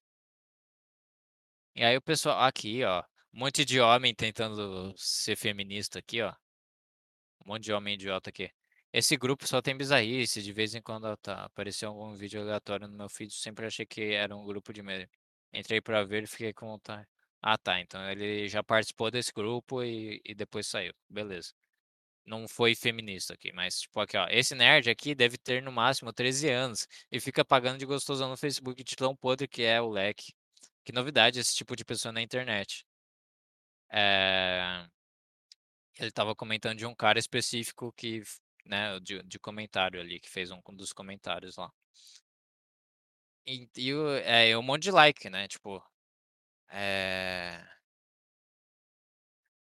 E 1.74 1.82
aí 1.85 1.97
o 1.97 2.02
pessoal, 2.02 2.40
aqui, 2.44 2.85
ó, 2.85 3.02
um 3.32 3.40
monte 3.40 3.64
de 3.64 3.80
homem 3.80 4.14
tentando 4.14 4.94
ser 4.96 5.36
feminista 5.36 5.98
aqui, 5.98 6.22
ó. 6.22 6.32
Um 7.44 7.52
monte 7.52 7.64
de 7.64 7.72
homem 7.72 7.94
idiota 7.94 8.30
aqui. 8.30 8.50
Esse 8.92 9.16
grupo 9.16 9.46
só 9.46 9.60
tem 9.60 9.76
bizarrice, 9.76 10.42
de 10.42 10.52
vez 10.52 10.74
em 10.74 10.80
quando 10.80 11.14
tá, 11.18 11.44
apareceu 11.44 11.90
algum 11.90 12.14
vídeo 12.14 12.40
aleatório 12.40 12.88
no 12.88 12.96
meu 12.96 13.09
feed, 13.09 13.32
sempre 13.34 13.66
achei 13.66 13.84
que 13.86 14.14
era 14.14 14.34
um 14.34 14.44
grupo 14.44 14.72
de 14.72 14.82
meme. 14.82 15.09
Entrei 15.52 15.80
pra 15.80 16.05
ver 16.05 16.24
e 16.24 16.26
fiquei 16.26 16.52
com 16.55 16.66
vontade. 16.66 17.06
Ah, 17.42 17.59
tá, 17.59 17.80
então 17.80 18.10
ele 18.10 18.48
já 18.48 18.62
participou 18.64 19.10
desse 19.10 19.32
grupo 19.32 19.82
e, 19.84 20.20
e 20.24 20.34
depois 20.34 20.66
saiu, 20.66 20.94
beleza. 21.09 21.52
Não 22.26 22.48
foi 22.48 22.74
feminista 22.74 23.34
aqui, 23.34 23.52
mas 23.52 23.80
tipo 23.80 24.00
aqui, 24.00 24.16
ó, 24.16 24.26
esse 24.30 24.55
nerd 24.55 24.90
aqui 24.90 25.14
deve 25.14 25.38
ter 25.38 25.62
no 25.62 25.72
máximo 25.72 26.12
13 26.12 26.50
anos 26.50 26.86
e 27.10 27.20
fica 27.20 27.44
pagando 27.44 27.78
de 27.78 27.86
gostosão 27.86 28.28
no 28.30 28.36
Facebook 28.36 28.82
de 28.84 28.96
tão 28.96 29.16
podre 29.16 29.48
que 29.48 29.62
é 29.62 29.80
o 29.80 29.88
leque. 29.88 30.32
Que 30.84 30.92
novidade 30.92 31.40
esse 31.40 31.55
tipo 31.55 31.76
de 31.76 31.84
pessoa 31.84 32.12
na 32.12 32.22
internet. 32.22 32.84
É... 33.90 34.86
Ele 35.98 36.10
tava 36.10 36.35
comentando 36.35 36.78
de 36.78 36.86
um 36.86 36.94
cara 36.94 37.19
específico 37.19 37.93
que, 37.93 38.23
né, 38.65 38.98
de, 39.01 39.23
de 39.24 39.39
comentário 39.39 40.01
ali, 40.01 40.20
que 40.20 40.31
fez 40.31 40.51
um 40.51 40.60
dos 40.74 40.93
comentários 40.93 41.56
lá. 41.56 41.70
E, 43.47 43.69
e 43.77 43.90
é, 44.24 44.56
um 44.56 44.62
monte 44.62 44.85
de 44.85 44.90
like, 44.90 45.28
né? 45.31 45.48
Tipo, 45.48 45.82
é... 46.70 47.65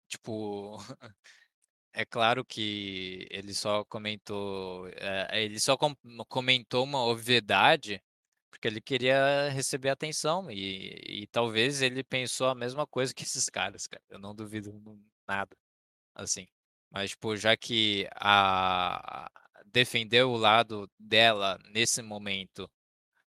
Tipo, 0.08 0.76
é 1.94 2.04
claro 2.04 2.44
que 2.44 3.26
ele 3.30 3.54
só 3.54 3.84
comentou, 3.84 4.88
é, 4.90 5.42
ele 5.44 5.60
só 5.60 5.76
com- 5.76 5.96
comentou 6.28 6.84
uma 6.84 7.00
obviedade 7.04 8.02
porque 8.62 8.68
ele 8.68 8.80
queria 8.80 9.48
receber 9.48 9.88
atenção 9.90 10.48
e, 10.48 11.22
e 11.24 11.26
talvez 11.26 11.82
ele 11.82 12.04
pensou 12.04 12.46
a 12.46 12.54
mesma 12.54 12.86
coisa 12.86 13.12
que 13.12 13.24
esses 13.24 13.48
caras, 13.50 13.88
cara. 13.88 14.00
Eu 14.08 14.20
não 14.20 14.32
duvido 14.36 14.72
nada, 15.26 15.56
assim. 16.14 16.46
Mas, 16.88 17.10
tipo, 17.10 17.36
já 17.36 17.56
que 17.56 18.08
a 18.14 19.28
defender 19.66 20.22
o 20.24 20.36
lado 20.36 20.88
dela 20.96 21.58
nesse 21.72 22.02
momento 22.02 22.70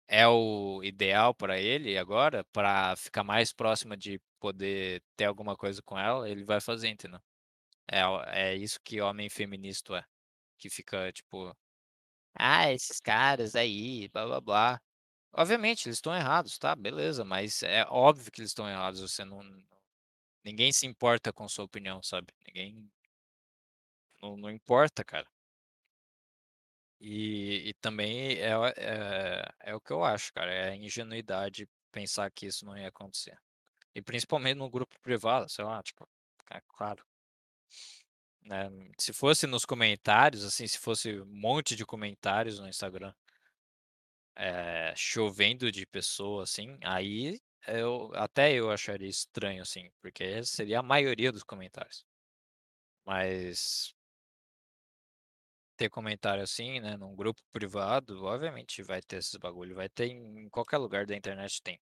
é 0.08 0.26
o 0.26 0.82
ideal 0.82 1.32
para 1.32 1.60
ele 1.60 1.96
agora, 1.96 2.44
para 2.52 2.96
ficar 2.96 3.22
mais 3.22 3.52
próxima 3.52 3.96
de 3.96 4.20
poder 4.40 5.00
ter 5.16 5.26
alguma 5.26 5.56
coisa 5.56 5.80
com 5.82 5.96
ela, 5.96 6.28
ele 6.28 6.42
vai 6.44 6.60
fazer, 6.60 6.88
entendeu? 6.88 7.20
É, 7.88 8.00
é 8.52 8.56
isso 8.56 8.80
que 8.82 9.00
homem 9.00 9.28
feminista 9.30 9.98
é. 9.98 10.04
Que 10.58 10.68
fica, 10.70 11.12
tipo, 11.12 11.56
ah, 12.34 12.72
esses 12.72 13.00
caras 13.00 13.54
aí, 13.56 14.08
blá 14.08 14.26
blá 14.26 14.40
blá. 14.40 14.80
Obviamente, 15.32 15.86
eles 15.88 15.96
estão 15.98 16.14
errados, 16.14 16.58
tá? 16.58 16.74
Beleza, 16.74 17.24
mas 17.24 17.62
é 17.62 17.84
óbvio 17.88 18.30
que 18.32 18.40
eles 18.40 18.50
estão 18.50 18.68
errados. 18.68 19.00
Você 19.00 19.24
não. 19.24 19.40
Ninguém 20.44 20.72
se 20.72 20.86
importa 20.86 21.32
com 21.32 21.48
sua 21.48 21.64
opinião, 21.64 22.02
sabe? 22.02 22.32
Ninguém. 22.46 22.90
Não, 24.22 24.36
não 24.36 24.50
importa, 24.50 25.04
cara. 25.04 25.26
E, 27.00 27.68
e 27.70 27.74
também 27.74 28.38
é, 28.38 28.52
é, 28.76 29.44
é 29.70 29.74
o 29.74 29.80
que 29.80 29.92
eu 29.92 30.04
acho, 30.04 30.32
cara. 30.32 30.52
É 30.52 30.76
ingenuidade 30.76 31.68
pensar 31.90 32.30
que 32.30 32.46
isso 32.46 32.64
não 32.64 32.76
ia 32.76 32.88
acontecer. 32.88 33.38
E 33.94 34.02
principalmente 34.02 34.56
no 34.58 34.70
grupo 34.70 34.94
privado, 35.00 35.48
sei 35.48 35.64
lá, 35.64 35.82
tipo, 35.82 36.08
é 36.50 36.60
claro. 36.68 37.04
né? 38.42 38.70
Se 38.98 39.12
fosse 39.12 39.46
nos 39.46 39.64
comentários, 39.64 40.44
assim, 40.44 40.66
se 40.66 40.78
fosse 40.78 41.20
um 41.20 41.26
monte 41.26 41.76
de 41.76 41.84
comentários 41.86 42.58
no 42.58 42.68
Instagram, 42.68 43.12
eh, 44.40 44.94
chovendo 44.96 45.70
de 45.72 45.86
pessoas, 45.86 46.50
assim, 46.52 46.78
aí 46.84 47.38
eu 47.68 48.10
até 48.14 48.52
eu 48.54 48.70
acharia 48.70 49.08
estranho, 49.08 49.62
assim, 49.62 49.90
porque 50.02 50.42
seria 50.44 50.80
a 50.80 50.82
maioria 50.82 51.32
dos 51.32 51.42
comentários. 51.44 52.04
Mas 53.04 53.94
ter 55.76 55.88
comentário 55.90 56.42
assim, 56.42 56.80
né, 56.80 56.96
num 56.96 57.14
grupo 57.16 57.40
privado, 57.52 58.24
obviamente 58.24 58.82
vai 58.82 59.00
ter 59.02 59.16
esses 59.16 59.36
bagulho, 59.36 59.74
vai 59.74 59.88
ter 59.88 60.06
em 60.08 60.48
qualquer 60.50 60.76
lugar 60.78 61.06
da 61.06 61.16
internet 61.16 61.62
tem. 61.62 61.80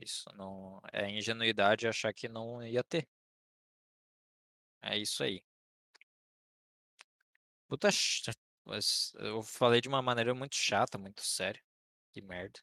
Isso 0.00 0.30
não 0.36 0.80
é 0.92 1.10
ingenuidade 1.10 1.86
achar 1.88 2.12
que 2.14 2.28
não 2.28 2.62
ia 2.62 2.82
ter. 2.84 3.08
É 4.82 4.98
isso 4.98 5.22
aí. 5.24 5.42
Puta, 7.68 7.88
eu 9.18 9.42
falei 9.42 9.80
de 9.80 9.88
uma 9.88 10.02
maneira 10.02 10.34
muito 10.34 10.54
chata, 10.56 10.98
muito 10.98 11.22
séria. 11.22 11.60
Que 12.12 12.20
merda. 12.22 12.60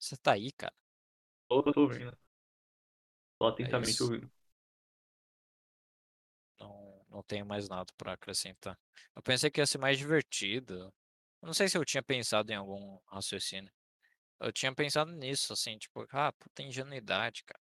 Você 0.00 0.16
tá 0.16 0.32
aí, 0.32 0.50
cara? 0.52 0.74
Tô, 1.48 1.62
tô 1.62 1.82
ouvindo. 1.82 2.16
Só 3.38 3.48
atentamente 3.48 3.90
isso. 3.90 4.04
ouvindo. 4.04 4.30
Não, 6.58 7.04
não 7.08 7.22
tenho 7.22 7.44
mais 7.46 7.68
nada 7.68 7.92
pra 7.96 8.12
acrescentar. 8.12 8.78
Eu 9.14 9.22
pensei 9.22 9.50
que 9.50 9.60
ia 9.60 9.66
ser 9.66 9.78
mais 9.78 9.98
divertido. 9.98 10.92
Eu 11.42 11.46
não 11.46 11.54
sei 11.54 11.68
se 11.68 11.76
eu 11.78 11.84
tinha 11.84 12.02
pensado 12.02 12.50
em 12.52 12.54
algum 12.54 12.98
raciocínio. 13.06 13.72
Eu 14.40 14.52
tinha 14.52 14.74
pensado 14.74 15.12
nisso, 15.12 15.52
assim, 15.52 15.78
tipo, 15.78 16.06
ah, 16.12 16.32
puta 16.32 16.62
ingenuidade, 16.62 17.44
cara. 17.44 17.60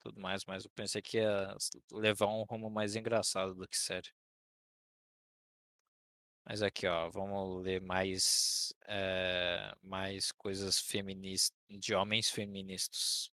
Tudo 0.00 0.20
mais, 0.20 0.44
mas 0.44 0.64
eu 0.64 0.70
pensei 0.74 1.00
que 1.00 1.16
ia 1.18 1.56
levar 1.92 2.26
um 2.26 2.42
rumo 2.42 2.68
mais 2.68 2.94
engraçado 2.96 3.54
do 3.54 3.66
que 3.68 3.76
sério. 3.78 4.12
Mas 6.44 6.62
aqui, 6.62 6.86
ó, 6.86 7.08
vamos 7.08 7.62
ler 7.62 7.80
mais, 7.80 8.74
eh, 8.88 9.72
mais 9.82 10.32
coisas 10.32 10.78
feministas, 10.78 11.56
de 11.70 11.94
homens 11.94 12.30
feministas. 12.30 13.30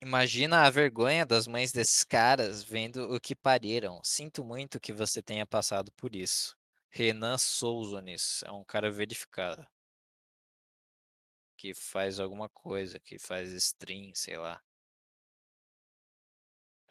Imagina 0.00 0.62
a 0.66 0.70
vergonha 0.70 1.26
das 1.26 1.46
mães 1.46 1.72
desses 1.72 2.04
caras 2.04 2.62
vendo 2.62 3.12
o 3.14 3.20
que 3.20 3.34
pariram. 3.34 4.00
Sinto 4.04 4.44
muito 4.44 4.78
que 4.80 4.92
você 4.92 5.22
tenha 5.22 5.46
passado 5.46 5.90
por 5.92 6.14
isso. 6.14 6.56
Renan 6.90 7.38
Souzanes 7.38 8.42
é 8.44 8.52
um 8.52 8.64
cara 8.64 8.90
verificado. 8.90 9.66
Que 11.58 11.74
faz 11.74 12.18
alguma 12.20 12.48
coisa, 12.48 12.98
que 12.98 13.18
faz 13.18 13.50
stream, 13.52 14.12
sei 14.14 14.38
lá. 14.38 14.62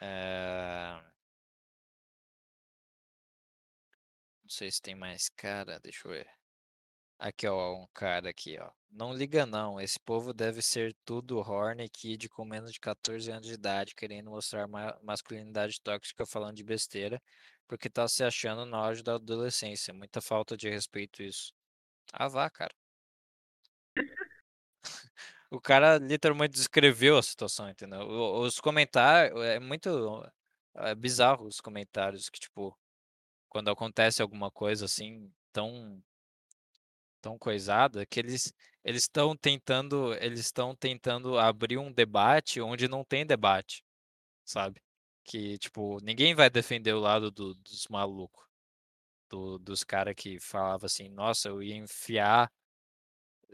Eh, 0.00 1.15
sei 4.56 4.70
se 4.70 4.80
tem 4.80 4.94
mais 4.94 5.28
cara, 5.28 5.78
deixa 5.80 6.06
eu 6.08 6.12
ver. 6.12 6.26
Aqui, 7.18 7.46
ó, 7.46 7.74
um 7.74 7.86
cara 7.94 8.30
aqui, 8.30 8.58
ó. 8.58 8.70
Não 8.90 9.12
liga 9.14 9.46
não, 9.46 9.80
esse 9.80 9.98
povo 10.00 10.32
deve 10.32 10.62
ser 10.62 10.94
tudo 11.04 11.38
horny 11.38 11.88
kid 11.88 12.28
com 12.28 12.44
menos 12.44 12.72
de 12.72 12.80
14 12.80 13.30
anos 13.30 13.46
de 13.46 13.54
idade, 13.54 13.94
querendo 13.94 14.30
mostrar 14.30 14.66
ma- 14.68 14.98
masculinidade 15.02 15.80
tóxica 15.82 16.26
falando 16.26 16.56
de 16.56 16.64
besteira, 16.64 17.22
porque 17.68 17.90
tá 17.90 18.08
se 18.08 18.24
achando 18.24 18.64
no 18.66 18.76
auge 18.76 19.02
da 19.02 19.14
adolescência. 19.16 19.92
Muita 19.94 20.20
falta 20.20 20.56
de 20.56 20.70
respeito 20.70 21.22
isso. 21.22 21.52
Ah, 22.12 22.28
vá, 22.28 22.48
cara. 22.50 22.74
O 25.50 25.60
cara 25.60 25.98
literalmente 25.98 26.54
descreveu 26.54 27.16
a 27.18 27.22
situação, 27.22 27.68
entendeu? 27.68 28.00
Os 28.08 28.60
comentários, 28.60 29.40
é 29.44 29.60
muito 29.60 29.88
é 30.74 30.94
bizarro 30.94 31.46
os 31.46 31.60
comentários 31.60 32.28
que, 32.28 32.38
tipo, 32.40 32.76
quando 33.48 33.70
acontece 33.70 34.22
alguma 34.22 34.50
coisa 34.50 34.84
assim, 34.86 35.32
tão 35.52 36.02
tão 37.20 37.38
coisada 37.38 38.06
que 38.06 38.20
eles 38.20 38.52
eles 38.84 39.02
estão 39.02 39.36
tentando 39.36 40.14
eles 40.14 40.40
estão 40.40 40.74
tentando 40.76 41.38
abrir 41.38 41.78
um 41.78 41.92
debate 41.92 42.60
onde 42.60 42.88
não 42.88 43.04
tem 43.04 43.26
debate, 43.26 43.82
sabe? 44.44 44.82
Que 45.24 45.58
tipo, 45.58 45.98
ninguém 46.02 46.34
vai 46.34 46.50
defender 46.50 46.94
o 46.94 47.00
lado 47.00 47.30
do- 47.30 47.54
dos 47.56 47.86
malucos, 47.88 48.44
do, 49.30 49.58
dos 49.58 49.84
caras 49.84 50.14
que 50.16 50.40
falava 50.40 50.86
assim, 50.86 51.08
nossa, 51.10 51.48
eu 51.48 51.62
ia 51.62 51.76
enfiar 51.76 52.50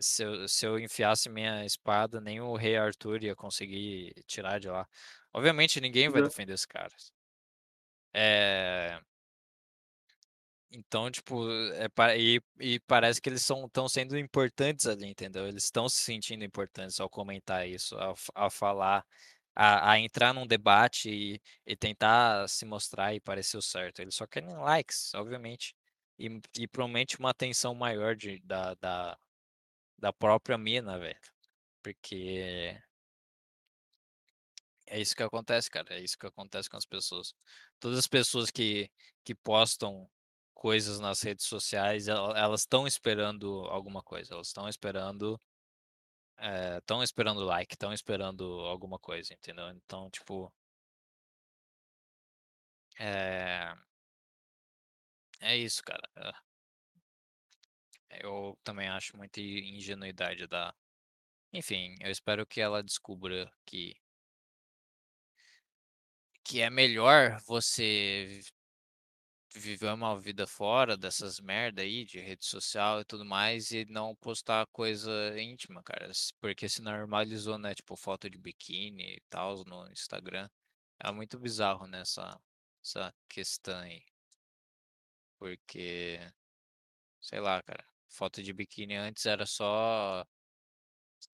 se 0.01 0.23
eu, 0.25 0.49
se 0.49 0.67
eu 0.67 0.79
enfiasse 0.79 1.29
minha 1.29 1.65
espada, 1.65 2.21
nem 2.21 2.41
o 2.41 2.57
rei 2.57 2.77
Arthur 2.77 3.23
ia 3.25 3.35
conseguir 3.37 4.13
tirar 4.27 4.59
de 4.61 4.69
lá. 4.69 4.87
Obviamente 5.33 5.81
ninguém 5.81 6.09
vai 6.11 6.23
defender 6.23 6.55
esses 6.55 6.67
caras. 6.67 7.13
É, 8.15 9.01
Então, 10.75 11.11
tipo, 11.11 11.47
é, 11.75 12.19
e, 12.19 12.43
e 12.59 12.81
parece 12.81 13.21
que 13.21 13.29
eles 13.29 13.43
estão 13.43 13.89
sendo 13.89 14.19
importantes 14.19 14.87
ali, 14.87 15.07
entendeu? 15.07 15.47
Eles 15.47 15.65
estão 15.65 15.87
se 15.89 15.99
sentindo 15.99 16.45
importantes 16.45 16.99
ao 16.99 17.11
comentar 17.11 17.69
isso, 17.69 17.95
ao, 17.99 18.13
f- 18.17 18.33
a 18.35 18.49
falar, 18.49 19.05
a, 19.55 19.93
a 19.93 19.99
entrar 19.99 20.33
num 20.33 20.47
debate 20.47 21.11
e, 21.11 21.43
e 21.67 21.77
tentar 21.77 22.49
se 22.49 22.65
mostrar 22.65 23.15
e 23.15 23.21
parecer 23.21 23.59
o 23.59 23.63
certo. 23.63 24.01
Eles 24.01 24.15
só 24.15 24.27
querem 24.27 24.49
likes, 24.57 25.13
obviamente. 25.15 25.75
E, 26.19 26.41
e 26.59 26.67
promete 26.69 27.19
uma 27.19 27.31
atenção 27.31 27.75
maior 27.75 28.17
de, 28.17 28.41
da, 28.41 28.75
da, 28.77 29.19
da 29.99 30.13
própria 30.13 30.59
mina, 30.59 30.99
velho. 30.99 31.19
Porque 31.83 32.77
é 34.87 35.01
isso 35.01 35.15
que 35.17 35.23
acontece, 35.23 35.71
cara. 35.71 35.95
É 35.95 36.01
isso 36.01 36.19
que 36.19 36.27
acontece 36.27 36.69
com 36.69 36.77
as 36.77 36.85
pessoas. 36.87 37.35
Todas 37.81 37.99
as 37.99 38.07
pessoas 38.07 38.51
que, 38.51 38.91
que 39.25 39.35
postam 39.35 40.09
coisas 40.63 41.01
nas 41.01 41.21
redes 41.23 41.45
sociais, 41.47 42.07
el- 42.09 42.37
elas 42.37 42.61
estão 42.61 42.87
esperando 42.87 43.67
alguma 43.69 44.01
coisa. 44.03 44.33
Elas 44.35 44.47
estão 44.47 44.69
esperando, 44.69 45.39
estão 46.79 47.03
esperando 47.03 47.41
like, 47.45 47.75
estão 47.75 47.93
esperando 47.93 48.45
alguma 48.67 48.99
coisa, 48.99 49.33
entendeu? 49.33 49.69
Então, 49.71 50.11
tipo, 50.11 50.53
é, 52.99 53.75
é 55.41 55.57
isso, 55.57 55.83
cara. 55.83 56.09
É, 56.17 56.33
Eu 58.25 58.57
também 58.63 58.89
acho 58.89 59.17
muita 59.17 59.41
ingenuidade 59.41 60.47
da. 60.47 60.73
Enfim, 61.53 61.95
eu 62.01 62.11
espero 62.11 62.47
que 62.47 62.61
ela 62.61 62.83
descubra 62.83 63.51
que 63.67 63.95
que 66.45 66.61
é 66.61 66.71
melhor 66.71 67.41
você 67.47 68.41
viver 69.55 69.93
uma 69.93 70.19
vida 70.19 70.47
fora 70.47 70.97
dessas 70.97 71.41
merda 71.41 71.83
aí 71.83 72.05
de 72.05 72.19
rede 72.21 72.45
social 72.45 73.01
e 73.01 73.05
tudo 73.05 73.25
mais 73.25 73.71
e 73.71 73.85
não 73.87 74.15
postar 74.17 74.67
coisa 74.69 75.11
íntima, 75.41 75.83
cara. 75.83 76.11
Porque 76.41 76.69
se 76.69 76.83
normalizou, 76.83 77.59
né? 77.59 77.75
Tipo, 77.75 77.97
foto 77.97 78.29
de 78.31 78.39
biquíni 78.39 79.17
e 79.17 79.21
tal 79.31 79.65
no 79.65 79.91
Instagram. 79.93 80.49
É 80.99 81.11
muito 81.13 81.39
bizarro 81.39 81.87
nessa 81.87 82.41
essa 82.83 83.15
questão 83.29 83.79
aí. 83.81 84.03
Porque, 85.39 86.19
sei 87.21 87.41
lá, 87.41 87.63
cara. 87.63 87.85
Foto 88.09 88.43
de 88.43 88.53
biquíni 88.53 88.95
antes 88.97 89.25
era 89.27 89.47
só 89.47 90.27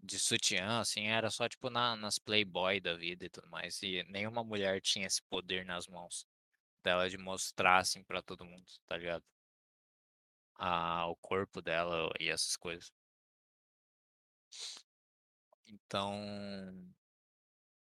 de 0.01 0.19
sutiã, 0.19 0.81
assim, 0.81 1.07
era 1.09 1.31
só 1.31 1.49
tipo 1.49 1.71
na, 1.71 1.97
nas 1.97 2.19
Playboy 2.19 2.81
da 2.81 2.95
vida 2.95 3.27
e 3.27 3.31
tudo 3.31 3.49
mais. 3.49 3.83
E 3.83 4.03
nenhuma 4.05 4.45
mulher 4.45 4.81
tinha 4.81 5.07
esse 5.07 5.23
poder 5.23 5.65
nas 5.65 5.87
mãos 5.89 6.27
dela 6.89 7.11
de 7.11 7.19
mostrar 7.19 7.79
assim 7.79 8.03
pra 8.03 8.23
todo 8.23 8.45
mundo, 8.45 8.65
tá 8.87 8.97
ligado? 8.97 9.25
a, 10.59 11.07
o 11.07 11.17
corpo 11.17 11.63
dela 11.63 12.11
e 12.21 12.29
essas 12.29 12.57
coisas. 12.57 12.93
Então, 15.67 16.15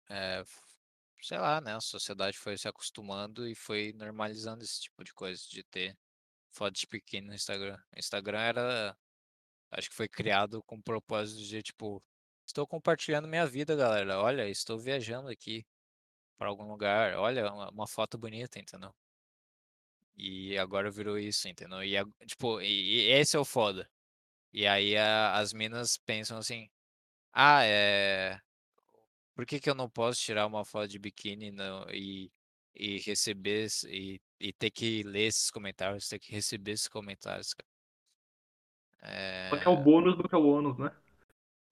é, 0.09 0.43
sei 1.21 1.37
lá, 1.37 1.61
né? 1.61 1.75
A 1.75 1.81
sociedade 1.81 2.37
foi 2.37 2.57
se 2.57 2.67
acostumando 2.67 3.47
e 3.47 3.55
foi 3.55 3.93
normalizando 3.93 4.63
esse 4.63 4.81
tipo 4.81 5.03
de 5.03 5.13
coisa, 5.13 5.41
de 5.49 5.63
ter 5.63 5.97
foto 6.51 6.73
de 6.75 6.87
pequeno 6.87 7.27
no 7.27 7.33
Instagram. 7.35 7.77
O 7.95 7.99
Instagram 7.99 8.39
era, 8.39 8.97
acho 9.71 9.89
que 9.89 9.95
foi 9.95 10.07
criado 10.07 10.63
com 10.63 10.77
o 10.77 10.83
propósito 10.83 11.43
de, 11.43 11.61
tipo, 11.63 12.03
estou 12.45 12.67
compartilhando 12.67 13.27
minha 13.27 13.45
vida, 13.45 13.75
galera. 13.75 14.19
Olha, 14.21 14.49
estou 14.49 14.77
viajando 14.79 15.29
aqui 15.29 15.65
para 16.37 16.49
algum 16.49 16.67
lugar. 16.67 17.15
Olha, 17.15 17.51
uma, 17.53 17.69
uma 17.71 17.87
foto 17.87 18.17
bonita, 18.17 18.59
entendeu? 18.59 18.93
E 20.17 20.57
agora 20.57 20.89
virou 20.91 21.17
isso, 21.19 21.47
entendeu? 21.47 21.83
E, 21.83 21.95
tipo, 22.25 22.61
e, 22.61 23.07
e 23.07 23.11
esse 23.11 23.35
é 23.35 23.39
o 23.39 23.45
foda. 23.45 23.89
E 24.53 24.67
aí 24.67 24.97
a- 24.97 25.35
as 25.37 25.53
minas 25.53 25.97
pensam 25.97 26.37
assim, 26.39 26.69
ah, 27.33 27.63
é. 27.65 28.39
Por 29.35 29.45
que 29.45 29.59
que 29.59 29.69
eu 29.69 29.75
não 29.75 29.89
posso 29.89 30.21
tirar 30.21 30.47
uma 30.47 30.65
foto 30.65 30.87
de 30.89 30.99
biquíni 30.99 31.51
não, 31.51 31.85
e, 31.91 32.31
e 32.75 32.99
receber 33.01 33.67
e, 33.87 34.21
e 34.39 34.53
ter 34.53 34.71
que 34.71 35.03
ler 35.03 35.27
esses 35.27 35.51
comentários, 35.51 36.07
ter 36.09 36.19
que 36.19 36.31
receber 36.33 36.71
esses 36.73 36.87
comentários, 36.87 37.53
cara? 37.53 37.67
Só 39.49 39.57
que 39.57 39.67
é 39.67 39.71
o 39.71 39.75
É, 39.75 39.87
bônus 39.87 40.15
do 40.17 40.27
que 40.29 40.35
é 40.35 40.37
o 40.37 40.45
ônus, 40.47 40.77
né? 40.77 40.91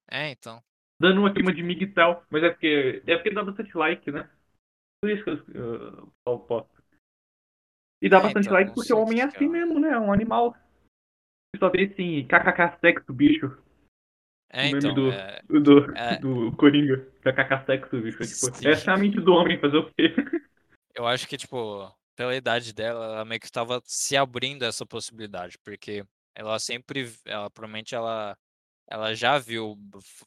é 0.10 0.30
então. 0.32 0.64
Dando 1.00 1.20
uma 1.20 1.34
clima 1.34 1.54
de 1.54 1.62
Miguel, 1.64 2.24
mas 2.30 2.44
é 2.44 2.50
porque. 2.50 3.04
É 3.06 3.16
porque 3.16 3.32
dá 3.32 3.44
bastante 3.44 3.76
like, 3.78 4.12
né? 4.12 4.30
Por 5.04 5.12
isso 5.12 5.22
que 5.26 5.30
eu, 5.32 5.44
eu, 5.54 6.14
eu 6.26 6.40
posto. 6.40 6.82
E 8.02 8.08
dá 8.08 8.20
É, 8.20 8.22
bastante 8.22 8.46
então, 8.46 8.54
like 8.54 8.74
porque 8.74 8.94
o 8.94 9.00
homem 9.00 9.16
que 9.16 9.22
é 9.22 9.28
que 9.28 9.36
assim 9.36 9.46
ela... 9.48 9.54
mesmo, 9.54 9.80
né? 9.82 9.90
É 9.90 10.00
um 10.00 10.14
animal. 10.14 10.54
Você 10.54 11.60
só 11.60 11.70
vê 11.70 11.84
assim, 11.84 12.26
kkk 12.26 12.80
sexo, 12.80 13.12
bicho. 13.12 13.48
É, 14.50 14.72
o 14.72 14.78
então, 14.78 14.94
do, 14.94 15.12
é, 15.12 15.42
do, 15.44 15.98
é, 15.98 16.20
do 16.20 16.56
Coringa. 16.56 17.06
kkk 17.22 17.66
sexo, 17.66 18.02
bicho. 18.02 18.24
É, 18.24 18.26
tipo, 18.26 18.66
essa 18.66 18.92
é 18.92 18.94
a 18.94 18.98
mente 18.98 19.20
do 19.20 19.34
homem, 19.34 19.60
fazer 19.60 19.76
o 19.76 19.92
quê? 19.92 20.16
Eu 20.96 21.06
acho 21.06 21.28
que, 21.28 21.36
tipo, 21.36 21.94
pela 22.16 22.34
idade 22.34 22.74
dela, 22.74 23.04
ela 23.04 23.26
meio 23.26 23.42
que 23.42 23.48
estava 23.48 23.82
se 23.84 24.16
abrindo 24.16 24.64
a 24.64 24.68
essa 24.68 24.86
possibilidade, 24.86 25.58
porque 25.66 26.06
ela 26.34 26.58
sempre, 26.60 27.12
ela 27.26 27.50
provavelmente 27.50 27.94
ela, 27.94 28.38
ela 28.88 29.14
já 29.14 29.38
viu 29.38 29.78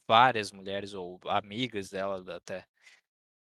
várias 0.07 0.51
mulheres 0.51 0.93
ou 0.93 1.19
amigas 1.25 1.89
dela 1.89 2.23
até 2.35 2.63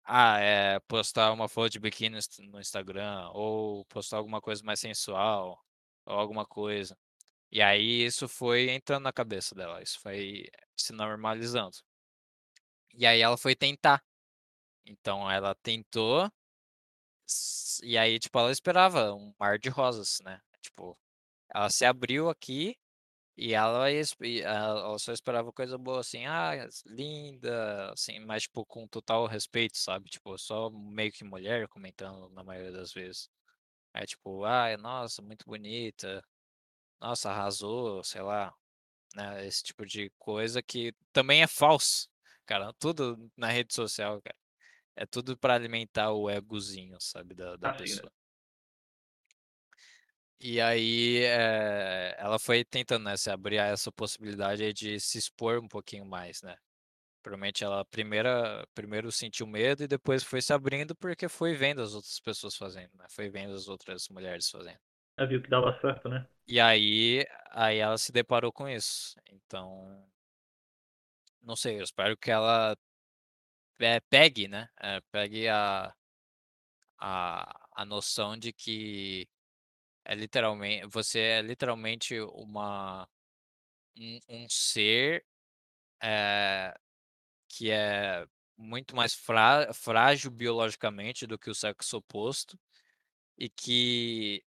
Ah, 0.08 0.38
é 0.40 0.78
postar 0.80 1.32
uma 1.32 1.48
foto 1.48 1.70
de 1.72 1.80
biquíni 1.80 2.10
no 2.10 2.18
Inst- 2.18 2.38
no 2.40 2.60
Instagram, 2.60 3.28
ou 3.32 3.84
postar 3.86 4.18
alguma 4.18 4.40
coisa 4.40 4.62
mais 4.64 4.78
sensual, 4.80 5.60
ou 6.04 6.14
alguma 6.18 6.46
coisa. 6.46 6.96
E 7.52 7.62
aí 7.62 8.04
isso 8.06 8.28
foi 8.28 8.70
entrando 8.70 9.04
na 9.04 9.12
cabeça 9.14 9.54
dela, 9.54 9.82
isso 9.82 10.00
foi 10.00 10.46
se 10.76 10.92
normalizando. 10.92 11.78
E 12.94 13.06
aí 13.06 13.20
ela 13.20 13.36
foi 13.36 13.54
tentar. 13.54 14.02
Então 14.86 15.30
ela 15.30 15.54
tentou. 15.56 16.30
E 17.82 17.98
aí, 17.98 18.18
tipo, 18.18 18.38
ela 18.38 18.50
esperava 18.52 19.12
um 19.14 19.34
mar 19.38 19.58
de 19.58 19.68
rosas, 19.68 20.18
né? 20.24 20.40
Tipo, 20.60 20.98
ela 21.54 21.70
se 21.70 21.84
abriu 21.84 22.30
aqui 22.30 22.76
e 23.36 23.52
ela, 23.54 23.90
ela 23.90 24.98
só 24.98 25.12
esperava 25.12 25.52
coisa 25.52 25.76
boa, 25.78 26.00
assim, 26.00 26.24
ah, 26.26 26.52
linda, 26.86 27.92
assim, 27.92 28.18
mas, 28.20 28.44
tipo, 28.44 28.64
com 28.66 28.86
total 28.88 29.26
respeito, 29.26 29.76
sabe? 29.78 30.08
Tipo, 30.10 30.38
só 30.38 30.70
meio 30.70 31.12
que 31.12 31.24
mulher 31.24 31.68
comentando 31.68 32.30
na 32.30 32.42
maioria 32.44 32.72
das 32.72 32.92
vezes. 32.92 33.28
É 33.94 34.06
tipo, 34.06 34.44
ai, 34.44 34.76
nossa, 34.76 35.22
muito 35.22 35.44
bonita, 35.46 36.22
nossa, 37.00 37.30
arrasou, 37.30 38.02
sei 38.04 38.22
lá, 38.22 38.52
né? 39.16 39.46
Esse 39.46 39.62
tipo 39.64 39.86
de 39.86 40.10
coisa 40.18 40.62
que 40.62 40.94
também 41.12 41.42
é 41.42 41.46
falso, 41.48 42.08
cara. 42.46 42.72
Tudo 42.78 43.30
na 43.36 43.48
rede 43.50 43.74
social, 43.74 44.20
cara. 44.22 44.36
É 44.96 45.06
tudo 45.06 45.38
pra 45.38 45.54
alimentar 45.54 46.12
o 46.12 46.30
egozinho, 46.30 46.96
sabe, 47.00 47.34
da, 47.34 47.56
da 47.56 47.70
Ah, 47.70 47.72
pessoa. 47.72 48.12
E 50.38 50.60
aí, 50.60 51.24
eh, 51.24 52.14
ela 52.18 52.38
foi 52.38 52.64
tentando, 52.64 53.04
né, 53.04 53.16
se 53.16 53.30
abrir 53.30 53.58
a 53.58 53.66
essa 53.66 53.90
possibilidade 53.90 54.72
de 54.72 55.00
se 55.00 55.18
expor 55.18 55.58
um 55.58 55.68
pouquinho 55.68 56.04
mais, 56.04 56.42
né? 56.42 56.56
Provavelmente 57.22 57.64
ela 57.64 57.84
primeira, 57.86 58.66
primeiro 58.74 59.10
sentiu 59.10 59.46
medo 59.46 59.82
e 59.82 59.88
depois 59.88 60.22
foi 60.22 60.42
se 60.42 60.52
abrindo 60.52 60.94
porque 60.94 61.28
foi 61.28 61.54
vendo 61.54 61.82
as 61.82 61.94
outras 61.94 62.20
pessoas 62.20 62.56
fazendo, 62.56 62.90
né? 62.94 63.06
Foi 63.10 63.28
vendo 63.30 63.54
as 63.54 63.66
outras 63.68 64.08
mulheres 64.08 64.50
fazendo. 64.50 64.78
Ela 65.16 65.28
viu 65.28 65.42
que 65.42 65.48
dava 65.50 65.78
certo, 65.80 66.08
né? 66.08 66.26
E 66.46 66.60
aí, 66.60 67.26
aí 67.50 67.78
ela 67.78 67.98
se 67.98 68.12
deparou 68.12 68.52
com 68.52 68.68
isso. 68.68 69.16
Então, 69.32 70.06
não 71.42 71.56
sei, 71.56 71.78
eu 71.78 71.82
espero 71.84 72.16
que 72.16 72.30
ela 72.30 72.76
eh, 73.80 74.00
pegue, 74.10 74.48
né? 74.48 74.68
eh, 74.80 75.00
pegue 75.10 75.48
a, 75.48 75.92
a, 76.98 77.68
a 77.74 77.84
noção 77.84 78.36
de 78.36 78.52
que 78.52 79.28
é 80.06 80.14
literalmente, 80.16 80.86
você 80.88 81.20
é 81.20 81.42
literalmente 81.42 82.20
uma 82.20 83.08
um, 83.98 84.20
um 84.28 84.46
ser 84.50 85.24
eh, 86.02 86.74
que 87.48 87.70
é 87.70 88.26
muito 88.56 88.96
mais 88.96 89.14
frá- 89.14 89.72
frágil 89.74 90.30
biologicamente 90.30 91.26
do 91.26 91.38
que 91.38 91.50
o 91.50 91.54
sexo 91.54 91.98
oposto 91.98 92.58
e 93.38 93.48
que 93.50 94.44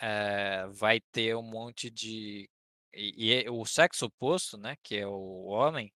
eh, 0.00 0.66
vai 0.72 1.00
ter 1.00 1.36
um 1.36 1.42
monte 1.42 1.90
de 1.90 2.48
e, 2.94 3.28
e 3.30 3.34
é- 3.44 3.50
o 3.50 3.64
sexo 3.66 4.06
oposto, 4.06 4.56
né, 4.58 4.76
que 4.82 4.96
é 4.96 5.06
o 5.06 5.44
homem, 5.46 5.92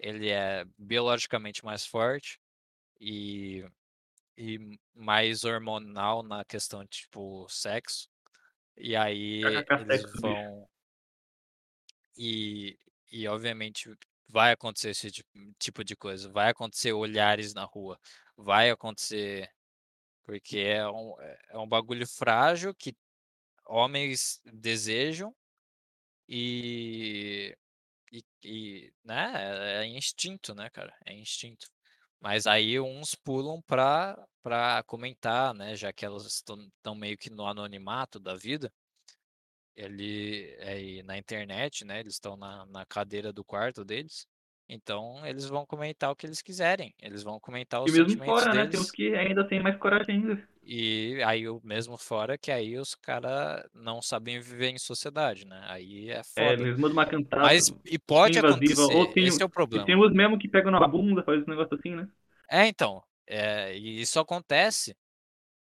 ele 0.00 0.30
é 0.30 0.64
biologicamente 0.78 1.64
mais 1.64 1.86
forte 1.86 2.38
e, 3.00 3.64
e 4.38 4.78
mais 4.94 5.44
hormonal 5.44 6.22
na 6.24 6.44
questão 6.46 6.86
tipo 6.88 7.48
sexo. 7.50 8.09
E 8.76 8.96
aí 8.96 9.64
eles 9.76 10.02
vão 10.20 10.68
e, 12.16 12.78
e 13.10 13.26
obviamente 13.28 13.90
vai 14.28 14.52
acontecer 14.52 14.90
esse 14.90 15.10
ti- 15.10 15.24
tipo 15.58 15.84
de 15.84 15.96
coisa, 15.96 16.30
vai 16.30 16.50
acontecer 16.50 16.92
olhares 16.92 17.54
na 17.54 17.64
rua, 17.64 17.98
vai 18.36 18.70
acontecer 18.70 19.50
porque 20.24 20.58
é 20.60 20.88
um, 20.88 21.14
é 21.50 21.58
um 21.58 21.68
bagulho 21.68 22.06
frágil 22.06 22.74
que 22.74 22.94
homens 23.66 24.40
desejam 24.44 25.34
e, 26.28 27.56
e, 28.12 28.24
e, 28.44 28.94
né, 29.04 29.82
é 29.82 29.86
instinto, 29.86 30.54
né, 30.54 30.70
cara? 30.70 30.96
É 31.06 31.14
instinto. 31.14 31.68
Mas 32.20 32.46
aí 32.46 32.78
uns 32.78 33.14
pulam 33.14 33.62
pra, 33.62 34.16
pra 34.42 34.82
comentar, 34.84 35.54
né? 35.54 35.74
Já 35.74 35.92
que 35.92 36.04
elas 36.04 36.26
estão 36.26 36.94
meio 36.94 37.16
que 37.16 37.30
no 37.30 37.46
anonimato 37.46 38.20
da 38.20 38.36
vida. 38.36 38.72
Ele 39.74 40.54
é 40.58 41.02
na 41.02 41.16
internet, 41.16 41.84
né? 41.84 42.00
Eles 42.00 42.14
estão 42.14 42.36
na, 42.36 42.66
na 42.66 42.84
cadeira 42.84 43.32
do 43.32 43.44
quarto 43.44 43.84
deles. 43.84 44.26
Então 44.70 45.26
eles 45.26 45.46
vão 45.46 45.66
comentar 45.66 46.10
o 46.12 46.16
que 46.16 46.26
eles 46.26 46.42
quiserem. 46.42 46.94
Eles 47.00 47.22
vão 47.24 47.40
comentar 47.40 47.82
E 47.84 47.90
os 47.90 47.92
mesmo 47.92 48.16
sentimentos 48.16 48.22
fora, 48.24 48.54
né? 48.54 48.66
Tem 48.66 48.80
deles. 48.80 48.80
uns 48.80 48.90
que 48.90 49.14
ainda 49.14 49.46
tem 49.46 49.62
mais 49.62 49.76
coragem 49.76 50.16
ainda. 50.16 50.48
E 50.62 51.22
aí 51.24 51.48
o 51.48 51.60
mesmo 51.64 51.96
fora 51.96 52.36
que 52.38 52.50
aí 52.52 52.78
os 52.78 52.94
caras 52.94 53.64
não 53.74 54.02
sabem 54.02 54.40
viver 54.40 54.68
em 54.68 54.78
sociedade, 54.78 55.44
né? 55.46 55.60
Aí 55.68 56.10
é 56.10 56.22
É, 56.36 56.52
foda. 56.52 56.54
eles 56.54 56.76
mandam 56.78 56.92
uma 56.92 57.06
cantada 57.06 57.52
Mas 57.52 57.72
e 57.84 57.98
pode 57.98 58.38
invasiva. 58.38 58.86
Ou 58.86 59.06
acontecer, 59.06 59.12
tem, 59.12 59.26
esse 59.26 59.42
é 59.42 59.46
o 59.46 59.50
e 59.70 59.80
problema. 59.80 59.84
tem 59.84 59.96
os 59.98 60.12
mesmo 60.12 60.38
que 60.38 60.48
pegam 60.48 60.70
na 60.72 60.86
bunda, 60.88 61.22
faz 61.24 61.42
um 61.42 61.50
negócio 61.50 61.76
assim, 61.76 61.94
né? 61.96 62.08
É, 62.50 62.66
então, 62.66 63.02
é, 63.26 63.76
e 63.76 64.00
isso 64.00 64.18
acontece, 64.18 64.96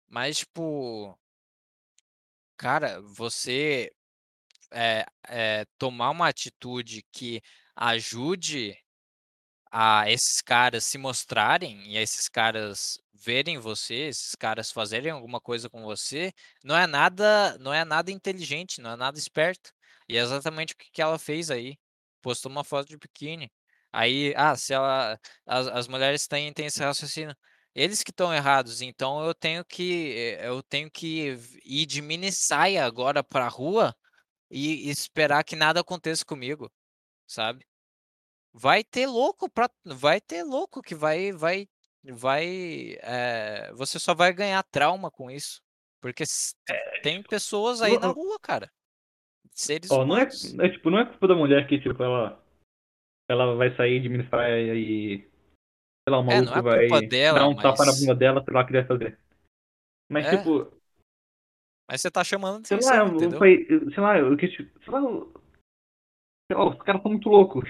mas 0.08 0.38
tipo, 0.40 1.18
cara, 2.56 3.00
você 3.02 3.90
é, 4.72 5.06
é, 5.28 5.66
tomar 5.78 6.10
uma 6.10 6.28
atitude 6.28 7.04
que 7.12 7.42
ajude 7.76 8.76
a 9.72 10.10
esses 10.10 10.42
caras 10.42 10.84
se 10.84 10.98
mostrarem 10.98 11.90
e 11.90 11.96
a 11.98 12.02
esses 12.02 12.28
caras 12.28 13.00
verem 13.14 13.58
você, 13.58 13.94
esses 14.08 14.34
caras 14.34 14.70
fazerem 14.70 15.10
alguma 15.12 15.40
coisa 15.40 15.70
com 15.70 15.82
você, 15.82 16.32
não 16.62 16.76
é 16.76 16.86
nada, 16.86 17.56
não 17.58 17.72
é 17.72 17.84
nada 17.84 18.10
inteligente, 18.12 18.80
não 18.82 18.92
é 18.92 18.96
nada 18.96 19.18
esperto. 19.18 19.72
E 20.08 20.16
é 20.18 20.20
exatamente 20.20 20.74
o 20.74 20.76
que 20.76 20.90
que 20.90 21.00
ela 21.02 21.18
fez 21.18 21.50
aí. 21.50 21.78
Postou 22.20 22.50
uma 22.52 22.64
foto 22.64 22.88
de 22.88 22.98
biquíni. 22.98 23.50
Aí, 23.92 24.34
ah, 24.36 24.56
se 24.56 24.74
ela, 24.74 25.18
as, 25.46 25.66
as 25.68 25.88
mulheres 25.88 26.26
têm, 26.26 26.52
têm 26.52 26.66
esse 26.66 26.80
raciocínio. 26.82 27.34
Eles 27.74 28.02
que 28.02 28.10
estão 28.10 28.34
errados, 28.34 28.82
então 28.82 29.24
eu 29.24 29.34
tenho 29.34 29.64
que, 29.64 30.36
eu 30.40 30.62
tenho 30.64 30.90
que 30.90 31.38
ir 31.64 31.86
de 31.86 32.02
mini 32.02 32.30
saia 32.30 32.84
agora 32.84 33.24
pra 33.24 33.48
rua 33.48 33.94
e 34.50 34.90
esperar 34.90 35.44
que 35.44 35.56
nada 35.56 35.80
aconteça 35.80 36.24
comigo, 36.24 36.70
sabe? 37.26 37.66
Vai 38.52 38.84
ter 38.84 39.06
louco 39.06 39.48
pra, 39.50 39.70
vai 39.84 40.20
ter 40.20 40.42
louco 40.42 40.82
que 40.82 40.94
vai, 40.94 41.32
vai, 41.32 41.66
vai, 42.04 42.96
eh, 43.00 43.72
você 43.74 43.98
só 43.98 44.14
vai 44.14 44.32
ganhar 44.32 44.62
trauma 44.64 45.10
com 45.10 45.30
isso, 45.30 45.62
porque 46.00 46.22
s- 46.22 46.54
tem 47.02 47.22
pessoas 47.22 47.80
aí 47.80 47.98
na 47.98 48.08
não- 48.08 48.14
rua, 48.14 48.38
cara, 48.40 48.70
seres 49.54 49.90
Ó, 49.90 50.04
não 50.04 50.16
é, 50.18 50.22
é 50.24 50.68
tipo, 50.70 50.90
não 50.90 50.98
é 50.98 51.06
culpa 51.06 51.28
da 51.28 51.34
mulher 51.34 51.66
que, 51.66 51.78
tipo, 51.80 52.02
ela, 52.02 52.42
ela 53.28 53.54
vai 53.56 53.74
sair 53.76 54.00
de 54.00 54.08
ministrar 54.08 54.50
e, 54.50 55.18
sei 55.18 55.28
lá, 56.08 56.18
o 56.18 56.22
É, 56.22 56.42
maluco 56.42 56.58
é 56.58 56.62
vai 56.62 56.80
culpa 56.80 57.00
dar 57.00 57.08
dela, 57.08 57.48
um 57.48 57.54
tapa 57.56 57.84
na 57.86 57.92
mas, 57.92 58.00
bunda 58.00 58.14
dela, 58.14 58.44
sei 58.44 58.54
lá 58.54 58.62
o 58.62 58.66
que 58.66 58.72
deve 58.72 58.88
fazer. 58.88 59.18
Mas, 60.10 60.26
É. 60.26 60.36
tipo, 60.36 60.72
mas 61.88 62.00
você 62.00 62.10
tá 62.10 62.24
chamando 62.24 62.64
sei 62.64 62.76
atenção, 62.76 62.96
lá, 62.96 62.96
eu, 63.12 63.16
entendeu? 63.16 63.38
falei- 63.38 63.66
eu- 63.68 63.90
sei 63.90 64.02
lá, 64.02 64.18
eu, 64.18 64.36
que, 64.36 64.48
tipo, 64.48 64.84
sei 64.84 64.92
lá, 64.92 65.00
eu- 65.00 65.32
sei 66.50 66.56
lá, 66.56 66.68
os 66.68 66.82
caras 66.82 67.02
são 67.02 67.10
muito 67.10 67.28
loucos, 67.28 67.64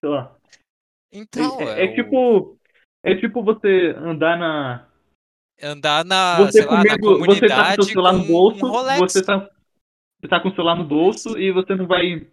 sei 0.00 0.08
lá. 0.08 0.36
Então, 1.12 1.60
É, 1.60 1.80
é- 1.80 1.84
é 1.84 1.92
o- 1.92 1.94
tipo, 1.94 2.58
é 3.02 3.14
tipo 3.16 3.42
você 3.42 3.94
andar 3.96 4.38
na, 4.38 4.88
andar 5.62 6.04
na, 6.04 6.46
você 6.46 6.58
sei 6.58 6.66
lá, 6.66 6.84
na 6.84 6.98
comendo, 6.98 7.18
você 7.18 7.48
tá 7.48 7.64
com 7.64 7.74
seu 7.74 7.84
comunidade 7.84 7.92
celular 7.92 8.12
com 8.12 8.18
no 8.18 8.24
bolso, 8.26 8.66
um 8.66 8.98
você 8.98 9.22
tá, 9.24 9.50
você 10.20 10.28
tá 10.28 10.40
com 10.40 10.48
o 10.48 10.54
celular 10.54 10.76
no 10.76 10.84
bolso 10.84 11.38
e 11.38 11.52
você 11.52 11.74
não 11.74 11.86
vai, 11.86 12.26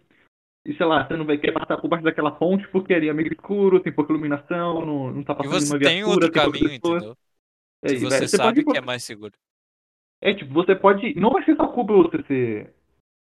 e 0.66 0.74
sei 0.76 0.86
lá, 0.86 1.06
você 1.06 1.16
não 1.16 1.24
vai 1.26 1.38
querer 1.38 1.52
passar 1.52 1.78
por 1.78 1.88
baixo 1.88 2.04
daquela 2.04 2.36
fonte 2.36 2.66
porque 2.68 2.94
ali 2.94 3.08
é 3.08 3.12
meio 3.12 3.32
escuro, 3.32 3.80
tem 3.80 3.92
pouca 3.92 4.12
iluminação, 4.12 4.84
não, 4.84 5.12
não 5.12 5.24
tá 5.24 5.34
E 5.34 5.38
passando 5.38 5.54
nenhuma 5.60 5.78
tem 5.78 6.04
viatura, 6.04 6.26
outro 6.26 6.32
tem 6.32 6.42
caminho, 6.52 6.72
entendeu? 6.72 7.16
É, 7.84 7.92
e, 7.92 7.98
você 8.00 8.28
você 8.28 8.36
sabe 8.36 8.60
pode, 8.60 8.72
que 8.72 8.78
é 8.78 8.80
mais 8.80 9.04
seguro. 9.04 9.34
é 10.20 10.34
tipo, 10.34 10.52
você 10.52 10.74
pode, 10.74 11.14
não 11.18 11.30
vai 11.30 11.44
ser 11.44 11.56
só 11.56 11.68
culpa 11.68 11.92
você 11.94 12.22
ser, 12.24 12.74
é, 12.74 12.75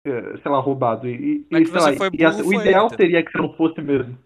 sei 0.04 0.52
lá, 0.52 0.60
roubado, 0.60 1.08
e, 1.08 1.46
e, 1.50 1.66
sei 1.68 1.80
lá, 1.82 1.94
foi 1.94 2.10
e 2.14 2.26
a- 2.26 2.30
o 2.44 2.54
ideal 2.54 2.90
seria 2.96 3.24
que 3.24 3.32
você 3.32 3.38
não 3.38 3.54
fosse 3.56 3.82
mesmo. 3.82 4.18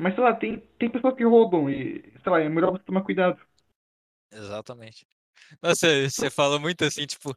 Mas, 0.00 0.14
sei 0.14 0.24
lá, 0.24 0.34
tem, 0.34 0.60
tem 0.78 0.90
pessoas 0.90 1.14
que 1.16 1.24
roubam 1.24 1.70
e, 1.70 2.02
sei 2.22 2.32
lá, 2.32 2.40
é 2.40 2.48
melhor 2.48 2.72
você 2.72 2.84
tomar 2.84 3.02
cuidado. 3.02 3.38
Exatamente. 4.32 5.06
Nossa, 5.62 5.86
você 6.08 6.30
fala 6.30 6.58
muito 6.58 6.84
assim, 6.84 7.06
tipo, 7.06 7.36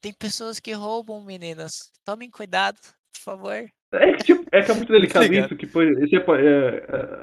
tem 0.00 0.12
pessoas 0.12 0.60
que 0.60 0.72
roubam, 0.72 1.22
meninas. 1.24 1.92
Tomem 2.04 2.30
cuidado, 2.30 2.78
por 3.12 3.20
favor. 3.22 3.70
É 3.92 4.12
que, 4.12 4.24
tipo, 4.24 4.44
é 4.52 4.62
que 4.62 4.70
é 4.70 4.74
muito 4.74 4.92
delicado 4.92 5.32
isso, 5.34 5.56
que 5.56 5.66
pode, 5.66 5.90
é, 6.46 6.76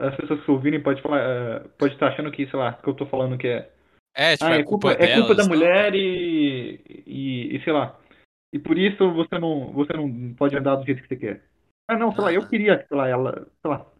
é, 0.03 0.07
as 0.07 0.15
pessoas 0.17 0.43
que 0.43 0.51
ouvirem 0.51 0.83
podem 0.83 1.01
falar, 1.01 1.19
é, 1.21 1.59
pode 1.77 1.93
estar 1.93 2.09
achando 2.09 2.31
que, 2.31 2.45
sei 2.47 2.59
lá, 2.59 2.73
que 2.73 2.87
eu 2.89 2.93
tô 2.93 3.05
falando 3.07 3.37
que 3.37 3.47
é. 3.47 3.71
É, 4.13 4.35
tipo, 4.35 4.45
Ah, 4.45 4.55
é 4.55 4.59
é 4.59 4.63
culpa, 4.63 4.89
culpa 4.89 5.03
é 5.03 5.07
culpa 5.07 5.35
da 5.35 5.43
delas. 5.43 5.47
Mulher 5.47 5.93
e, 5.95 6.81
e, 7.05 7.55
e 7.57 7.63
sei 7.63 7.73
lá. 7.73 7.97
E 8.53 8.59
por 8.59 8.77
isso 8.77 9.11
você 9.13 9.37
não, 9.39 9.71
você 9.73 9.93
não 9.93 10.33
pode 10.35 10.57
andar 10.57 10.75
do 10.77 10.85
jeito 10.85 11.01
que 11.01 11.07
você 11.07 11.15
quer. 11.17 11.43
Ah, 11.87 11.97
não, 11.97 12.13
sei 12.13 12.23
lá, 12.23 12.33
eu 12.33 12.41
Aham. 12.41 12.49
queria, 12.49 12.85
sei 12.87 12.97
lá, 12.97 13.07
ela, 13.07 13.47
sei 13.61 13.71
lá, 13.71 13.91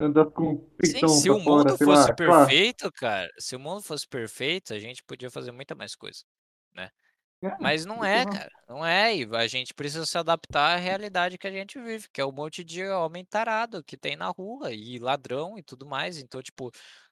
andar 0.00 0.26
com 0.26 0.54
o 0.54 0.70
Sim, 0.84 1.08
se 1.08 1.30
o 1.30 1.38
fora, 1.40 1.70
mundo 1.70 1.70
lá, 1.70 1.78
fosse 1.78 2.06
lá. 2.06 2.16
perfeito, 2.16 2.92
cara, 2.92 3.30
se 3.38 3.56
o 3.56 3.60
mundo 3.60 3.82
fosse 3.82 4.06
perfeito, 4.06 4.72
a 4.74 4.78
gente 4.78 5.02
podia 5.04 5.30
fazer 5.30 5.52
muita 5.52 5.74
mais 5.74 5.94
coisa, 5.94 6.22
né? 6.74 6.90
É, 7.42 7.48
Mas 7.60 7.84
não 7.84 8.04
é, 8.04 8.24
não? 8.24 8.32
cara. 8.32 8.50
Não 8.68 8.84
é. 8.86 9.16
E 9.16 9.24
a 9.36 9.46
gente 9.46 9.74
precisa 9.74 10.04
se 10.06 10.18
adaptar 10.18 10.74
à 10.74 10.76
realidade 10.76 11.38
que 11.38 11.46
a 11.46 11.50
gente 11.50 11.80
vive, 11.80 12.08
que 12.12 12.20
é 12.20 12.26
um 12.26 12.32
monte 12.32 12.64
de 12.64 12.84
homem 12.88 13.24
tarado 13.24 13.82
que 13.84 13.96
tem 13.96 14.16
na 14.16 14.28
rua 14.28 14.72
e 14.72 14.98
ladrão 14.98 15.58
e 15.58 15.62
tudo 15.62 15.86
mais. 15.86 16.18
Então, 16.18 16.42
tipo, 16.42 16.70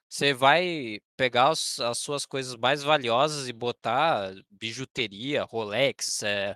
você 0.09 0.33
vai 0.33 0.99
pegar 1.17 1.51
os- 1.51 1.79
as 1.79 1.97
suas 1.99 2.25
coisas 2.25 2.55
mais 2.55 2.83
valiosas 2.83 3.47
e 3.47 3.53
botar 3.53 4.33
bijuteria, 4.51 5.43
Rolex, 5.43 6.23
é, 6.23 6.55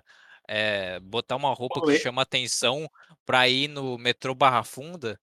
é, 0.50 1.00
botar 1.00 1.36
uma 1.36 1.54
roupa 1.54 1.82
que 1.82 1.92
chama 1.94 2.22
atenção 2.22 2.88
pra 3.26 3.48
ir 3.48 3.68
no 3.68 3.96
metrô 3.98 4.34
Barra 4.34 4.64
Funda 4.64 5.20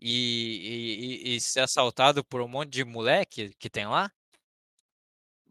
e, 0.00 1.24
e, 1.32 1.36
e- 1.36 1.40
ser 1.42 1.60
assaltado 1.60 2.24
por 2.24 2.42
um 2.42 2.48
monte 2.48 2.70
de 2.70 2.84
moleque 2.84 3.52
que 3.58 3.70
tem 3.70 3.86
lá? 3.86 4.10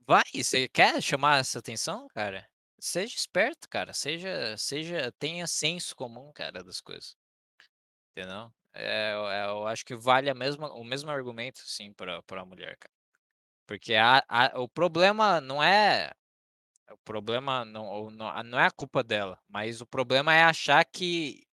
Vai, 0.08 0.24
você 0.34 0.68
quer 0.68 1.02
chamar 1.02 1.40
essa 1.40 1.60
atenção, 1.60 2.08
cara? 2.10 2.48
Seja 2.80 3.16
esperto, 3.16 3.70
cara. 3.70 3.94
Seja, 3.94 4.58
seja, 4.58 5.12
tenha 5.20 5.46
senso 5.48 5.96
comum, 5.96 6.32
cara, 6.34 6.64
das 6.64 6.82
coisas. 6.82 7.16
Entendeu? 8.12 8.52
É, 8.74 9.14
eu 9.14 9.68
é, 9.68 9.72
acho 9.72 9.86
que 9.86 9.96
vale 9.96 10.30
a 10.30 10.36
mesma, 10.36 10.72
o 10.74 10.84
mesmo 10.84 11.10
argumento, 11.12 11.60
sim, 11.66 11.94
para 11.94 12.22
para 12.24 12.42
a 12.42 12.46
mulher, 12.46 12.78
cara. 12.78 12.94
Porque 13.68 13.96
a, 13.96 14.24
a- 14.30 14.60
o 14.62 14.70
problema 14.70 15.42
não 15.42 15.64
é, 15.64 16.12
o 16.92 16.98
problema 17.00 17.66
não, 17.66 17.86
ou 17.86 18.12
não, 18.12 18.28
a- 18.30 18.44
não 18.44 18.60
é 18.60 18.66
a 18.68 18.72
culpa 18.72 19.04
dela, 19.04 19.40
mas 19.48 19.82
o 19.82 19.86
problema 19.88 20.34
é 20.34 20.44
achar 20.44 20.84
que 20.86 21.46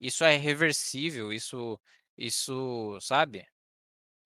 isso 0.00 0.24
é 0.24 0.36
reversível, 0.36 1.32
isso, 1.32 1.80
isso, 2.16 2.98
sabe? 3.00 3.46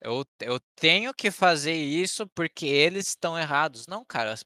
Eu, 0.00 0.24
eu 0.40 0.60
tenho 0.76 1.14
que 1.14 1.30
fazer 1.30 1.74
isso 1.74 2.26
porque 2.28 2.66
eles 2.66 3.08
estão 3.08 3.38
errados. 3.38 3.86
Não, 3.88 4.04
cara, 4.04 4.36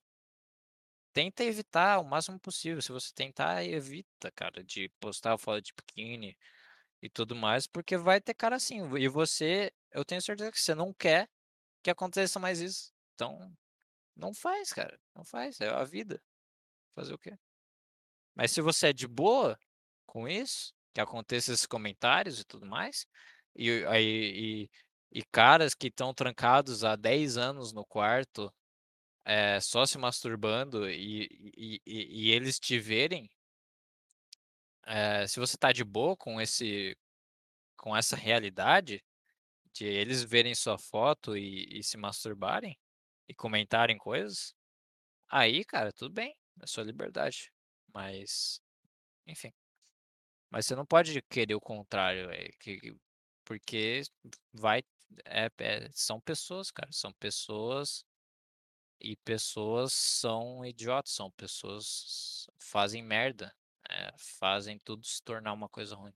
tenta 1.12 1.44
evitar 1.44 1.98
o 2.00 2.04
máximo 2.04 2.38
possível. 2.38 2.80
Se 2.82 2.92
você 2.92 3.12
tentar, 3.14 3.64
evita, 3.64 4.30
cara, 4.32 4.62
de 4.64 4.88
postar 5.00 5.36
foto 5.38 5.62
de 5.62 5.72
biquíni 5.74 6.36
e 7.02 7.10
tudo 7.10 7.34
mais, 7.36 7.66
porque 7.66 7.96
vai 7.98 8.20
ter 8.20 8.34
cara 8.34 8.56
assim. 8.56 8.80
E 8.98 9.08
você, 9.08 9.72
eu 9.92 10.04
tenho 10.04 10.22
certeza 10.22 10.52
que 10.52 10.60
você 10.60 10.74
não 10.74 10.92
quer 10.94 11.28
que 11.82 11.90
aconteça 11.90 12.40
mais 12.40 12.60
isso. 12.60 12.92
Então, 13.14 13.52
não 14.16 14.34
faz, 14.34 14.72
cara. 14.72 14.98
Não 15.14 15.24
faz. 15.24 15.60
É 15.60 15.68
a 15.68 15.84
vida. 15.84 16.22
Fazer 16.94 17.14
o 17.14 17.18
quê? 17.18 17.36
Mas 18.34 18.52
se 18.52 18.60
você 18.60 18.89
é 18.89 18.93
de 18.93 19.06
boa 19.06 19.59
com 20.06 20.28
isso, 20.28 20.72
que 20.94 21.01
aconteça 21.01 21.52
esses 21.52 21.66
comentários 21.66 22.40
e 22.40 22.44
tudo 22.44 22.66
mais, 22.66 23.06
e, 23.56 23.84
aí, 23.86 24.68
e, 25.12 25.20
e 25.20 25.22
caras 25.32 25.74
que 25.74 25.89
estão 25.89 26.14
trancados 26.14 26.84
há 26.84 26.97
10 26.97 27.36
anos 27.36 27.72
no 27.72 27.84
quarto 27.84 28.52
é, 29.24 29.60
só 29.60 29.86
se 29.86 29.98
masturbando 29.98 30.89
e, 30.90 31.28
e, 31.56 31.80
e, 31.86 32.28
e 32.28 32.30
eles 32.32 32.59
te 32.59 32.78
verem, 32.78 33.30
é, 34.84 35.26
se 35.26 35.39
você 35.39 35.56
tá 35.56 35.72
de 35.72 35.84
boa 35.84 36.16
com 36.16 36.40
esse, 36.40 36.97
com 37.76 37.97
essa 37.97 38.16
realidade 38.16 39.05
de 39.72 39.84
eles 39.86 40.22
verem 40.22 40.55
sua 40.55 40.78
foto 40.78 41.36
e, 41.36 41.78
e 41.78 41.82
se 41.82 41.97
masturbarem 41.97 42.76
e 43.28 43.34
comentarem 43.34 43.98
coisas, 43.98 44.54
aí, 45.28 45.64
cara, 45.64 45.92
tudo 45.92 46.12
bem, 46.14 46.36
é 46.62 46.66
sua 46.66 46.84
liberdade. 46.84 47.52
Mas, 47.94 48.60
enfim. 49.26 49.52
Mas 50.50 50.66
você 50.66 50.76
não 50.76 50.86
pode 50.86 51.20
querer 51.22 51.54
o 51.54 51.60
contrário, 51.60 52.30
é, 52.30 52.48
que, 52.60 52.94
porque 53.44 54.02
vai, 54.52 54.82
é, 55.26 55.48
é, 55.58 55.90
são 55.94 56.20
pessoas, 56.20 56.70
cara, 56.70 56.90
são 56.92 57.12
pessoas 57.14 58.04
E 59.00 59.16
pessoas 59.16 59.92
são 59.92 60.64
idiotas, 60.64 61.12
são 61.12 61.30
pessoas 61.32 62.46
fazem 62.58 63.02
merda, 63.02 63.52
eh, 63.90 64.12
fazem 64.16 64.78
tudo 64.78 65.04
se 65.06 65.22
tornar 65.22 65.52
uma 65.52 65.68
coisa 65.68 65.96
ruim. 65.96 66.14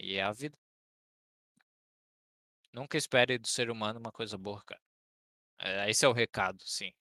E 0.00 0.16
é 0.16 0.22
a 0.22 0.32
vida. 0.32 0.58
Nunca 2.74 2.98
espere 2.98 3.38
do 3.38 3.48
ser 3.48 3.70
humano 3.70 3.98
uma 3.98 4.12
coisa 4.12 4.36
boa, 4.36 4.62
cara. 4.66 4.82
Eh, 5.58 5.90
esse 5.90 6.04
é 6.04 6.08
o 6.08 6.12
recado, 6.12 6.62
sim. 6.64 6.92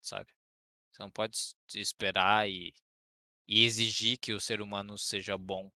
Sabe? 0.00 0.32
Você 0.90 1.02
não 1.02 1.10
pode 1.10 1.38
esperar 1.74 2.48
e, 2.48 2.74
e 3.48 3.64
exigir 3.64 4.18
que 4.18 4.32
o 4.32 4.40
ser 4.40 4.60
humano 4.60 4.98
seja 4.98 5.38
bom. 5.38 5.70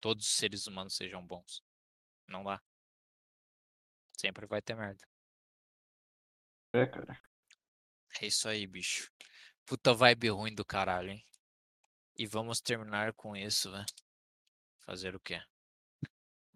Todos 0.00 0.26
os 0.26 0.32
seres 0.32 0.66
humanos 0.66 0.94
sejam 0.94 1.26
bons. 1.26 1.62
Não 2.28 2.44
dá. 2.44 2.62
Sempre 4.16 4.46
vai 4.46 4.62
ter 4.62 4.74
merda. 4.74 5.06
É, 6.72 6.86
cara. 6.86 7.20
É 8.20 8.26
isso 8.26 8.48
aí, 8.48 8.66
bicho. 8.66 9.10
Puta 9.66 9.92
vibe 9.92 10.28
ruim 10.28 10.54
do 10.54 10.64
caralho, 10.64 11.10
hein? 11.10 11.24
E 12.16 12.26
vamos 12.26 12.60
terminar 12.60 13.12
com 13.14 13.36
isso, 13.36 13.70
né? 13.70 13.84
Fazer 14.80 15.14
o 15.16 15.20
quê? 15.20 15.42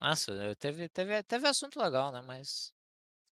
Nossa, 0.00 0.54
teve, 0.56 0.88
teve, 0.88 1.22
teve 1.24 1.48
assunto 1.48 1.80
legal, 1.80 2.12
né? 2.12 2.22
Mas 2.22 2.72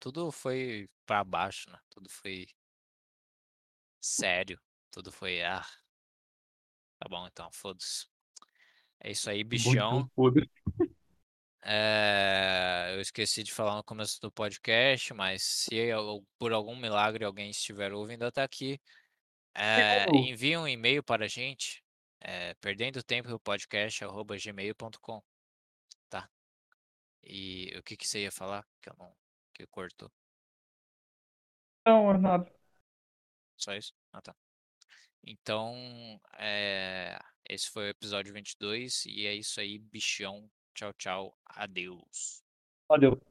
tudo 0.01 0.31
foi 0.31 0.89
pra 1.05 1.23
baixo, 1.23 1.69
né? 1.71 1.79
Tudo 1.89 2.09
foi 2.09 2.47
sério. 3.99 4.59
Tudo 4.91 5.11
foi, 5.11 5.41
ah, 5.43 5.65
tá 6.99 7.07
bom 7.09 7.25
então, 7.27 7.49
foda-se. 7.51 8.07
É 8.99 9.11
isso 9.11 9.29
aí, 9.29 9.43
bichão. 9.43 10.09
É, 11.63 12.91
eu 12.95 13.01
esqueci 13.01 13.43
de 13.43 13.53
falar 13.53 13.75
no 13.75 13.83
começo 13.83 14.19
do 14.19 14.31
podcast, 14.31 15.13
mas 15.13 15.43
se 15.43 15.75
eu- 15.75 16.25
por 16.39 16.51
algum 16.53 16.75
milagre 16.75 17.23
alguém 17.23 17.51
estiver 17.51 17.93
ouvindo 17.93 18.23
até 18.25 18.41
aqui, 18.41 18.79
é, 19.55 20.05
envie 20.15 20.57
um 20.57 20.67
e-mail 20.67 21.03
para 21.03 21.25
a 21.25 21.27
gente, 21.27 21.83
é, 22.21 22.53
perdendo 22.55 23.03
tempo 23.03 23.39
podcast 23.39 24.03
arroba 24.03 24.37
gmail.com, 24.37 25.21
tá? 26.09 26.29
E 27.23 27.73
o 27.77 27.83
que 27.83 27.97
que 27.97 28.07
você 28.07 28.23
ia 28.23 28.31
falar? 28.31 28.65
Que 28.81 28.89
eu 28.89 28.95
não, 28.99 29.15
que 29.61 29.67
cortou. 29.67 30.11
Não, 31.85 32.11
é 32.11 32.17
nada. 32.17 32.51
Só 33.57 33.75
isso? 33.75 33.93
Ah, 34.11 34.21
tá. 34.21 34.35
Então, 35.23 35.75
é, 36.37 37.19
esse 37.47 37.69
foi 37.69 37.85
o 37.85 37.89
episódio 37.89 38.33
22 38.33 39.05
e 39.05 39.27
é 39.27 39.35
isso 39.35 39.59
aí, 39.59 39.77
bichão. 39.77 40.49
Tchau, 40.73 40.93
tchau. 40.93 41.37
Adeus. 41.45 42.43
Valeu. 42.87 43.21